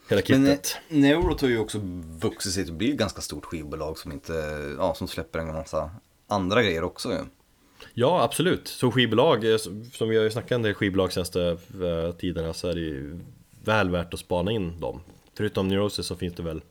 Hela 0.08 0.22
Men 0.28 0.46
eh, 0.46 0.50
kittet. 0.52 0.76
Neurot 0.88 1.40
har 1.40 1.48
ju 1.48 1.58
också 1.58 1.78
vuxit 2.04 2.52
sig 2.52 2.64
till 2.64 2.72
att 2.72 2.78
bli 2.78 2.90
ett 2.90 2.98
ganska 2.98 3.20
stort 3.20 3.44
skivbolag 3.44 3.98
som 3.98 4.12
inte, 4.12 4.32
ja, 4.78 4.94
som 4.94 5.08
släpper 5.08 5.38
en 5.38 5.46
massa 5.46 5.90
andra 6.26 6.62
grejer 6.62 6.84
också 6.84 7.12
ju. 7.12 7.18
Ja, 7.94 8.22
absolut. 8.22 8.68
Som 8.68 8.92
skivbolag, 8.92 9.52
eh, 9.52 9.58
som 9.92 10.08
vi 10.08 10.16
har 10.16 10.24
ju 10.24 10.30
snackat 10.30 10.52
en 10.52 10.62
del 10.62 10.74
skivbolag 10.74 11.12
senaste 11.12 11.56
eh, 11.82 12.14
tiderna 12.18 12.52
så 12.52 12.68
är 12.68 12.74
det 12.74 12.80
ju 12.80 13.18
väl 13.64 13.90
värt 13.90 14.14
att 14.14 14.20
spana 14.20 14.52
in 14.52 14.80
dem. 14.80 15.00
Förutom 15.34 15.68
Neurosis 15.68 16.06
så 16.06 16.16
finns 16.16 16.34
det 16.34 16.42
väl 16.42 16.62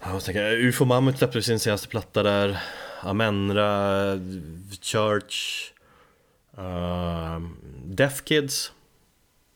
jag 0.00 0.24
tänker, 0.24 0.52
UFO 0.52 0.84
Mammut 0.84 1.18
släppte 1.18 1.42
sin 1.42 1.58
senaste 1.60 1.88
platta 1.88 2.22
där 2.22 2.62
Amenra, 3.02 4.16
Church 4.80 5.72
uh, 6.58 7.40
Deaf 7.84 8.24
Kids 8.24 8.72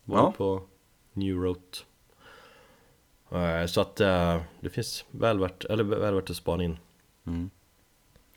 Var 0.04 0.18
Ja. 0.18 0.32
på 0.36 0.62
New 1.12 1.36
Rote 1.36 1.78
Eh, 3.32 3.66
Så 3.66 3.80
att 3.80 4.00
eh, 4.00 4.40
det 4.60 4.70
finns 4.70 5.04
väl 5.10 5.38
värt, 5.38 5.64
eller 5.64 5.84
väl 5.84 6.14
värt 6.14 6.30
att 6.30 6.36
spana 6.36 6.64
in 6.64 6.78
Mm. 7.26 7.50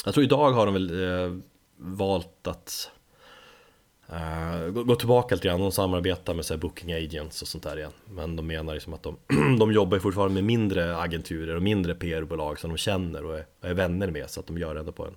Jag 0.06 0.14
tror 0.14 0.24
idag 0.24 0.52
har 0.52 0.66
de 0.66 0.74
väl 0.74 1.04
eh, 1.24 1.38
valt 1.78 2.48
att 2.48 2.92
Uh, 4.14 4.70
gå, 4.70 4.84
gå 4.84 4.96
tillbaka 4.96 5.36
lite 5.36 5.48
grann, 5.48 5.60
de 5.60 5.72
samarbetar 5.72 6.34
med 6.34 6.46
så 6.46 6.54
här, 6.54 6.62
booking 6.62 6.94
agents 6.94 7.42
och 7.42 7.48
sånt 7.48 7.64
där 7.64 7.78
igen. 7.78 7.92
Men 8.06 8.36
de 8.36 8.48
menar 8.48 8.74
liksom 8.74 8.94
att 8.94 9.04
de, 9.04 9.18
de 9.60 9.72
jobbar 9.72 10.00
fortfarande 10.00 10.34
med 10.34 10.44
mindre 10.44 10.98
agenturer 10.98 11.56
och 11.56 11.62
mindre 11.62 11.96
PR-bolag 11.96 12.60
som 12.60 12.70
de 12.70 12.78
känner 12.78 13.26
och 13.26 13.38
är, 13.38 13.46
är 13.62 13.74
vänner 13.74 14.12
med. 14.12 14.30
Så 14.30 14.40
att 14.40 14.48
de 14.48 14.58
gör 14.58 14.74
det 14.74 14.80
ändå 14.80 14.92
på 14.92 15.06
en 15.06 15.16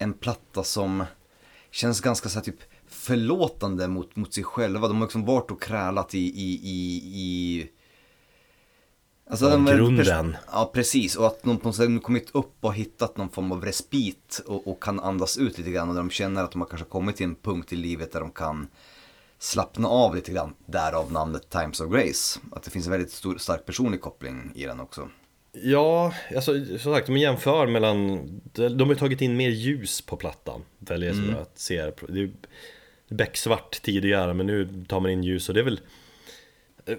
en 0.00 0.12
platta 0.12 0.64
som 0.64 1.04
känns 1.70 2.00
ganska 2.00 2.28
så 2.28 2.38
här 2.38 2.44
typ 2.44 2.60
förlåtande 2.88 3.88
mot, 3.88 4.16
mot 4.16 4.34
sig 4.34 4.44
själva. 4.44 4.88
De 4.88 4.96
har 4.96 5.04
liksom 5.04 5.24
varit 5.24 5.50
och 5.50 5.62
krälat 5.62 6.14
i, 6.14 6.18
i, 6.18 6.60
i, 6.62 6.96
i 7.14 7.70
Alltså, 9.30 9.50
ja, 9.50 9.56
grunden. 9.56 10.36
Ja, 10.52 10.70
precis. 10.74 11.16
Och 11.16 11.26
att 11.26 11.42
de 11.42 11.58
på 11.58 11.68
något 11.68 11.76
sätt 11.76 12.02
kommit 12.02 12.30
upp 12.30 12.54
och 12.60 12.74
hittat 12.74 13.16
någon 13.16 13.28
form 13.28 13.52
av 13.52 13.64
respit 13.64 14.42
och, 14.46 14.68
och, 14.68 14.82
kan 14.82 15.00
andas 15.00 15.38
ut 15.38 15.58
lite 15.58 15.70
grann. 15.70 15.88
Och 15.88 15.94
de 15.94 16.10
känner 16.10 16.44
att 16.44 16.52
de 16.52 16.60
har 16.60 16.68
kanske 16.68 16.88
kommit 16.88 17.16
till 17.16 17.26
en 17.26 17.34
punkt 17.34 17.72
i 17.72 17.76
livet 17.76 18.12
där 18.12 18.20
de 18.20 18.30
kan 18.30 18.68
slappna 19.38 19.88
av 19.88 20.14
lite 20.14 20.32
grann. 20.32 20.54
Därav 20.66 21.12
namnet 21.12 21.50
Times 21.50 21.80
of 21.80 21.92
Grace. 21.92 22.40
Att 22.52 22.62
det 22.62 22.70
finns 22.70 22.86
en 22.86 22.92
väldigt 22.92 23.12
stor, 23.12 23.38
stark 23.38 23.66
personlig 23.66 24.00
koppling 24.00 24.52
i 24.54 24.64
den 24.64 24.80
också. 24.80 25.08
Ja, 25.52 26.14
alltså 26.36 26.64
som 26.64 26.94
sagt, 26.94 27.08
om 27.08 27.14
man 27.14 27.20
jämför 27.20 27.66
mellan 27.66 28.26
De 28.52 28.88
har 28.88 28.94
tagit 28.94 29.20
in 29.20 29.36
mer 29.36 29.50
ljus 29.50 30.00
på 30.00 30.16
plattan 30.16 30.62
Väljer 30.78 31.12
mm. 31.12 31.36
att 31.36 31.58
se 31.58 31.90
Det 32.08 32.20
är 32.20 32.30
becksvart 33.08 33.82
tidigare 33.82 34.34
men 34.34 34.46
nu 34.46 34.84
tar 34.88 35.00
man 35.00 35.10
in 35.10 35.24
ljus 35.24 35.48
och 35.48 35.54
det 35.54 35.60
är 35.60 35.64
väl 35.64 35.80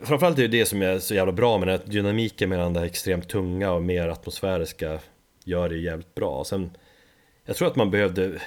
Framförallt 0.03 0.37
är 0.37 0.41
det 0.41 0.47
det 0.47 0.65
som 0.65 0.81
är 0.81 0.99
så 0.99 1.13
jävla 1.13 1.31
bra 1.31 1.57
med 1.57 1.67
den 1.67 1.79
här 1.79 1.87
dynamiken 1.87 2.49
mellan 2.49 2.73
det 2.73 2.81
extremt 2.81 3.29
tunga 3.29 3.71
och 3.71 3.81
mer 3.81 4.07
atmosfäriska 4.07 4.99
Gör 5.43 5.69
det 5.69 5.77
jävligt 5.77 6.15
bra. 6.15 6.43
Sen 6.43 6.71
Jag 7.45 7.55
tror 7.55 7.67
att 7.67 7.75
man 7.75 7.91
behövde 7.91 8.41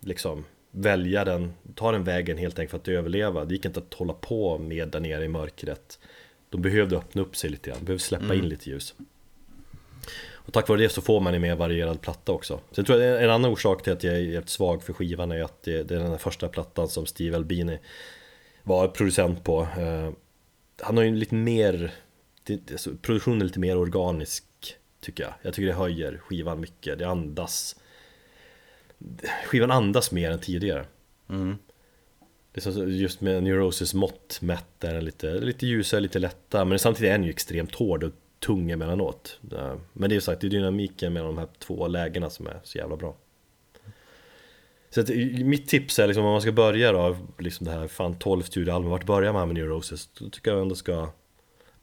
liksom 0.00 0.44
välja 0.70 1.24
den, 1.24 1.52
ta 1.74 1.92
den 1.92 2.04
vägen 2.04 2.38
helt 2.38 2.58
enkelt 2.58 2.70
för 2.70 2.78
att 2.78 2.88
överleva. 2.98 3.44
Det 3.44 3.54
gick 3.54 3.64
inte 3.64 3.80
att 3.80 3.94
hålla 3.94 4.12
på 4.12 4.58
med 4.58 4.88
där 4.88 5.00
nere 5.00 5.24
i 5.24 5.28
mörkret. 5.28 5.98
De 6.48 6.62
behövde 6.62 6.96
öppna 6.96 7.22
upp 7.22 7.36
sig 7.36 7.50
lite 7.50 7.70
grann, 7.70 7.84
behövde 7.84 8.04
släppa 8.04 8.24
mm. 8.24 8.38
in 8.38 8.48
lite 8.48 8.70
ljus. 8.70 8.94
Och 10.48 10.54
tack 10.54 10.68
vare 10.68 10.80
det 10.80 10.88
så 10.88 11.00
får 11.00 11.20
man 11.20 11.34
en 11.34 11.40
mer 11.40 11.56
varierad 11.56 12.00
platta 12.00 12.32
också. 12.32 12.60
Sen 12.70 12.84
tror 12.84 13.00
jag 13.00 13.24
en 13.24 13.30
annan 13.30 13.50
orsak 13.50 13.82
till 13.82 13.92
att 13.92 14.04
jag 14.04 14.14
är 14.14 14.18
jävligt 14.18 14.48
svag 14.48 14.82
för 14.82 14.92
skivan 14.92 15.32
är 15.32 15.42
att 15.42 15.62
det, 15.62 15.78
är 15.78 15.84
den 15.84 16.10
här 16.10 16.18
första 16.18 16.48
plattan 16.48 16.88
som 16.88 17.06
Steve 17.06 17.36
Albini 17.36 17.78
var 18.62 18.88
producent 18.88 19.44
på. 19.44 19.60
Eh, 19.60 20.10
han 20.82 20.96
har 20.96 21.04
ju 21.04 21.14
lite 21.14 21.34
mer, 21.34 21.94
produktionen 23.02 23.40
är 23.40 23.44
lite 23.44 23.58
mer 23.58 23.76
organisk 23.76 24.44
tycker 25.00 25.22
jag. 25.22 25.32
Jag 25.42 25.54
tycker 25.54 25.66
det 25.66 25.74
höjer 25.74 26.18
skivan 26.18 26.60
mycket, 26.60 26.98
det 26.98 27.08
andas 27.08 27.76
Skivan 29.46 29.70
andas 29.70 30.12
mer 30.12 30.30
än 30.30 30.38
tidigare. 30.38 30.84
Mm. 31.30 31.58
Det 32.52 32.66
är 32.66 32.72
så, 32.72 32.84
just 32.84 33.20
med 33.20 33.42
Neurosis 33.42 33.94
mått 33.94 34.38
mätt 34.42 34.84
är 34.84 34.94
den 34.94 35.04
lite, 35.04 35.32
lite 35.32 35.66
ljusare, 35.66 36.00
lite 36.00 36.18
lätta 36.18 36.64
men 36.64 36.78
samtidigt 36.78 37.08
är 37.08 37.12
den 37.12 37.24
ju 37.24 37.30
extremt 37.30 37.74
hård 37.74 38.04
och 38.04 38.12
tung 38.38 38.70
emellanåt. 38.70 39.40
Men 39.92 40.10
det 40.10 40.16
är 40.16 40.20
sagt, 40.20 40.40
det 40.40 40.46
är 40.46 40.50
dynamiken 40.50 41.12
mellan 41.12 41.34
de 41.34 41.38
här 41.38 41.48
två 41.58 41.86
lägena 41.86 42.30
som 42.30 42.46
är 42.46 42.60
så 42.62 42.78
jävla 42.78 42.96
bra. 42.96 43.16
Så 44.90 45.00
att, 45.00 45.08
mitt 45.44 45.68
tips 45.68 45.98
är 45.98 46.06
liksom 46.06 46.24
om 46.24 46.32
man 46.32 46.40
ska 46.40 46.52
börja 46.52 46.92
då, 46.92 47.16
liksom 47.38 47.66
det 47.66 47.72
här 47.72 47.88
fan 47.88 48.18
12 48.18 48.42
studioalbum, 48.42 48.90
vart 48.90 49.06
börjar 49.06 49.32
man 49.32 49.48
med 49.48 49.54
New 49.54 49.66
Roses? 49.66 50.06
Då 50.18 50.30
tycker 50.30 50.50
jag 50.50 50.60
ändå 50.60 50.74
ska 50.74 51.08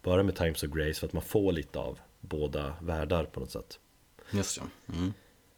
börja 0.01 0.23
med 0.23 0.35
Times 0.35 0.63
of 0.63 0.69
Grace 0.69 0.99
för 0.99 1.07
att 1.07 1.13
man 1.13 1.23
får 1.23 1.51
lite 1.51 1.79
av 1.79 1.99
båda 2.21 2.73
världar 2.81 3.25
på 3.25 3.39
något 3.39 3.51
sätt. 3.51 3.79
Just 4.31 4.57
ja. 4.57 4.63
Mm. 4.95 5.13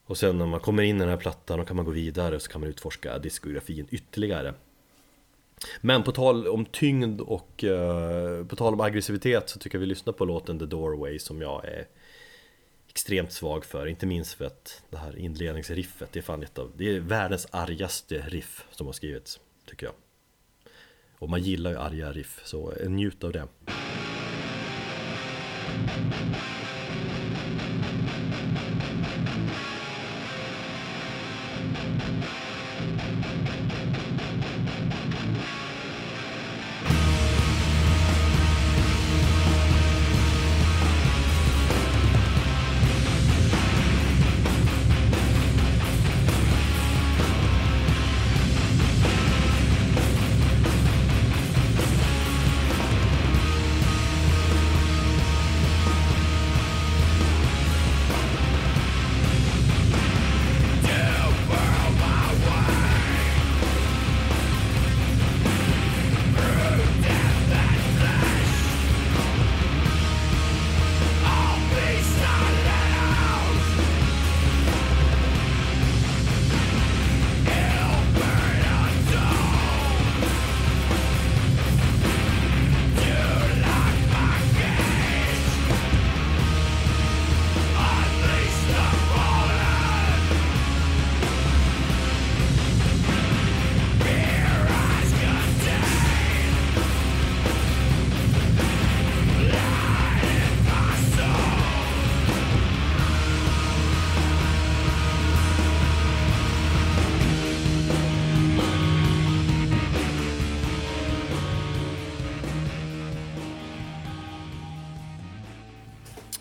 Och 0.06 0.18
sen 0.18 0.38
när 0.38 0.46
man 0.46 0.60
kommer 0.60 0.84
in 0.84 0.96
i 0.96 1.00
den 1.00 1.10
här 1.10 1.18
plattan, 1.18 1.60
då 1.60 1.66
kan 1.66 1.76
man 1.76 1.86
gå 1.86 1.92
vidare 1.92 2.36
och 2.36 2.42
så 2.42 2.52
kan 2.52 2.62
man 2.62 2.70
utforska 2.70 3.20
diskografin 3.20 3.88
ytterligare. 3.92 4.54
Men 5.82 6.04
på 6.04 6.12
tal 6.12 6.48
om 6.48 6.66
tyngd 6.66 7.22
och 7.22 7.64
uh, 7.64 8.46
på 8.46 8.56
tal 8.56 8.74
om 8.74 8.82
aggressivitet 8.82 9.50
så 9.50 9.60
tycker 9.60 9.78
jag 9.78 9.80
vi 9.80 9.86
lyssnar 9.86 10.14
på 10.14 10.26
låten 10.26 10.60
The 10.60 10.66
Doorway 10.66 11.20
som 11.20 11.42
jag 11.42 11.66
är 11.66 11.88
extremt 12.90 13.32
svag 13.32 13.66
för, 13.66 13.88
inte 13.88 14.06
minst 14.06 14.34
för 14.34 14.46
att 14.46 14.84
det 14.90 14.98
här 14.98 15.18
inledningsriffet, 15.18 16.10
det 16.12 16.20
är 16.20 16.24
fan 16.24 16.44
ett 16.44 16.58
av, 16.58 16.72
det 16.76 16.96
är 16.96 17.00
världens 17.00 17.48
argaste 17.52 18.24
riff 18.28 18.66
som 18.72 18.86
har 18.86 18.94
skrivits, 18.94 19.40
tycker 19.66 19.86
jag. 19.86 19.96
Och 21.20 21.30
man 21.30 21.42
gillar 21.42 21.72
ju 21.72 21.78
arga 21.78 22.12
riff, 22.12 22.42
så 22.44 22.74
njut 22.88 23.24
av 23.24 23.32
det. 23.32 23.48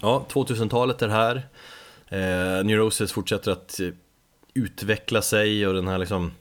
Ja, 0.07 0.27
2000-talet 0.29 1.03
är 1.03 1.09
här. 1.09 1.37
Eh, 2.09 2.65
Neurosis 2.65 3.13
fortsätter 3.13 3.51
att 3.51 3.81
eh, 3.81 3.89
utveckla 4.55 5.23
sig 5.23 5.67
och 5.67 5.75
den 5.75 5.89
här 5.89 5.99
liksom 5.99 6.33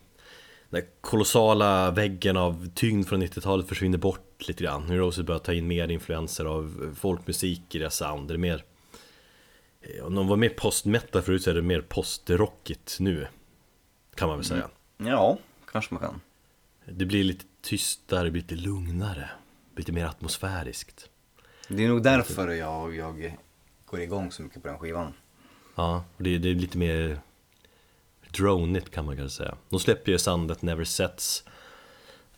Den 0.69 0.81
här 0.81 0.89
kolossala 1.01 1.91
väggen 1.91 2.37
av 2.37 2.69
tyngd 2.75 3.07
från 3.07 3.23
90-talet 3.23 3.67
försvinner 3.67 3.97
bort 3.97 4.47
lite 4.47 4.63
grann. 4.63 4.85
Neurosis 4.87 5.25
börjar 5.25 5.39
ta 5.39 5.53
in 5.53 5.67
mer 5.67 5.87
influenser 5.87 6.45
av 6.45 6.95
folkmusik 6.99 7.75
i 7.75 7.79
deras 7.79 7.95
sound. 7.95 8.27
Det 8.27 8.33
är 8.33 8.37
mer 8.37 8.63
eh, 9.81 10.05
Om 10.05 10.15
de 10.15 10.27
var 10.27 10.37
mer 10.37 10.49
post-metal 10.49 11.21
förut 11.21 11.43
så 11.43 11.49
är 11.49 11.53
det 11.53 11.61
mer 11.61 11.81
post-rockigt 11.81 12.97
nu 12.99 13.27
Kan 14.15 14.27
man 14.27 14.37
väl 14.37 14.45
säga. 14.45 14.69
Mm. 14.97 15.11
Ja, 15.11 15.37
kanske 15.71 15.93
man 15.93 16.03
kan. 16.03 16.21
Det 16.85 17.05
blir 17.05 17.23
lite 17.23 17.45
tystare, 17.61 18.23
det 18.23 18.31
blir 18.31 18.41
lite 18.41 18.55
lugnare 18.55 19.29
Lite 19.75 19.91
mer 19.91 20.05
atmosfäriskt. 20.05 21.09
Det 21.67 21.83
är 21.83 21.89
nog 21.89 22.03
därför 22.03 22.47
jag, 22.47 22.95
jag 22.95 23.37
går 23.95 24.03
igång 24.03 24.31
så 24.31 24.41
mycket 24.41 24.61
på 24.61 24.67
den 24.67 24.79
skivan. 24.79 25.13
Ja, 25.75 26.03
och 26.17 26.23
det, 26.23 26.37
det 26.37 26.49
är 26.49 26.55
lite 26.55 26.77
mer 26.77 27.19
dronigt 28.31 28.91
kan 28.91 29.05
man 29.05 29.17
kanske 29.17 29.37
säga. 29.37 29.55
De 29.69 29.79
släpper 29.79 30.11
ju 30.11 30.17
Sundet 30.17 30.61
Never 30.61 30.83
Sets 30.83 31.43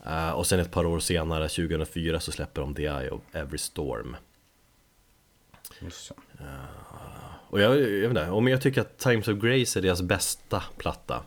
uh, 0.05 0.29
och 0.29 0.47
sen 0.47 0.59
ett 0.59 0.71
par 0.71 0.85
år 0.85 0.99
senare, 0.99 1.49
2004, 1.49 2.19
så 2.19 2.31
släpper 2.31 2.61
de 2.61 2.75
The 2.75 2.85
Eye 2.85 3.09
of 3.09 3.21
Every 3.31 3.57
Storm. 3.57 4.15
Just. 5.79 6.11
Uh, 6.11 6.47
och 7.49 7.61
jag, 7.61 7.77
jag 7.77 8.09
vet 8.09 8.09
inte, 8.09 8.29
om 8.29 8.47
jag 8.47 8.61
tycker 8.61 8.81
att 8.81 8.97
Times 8.97 9.27
of 9.27 9.38
Grace 9.38 9.79
är 9.79 9.81
deras 9.81 10.01
bästa 10.01 10.63
platta 10.77 11.23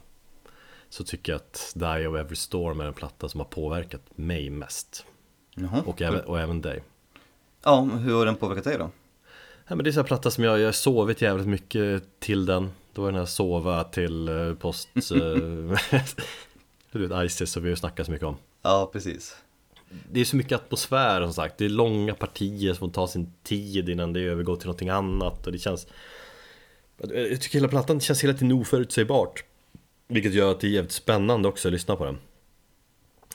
så 0.88 1.04
tycker 1.04 1.32
jag 1.32 1.36
att 1.36 1.74
The 1.78 1.84
Eye 1.84 2.06
of 2.08 2.16
Every 2.16 2.36
Storm 2.36 2.80
är 2.80 2.84
den 2.84 2.94
platta 2.94 3.28
som 3.28 3.40
har 3.40 3.46
påverkat 3.46 4.02
mig 4.14 4.50
mest. 4.50 5.06
Jaha. 5.54 5.82
Och, 5.86 6.02
även, 6.02 6.20
och 6.20 6.40
även 6.40 6.60
dig. 6.60 6.82
Ja, 7.62 7.80
hur 7.80 8.14
har 8.14 8.26
den 8.26 8.36
påverkat 8.36 8.64
dig 8.64 8.78
då? 8.78 8.90
Ja, 9.70 9.76
men 9.76 9.84
det 9.84 9.90
är 9.90 9.92
så 9.92 10.04
platta 10.04 10.30
som 10.30 10.44
jag, 10.44 10.60
jag 10.60 10.64
har 10.64 10.72
sovit 10.72 11.22
jävligt 11.22 11.46
mycket 11.46 12.02
till 12.18 12.46
den. 12.46 12.70
Då 12.92 13.06
är 13.06 13.12
den 13.12 13.18
här 13.18 13.26
sova 13.26 13.84
till 13.84 14.28
eh, 14.28 14.54
post 14.54 14.88
eh, 14.96 16.00
Du 16.92 17.06
vet 17.06 17.24
Isis 17.24 17.52
som 17.52 17.62
vi 17.62 17.68
har 17.68 17.76
snackat 17.76 18.06
så 18.06 18.12
mycket 18.12 18.26
om. 18.26 18.36
Ja, 18.62 18.90
precis. 18.92 19.36
Det 20.10 20.20
är 20.20 20.24
så 20.24 20.36
mycket 20.36 20.52
atmosfär 20.52 21.22
som 21.22 21.32
sagt. 21.32 21.58
Det 21.58 21.64
är 21.64 21.68
långa 21.68 22.14
partier 22.14 22.74
som 22.74 22.90
tar 22.90 23.06
sin 23.06 23.32
tid 23.42 23.88
innan 23.88 24.12
det 24.12 24.20
övergår 24.20 24.56
till 24.56 24.66
någonting 24.66 24.88
annat 24.88 25.46
och 25.46 25.52
det 25.52 25.58
känns 25.58 25.86
Jag 26.96 27.40
tycker 27.40 27.58
hela 27.58 27.68
plattan 27.68 28.00
känns 28.00 28.24
hela 28.24 28.34
tiden 28.34 28.52
oförutsägbart 28.52 29.44
Vilket 30.08 30.34
gör 30.34 30.50
att 30.50 30.60
det 30.60 30.66
är 30.66 30.70
jävligt 30.70 30.92
spännande 30.92 31.48
också 31.48 31.68
att 31.68 31.72
lyssna 31.72 31.96
på 31.96 32.04
den. 32.04 32.18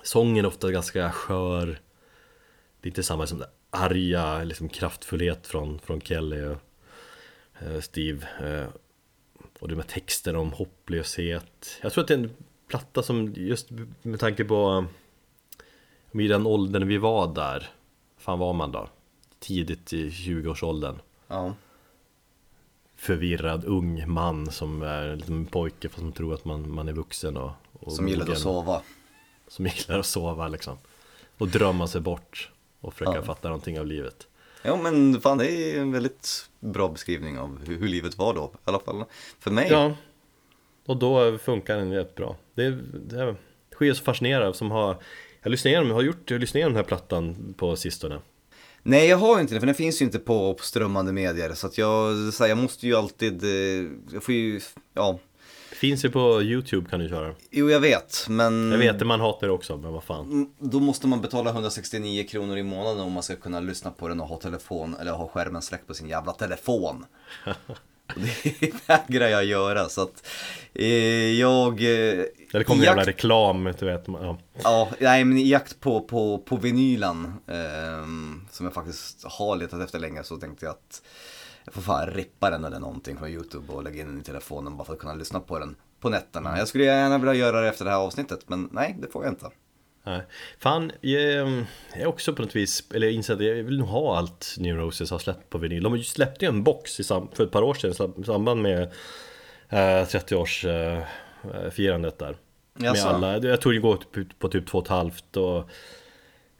Sången 0.04 0.46
är 0.46 0.50
ofta 0.50 0.72
ganska 0.72 1.12
skör. 1.12 1.66
Det 2.82 2.88
är 2.88 2.92
inte 2.92 3.04
samma 3.04 3.28
som 3.28 3.40
det 3.40 3.50
arga, 3.76 4.44
liksom 4.44 4.70
kraftfullhet 4.70 5.48
från, 5.48 5.80
från 5.80 6.02
Kelly 6.02 6.46
och 6.46 6.58
eh, 7.60 7.82
Steve 7.82 8.28
eh, 8.42 8.68
Och 9.60 9.68
det 9.68 9.76
med 9.76 9.88
texter 9.88 10.36
om 10.36 10.54
hopplöshet 10.54 11.80
Jag 11.82 11.94
tror 11.94 12.02
att 12.02 12.08
det 12.08 12.14
är 12.14 12.18
en 12.18 12.36
platta 12.68 13.04
som 13.04 13.34
just 13.38 13.70
med 14.02 14.20
tanke 14.20 14.44
på 14.44 14.86
I 16.12 16.28
den 16.28 16.46
åldern 16.46 16.88
vi 16.88 16.98
var 16.98 17.34
där 17.36 17.70
fan 18.18 18.40
var 18.40 18.54
man 18.54 18.72
då? 18.72 18.90
Tidigt 19.40 19.94
i 19.94 20.10
20-årsåldern 20.10 21.00
Ja. 21.28 21.54
Förvirrad 22.96 23.66
ung 23.66 24.10
man 24.10 24.52
som 24.52 24.82
är 24.82 25.08
en 25.08 25.18
liten 25.18 25.46
pojke 25.46 25.90
som 25.96 26.12
tror 26.12 26.34
att 26.34 26.46
man, 26.46 26.74
man 26.74 26.88
är 26.88 26.94
vuxen 26.94 27.38
och, 27.38 27.52
och 27.80 27.92
Som 27.92 28.08
gillade 28.08 28.32
att 28.32 28.40
sova. 28.40 28.82
Som 29.48 29.66
gillar 29.66 30.00
att 30.00 30.06
sova 30.06 30.48
liksom 30.48 30.78
Och 31.38 31.48
drömma 31.48 31.88
sig 31.88 32.02
bort 32.02 32.52
och 32.86 32.94
försöka 32.94 33.16
Ja. 33.16 33.24
fatta 33.24 33.48
någonting 33.48 33.80
av 33.80 33.86
livet 33.86 34.28
Ja 34.62 34.76
men 34.76 35.22
fan 35.22 35.38
det 35.38 35.52
är 35.52 35.80
en 35.82 35.92
väldigt 35.92 36.50
bra 36.60 36.88
beskrivning 36.90 37.40
av 37.40 37.60
hur, 37.66 37.78
hur 37.80 37.88
livet 37.88 38.18
var 38.18 38.34
då. 38.34 38.52
I 38.56 38.58
alla 38.66 38.80
fall 38.80 39.06
för 39.40 39.52
mig. 39.52 39.68
Ja 39.72 39.96
Och 40.86 40.98
då 40.98 41.38
funkar 41.38 41.78
den 41.78 41.92
rätt 41.94 42.16
bra 42.16 42.36
Det, 42.56 42.72
det 43.10 43.20
är 43.22 43.36
skivor 43.76 43.94
så 43.94 44.04
fascinerande 44.04 44.54
som 44.54 44.72
har 44.72 44.98
Jag 45.44 45.50
lyssnar 45.52 45.72
igenom, 45.72 45.88
jag 45.88 45.96
har 45.96 46.02
gjort, 46.02 46.32
jag 46.32 46.40
lyssnar 46.42 46.60
igenom 46.60 46.74
den 46.74 46.84
här 46.84 46.88
plattan 46.88 47.54
på 47.58 47.76
sistone 47.76 48.20
Nej 48.84 49.08
jag 49.08 49.18
har 49.18 49.36
ju 49.36 49.42
inte 49.42 49.54
det 49.54 49.60
för 49.60 49.66
den 49.68 49.76
finns 49.76 50.02
ju 50.02 50.06
inte 50.06 50.20
på, 50.20 50.54
på 50.54 50.64
strömmande 50.64 51.12
medier. 51.14 51.54
Så 51.54 51.68
att 51.68 51.78
jag, 51.78 52.16
så 52.34 52.44
här, 52.44 52.50
jag 52.50 52.58
måste 52.58 52.88
ju 52.88 52.96
alltid, 52.96 53.44
eh, 53.44 53.90
jag 54.12 54.24
får 54.24 54.34
ju, 54.34 54.62
ja. 54.94 55.20
Finns 55.80 56.06
ju 56.06 56.10
på 56.10 56.42
Youtube 56.42 56.90
kan 56.90 57.00
du 57.00 57.10
köra 57.10 57.36
Jo 57.52 57.70
jag 57.70 57.80
vet 57.80 58.26
men. 58.30 58.72
Jag 58.72 58.78
vet 58.78 59.02
att 59.02 59.08
man 59.08 59.20
hatar 59.20 59.48
det 59.48 59.54
också, 59.54 59.78
men 59.78 59.94
vad 59.94 60.04
fan 60.04 60.26
Mm, 60.26 60.50
Då 60.60 60.80
måste 60.80 61.08
man 61.08 61.22
betala 61.22 61.50
169 61.52 62.28
kronor 62.30 62.58
i 62.58 62.64
månaden 62.64 63.00
om 63.02 63.12
man 63.12 63.24
ska 63.24 63.36
kunna 63.36 63.60
lyssna 63.60 63.92
på 63.92 64.08
den 64.08 64.22
och 64.22 64.28
ha 64.28 64.38
telefon 64.38 64.96
eller 65.02 65.12
ha 65.12 65.28
skärmen 65.28 65.62
släckt 65.62 65.88
på 65.88 65.94
sin 65.94 66.08
jävla 66.10 66.32
telefon. 66.34 67.06
Och 68.16 68.22
det 68.60 68.74
vägrar 68.88 69.28
jag 69.28 69.46
göra 69.46 69.90
så 69.90 70.02
att 70.02 70.28
eh, 70.74 70.88
jag... 71.40 71.82
Eh, 71.82 72.24
Eller 72.54 72.64
kommer 72.64 72.84
i 72.84 72.86
jävla 72.86 73.02
jakt- 73.02 73.08
reklam, 73.08 73.74
du 73.80 73.86
vet 73.86 74.04
ja. 74.08 74.38
Ja, 74.64 74.90
nej 75.00 75.24
men 75.26 75.38
i 75.38 75.48
jakt 75.50 75.80
på, 75.80 76.02
på, 76.02 76.38
på 76.38 76.56
vinylen 76.56 77.34
ehm, 77.48 78.42
som 78.52 78.66
jag 78.66 78.74
faktiskt 78.74 79.24
har 79.24 79.56
letat 79.56 79.82
efter 79.82 80.00
länge 80.00 80.24
så 80.24 80.38
tänkte 80.38 80.66
jag 80.66 80.72
att 80.72 81.02
jag 81.66 81.74
får 81.74 81.82
fan 81.82 82.08
rippa 82.08 82.50
den 82.50 82.66
eller 82.66 82.80
någonting 82.80 83.18
från 83.18 83.30
YouTube 83.30 83.74
och 83.74 83.84
lägga 83.84 84.02
in 84.02 84.08
den 84.08 84.20
i 84.20 84.24
telefonen 84.24 84.78
bara 84.78 84.86
för 84.86 84.94
att 84.94 85.00
kunna 85.00 85.14
lyssna 85.14 85.40
på 85.40 85.60
den 85.60 85.76
på 86.00 86.10
nätterna. 86.10 86.58
Jag 86.58 86.68
skulle 86.68 86.84
gärna 86.84 87.18
vilja 87.18 87.34
göra 87.34 87.62
det 87.62 87.68
efter 87.68 87.86
det 87.86 87.92
här 87.92 87.98
avsnittet 87.98 88.40
men 88.48 88.70
nej, 88.72 88.98
det 89.02 89.08
får 89.08 89.24
jag 89.24 89.32
inte. 89.32 89.50
Nej. 90.04 90.22
Fan, 90.60 90.92
jag 91.02 91.22
jag 91.22 91.66
är 91.94 92.06
också 92.06 92.34
på 92.34 92.42
något 92.42 92.56
vis, 92.56 92.84
eller 92.94 93.08
jag 93.08 93.14
inser 93.14 93.34
att 93.34 93.44
jag 93.44 93.56
vill 93.56 93.80
nog 93.80 93.88
ha 93.88 94.18
allt 94.18 94.56
New 94.58 94.78
Roses 94.78 95.12
har 95.12 95.20
släppt 95.20 95.50
på 95.50 95.58
vinyl. 95.58 95.84
De 95.84 96.04
släppte 96.04 96.46
ju 96.46 96.50
en 96.50 96.64
box 96.64 97.00
i 97.00 97.04
för 97.04 97.44
ett 97.44 97.52
par 97.52 97.62
år 97.62 97.74
sedan 97.74 98.14
i 98.18 98.24
samband 98.24 98.62
med 98.62 98.82
eh, 99.70 100.06
30-årsfirandet 100.06 102.20
där. 102.20 102.38
Med 102.74 103.06
alla, 103.06 103.38
jag 103.38 103.62
tror 103.62 103.74
det 103.74 103.80
går 103.80 104.00
på 104.40 104.50
typ 104.50 104.68
två 104.68 104.78
och 104.78 104.84
ett 104.84 104.90
halvt 104.90 105.38
och 105.38 105.70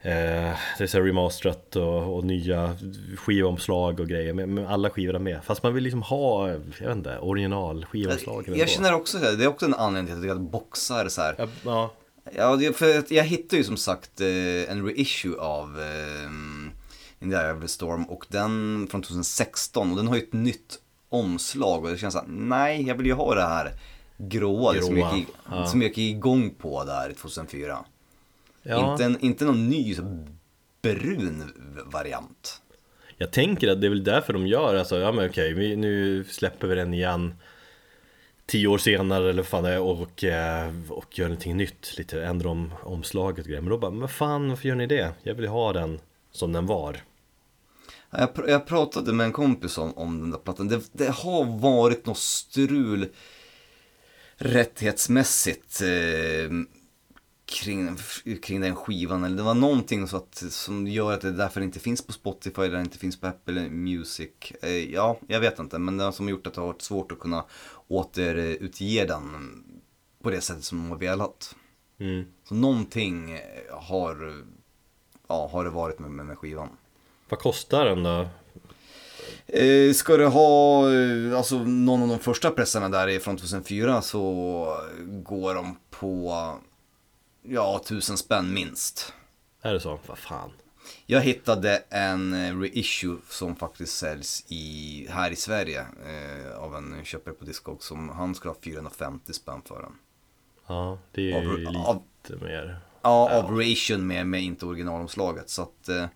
eh, 0.06 0.56
det 0.78 0.94
är 0.94 1.02
remasterat 1.02 1.76
och, 1.76 2.16
och 2.16 2.24
nya 2.24 2.76
skivomslag 3.16 4.00
och 4.00 4.08
grejer 4.08 4.32
med, 4.32 4.48
med 4.48 4.70
alla 4.70 4.90
skivorna 4.90 5.18
med. 5.18 5.40
Fast 5.44 5.62
man 5.62 5.74
vill 5.74 5.84
liksom 5.84 6.02
ha, 6.02 6.48
jag 6.48 6.58
vet 6.58 6.96
inte, 6.96 7.18
original 7.18 7.84
skivomslagen 7.84 8.58
Jag 8.58 8.68
känner 8.68 8.94
också 8.94 9.18
det, 9.18 9.36
det 9.36 9.44
är 9.44 9.48
också 9.48 9.66
en 9.66 9.74
anledning 9.74 10.06
till 10.06 10.18
att 10.18 10.26
jag 10.26 10.36
tycker 10.36 10.46
att 10.46 10.52
boxar 10.52 11.08
så 11.08 11.20
här. 11.20 11.34
Ja, 11.38 11.46
ja, 11.64 11.90
Ja, 12.34 12.72
för 12.74 12.98
att 12.98 13.10
jag 13.10 13.24
hittade 13.24 13.56
ju 13.56 13.64
som 13.64 13.76
sagt 13.76 14.20
eh, 14.20 14.70
en 14.70 14.86
reissue 14.86 15.40
av 15.40 15.80
eh, 15.80 16.30
In 17.20 17.30
the 17.30 17.36
Eye 17.36 17.52
of 17.52 17.60
the 17.60 17.68
Storm 17.68 18.04
och 18.04 18.26
den 18.28 18.86
från 18.90 19.02
2016 19.02 19.90
och 19.90 19.96
den 19.96 20.08
har 20.08 20.16
ju 20.16 20.22
ett 20.22 20.32
nytt 20.32 20.78
omslag 21.08 21.84
och 21.84 21.90
det 21.90 21.98
känns 21.98 22.14
såhär, 22.14 22.28
nej 22.28 22.86
jag 22.86 22.94
vill 22.94 23.06
ju 23.06 23.12
ha 23.12 23.34
det 23.34 23.42
här 23.42 23.72
gråa, 24.18 24.72
det 24.72 24.82
som, 24.82 24.94
Gråa, 24.94 25.08
jag 25.08 25.18
gick, 25.18 25.28
ja. 25.50 25.66
som 25.66 25.82
jag 25.82 25.88
gick 25.88 25.98
igång 25.98 26.50
på 26.50 26.84
där 26.84 27.12
2004. 27.12 27.84
Ja. 28.68 28.92
Inte, 28.92 29.04
en, 29.04 29.20
inte 29.20 29.44
någon 29.44 29.68
ny 29.68 29.96
brun 30.82 31.52
variant. 31.86 32.62
Jag 33.18 33.32
tänker 33.32 33.68
att 33.68 33.80
det 33.80 33.86
är 33.86 33.88
väl 33.88 34.04
därför 34.04 34.32
de 34.32 34.46
gör, 34.46 34.74
alltså, 34.74 34.98
ja 34.98 35.12
men 35.12 35.30
okej, 35.30 35.52
vi, 35.52 35.76
nu 35.76 36.24
släpper 36.24 36.66
vi 36.66 36.74
den 36.74 36.94
igen 36.94 37.34
Tio 38.46 38.68
år 38.68 38.78
senare 38.78 39.30
eller 39.30 39.42
fan 39.42 39.64
det 39.64 39.70
är 39.70 39.80
och, 39.80 40.24
eh, 40.24 40.72
och 40.88 41.18
gör 41.18 41.26
någonting 41.26 41.56
nytt, 41.56 41.98
lite 41.98 42.24
ändrar 42.24 42.50
om 42.50 42.72
omslaget 42.82 43.44
och 43.44 43.48
grejer 43.48 43.62
Men 43.62 43.70
då 43.70 43.78
bara, 43.78 43.90
men 43.90 44.08
fan 44.08 44.48
varför 44.48 44.68
gör 44.68 44.76
ni 44.76 44.86
det? 44.86 45.12
Jag 45.22 45.34
vill 45.34 45.48
ha 45.48 45.72
den 45.72 46.00
som 46.32 46.52
den 46.52 46.66
var 46.66 47.00
Jag, 48.10 48.34
pr- 48.34 48.50
jag 48.50 48.66
pratade 48.66 49.12
med 49.12 49.26
en 49.26 49.32
kompis 49.32 49.78
om, 49.78 49.98
om 49.98 50.20
den 50.20 50.30
där 50.30 50.38
plattan. 50.38 50.68
Det, 50.68 50.80
det 50.92 51.10
har 51.10 51.60
varit 51.60 52.06
något 52.06 52.18
strul 52.18 53.08
rättighetsmässigt 54.36 55.82
eh, 55.82 56.50
kring, 57.46 57.96
kring 58.42 58.60
den 58.60 58.76
skivan. 58.76 59.24
Eller 59.24 59.36
det 59.36 59.42
var 59.42 59.54
någonting 59.54 60.08
så 60.08 60.16
att, 60.16 60.34
som 60.48 60.86
gör 60.86 61.12
att 61.12 61.20
det 61.20 61.32
därför 61.32 61.60
inte 61.60 61.80
finns 61.80 62.06
på 62.06 62.12
Spotify 62.12 62.62
eller 62.62 62.80
inte 62.80 62.98
finns 62.98 63.20
på 63.20 63.26
Apple 63.26 63.70
Music. 63.70 64.30
Eh, 64.62 64.92
ja, 64.92 65.18
jag 65.26 65.40
vet 65.40 65.58
inte. 65.58 65.78
Men 65.78 65.96
det 65.96 66.04
har 66.04 66.12
som 66.12 66.28
gjort 66.28 66.46
att 66.46 66.54
det 66.54 66.60
har 66.60 66.66
varit 66.66 66.82
svårt 66.82 67.12
att 67.12 67.18
kunna 67.18 67.44
återutge 67.88 69.04
den 69.04 69.64
på 70.22 70.30
det 70.30 70.40
sättet 70.40 70.64
som 70.64 70.78
de 70.78 70.90
har 70.90 70.98
velat. 70.98 71.54
mm. 71.98 72.24
Så 72.44 72.54
någonting 72.54 73.32
eh, 73.32 73.78
har, 73.78 74.44
ja, 75.28 75.48
har 75.52 75.64
det 75.64 75.70
varit 75.70 75.98
med, 75.98 76.10
med, 76.10 76.26
med 76.26 76.38
skivan. 76.38 76.68
Vad 77.28 77.40
kostar 77.40 77.84
den 77.84 78.02
då? 78.02 78.28
Eh, 79.46 79.92
ska 79.92 80.16
du 80.16 80.26
ha 80.26 80.92
eh, 80.92 81.38
alltså, 81.38 81.58
någon 81.58 82.02
av 82.02 82.08
de 82.08 82.18
första 82.18 82.50
pressarna 82.50 82.88
där 82.88 83.08
är 83.08 83.18
från 83.18 83.36
2004 83.36 84.02
så 84.02 84.76
går 85.06 85.54
de 85.54 85.76
på 85.90 86.32
ja, 87.48 87.82
tusen 87.86 88.16
spänn 88.16 88.52
minst. 88.54 89.12
Är 89.62 89.72
det 89.72 89.80
så? 89.80 89.98
Vad 90.06 90.18
fan? 90.18 90.50
Jag 91.06 91.20
hittade 91.20 91.76
en 91.90 92.32
eh, 92.34 92.58
reissue 92.60 93.16
som 93.30 93.56
faktiskt 93.56 93.96
säljs 93.96 94.44
i, 94.48 95.06
här 95.10 95.30
i 95.30 95.36
Sverige 95.36 95.80
eh, 95.80 96.58
av 96.58 96.76
en 96.76 97.04
köpare 97.04 97.34
på 97.34 97.44
Discog 97.44 97.82
som 97.82 98.08
han 98.08 98.34
skulle 98.34 98.50
ha 98.54 98.58
450 98.62 99.32
spänn 99.32 99.62
för 99.64 99.82
den. 99.82 99.92
Ja, 100.66 100.98
det 101.12 101.32
är 101.32 101.42
ju 101.42 101.48
Av- 101.50 101.58
lite 101.58 102.34
av- 102.34 102.42
mer 102.42 102.78
Ja, 103.02 103.30
av 103.42 103.56
reissuen 103.56 104.06
med, 104.06 104.26
med 104.26 104.42
inte 104.42 104.66
originalomslaget. 104.66 105.50
Så 105.50 105.62
att, 105.62 105.88
eh, 105.88 106.06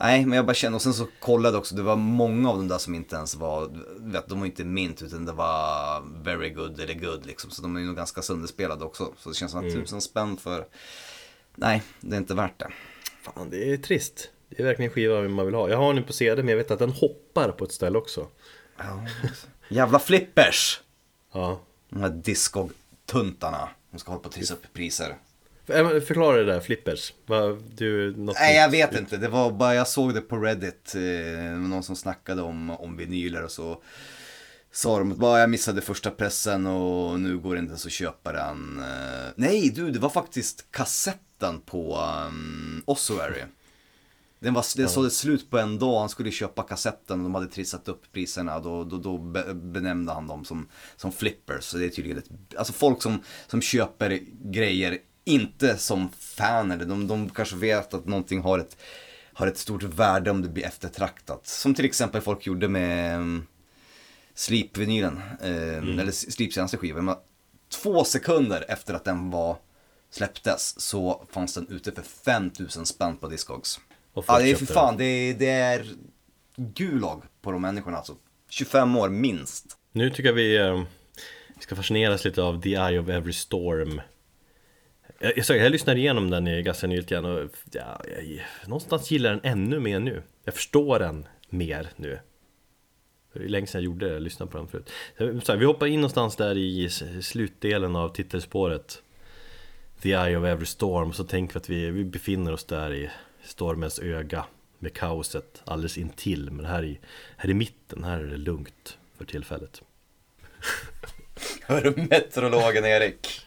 nej 0.00 0.26
men 0.26 0.36
jag 0.36 0.46
bara 0.46 0.54
kände, 0.54 0.76
och 0.76 0.82
sen 0.82 0.94
så 0.94 1.06
kollade 1.20 1.58
också, 1.58 1.74
det 1.74 1.82
var 1.82 1.96
många 1.96 2.50
av 2.50 2.56
de 2.56 2.68
där 2.68 2.78
som 2.78 2.94
inte 2.94 3.16
ens 3.16 3.34
var, 3.34 3.70
vet, 3.98 4.28
de 4.28 4.38
var 4.38 4.46
inte 4.46 4.64
mint 4.64 5.02
utan 5.02 5.24
det 5.24 5.32
var 5.32 6.02
very 6.22 6.50
good 6.50 6.80
eller 6.80 6.94
good 6.94 7.26
liksom. 7.26 7.50
Så 7.50 7.62
de 7.62 7.76
är 7.76 7.80
nog 7.80 7.96
ganska 7.96 8.22
sönderspelade 8.22 8.84
också. 8.84 9.12
Så 9.18 9.28
det 9.28 9.34
känns 9.34 9.52
som 9.52 9.66
att 9.66 9.72
tusen 9.74 10.00
spänn 10.00 10.36
för, 10.36 10.66
nej 11.54 11.82
det 12.00 12.16
är 12.16 12.18
inte 12.18 12.34
värt 12.34 12.58
det. 12.58 12.68
Fan, 13.22 13.50
det 13.50 13.72
är 13.72 13.76
trist 13.76 14.30
Det 14.48 14.60
är 14.60 14.64
verkligen 14.64 14.90
en 14.90 14.94
skiva 14.94 15.28
man 15.28 15.46
vill 15.46 15.54
ha 15.54 15.68
Jag 15.68 15.78
har 15.78 15.94
den 15.94 16.04
på 16.04 16.12
CD 16.12 16.42
men 16.42 16.48
jag 16.48 16.56
vet 16.56 16.70
att 16.70 16.78
den 16.78 16.92
hoppar 16.92 17.50
på 17.50 17.64
ett 17.64 17.72
ställe 17.72 17.98
också 17.98 18.26
Jävla 19.68 19.98
flippers! 19.98 20.80
Ja 21.32 21.60
De 21.88 22.00
här 22.00 22.08
Discog-tuntarna. 22.08 23.68
De 23.90 23.98
ska 23.98 24.10
hålla 24.10 24.22
på 24.22 24.28
att 24.28 24.34
trissa 24.34 24.54
upp 24.54 24.72
priser. 24.72 25.16
För- 25.68 26.00
Förklara 26.00 26.36
det 26.36 26.44
där, 26.44 26.60
flippers 26.60 27.12
du, 27.74 28.14
Nej 28.16 28.56
jag 28.56 28.70
vet 28.70 28.94
inte, 28.98 29.16
det 29.16 29.28
var 29.28 29.50
bara, 29.52 29.74
jag 29.74 29.88
såg 29.88 30.14
det 30.14 30.20
på 30.20 30.36
Reddit, 30.36 30.94
eh, 30.94 31.58
någon 31.58 31.82
som 31.82 31.96
snackade 31.96 32.42
om, 32.42 32.70
om 32.70 32.96
vinyler 32.96 33.42
och 33.44 33.50
så 33.50 33.82
sa 34.72 34.98
de 34.98 35.12
att 35.12 35.18
bara 35.18 35.40
jag 35.40 35.50
missade 35.50 35.80
första 35.80 36.10
pressen 36.10 36.66
och 36.66 37.20
nu 37.20 37.38
går 37.38 37.54
det 37.54 37.58
inte 37.58 37.70
ens 37.70 37.86
att 37.86 37.92
köpa 37.92 38.32
den. 38.32 38.78
Eh, 38.78 39.26
Nej 39.36 39.70
du, 39.74 39.90
det 39.90 39.98
var 39.98 40.10
faktiskt 40.10 40.66
kassetten 40.70 41.60
på 41.66 41.98
um, 42.28 42.82
Ossuary. 42.86 43.42
Den, 44.40 44.54
var, 44.54 44.64
den 44.76 44.88
sålde 44.88 45.10
slut 45.10 45.50
på 45.50 45.58
en 45.58 45.78
dag, 45.78 46.00
han 46.00 46.08
skulle 46.08 46.30
köpa 46.30 46.62
kassetten 46.62 47.18
och 47.18 47.24
de 47.24 47.34
hade 47.34 47.46
trissat 47.46 47.88
upp 47.88 48.12
priserna. 48.12 48.58
Då, 48.60 48.84
då, 48.84 48.98
då 48.98 49.18
be, 49.18 49.54
benämnde 49.54 50.12
han 50.12 50.26
dem 50.26 50.44
som, 50.44 50.68
som 50.96 51.12
flippers. 51.12 51.64
Så 51.64 51.76
det 51.78 51.84
är 51.84 51.88
tydligen 51.88 52.18
ett, 52.18 52.56
alltså 52.56 52.72
folk 52.72 53.02
som, 53.02 53.22
som 53.46 53.60
köper 53.62 54.20
grejer, 54.44 54.98
inte 55.28 55.76
som 55.76 56.08
fan 56.18 56.70
eller 56.70 56.84
de, 56.84 57.06
de 57.08 57.30
kanske 57.30 57.56
vet 57.56 57.94
att 57.94 58.06
någonting 58.06 58.40
har 58.40 58.58
ett, 58.58 58.76
har 59.32 59.46
ett 59.46 59.58
stort 59.58 59.82
värde 59.82 60.30
om 60.30 60.42
det 60.42 60.48
blir 60.48 60.64
eftertraktat. 60.64 61.46
Som 61.46 61.74
till 61.74 61.84
exempel 61.84 62.20
folk 62.20 62.46
gjorde 62.46 62.68
med 62.68 63.18
um, 63.18 63.46
Sleep-vinylen, 64.34 65.20
eh, 65.40 66.00
eller 66.00 66.10
Sleeps 66.10 66.54
senaste 66.54 66.76
skiva. 66.76 67.18
Två 67.82 68.04
sekunder 68.04 68.64
efter 68.68 68.94
att 68.94 69.04
den 69.04 69.30
var 69.30 69.56
släpptes 70.10 70.80
så 70.80 71.26
fanns 71.32 71.54
den 71.54 71.66
ute 71.68 71.92
för 71.92 72.02
5000 72.02 72.86
spänn 72.86 73.16
på 73.16 73.28
Discogs. 73.28 73.80
Ja, 74.14 74.38
det 74.38 74.50
är 74.50 74.56
för 74.56 74.66
fan, 74.66 74.96
det 74.96 75.04
är, 75.04 75.34
det 75.34 75.50
är 75.50 75.86
gulag 76.56 77.22
på 77.42 77.52
de 77.52 77.62
människorna 77.62 77.96
alltså. 77.96 78.16
25 78.48 78.96
år 78.96 79.08
minst. 79.08 79.76
Nu 79.92 80.10
tycker 80.10 80.24
jag 80.24 80.34
vi, 80.34 80.56
eh, 80.56 80.82
vi 81.56 81.62
ska 81.62 81.76
fascineras 81.76 82.24
lite 82.24 82.42
av 82.42 82.62
The 82.62 82.74
Eye 82.74 82.98
of 82.98 83.08
Every 83.08 83.32
Storm 83.32 84.00
jag, 85.18 85.32
jag, 85.36 85.58
jag 85.58 85.72
lyssnade 85.72 86.00
igenom 86.00 86.30
den 86.30 86.64
ganska 86.64 86.86
nyligen 86.86 87.24
och 87.24 87.50
ja, 87.72 88.00
jag, 88.04 88.44
någonstans 88.66 89.10
gillar 89.10 89.30
den 89.30 89.40
ännu 89.42 89.80
mer 89.80 90.00
nu. 90.00 90.22
Jag 90.44 90.54
förstår 90.54 90.98
den 90.98 91.26
mer 91.48 91.88
nu. 91.96 92.18
Det 93.32 93.44
är 93.44 93.48
länge 93.48 93.66
sedan 93.66 93.80
jag 93.80 93.84
gjorde 93.84 94.08
det, 94.08 94.20
lyssnade 94.20 94.52
på 94.52 94.58
den 94.58 94.68
förut. 94.68 94.90
Eh, 95.16 95.40
så 95.40 95.52
här, 95.52 95.58
vi 95.58 95.64
hoppar 95.64 95.86
in 95.86 96.00
någonstans 96.00 96.36
där 96.36 96.56
i 96.58 96.88
slutdelen 97.22 97.96
av 97.96 98.08
titelspåret. 98.08 99.02
The 100.00 100.12
Eye 100.12 100.36
of 100.36 100.44
Every 100.44 100.66
Storm, 100.66 101.12
så 101.12 101.24
tänker 101.24 101.54
vi 101.54 101.58
att 101.58 101.70
vi, 101.70 101.90
vi 101.90 102.04
befinner 102.04 102.52
oss 102.52 102.64
där 102.64 102.94
i 102.94 103.10
stormens 103.44 103.98
öga 103.98 104.44
med 104.78 104.94
kaoset 104.94 105.62
alldeles 105.64 105.98
intill. 105.98 106.50
Men 106.50 106.66
här 106.66 106.84
i, 106.84 106.98
här 107.36 107.50
i 107.50 107.54
mitten, 107.54 108.04
här 108.04 108.20
är 108.20 108.26
det 108.26 108.36
lugnt 108.36 108.98
för 109.18 109.24
tillfället. 109.24 109.82
Hör 111.62 111.82
du 111.82 112.02
meteorologen 112.02 112.84
Erik? 112.84 113.46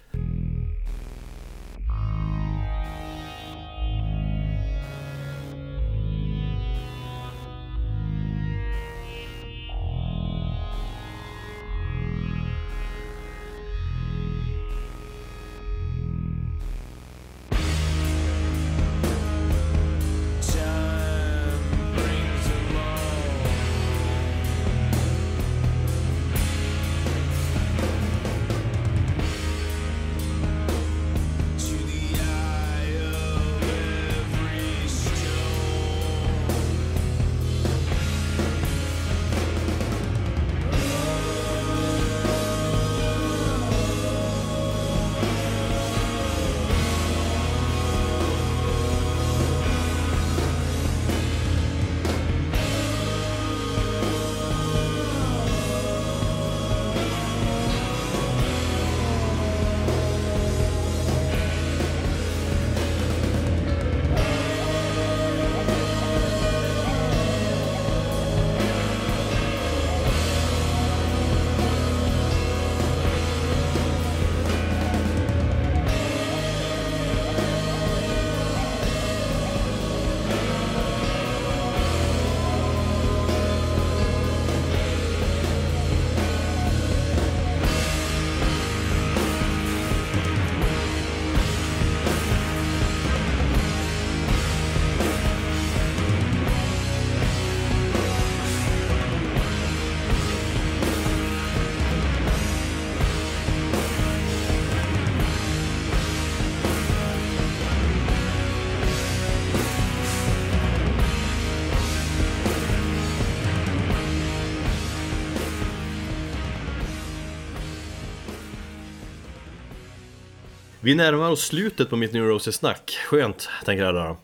Vi 120.84 120.96
närmar 120.96 121.32
oss 121.32 121.46
slutet 121.46 121.90
på 121.90 121.96
mitt 121.96 122.14
New 122.14 122.24
Roses-snack. 122.24 122.98
Skönt, 123.06 123.50
tänker 123.66 123.84
jag 123.84 123.96
då. 123.96 124.18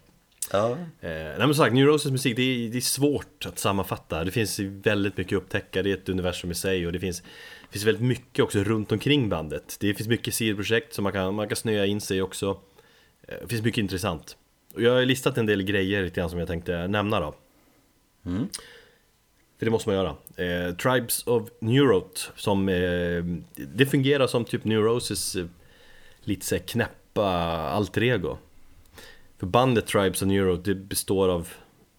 Ja. 0.52 0.72
Eh, 0.72 0.78
nej 1.10 1.38
men 1.38 1.56
sagt, 1.56 1.74
New 1.74 1.86
Roses 1.86 2.12
musik, 2.12 2.36
det 2.36 2.42
är, 2.42 2.70
det 2.70 2.78
är, 2.78 2.82
svårt 2.82 3.46
att 3.46 3.60
sammanfatta. 3.60 4.24
Det 4.24 4.32
finns 4.32 4.60
väldigt 4.60 5.18
mycket 5.18 5.38
att 5.38 5.44
upptäcka, 5.44 5.84
det 5.84 5.92
är 5.92 5.94
ett 5.94 6.10
universum 6.10 6.52
i 6.52 6.56
sig 6.56 6.86
och 6.88 6.94
det 6.94 7.00
finns, 7.00 7.22
det 7.22 7.72
finns 7.72 7.86
väldigt 7.86 8.04
mycket 8.04 8.44
också 8.44 8.64
runt 8.64 8.92
omkring 8.92 9.30
bandet. 9.30 9.78
Det 9.80 9.94
finns 9.94 10.10
mycket 10.10 10.34
sidoprojekt 10.34 10.94
som 10.94 11.04
man 11.04 11.14
kan, 11.14 11.36
man 11.36 11.48
kan 11.48 11.56
snöa 11.56 11.86
in 11.86 12.02
sig 12.02 12.22
också. 12.22 12.60
Eh, 13.28 13.36
det 13.42 13.48
finns 13.48 13.64
mycket 13.64 13.82
intressant. 13.82 14.38
Och 14.74 14.82
jag 14.82 14.92
har 14.92 15.06
listat 15.06 15.38
en 15.38 15.46
del 15.46 15.64
grejer 15.64 16.04
lite 16.04 16.20
grann 16.20 16.30
som 16.30 16.40
jag 16.40 16.48
tänkte 16.48 16.88
nämna 16.88 17.20
då. 17.20 17.36
Mm. 18.26 18.48
För 19.60 19.66
det 19.66 19.72
måste 19.72 19.90
man 19.90 19.96
göra. 19.96 20.16
Eh, 20.36 20.76
Tribes 20.76 21.28
of 21.28 21.50
Neurote 21.60 22.22
som 22.36 22.70
eh, 22.70 23.24
Det 23.56 23.86
fungerar 23.86 24.28
som 24.28 24.46
typ 24.46 24.64
Neurosis 24.64 25.38
lite 26.28 26.46
såhär 26.46 26.62
knäppa 26.62 27.26
alter 27.70 28.04
ego. 28.04 28.38
För 29.38 29.48
bandet 29.48 29.88
Tribes 29.88 30.22
of 30.22 30.28
Neuro, 30.28 30.56
det 30.58 30.76
består 30.76 31.30
av, 31.30 31.50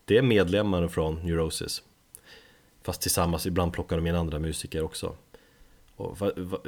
det 0.04 0.18
är 0.18 0.22
medlemmar 0.22 0.88
från 0.88 1.14
Neurosis. 1.14 1.82
Fast 2.82 3.02
tillsammans, 3.02 3.46
ibland 3.46 3.72
plockar 3.72 3.96
de 3.96 4.06
in 4.06 4.14
andra 4.14 4.38
musiker 4.38 4.82
också. 4.82 5.16
Och, 5.96 6.18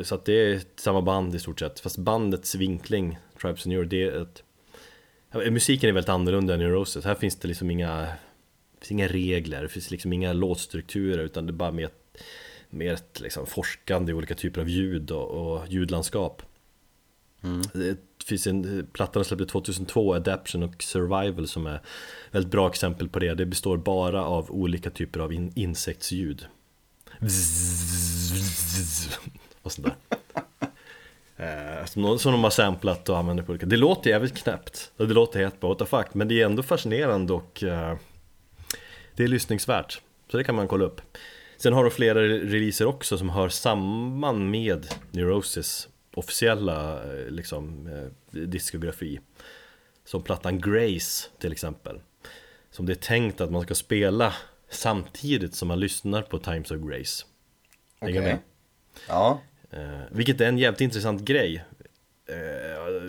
så 0.02 0.14
att 0.14 0.24
det 0.24 0.32
är 0.32 0.60
samma 0.76 1.02
band 1.02 1.34
i 1.34 1.38
stort 1.38 1.60
sett, 1.60 1.80
fast 1.80 1.98
bandets 1.98 2.54
vinkling, 2.54 3.18
Tribes 3.40 3.60
of 3.60 3.66
Neuro, 3.66 3.84
det 3.84 4.02
är 4.02 4.22
ett... 4.22 4.42
Musiken 5.52 5.88
är 5.88 5.92
väldigt 5.92 6.08
annorlunda 6.08 6.54
än 6.54 6.60
Neurosis, 6.60 7.04
här 7.04 7.14
finns 7.14 7.36
det 7.36 7.48
liksom 7.48 7.70
inga, 7.70 8.08
finns 8.78 8.90
inga 8.90 9.08
regler, 9.08 9.62
det 9.62 9.68
finns 9.68 9.90
liksom 9.90 10.12
inga 10.12 10.32
låtstrukturer 10.32 11.24
utan 11.24 11.46
det 11.46 11.50
är 11.50 11.54
bara 11.54 11.72
mer, 11.72 11.90
mer 12.70 12.92
ett 12.92 13.20
liksom 13.20 13.46
forskande 13.46 14.12
i 14.12 14.14
olika 14.14 14.34
typer 14.34 14.60
av 14.60 14.68
ljud 14.68 15.10
och, 15.10 15.28
och 15.28 15.68
ljudlandskap. 15.68 16.42
Mm. 17.42 17.62
Det 17.72 17.98
finns 18.24 18.46
en 18.46 18.86
platta 18.92 19.18
de 19.18 19.24
släppte 19.24 19.46
2002, 19.46 20.14
Adaption 20.14 20.62
och 20.62 20.82
Survival 20.82 21.48
som 21.48 21.66
är 21.66 21.80
väldigt 22.30 22.52
bra 22.52 22.68
exempel 22.68 23.08
på 23.08 23.18
det. 23.18 23.34
Det 23.34 23.46
består 23.46 23.76
bara 23.76 24.24
av 24.24 24.50
olika 24.50 24.90
typer 24.90 25.20
av 25.20 25.32
in 25.32 25.52
insektsljud. 25.54 26.46
Och 29.62 29.72
sådär. 29.72 29.94
Eh, 31.36 31.84
som, 31.86 32.18
som 32.18 32.32
de 32.32 32.44
har 32.44 32.50
samplat 32.50 33.08
och 33.08 33.18
använder 33.18 33.44
på 33.44 33.52
olika 33.52 33.66
Det 33.66 33.76
låter 33.76 34.10
jävligt 34.10 34.42
knäppt 34.42 34.92
Det 34.96 35.04
låter 35.06 35.40
helt 35.40 35.60
bara 35.60 35.68
what 35.68 35.78
the 35.78 35.84
fuck 35.84 36.14
Men 36.14 36.28
det 36.28 36.40
är 36.40 36.46
ändå 36.46 36.62
fascinerande 36.62 37.32
och 37.32 37.62
uh, 37.62 37.94
Det 39.16 39.24
är 39.24 39.28
lyssningsvärt 39.28 40.00
Så 40.30 40.36
det 40.36 40.44
kan 40.44 40.54
man 40.54 40.68
kolla 40.68 40.84
upp 40.84 41.00
Sen 41.56 41.72
har 41.72 41.84
de 41.84 41.90
flera 41.90 42.22
releaser 42.22 42.86
också 42.86 43.18
som 43.18 43.28
hör 43.28 43.48
samman 43.48 44.50
med 44.50 44.94
Neurosis 45.10 45.88
officiella 46.14 47.04
eh, 47.04 47.30
liksom, 47.30 47.86
eh, 47.86 48.38
diskografi. 48.40 49.20
Som 50.04 50.22
plattan 50.22 50.60
Grace 50.60 51.28
till 51.38 51.52
exempel. 51.52 52.00
Som 52.70 52.86
det 52.86 52.92
är 52.92 52.94
tänkt 52.94 53.40
att 53.40 53.50
man 53.50 53.62
ska 53.62 53.74
spela 53.74 54.34
samtidigt 54.68 55.54
som 55.54 55.68
man 55.68 55.80
lyssnar 55.80 56.22
på 56.22 56.38
Times 56.38 56.70
of 56.70 56.80
Grace. 56.80 57.24
Okej. 57.98 58.18
Okay. 58.18 58.36
Ja. 59.08 59.40
Eh, 59.70 60.00
vilket 60.10 60.40
är 60.40 60.48
en 60.48 60.58
jävligt 60.58 60.80
intressant 60.80 61.22
grej. 61.22 61.64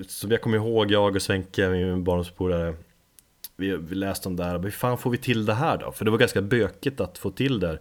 Som 0.07 0.32
jag 0.32 0.41
kommer 0.41 0.57
ihåg, 0.57 0.91
jag 0.91 1.15
och 1.15 1.22
Svenke, 1.22 1.69
min 1.69 2.03
barndomspolare 2.03 2.76
vi, 3.61 3.78
vi 3.78 3.95
läste 3.95 4.30
om 4.30 4.36
det 4.36 4.44
här, 4.44 4.60
hur 4.60 4.72
fan 4.72 4.98
får 4.98 5.10
vi 5.10 5.18
till 5.18 5.45
det 5.45 5.53
här 5.53 5.78
då? 5.78 5.91
För 5.91 6.06
det 6.06 6.11
var 6.11 6.18
ganska 6.18 6.41
bökigt 6.41 6.99
att 6.99 7.18
få 7.18 7.32
till 7.32 7.60
det 7.60 7.80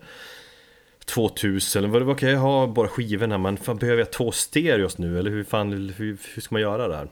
2000 1.10 1.84
eller 1.84 2.00
vad 2.00 2.16
okej 2.16 2.30
jag 2.30 2.38
har 2.38 2.66
bara 2.66 2.88
skivorna 2.88 3.38
men 3.38 3.56
fan 3.56 3.76
behöver 3.76 3.98
jag 3.98 4.12
två 4.12 4.32
stereos 4.32 4.98
nu 4.98 5.18
eller 5.18 5.30
hur 5.30 5.44
fan 5.44 5.72
hur, 5.72 6.18
hur 6.34 6.40
ska 6.40 6.54
man 6.54 6.62
göra 6.62 6.88
det 6.88 6.96
här? 6.96 7.08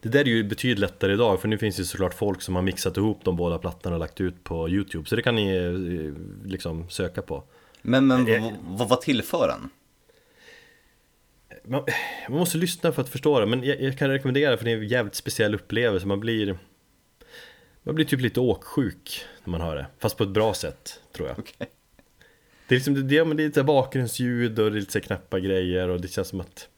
Det 0.00 0.08
där 0.08 0.20
är 0.20 0.24
ju 0.24 0.44
betydligt 0.44 0.78
lättare 0.78 1.12
idag 1.12 1.40
för 1.40 1.48
nu 1.48 1.58
finns 1.58 1.76
det 1.76 1.84
såklart 1.84 2.14
folk 2.14 2.42
som 2.42 2.54
har 2.54 2.62
mixat 2.62 2.96
ihop 2.96 3.20
de 3.24 3.36
båda 3.36 3.58
plattorna 3.58 3.96
och 3.96 4.00
lagt 4.00 4.20
ut 4.20 4.44
på 4.44 4.68
Youtube 4.68 5.08
så 5.08 5.16
det 5.16 5.22
kan 5.22 5.34
ni 5.34 5.56
eh, 5.56 6.48
liksom 6.50 6.90
söka 6.90 7.22
på 7.22 7.44
Men, 7.82 8.06
men 8.06 8.28
eh, 8.28 8.52
vad, 8.60 8.88
vad 8.88 9.00
tillför 9.00 9.48
den? 9.48 9.70
Man, 11.64 11.84
man, 12.28 12.38
måste 12.38 12.58
lyssna 12.58 12.92
för 12.92 13.02
att 13.02 13.08
förstå 13.08 13.40
det 13.40 13.46
men 13.46 13.64
jag, 13.64 13.80
jag 13.80 13.98
kan 13.98 14.10
rekommendera 14.10 14.56
för 14.56 14.64
det 14.64 14.70
är 14.70 14.76
en 14.76 14.88
jävligt 14.88 15.14
speciell 15.14 15.54
upplevelse 15.54 16.06
man 16.06 16.20
blir 16.20 16.58
Man 17.82 17.94
blir 17.94 18.04
typ 18.04 18.20
lite 18.20 18.40
åksjuk 18.40 19.24
när 19.44 19.50
man 19.50 19.60
hör 19.60 19.76
det 19.76 19.86
fast 19.98 20.16
på 20.16 20.24
ett 20.24 20.30
bra 20.30 20.54
sätt 20.54 21.00
tror 21.12 21.28
jag 21.28 21.38
okay. 21.38 21.66
Det 22.68 22.74
är 22.74 22.76
liksom 22.76 22.94
det, 22.94 23.02
det 23.02 23.16
är 23.16 23.34
lite 23.34 23.62
bakgrundsljud 23.62 24.58
och 24.58 24.70
det 24.70 24.78
är 24.78 24.80
lite 24.80 25.00
knäppa 25.00 25.40
grejer 25.40 25.88
och 25.88 26.00
det 26.00 26.08
känns 26.08 26.28
som 26.28 26.40
att 26.40 26.68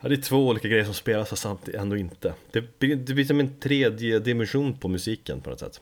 Ja, 0.00 0.08
det 0.08 0.14
är 0.14 0.22
två 0.22 0.48
olika 0.48 0.68
grejer 0.68 0.84
som 0.84 0.94
spelas 0.94 1.28
fast 1.28 1.42
samtidigt 1.42 1.80
ändå 1.80 1.96
inte. 1.96 2.34
Det 2.50 2.78
blir, 2.78 2.96
det 2.96 3.14
blir 3.14 3.24
som 3.24 3.40
en 3.40 3.60
tredje 3.60 4.18
dimension 4.18 4.78
på 4.78 4.88
musiken 4.88 5.40
på 5.40 5.50
något 5.50 5.60
sätt. 5.60 5.80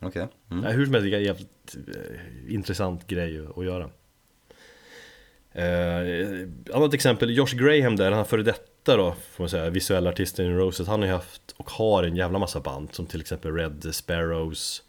Okej. 0.00 0.28
Mm. 0.50 0.64
Ja, 0.64 0.70
hur 0.70 0.84
som 0.84 0.94
helst, 0.94 1.10
det 1.10 1.16
är 1.16 1.18
en 1.18 1.24
jävligt 1.24 1.76
eh, 1.76 2.54
intressant 2.54 3.06
grej 3.06 3.46
att 3.56 3.64
göra. 3.64 3.90
Eh, 5.52 6.48
annat 6.74 6.94
exempel, 6.94 7.36
Josh 7.36 7.54
Graham 7.54 7.96
där, 7.96 8.12
han 8.12 8.26
före 8.26 8.42
detta 8.42 8.96
då, 8.96 9.14
får 9.30 9.44
man 9.44 9.48
säga, 9.48 9.70
visuella 9.70 10.10
artisten 10.10 10.46
i 10.46 10.50
Roses. 10.50 10.86
Han 10.86 11.00
har 11.00 11.06
ju 11.06 11.12
haft 11.12 11.54
och 11.56 11.70
har 11.70 12.02
en 12.02 12.16
jävla 12.16 12.38
massa 12.38 12.60
band 12.60 12.88
som 12.92 13.06
till 13.06 13.20
exempel 13.20 13.54
Red 13.54 13.94
Sparrows, 13.94 14.82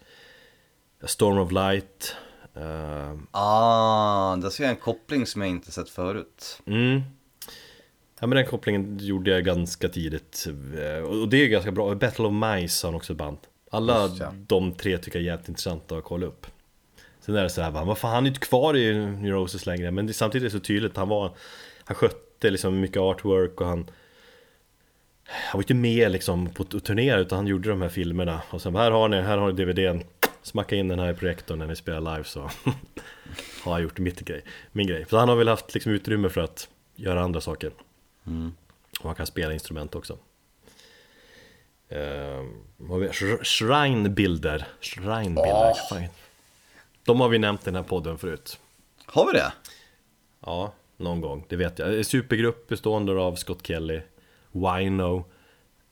Storm 1.02 1.38
of 1.38 1.52
Light. 1.52 2.16
Eh, 2.56 3.14
Ah, 3.30 4.36
där 4.36 4.50
ser 4.50 4.64
jag 4.64 4.70
en 4.70 4.76
koppling 4.76 5.26
som 5.26 5.40
jag 5.40 5.50
inte 5.50 5.72
sett 5.72 5.88
förut. 5.90 6.62
mm. 6.66 7.00
Ja 8.20 8.26
men 8.26 8.36
den 8.36 8.46
kopplingen 8.46 8.98
gjorde 9.00 9.30
jag 9.30 9.44
ganska 9.44 9.88
tidigt 9.88 10.46
eh, 10.78 11.02
och 11.04 11.28
det 11.28 11.36
är 11.36 11.46
ganska 11.48 11.72
bra. 11.72 11.94
Battle 11.94 12.24
of 12.24 12.32
Mice 12.32 12.86
har 12.86 12.92
han 12.92 12.96
också 12.96 13.12
ett 13.12 13.18
band. 13.18 13.38
Alla 13.70 14.02
Just 14.02 14.20
ja. 14.20 14.32
de 14.46 14.72
tre 14.72 14.98
tycker 14.98 15.18
jag 15.18 15.22
är 15.22 15.26
jävligt 15.30 15.48
intressanta 15.48 15.96
att 15.96 16.04
kolla 16.04 16.26
upp. 16.26 16.46
Sen 17.20 17.36
är 17.36 17.42
det 17.42 17.50
så 17.50 17.62
här, 17.62 17.70
va, 17.70 17.84
vad 17.84 17.98
fan 17.98 18.10
han 18.14 18.24
är 18.24 18.26
ju 18.26 18.34
inte 18.34 18.46
kvar 18.46 18.76
i 18.76 18.94
Neurosis 19.06 19.66
längre 19.66 19.90
men 19.90 20.06
det, 20.06 20.12
samtidigt 20.12 20.42
är 20.42 20.56
det 20.56 20.60
så 20.60 20.66
tydligt, 20.66 20.96
han 20.96 21.08
var 21.08 21.30
Han 21.84 21.94
skötte 21.94 22.50
liksom 22.50 22.80
mycket 22.80 22.96
artwork 23.00 23.60
och 23.60 23.66
han 23.66 23.90
Han 25.24 25.58
var 25.58 25.60
inte 25.62 25.74
med 25.74 26.12
liksom 26.12 26.48
på 26.50 26.62
att 26.62 26.84
turnera 26.84 27.20
utan 27.20 27.36
han 27.36 27.46
gjorde 27.46 27.68
de 27.68 27.82
här 27.82 27.88
filmerna 27.88 28.42
och 28.50 28.62
sen 28.62 28.76
här 28.76 28.90
har 28.90 29.08
ni, 29.08 29.20
här 29.20 29.38
har 29.38 29.52
ni 29.52 29.64
DVDn 29.64 30.02
Smacka 30.44 30.76
in 30.76 30.88
den 30.88 30.98
här 30.98 31.10
i 31.10 31.14
projektorn 31.14 31.58
när 31.58 31.66
ni 31.66 31.76
spelar 31.76 32.00
live 32.14 32.24
så 32.24 32.40
Har 33.64 33.72
jag 33.72 33.82
gjort 33.82 33.98
mitt 33.98 34.20
grej, 34.20 34.44
min 34.72 34.86
grej. 34.86 35.06
Så 35.10 35.16
han 35.18 35.28
har 35.28 35.36
väl 35.36 35.48
haft 35.48 35.74
liksom 35.74 35.92
utrymme 35.92 36.28
för 36.28 36.40
att 36.40 36.68
göra 36.96 37.20
andra 37.22 37.40
saker 37.40 37.70
Mm. 38.26 38.52
och 39.00 39.06
han 39.06 39.14
kan 39.14 39.26
spela 39.26 39.52
instrument 39.52 39.94
också 39.94 40.18
Ehm, 41.88 42.62
vi? 42.78 42.84
Sh- 43.08 43.44
Shrinebilder 43.44 44.66
Shrinebilder, 44.80 45.74
fan. 45.90 46.04
De 47.04 47.20
har 47.20 47.28
vi 47.28 47.38
nämnt 47.38 47.60
i 47.62 47.64
den 47.64 47.74
här 47.74 47.82
podden 47.82 48.18
förut 48.18 48.58
Har 49.06 49.26
vi 49.26 49.32
det? 49.38 49.52
Ja, 50.40 50.72
någon 50.96 51.20
gång, 51.20 51.44
det 51.48 51.56
vet 51.56 51.78
jag. 51.78 51.94
En 51.98 52.04
supergrupp 52.04 52.68
bestående 52.68 53.12
av 53.12 53.34
Scott 53.34 53.66
Kelly, 53.66 54.00
Wino, 54.52 55.24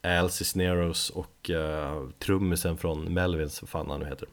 Al 0.03 0.31
Cisneros 0.31 1.11
och 1.11 1.51
uh, 1.51 2.09
trummisen 2.19 2.79
från 2.79 3.15
Melvins, 3.15 3.62
vad 3.62 3.69
fan 3.69 3.91
han 3.91 4.01
nu 4.01 4.07
heter. 4.07 4.29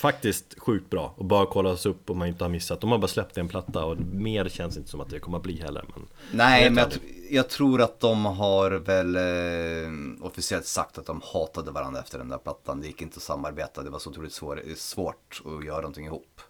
Faktiskt 0.00 0.54
sjukt 0.58 0.90
bra 0.90 1.14
och 1.16 1.24
bara 1.24 1.46
kollas 1.46 1.86
upp 1.86 2.10
om 2.10 2.18
man 2.18 2.28
inte 2.28 2.44
har 2.44 2.48
missat. 2.48 2.80
De 2.80 2.90
har 2.90 2.98
bara 2.98 3.08
släppt 3.08 3.38
en 3.38 3.48
platta 3.48 3.84
och 3.84 3.96
mer 3.98 4.48
känns 4.48 4.76
inte 4.76 4.90
som 4.90 5.00
att 5.00 5.10
det 5.10 5.18
kommer 5.18 5.36
att 5.36 5.42
bli 5.42 5.60
heller. 5.60 5.84
Men 5.94 6.06
Nej, 6.32 6.70
men 6.70 6.76
jag, 6.76 6.92
jag 7.30 7.48
tror 7.48 7.80
att 7.80 8.00
de 8.00 8.24
har 8.26 8.70
väl 8.70 9.16
eh, 9.16 10.26
officiellt 10.26 10.66
sagt 10.66 10.98
att 10.98 11.06
de 11.06 11.20
hatade 11.24 11.70
varandra 11.70 12.00
efter 12.00 12.18
den 12.18 12.28
där 12.28 12.38
plattan. 12.38 12.80
Det 12.80 12.86
gick 12.86 13.02
inte 13.02 13.16
att 13.16 13.22
samarbeta, 13.22 13.82
det 13.82 13.90
var 13.90 13.98
så 13.98 14.10
otroligt 14.10 14.32
svår, 14.32 14.62
svårt 14.76 15.42
att 15.44 15.64
göra 15.64 15.80
någonting 15.80 16.06
ihop. 16.06 16.40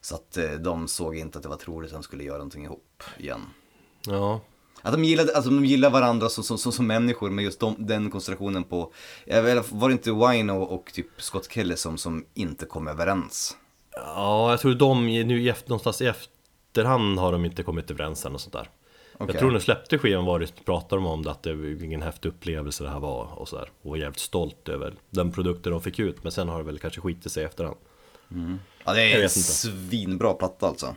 Så 0.00 0.14
att 0.14 0.36
eh, 0.36 0.50
de 0.50 0.88
såg 0.88 1.16
inte 1.16 1.38
att 1.38 1.42
det 1.42 1.48
var 1.48 1.56
troligt 1.56 1.90
att 1.90 1.96
de 1.96 2.02
skulle 2.02 2.24
göra 2.24 2.38
någonting 2.38 2.64
ihop 2.64 3.02
igen. 3.18 3.40
ja, 4.06 4.40
Att 4.84 4.92
de 4.92 5.04
gillade, 5.04 5.36
alltså 5.36 5.50
de 5.50 5.64
gillar 5.64 5.90
varandra 5.90 6.28
som, 6.28 6.44
som, 6.44 6.58
som, 6.58 6.72
som 6.72 6.86
människor, 6.86 7.30
men 7.30 7.44
just 7.44 7.60
de, 7.60 7.74
den 7.78 8.10
koncentrationen 8.10 8.64
på, 8.64 8.92
vet, 9.26 9.72
var 9.72 9.88
det 9.88 9.92
inte 9.92 10.10
Wino 10.10 10.52
och 10.52 10.92
typ 10.92 11.06
Scott 11.16 11.52
Kelly 11.52 11.76
som, 11.76 11.98
som 11.98 12.24
inte 12.34 12.66
kom 12.66 12.88
överens? 12.88 13.56
ja 13.94 14.50
jag 14.50 14.60
tror 14.60 14.74
de 14.74 15.06
nu 15.06 15.42
i 15.42 15.48
efter, 15.48 15.68
någonstans 15.68 16.02
i 16.02 16.06
efterhand 16.06 17.18
har 17.18 17.32
de 17.32 17.44
inte 17.44 17.62
kommit 17.62 17.90
överens 17.90 18.26
än 18.26 18.34
och 18.34 18.40
sånt 18.40 18.52
där. 18.52 18.68
Okej. 19.14 19.26
Jag 19.26 19.38
tror 19.38 19.50
när 19.50 19.58
de 19.58 19.64
släppte 19.64 19.98
skivan 19.98 20.24
var 20.24 20.38
det, 20.40 20.64
pratade 20.64 21.02
de 21.02 21.06
om 21.06 21.22
det, 21.22 21.30
att 21.30 21.42
det 21.42 21.54
var 21.54 21.84
ingen 21.84 22.02
häftig 22.02 22.28
upplevelse 22.28 22.84
det 22.84 22.90
här 22.90 23.00
var 23.00 23.38
och 23.38 23.48
sådär. 23.48 23.68
Och 23.82 23.90
var 23.90 23.96
jävligt 23.96 24.18
stolt 24.18 24.68
över 24.68 24.94
den 25.10 25.32
produkten 25.32 25.72
de 25.72 25.82
fick 25.82 25.98
ut, 25.98 26.22
men 26.22 26.32
sen 26.32 26.48
har 26.48 26.58
det 26.58 26.64
väl 26.64 26.78
kanske 26.78 27.00
skitit 27.00 27.32
sig 27.32 27.42
i 27.42 27.46
efterhand. 27.46 27.76
Ja, 28.84 28.94
det 28.94 29.12
är 29.12 29.22
en 29.22 29.30
svinbra 29.30 30.34
platta 30.34 30.66
alltså. 30.66 30.94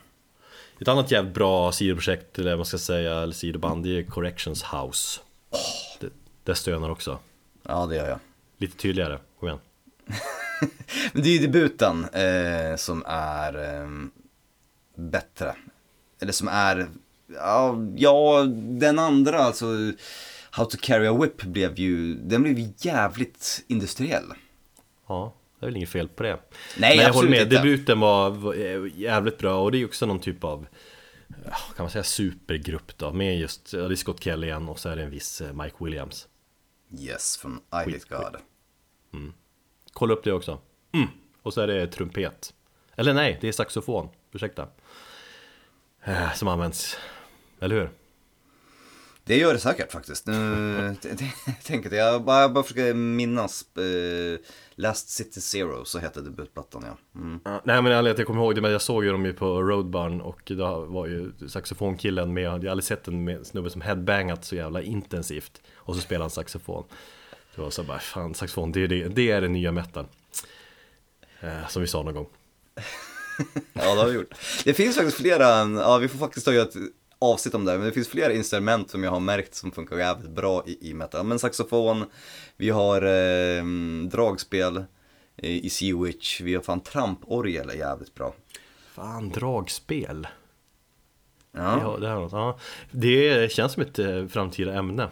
Ett 0.82 0.88
annat 0.88 1.12
jävligt 1.12 1.34
bra 1.34 1.72
sidoprojekt, 1.72 2.40
eller 2.40 2.50
vad 2.50 2.60
man 2.60 2.66
ska 2.66 2.78
säga, 2.78 3.16
eller 3.16 3.34
sidoband, 3.34 3.84
det 3.84 3.98
är 3.98 4.04
Corrections 4.04 4.64
House. 4.64 5.20
Det, 6.00 6.10
det 6.44 6.56
stönar 6.56 6.90
också. 6.90 7.20
Ja, 7.64 7.86
det 7.86 7.96
gör 7.96 8.10
jag. 8.10 8.20
Lite 8.58 8.78
tydligare, 8.78 9.20
kom 9.40 9.48
igen. 9.48 9.60
Men 11.14 11.24
det 11.24 11.30
är 11.30 11.34
ju 11.34 11.48
debuten 11.48 12.06
eh, 12.06 12.76
som 12.76 13.04
är 13.08 13.82
eh, 13.82 13.90
bättre. 14.96 15.56
Eller 16.20 16.32
som 16.32 16.48
är, 16.48 16.88
ja, 17.28 17.78
ja, 17.96 18.46
den 18.58 19.00
andra 19.00 19.40
alltså, 19.40 19.66
How 20.52 20.66
to 20.66 20.78
carry 20.82 21.08
a 21.08 21.14
whip 21.14 21.44
blev 21.44 21.80
ju, 21.80 22.16
den 22.16 22.44
blev 22.44 22.74
jävligt 22.78 23.64
industriell. 23.68 24.34
Ja, 25.08 25.34
det 25.60 25.66
är 25.66 25.68
väl 25.68 25.76
inget 25.78 25.90
fel 25.90 26.08
på 26.08 26.24
det. 26.24 26.40
Nej, 26.78 26.98
Men 26.98 27.06
jag 27.06 27.14
håller 27.14 27.30
med, 27.30 27.42
inte. 27.42 27.56
debuten 27.56 28.00
var, 28.00 28.56
eh, 28.56 28.92
jävligt 28.96 29.38
bra 29.38 29.60
och 29.64 29.72
det 29.72 29.78
är 29.82 29.86
också 29.86 30.06
någon 30.06 30.20
typ 30.20 30.44
av 30.44 30.68
ja, 31.28 31.58
kan 31.76 31.84
man 31.84 31.90
säga 31.90 32.04
supergrupp 32.04 32.98
då, 32.98 33.14
med 33.14 33.40
just, 33.40 33.72
det 33.72 33.86
är 33.86 33.96
Scott 33.96 34.24
Kelly 34.24 34.48
igen 34.48 34.70
och 34.70 34.80
så 34.80 34.90
är 34.90 34.96
det 34.96 35.04
en 35.04 35.10
viss 35.10 35.42
eh, 35.42 35.54
Mike 35.54 35.76
Williams. 35.80 36.28
Yes, 37.00 37.38
från 37.38 37.54
I 37.54 37.60
Hate 37.72 38.00
God. 38.10 38.38
Kolla 39.94 40.14
upp 40.14 40.24
det 40.24 40.34
också. 40.34 40.60
Mm. 40.94 41.08
Och 41.42 41.54
så 41.54 41.62
är 41.62 41.68
det 41.68 41.88
trumpet. 41.88 42.54
Eller 42.96 43.14
nej, 43.14 43.38
det 43.42 43.48
är 43.48 43.52
saxofon, 43.52 44.10
ursäkta. 44.32 44.68
Eh, 46.04 46.34
som 46.34 46.48
används, 46.48 46.98
eller 47.60 47.76
hur? 47.76 47.90
Det 49.28 49.38
gör 49.38 49.54
det 49.54 49.60
säkert 49.60 49.92
faktiskt. 49.92 50.28
Nu 50.28 50.96
tänker 51.64 51.94
jag, 51.94 52.14
jag 52.14 52.24
bara, 52.24 52.50
bara 52.50 52.64
försöker 52.64 52.94
minnas. 52.94 53.66
Eh, 53.78 54.40
Last 54.80 55.10
City 55.10 55.42
Zero, 55.42 55.86
så 55.86 56.00
hette 56.00 56.22
debutplattan 56.22 56.84
ja. 56.86 57.20
Mm. 57.20 57.40
Ja, 57.46 57.62
Nej 57.64 57.82
men 57.82 58.08
att 58.08 58.18
jag 58.18 58.28
kommer 58.28 58.42
ihåg 58.42 58.56
det, 58.56 58.62
men 58.62 58.72
jag 58.72 58.82
såg 58.82 59.06
ju 59.06 59.12
dem 59.12 59.26
ju 59.26 59.34
på 59.34 59.62
Roadburn 59.64 60.22
och 60.22 60.42
då 60.46 60.86
var 60.86 61.08
ju 61.08 61.32
saxofonkillen 61.48 62.34
med, 62.34 62.44
jag 62.44 62.52
hade 62.52 62.72
aldrig 62.72 62.84
sett 62.84 63.08
en 63.08 63.24
med- 63.24 63.48
snubbe 63.48 63.70
som 63.70 63.82
headbangat 63.82 64.46
så 64.46 64.56
jävla 64.56 64.82
intensivt 64.82 65.62
och 65.76 65.96
så 65.96 66.02
spelade 66.02 66.24
han 66.24 66.30
saxofon. 66.30 66.84
Det 67.56 67.62
var 67.62 67.70
så 67.70 67.84
bara, 67.84 68.00
fan 68.00 68.34
saxofon, 68.34 68.72
det 68.72 68.84
är 68.84 68.88
det, 68.88 69.08
det 69.08 69.32
är 69.32 69.42
det 69.42 69.48
nya 69.48 69.72
metal. 69.72 70.06
Eh, 71.40 71.68
som 71.68 71.82
vi 71.82 71.88
sa 71.88 72.04
någon 72.04 72.14
gång. 72.14 72.28
Ja, 73.74 73.96
det 73.96 74.02
har 74.02 74.08
vi 74.08 74.14
gjort. 74.16 74.34
Det 74.64 74.74
finns 74.74 74.96
faktiskt 74.96 75.18
flera, 75.18 75.46
ja 75.82 75.98
vi 75.98 76.08
får 76.08 76.18
faktiskt 76.20 76.46
ta 76.46 76.54
ett 76.54 76.74
avsnitt 77.20 77.56
om 77.56 77.66
det 77.66 77.72
här, 77.72 77.78
men 77.78 77.88
det 77.88 77.94
finns 77.94 78.08
flera 78.08 78.34
instrument 78.34 78.90
som 78.90 79.04
jag 79.04 79.12
har 79.12 79.20
märkt 79.20 79.56
som 79.56 79.72
funkar 79.72 79.98
jävligt 79.98 80.32
bra 80.32 80.64
i, 80.66 80.90
i 80.90 80.94
metal. 80.94 81.26
Men 81.26 81.40
saxofon, 81.40 82.06
vi 82.58 82.70
har 82.70 83.02
eh, 83.02 83.64
dragspel 84.12 84.78
eh, 85.36 85.66
i 85.66 85.70
Sea 85.70 85.98
Witch, 85.98 86.42
vi 86.42 86.56
har 86.56 86.62
fan 86.62 86.80
tramporgel 86.80 87.70
är 87.70 87.74
jävligt 87.74 88.16
bra. 88.16 88.34
Fan, 88.92 89.30
dragspel. 89.30 90.28
Ja, 91.52 91.80
Ja, 91.82 91.98
det, 91.98 92.08
här, 92.08 92.16
är 92.16 92.20
något, 92.20 92.32
ja. 92.32 92.60
det 92.92 93.52
känns 93.52 93.74
som 93.74 93.82
ett 93.82 94.00
eh, 94.00 94.28
framtida 94.28 94.74
ämne. 94.74 95.10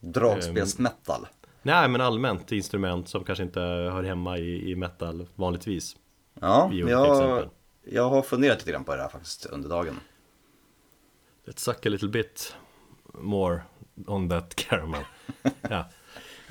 dragspelsmetal. 0.00 1.26
Nej 1.62 1.88
men 1.88 2.00
allmänt 2.00 2.52
instrument 2.52 3.08
som 3.08 3.24
kanske 3.24 3.44
inte 3.44 3.60
hör 3.60 4.02
hemma 4.02 4.38
i, 4.38 4.70
i 4.70 4.76
metal 4.76 5.26
vanligtvis. 5.34 5.96
Ja, 6.40 6.70
jag, 6.72 7.48
jag 7.84 8.10
har 8.10 8.22
funderat 8.22 8.58
lite 8.58 8.70
grann 8.70 8.84
på 8.84 8.96
det 8.96 9.02
här 9.02 9.08
faktiskt 9.08 9.46
under 9.46 9.68
dagen. 9.68 10.00
Let's 11.50 11.62
suck 11.62 11.86
a 11.86 11.88
little 11.88 12.08
bit 12.08 12.54
more 13.14 13.62
on 14.06 14.28
that 14.28 14.54
caramel. 14.68 15.02
ja. 15.60 15.88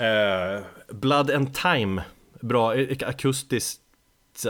Eh, 0.05 0.61
Blood 0.89 1.31
and 1.31 1.55
Time, 1.55 2.01
bra 2.41 2.75
eh, 2.75 2.89
eh, 2.89 3.09
akustiskt 3.09 3.81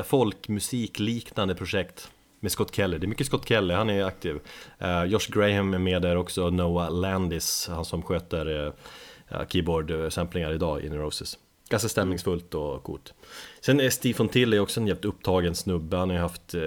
folkmusikliknande 0.05 1.55
projekt 1.55 2.11
med 2.39 2.51
Scott 2.51 2.75
Kelly. 2.75 2.97
Det 2.97 3.05
är 3.05 3.07
mycket 3.07 3.27
Scott 3.27 3.47
Kelly, 3.47 3.73
han 3.73 3.89
är 3.89 4.03
aktiv. 4.03 4.39
Eh, 4.77 5.03
Josh 5.03 5.29
Graham 5.29 5.73
är 5.73 5.79
med 5.79 6.01
där 6.01 6.15
också, 6.15 6.49
Noah 6.49 6.91
Landis, 6.91 7.67
han 7.71 7.85
som 7.85 8.01
sköter 8.01 8.65
eh, 8.67 9.47
keyboard-samplingar 9.47 10.53
idag 10.53 10.83
i 10.83 10.89
Neurosis. 10.89 11.37
Ganska 11.69 11.89
stämningsfullt 11.89 12.53
och 12.53 12.83
coolt. 12.83 13.13
Sen 13.61 13.79
är 13.79 13.89
Steve 13.89 14.13
Fontilli 14.13 14.59
också 14.59 14.79
en 14.79 14.87
jävligt 14.87 15.05
upptagen 15.05 15.55
snubbe. 15.55 15.97
Han 15.97 16.09
har 16.09 16.15
ju 16.15 16.21
haft 16.21 16.53
eh, 16.53 16.61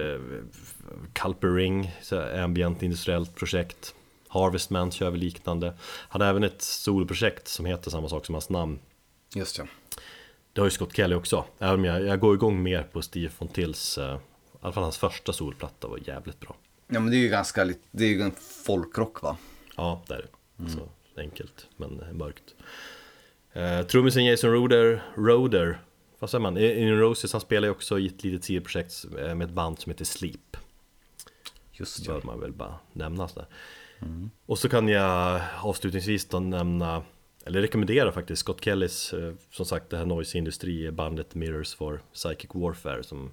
Culper 1.13 1.47
Ring, 1.47 1.91
så 2.01 2.15
här 2.15 2.41
ambient 2.41 2.83
industriellt 2.83 3.35
projekt. 3.35 3.95
Harvestman 4.27 4.91
kör 4.91 5.11
vi 5.11 5.17
liknande. 5.17 5.73
Han 5.81 6.21
har 6.21 6.29
även 6.29 6.43
ett 6.43 6.61
soloprojekt 6.61 7.47
som 7.47 7.65
heter 7.65 7.91
samma 7.91 8.09
sak 8.09 8.25
som 8.25 8.35
hans 8.35 8.49
namn. 8.49 8.79
Just 9.35 9.57
ja. 9.57 9.65
Det 10.53 10.61
har 10.61 10.65
ju 10.65 10.71
Scott 10.71 10.95
Kelly 10.95 11.15
också. 11.15 11.45
Även 11.59 11.75
om 11.75 11.85
jag, 11.85 12.05
jag 12.05 12.19
går 12.19 12.35
igång 12.35 12.63
mer 12.63 12.83
på 12.83 13.01
Steve 13.01 13.29
Fontills, 13.29 13.97
eh, 13.97 14.15
i 14.15 14.57
alla 14.61 14.73
fall 14.73 14.83
hans 14.83 14.97
första 14.97 15.33
solplatta 15.33 15.87
var 15.87 15.99
jävligt 16.05 16.39
bra. 16.39 16.55
Ja 16.87 16.99
men 16.99 17.11
det 17.11 17.17
är 17.17 17.19
ju 17.21 17.29
ganska 17.29 17.65
det 17.91 18.03
är 18.03 18.09
ju 18.09 18.21
en 18.21 18.35
folkrock 18.65 19.21
va? 19.21 19.37
Ja, 19.75 20.03
det 20.07 20.13
är 20.13 20.25
det. 20.57 20.69
Så 20.69 20.89
enkelt, 21.17 21.67
men 21.77 22.03
mörkt. 22.11 22.55
Eh, 23.53 23.81
trummisen 23.81 24.25
Jason 24.25 24.51
Roder, 24.51 25.03
Roder, 25.15 25.79
vad 26.19 26.29
säger 26.29 26.41
man? 26.41 26.57
In 26.57 26.97
Roses, 26.97 27.31
han 27.31 27.41
spelar 27.41 27.67
ju 27.67 27.71
också 27.71 27.99
i 27.99 28.07
ett 28.07 28.23
litet 28.23 28.43
sidoprojekt 28.43 29.05
eh, 29.19 29.35
med 29.35 29.41
ett 29.41 29.53
band 29.53 29.79
som 29.79 29.89
heter 29.89 30.05
Sleep. 30.05 30.57
Just 31.73 32.07
Bör 32.07 32.21
man 32.23 32.39
väl 32.39 32.51
bara 32.51 32.79
nämna 32.93 33.27
sådär. 33.27 33.47
Och 34.45 34.59
så 34.59 34.69
kan 34.69 34.87
jag 34.87 35.41
avslutningsvis 35.61 36.25
då 36.25 36.39
nämna, 36.39 37.03
eller 37.45 37.61
rekommendera 37.61 38.11
faktiskt, 38.11 38.39
Scott 38.39 38.63
Kellys, 38.63 39.13
eh, 39.13 39.33
som 39.51 39.65
sagt 39.65 39.89
det 39.89 39.97
här 39.97 40.05
Noise 40.05 40.37
Industri 40.37 40.91
bandet 40.91 41.35
Mirrors 41.35 41.75
for 41.75 42.01
Psychic 42.13 42.49
Warfare 42.53 43.03
som 43.03 43.31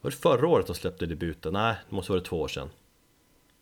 Var 0.00 0.10
det 0.10 0.16
förra 0.16 0.48
året 0.48 0.66
de 0.66 0.74
släppte 0.74 1.06
debuten? 1.06 1.52
Nej, 1.52 1.76
det 1.88 1.96
måste 1.96 2.12
vara 2.12 2.22
två 2.22 2.40
år 2.40 2.48
sedan 2.48 2.70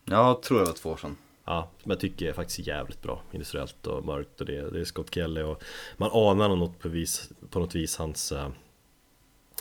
Ja, 0.04 0.28
jag 0.28 0.42
tror 0.42 0.58
det 0.58 0.64
var 0.64 0.72
två 0.72 0.90
år 0.90 0.96
sedan. 0.96 1.16
Ja, 1.44 1.70
som 1.82 1.90
jag 1.90 2.00
tycker 2.00 2.28
är 2.28 2.32
faktiskt 2.32 2.66
jävligt 2.66 3.02
bra 3.02 3.22
Industriellt 3.32 3.86
och 3.86 4.04
mörkt 4.04 4.40
och 4.40 4.46
det, 4.46 4.70
det 4.70 4.80
är 4.80 4.84
Scott 4.84 5.14
Kelly 5.14 5.42
och 5.42 5.62
Man 5.96 6.10
anar 6.12 6.48
något 6.48 6.78
på, 6.78 6.88
vis, 6.88 7.30
på 7.50 7.58
något 7.58 7.74
vis 7.74 7.96
hans 7.96 8.32
eh, 8.32 8.50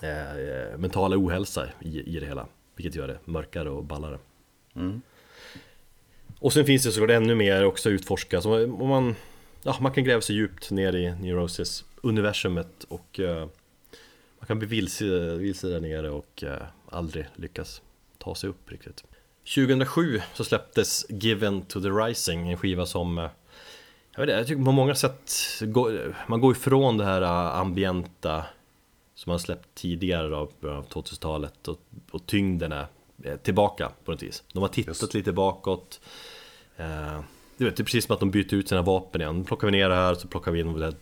eh, 0.02 0.78
mentala 0.78 1.16
ohälsa 1.18 1.68
i, 1.80 2.16
i 2.16 2.20
det 2.20 2.26
hela 2.26 2.48
Vilket 2.82 2.96
gör 2.96 3.08
det 3.08 3.20
mörkare 3.26 3.70
och 3.70 3.84
ballare. 3.84 4.20
Mm. 4.76 5.02
Och 6.40 6.54
sen 6.54 6.66
finns 6.66 6.84
det 6.84 6.92
såklart 6.92 7.10
ännu 7.10 7.36
mer 7.36 7.66
också 7.66 7.90
att 7.90 7.94
utforska. 7.94 8.42
Så 8.42 8.66
om 8.66 8.90
man, 8.90 9.16
ja, 9.64 9.78
man 9.82 9.92
kan 9.92 10.04
gräva 10.04 10.22
sig 10.22 10.36
djupt 10.36 10.72
ner 10.72 10.96
i 10.96 11.16
Neurosis 11.16 11.86
universumet 12.02 12.84
och 12.88 13.20
eh, 13.20 13.48
man 14.40 14.48
kan 14.48 14.60
bli 14.60 14.68
vilse, 14.68 15.36
vilse 15.36 15.68
där 15.68 15.80
nere 15.80 16.10
och 16.10 16.44
eh, 16.44 16.62
aldrig 16.90 17.26
lyckas 17.36 17.82
ta 18.18 18.36
sig 18.36 18.50
upp 18.50 18.72
riktigt. 18.72 19.04
2007 19.56 20.22
så 20.34 20.44
släpptes 20.44 21.06
Given 21.10 21.62
to 21.62 21.82
the 21.82 21.90
Rising, 21.90 22.50
en 22.50 22.58
skiva 22.58 22.86
som 22.86 23.18
eh, 23.18 23.30
jag, 24.12 24.20
vet 24.22 24.30
inte, 24.30 24.38
jag 24.38 24.48
tycker 24.48 24.64
på 24.64 24.72
många 24.72 24.96
sätt 24.96 25.32
man 26.28 26.42
går 26.42 26.52
ifrån 26.52 26.98
det 26.98 27.06
här 27.06 27.22
ambienta 27.60 28.46
som 29.22 29.30
man 29.32 29.40
släppt 29.40 29.76
tidigare 29.76 30.28
då, 30.28 30.50
början 30.60 30.78
av 30.78 30.88
2000-talet 30.88 31.68
och, 31.68 31.80
och 32.12 32.26
tyngden 32.26 32.72
är 32.72 32.86
eh, 33.24 33.38
tillbaka 33.38 33.92
på 34.06 34.12
något 34.12 34.24
vis. 34.24 34.44
De 34.54 34.62
har 34.62 34.70
tittat 34.70 35.02
Just. 35.02 35.14
lite 35.14 35.32
bakåt. 35.32 36.00
Eh, 36.78 37.22
det 37.58 37.66
är 37.80 37.84
precis 37.84 38.06
som 38.06 38.14
att 38.14 38.20
de 38.20 38.32
byter 38.32 38.54
ut 38.54 38.70
sina 38.70 38.82
vapen 38.82 39.22
igen. 39.22 39.46
Plockar 39.46 39.68
vi 39.68 39.72
ner 39.72 39.90
det 39.90 39.96
här 39.96 40.16
så 40.16 40.28
plockar 40.28 40.52
vi 40.52 40.60
in 40.60 40.94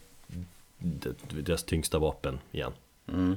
deras 1.30 1.64
tyngsta 1.64 2.00
vapen 2.00 2.40
igen. 2.52 2.72
Mm. 3.08 3.36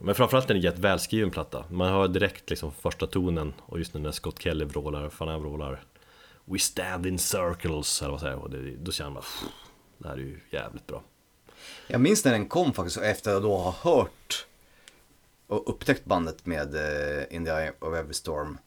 Men 0.00 0.14
framförallt 0.14 0.50
är 0.50 0.54
det 0.54 0.58
en 0.58 0.64
jätte 0.64 0.80
välskriven 0.80 1.30
platta. 1.30 1.64
Man 1.70 1.88
hör 1.88 2.08
direkt 2.08 2.50
liksom 2.50 2.72
första 2.72 3.06
tonen 3.06 3.52
och 3.60 3.78
just 3.78 3.94
när 3.94 4.12
Scott 4.12 4.42
Kelly 4.42 4.64
vrålar, 4.64 5.08
fan 5.08 5.28
han 5.28 5.40
vrålar 5.40 5.82
We 6.44 6.58
stand 6.58 7.06
in 7.06 7.18
circles 7.18 8.02
eller 8.02 8.10
vad 8.10 8.20
säger 8.20 8.32
jag. 8.32 8.42
Och 8.42 8.50
det, 8.50 8.76
då 8.76 8.92
känner 8.92 9.10
man 9.10 9.22
"Pff, 9.22 9.44
det 9.98 10.08
här 10.08 10.14
är 10.14 10.18
ju 10.18 10.40
jävligt 10.50 10.86
bra. 10.86 11.02
Jag 11.86 12.00
minns 12.00 12.24
när 12.24 12.32
den 12.32 12.48
kom 12.48 12.72
faktiskt 12.72 12.96
efter 12.98 13.36
att 13.36 13.42
då 13.42 13.56
ha 13.56 13.74
hört 13.80 14.46
och 15.46 15.70
upptäckt 15.70 16.04
bandet 16.04 16.46
med 16.46 16.74
uh, 16.74 17.36
In 17.36 17.44
the 17.44 17.50
Eye 17.50 17.72
of 17.78 17.94
Every 17.94 18.14
Storm. 18.14 18.58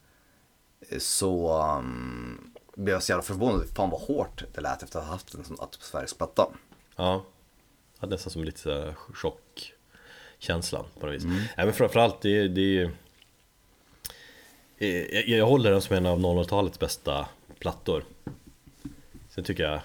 eh, 0.90 0.99
Så 0.99 1.64
um, 1.78 2.53
blev 2.76 2.94
jag 2.94 3.03
så 3.03 3.11
jävla 3.11 3.24
förvånad. 3.24 3.68
Fan 3.76 3.90
vad 3.90 4.02
hårt 4.02 4.44
det 4.53 4.61
lät 4.61 4.84
efter 4.84 4.99
att 4.99 5.06
ha 5.06 5.11
haft 5.11 5.34
en 5.34 5.44
sån 5.44 5.57
atmosfärisk 5.60 6.18
platta. 6.18 6.48
Ja, 6.95 7.24
ja 7.99 8.07
nästan 8.07 8.32
som 8.32 8.44
lite 8.44 8.95
chockkänslan 8.98 10.86
på 10.99 11.06
något 11.06 11.15
vis. 11.15 11.24
Nej 11.24 11.65
men 11.65 11.74
framförallt 11.74 12.22
det, 12.22 12.48
det 12.48 12.91
Eh, 14.78 15.15
jag, 15.15 15.28
jag 15.28 15.45
håller 15.45 15.72
den 15.72 15.82
som 15.82 15.95
en 15.95 16.06
av 16.06 16.19
00-talets 16.19 16.80
bästa 16.80 17.28
plattor. 17.60 18.03
Sen 19.30 19.44
tycker 19.44 19.64
jag 19.64 19.82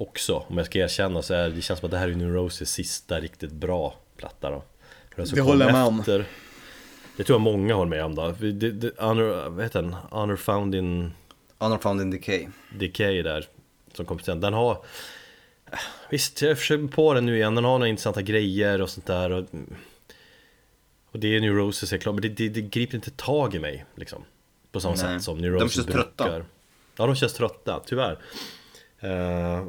också, 0.00 0.44
om 0.48 0.56
jag 0.58 0.66
ska 0.66 0.78
erkänna 0.78 1.22
så 1.22 1.34
är 1.34 1.50
det 1.50 1.60
känns 1.62 1.80
som 1.80 1.86
att 1.86 1.90
det 1.90 1.98
här 1.98 2.08
är 2.08 2.14
Neurosis 2.14 2.70
sista 2.70 3.20
riktigt 3.20 3.52
bra 3.52 3.94
platta 4.16 4.50
då. 4.50 4.62
För 5.14 5.34
Det 5.36 5.40
håller 5.40 5.66
jag 5.66 5.72
med 5.72 5.84
om. 5.84 6.00
efter- 6.00 6.24
Det 7.16 7.24
tror 7.24 7.34
jag 7.34 7.40
många 7.40 7.74
håller 7.74 7.90
med 7.90 8.04
om 8.04 8.14
då. 8.14 8.34
Det, 8.40 8.52
det, 8.52 8.98
honor, 8.98 9.48
vad 9.50 9.64
heter 9.64 9.82
den? 9.82 9.92
Honor 10.10 10.36
found 10.36 10.74
in 10.74 11.12
Honor 11.58 11.78
Found 11.78 12.00
in 12.00 12.10
Decay. 12.10 12.46
Decay 12.78 13.22
där 13.22 13.46
som 13.94 14.04
kom 14.06 14.18
sen, 14.18 14.40
den 14.40 14.52
har 14.54 14.84
Visst, 16.10 16.42
jag 16.42 16.58
försöker 16.58 16.86
på 16.86 17.14
den 17.14 17.26
nu 17.26 17.36
igen, 17.36 17.54
den 17.54 17.64
har 17.64 17.72
några 17.78 17.88
intressanta 17.88 18.22
grejer 18.22 18.80
och 18.82 18.90
sånt 18.90 19.06
där 19.06 19.30
och, 19.32 19.44
och 21.12 21.18
det 21.18 21.36
är 21.36 21.40
Neurosis 21.40 21.92
är 21.92 21.98
klart, 21.98 22.14
men 22.14 22.22
det, 22.22 22.28
det, 22.28 22.48
det 22.48 22.60
griper 22.60 22.94
inte 22.96 23.10
tag 23.10 23.54
i 23.54 23.58
mig 23.58 23.84
liksom 23.94 24.24
På 24.72 24.80
samma 24.80 24.94
Nej. 24.94 25.02
sätt 25.02 25.22
som 25.22 25.38
Neurosis 25.38 25.74
känns 25.74 25.86
trötta. 25.86 26.24
brukar 26.24 26.44
Ja, 26.96 27.06
de 27.06 27.14
känns 27.16 27.32
trötta, 27.34 27.80
tyvärr 27.86 28.18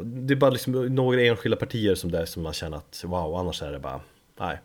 Det 0.04 0.34
är 0.34 0.36
bara 0.36 0.52
liksom 0.52 0.96
några 0.96 1.22
enskilda 1.22 1.58
partier 1.58 1.96
som 1.96 2.12
där 2.12 2.26
som 2.26 2.44
man 2.44 2.54
känner 2.54 2.78
att 2.78 3.04
wow, 3.06 3.36
annars 3.36 3.62
är 3.62 3.72
det 3.72 3.80
bara 3.80 4.02
Nej, 4.40 4.60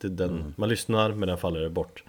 det, 0.00 0.08
den, 0.08 0.30
Mm. 0.30 0.54
man 0.56 0.68
lyssnar 0.68 1.12
men 1.12 1.28
den 1.28 1.38
faller 1.38 1.68
bort. 1.68 2.04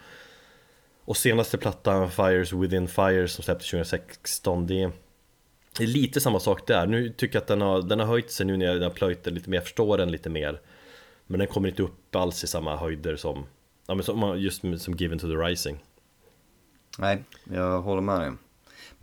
Och 1.06 1.18
senaste 1.18 1.58
plattan 1.58 2.12
Fires 2.12 2.54
Within 2.54 2.88
Fires 2.88 3.32
som 3.32 3.44
släpptes 3.44 3.70
2016 3.70 4.68
Det 4.68 4.82
är 4.84 4.92
det 5.78 5.84
är 5.84 5.88
lite 5.88 6.22
samma 6.22 6.40
sak 6.40 6.68
där, 6.68 6.88
nu 6.88 7.10
tycker 7.10 7.36
jag 7.36 7.42
att 7.42 7.48
den 7.48 7.62
har, 7.62 7.82
den 7.82 8.00
har 8.00 8.06
höjt 8.06 8.32
sig 8.32 8.46
nu 8.46 8.58
när 8.58 8.66
jag 8.66 8.82
har 8.82 8.90
plöjt 8.90 9.24
den 9.24 9.34
lite 9.34 9.50
mer, 9.50 9.58
jag 9.58 9.64
förstår 9.64 9.98
den 9.98 10.12
lite 10.12 10.30
mer. 10.30 10.62
Men 11.28 11.40
den 11.40 11.48
kommer 11.48 11.70
inte 11.70 11.84
upp 11.84 12.16
alls 12.16 12.44
i 12.44 12.48
samma 12.48 12.76
höjder 12.76 13.16
som, 13.16 13.46
ja 13.88 13.96
men 13.96 14.04
som, 14.04 14.40
just 14.40 14.62
som 14.78 14.94
Given 14.94 15.20
to 15.20 15.28
the 15.28 15.34
Rising. 15.34 15.84
Nej, 16.98 17.24
jag 17.44 17.82
håller 17.82 18.02
med 18.02 18.22
dig. 18.22 18.32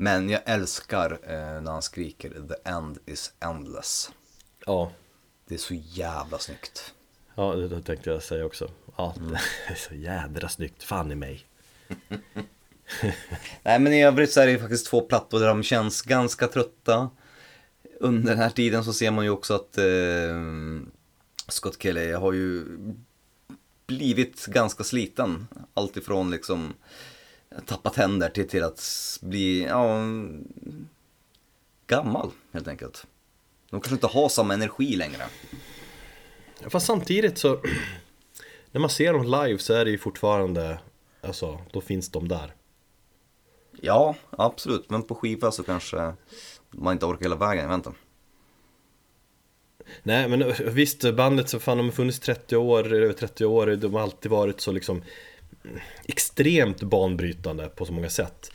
Men 0.00 0.28
jag 0.30 0.40
älskar 0.44 1.12
eh, 1.22 1.60
när 1.62 1.72
han 1.72 1.82
skriker 1.82 2.30
The 2.30 2.70
end 2.70 2.98
is 3.06 3.32
endless. 3.40 4.10
Ja, 4.66 4.92
Det 5.48 5.54
är 5.54 5.58
så 5.58 5.74
jävla 5.74 6.38
snyggt. 6.38 6.94
ja 7.34 7.52
det, 7.54 7.82
tänkte 7.82 8.10
jag 8.10 8.22
säga 8.22 8.44
också 8.46 8.70
Ja, 8.96 9.14
det 9.66 9.72
är 9.72 9.78
så 9.88 9.94
jädra 9.94 10.48
snyggt, 10.48 10.82
fan 10.82 11.12
i 11.12 11.14
mig 11.14 11.46
Nej 13.62 13.78
men 13.78 13.92
i 13.92 14.04
övrigt 14.04 14.32
så 14.32 14.40
är 14.40 14.46
det 14.46 14.52
ju 14.52 14.58
faktiskt 14.58 14.86
två 14.86 15.00
plattor 15.00 15.40
där 15.40 15.48
de 15.48 15.62
känns 15.62 16.02
ganska 16.02 16.48
trötta. 16.48 17.10
Under 18.00 18.30
den 18.30 18.42
här 18.42 18.50
tiden 18.50 18.84
så 18.84 18.92
ser 18.92 19.10
man 19.10 19.24
ju 19.24 19.30
också 19.30 19.54
att 19.54 19.78
eh, 19.78 20.42
Scott 21.48 21.82
Kelly 21.82 22.12
har 22.12 22.32
ju 22.32 22.64
blivit 23.86 24.46
ganska 24.46 24.84
sliten. 24.84 25.48
Alltifrån 25.74 26.30
liksom 26.30 26.74
tappat 27.66 27.96
händer 27.96 28.28
till, 28.28 28.48
till 28.48 28.64
att 28.64 29.18
bli, 29.22 29.64
ja, 29.64 30.02
gammal 31.86 32.30
helt 32.52 32.68
enkelt. 32.68 33.06
De 33.70 33.80
kanske 33.80 33.94
inte 33.94 34.06
har 34.06 34.28
samma 34.28 34.54
energi 34.54 34.96
längre. 34.96 35.22
Fast 36.66 36.86
samtidigt 36.86 37.38
så 37.38 37.60
När 38.70 38.80
man 38.80 38.90
ser 38.90 39.12
dem 39.12 39.24
live 39.24 39.58
så 39.58 39.72
är 39.72 39.84
det 39.84 39.90
ju 39.90 39.98
fortfarande 39.98 40.78
Alltså, 41.20 41.60
då 41.72 41.80
finns 41.80 42.08
de 42.08 42.28
där 42.28 42.54
Ja, 43.80 44.14
absolut. 44.30 44.90
Men 44.90 45.02
på 45.02 45.14
skiva 45.14 45.52
så 45.52 45.62
kanske 45.62 46.12
man 46.70 46.92
inte 46.92 47.06
orkar 47.06 47.22
hela 47.22 47.36
vägen. 47.36 47.68
Vänta. 47.68 47.94
Nej 50.02 50.28
men 50.28 50.52
visst, 50.74 51.14
bandet 51.14 51.48
så 51.48 51.60
fan 51.60 51.76
de 51.76 51.86
har 51.86 51.92
funnits 51.92 52.20
30 52.20 52.56
år, 52.56 52.92
över 52.94 53.12
30 53.12 53.44
år, 53.46 53.66
de 53.66 53.94
har 53.94 54.00
alltid 54.00 54.30
varit 54.30 54.60
så 54.60 54.72
liksom 54.72 55.02
extremt 56.04 56.82
banbrytande 56.82 57.68
på 57.68 57.86
så 57.86 57.92
många 57.92 58.10
sätt. 58.10 58.50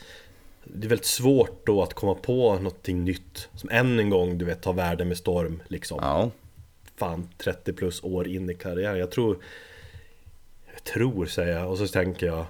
Det 0.63 0.87
är 0.87 0.89
väldigt 0.89 1.05
svårt 1.05 1.65
då 1.65 1.83
att 1.83 1.93
komma 1.93 2.15
på 2.15 2.55
någonting 2.55 3.03
nytt 3.03 3.49
som 3.55 3.69
än 3.69 3.99
en 3.99 4.09
gång 4.09 4.37
du 4.37 4.45
vet 4.45 4.61
tar 4.61 4.73
världen 4.73 5.07
med 5.07 5.17
storm 5.17 5.63
liksom. 5.67 5.99
Ja, 6.01 6.31
Fan 6.95 7.29
30 7.37 7.73
plus 7.73 8.03
år 8.03 8.27
in 8.27 8.49
i 8.49 8.55
karriären. 8.55 8.99
Jag 8.99 9.11
tror, 9.11 9.37
jag 10.73 10.83
tror 10.83 11.25
säger 11.25 11.57
jag 11.57 11.71
och 11.71 11.77
så 11.77 11.87
tänker 11.87 12.25
jag, 12.25 12.45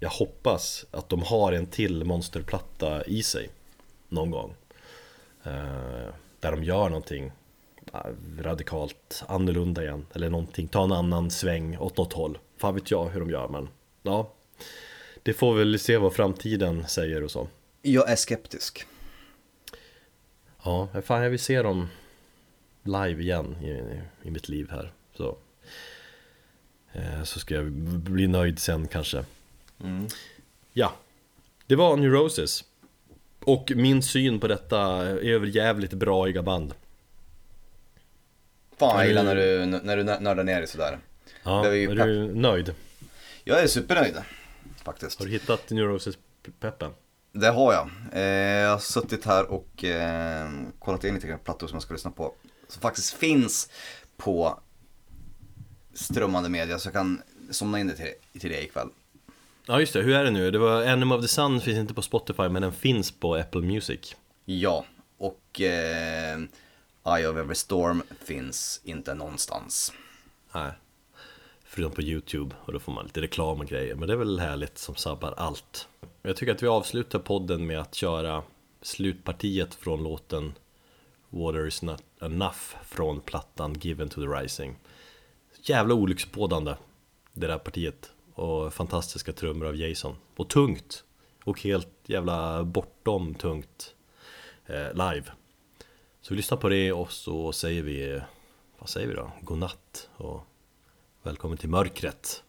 jag 0.00 0.08
hoppas 0.08 0.86
att 0.90 1.08
de 1.08 1.22
har 1.22 1.52
en 1.52 1.66
till 1.66 2.04
monsterplatta 2.04 3.04
i 3.04 3.22
sig 3.22 3.48
någon 4.08 4.30
gång. 4.30 4.54
Eh, 5.44 6.08
där 6.40 6.50
de 6.50 6.64
gör 6.64 6.88
någonting 6.88 7.32
eh, 7.94 8.00
radikalt 8.40 9.24
annorlunda 9.28 9.82
igen 9.82 10.06
eller 10.14 10.30
någonting, 10.30 10.68
ta 10.68 10.84
en 10.84 10.92
annan 10.92 11.30
sväng 11.30 11.78
åt 11.78 11.96
något 11.96 12.12
håll. 12.12 12.38
Fan 12.56 12.74
vet 12.74 12.90
jag 12.90 13.08
hur 13.08 13.20
de 13.20 13.30
gör 13.30 13.48
men 13.48 13.68
ja, 14.08 14.32
det 15.22 15.32
får 15.32 15.54
vi 15.54 15.58
väl 15.58 15.78
se 15.78 15.96
vad 15.96 16.14
framtiden 16.14 16.86
säger 16.88 17.24
och 17.24 17.30
så. 17.30 17.48
jag 17.82 18.10
är 18.10 18.16
skeptisk. 18.16 18.86
Ja, 20.62 20.88
fan 21.04 21.22
jag 21.22 21.30
vill 21.30 21.38
se 21.38 21.62
dem 21.62 21.88
live 22.82 23.22
igen 23.22 23.56
i, 23.62 24.00
i, 24.28 24.30
mitt 24.30 24.48
liv 24.48 24.70
här. 24.70 24.92
Så, 25.16 25.36
eh, 26.92 27.22
så 27.22 27.40
ska 27.40 27.54
jag 27.54 27.72
bli 27.72 28.26
nöjd 28.26 28.58
sen 28.58 28.88
kanske. 28.88 29.24
Ja, 30.72 30.92
det 31.66 31.76
var 31.76 31.96
Neurosis. 31.96 32.64
Och 33.40 33.72
min 33.76 34.02
syn 34.02 34.40
på 34.40 34.48
detta 34.48 34.80
är 34.80 35.44
jävligt 35.44 35.92
braiga 35.92 36.42
band. 36.42 36.74
Fan 38.76 38.98
jag 38.98 39.06
gillar 39.06 39.24
när 39.24 39.34
du, 39.34 39.66
när 39.66 39.96
du 39.96 40.04
nördar 40.04 40.44
ner 40.44 40.58
dig 40.58 40.66
sådär. 40.66 40.98
Ja, 41.42 41.66
är 41.66 42.00
är 42.00 42.06
du 42.06 42.34
nöjd? 42.34 42.74
Jag 43.48 43.62
är 43.62 43.66
supernöjd 43.66 44.16
faktiskt. 44.84 45.18
Har 45.18 45.26
du 45.26 45.32
hittat 45.32 45.70
Neurosis-peppen? 45.70 46.90
Det 47.32 47.48
har 47.48 47.72
jag. 47.72 47.90
Eh, 48.12 48.22
jag 48.22 48.70
har 48.70 48.78
suttit 48.78 49.24
här 49.24 49.50
och 49.50 49.84
eh, 49.84 50.50
kollat 50.78 51.04
in 51.04 51.14
lite 51.14 51.26
grann 51.26 51.38
plattor 51.38 51.66
som 51.66 51.76
jag 51.76 51.82
ska 51.82 51.94
lyssna 51.94 52.10
på. 52.10 52.34
Som 52.68 52.82
faktiskt 52.82 53.12
finns 53.12 53.70
på 54.16 54.60
strömmande 55.94 56.48
media 56.48 56.78
så 56.78 56.86
jag 56.86 56.94
kan 56.94 57.22
somna 57.50 57.80
in 57.80 57.86
det 57.86 57.96
till, 57.96 58.40
till 58.40 58.50
det 58.50 58.62
ikväll. 58.62 58.88
Ja 59.66 59.80
just 59.80 59.92
det, 59.92 60.02
hur 60.02 60.14
är 60.14 60.24
det 60.24 60.30
nu? 60.30 60.50
Det 60.50 60.58
var 60.58 60.82
Enemy 60.82 61.14
of 61.14 61.22
the 61.22 61.28
Sun 61.28 61.60
finns 61.60 61.78
inte 61.78 61.94
på 61.94 62.02
Spotify 62.02 62.48
men 62.48 62.62
den 62.62 62.72
finns 62.72 63.10
på 63.10 63.34
Apple 63.34 63.60
Music 63.60 64.16
Ja, 64.44 64.84
och 65.18 65.60
eh, 65.60 66.38
Eye 67.06 67.28
of 67.28 67.36
Every 67.36 67.54
Storm 67.54 68.02
finns 68.24 68.80
inte 68.84 69.14
någonstans. 69.14 69.92
Nej 70.54 70.72
program 71.78 71.92
på 71.92 72.02
YouTube 72.02 72.56
och 72.64 72.72
då 72.72 72.78
får 72.78 72.92
man 72.92 73.04
lite 73.04 73.20
reklam 73.20 73.60
och 73.60 73.66
grejer. 73.66 73.94
Men 73.94 74.08
det 74.08 74.14
är 74.14 74.18
väl 74.18 74.38
härligt 74.38 74.78
som 74.78 74.94
sabbar 74.94 75.34
allt. 75.36 75.88
Jag 76.22 76.36
tycker 76.36 76.52
att 76.52 76.62
vi 76.62 76.66
avslutar 76.66 77.18
podden 77.18 77.66
med 77.66 77.80
att 77.80 77.94
köra 77.94 78.42
slutpartiet 78.82 79.74
från 79.74 80.02
låten 80.02 80.52
Water 81.28 81.66
is 81.66 81.82
not 81.82 82.02
enough 82.20 82.76
från 82.84 83.20
plattan 83.20 83.74
Given 83.74 84.08
to 84.08 84.20
the 84.20 84.26
Rising. 84.26 84.76
Jävla 85.62 85.94
olycksbådande 85.94 86.74
det 87.32 87.46
där 87.46 87.58
partiet. 87.58 88.12
Och 88.34 88.74
fantastiska 88.74 89.32
trummor 89.32 89.66
av 89.66 89.76
Jason. 89.76 90.16
Och 90.36 90.48
tungt. 90.48 91.04
Och 91.44 91.60
helt 91.60 91.88
jävla 92.06 92.64
bortom 92.64 93.34
tungt 93.34 93.94
eh, 94.66 94.92
live. 94.92 95.24
Så 96.20 96.34
vi 96.34 96.36
lyssnar 96.36 96.58
på 96.58 96.68
det 96.68 96.92
och 96.92 97.12
så 97.12 97.52
säger 97.52 97.82
vi 97.82 98.20
vad 98.78 98.88
säger 98.88 99.08
vi 99.08 99.14
då? 99.14 99.32
Godnatt 99.42 100.08
och 100.16 100.44
välkommen 101.28 101.58
till 101.58 101.68
mörkret 101.68 102.42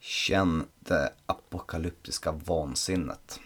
Känn 0.00 0.64
det 0.80 1.12
apokalyptiska 1.26 2.32
vansinnet. 2.32 3.40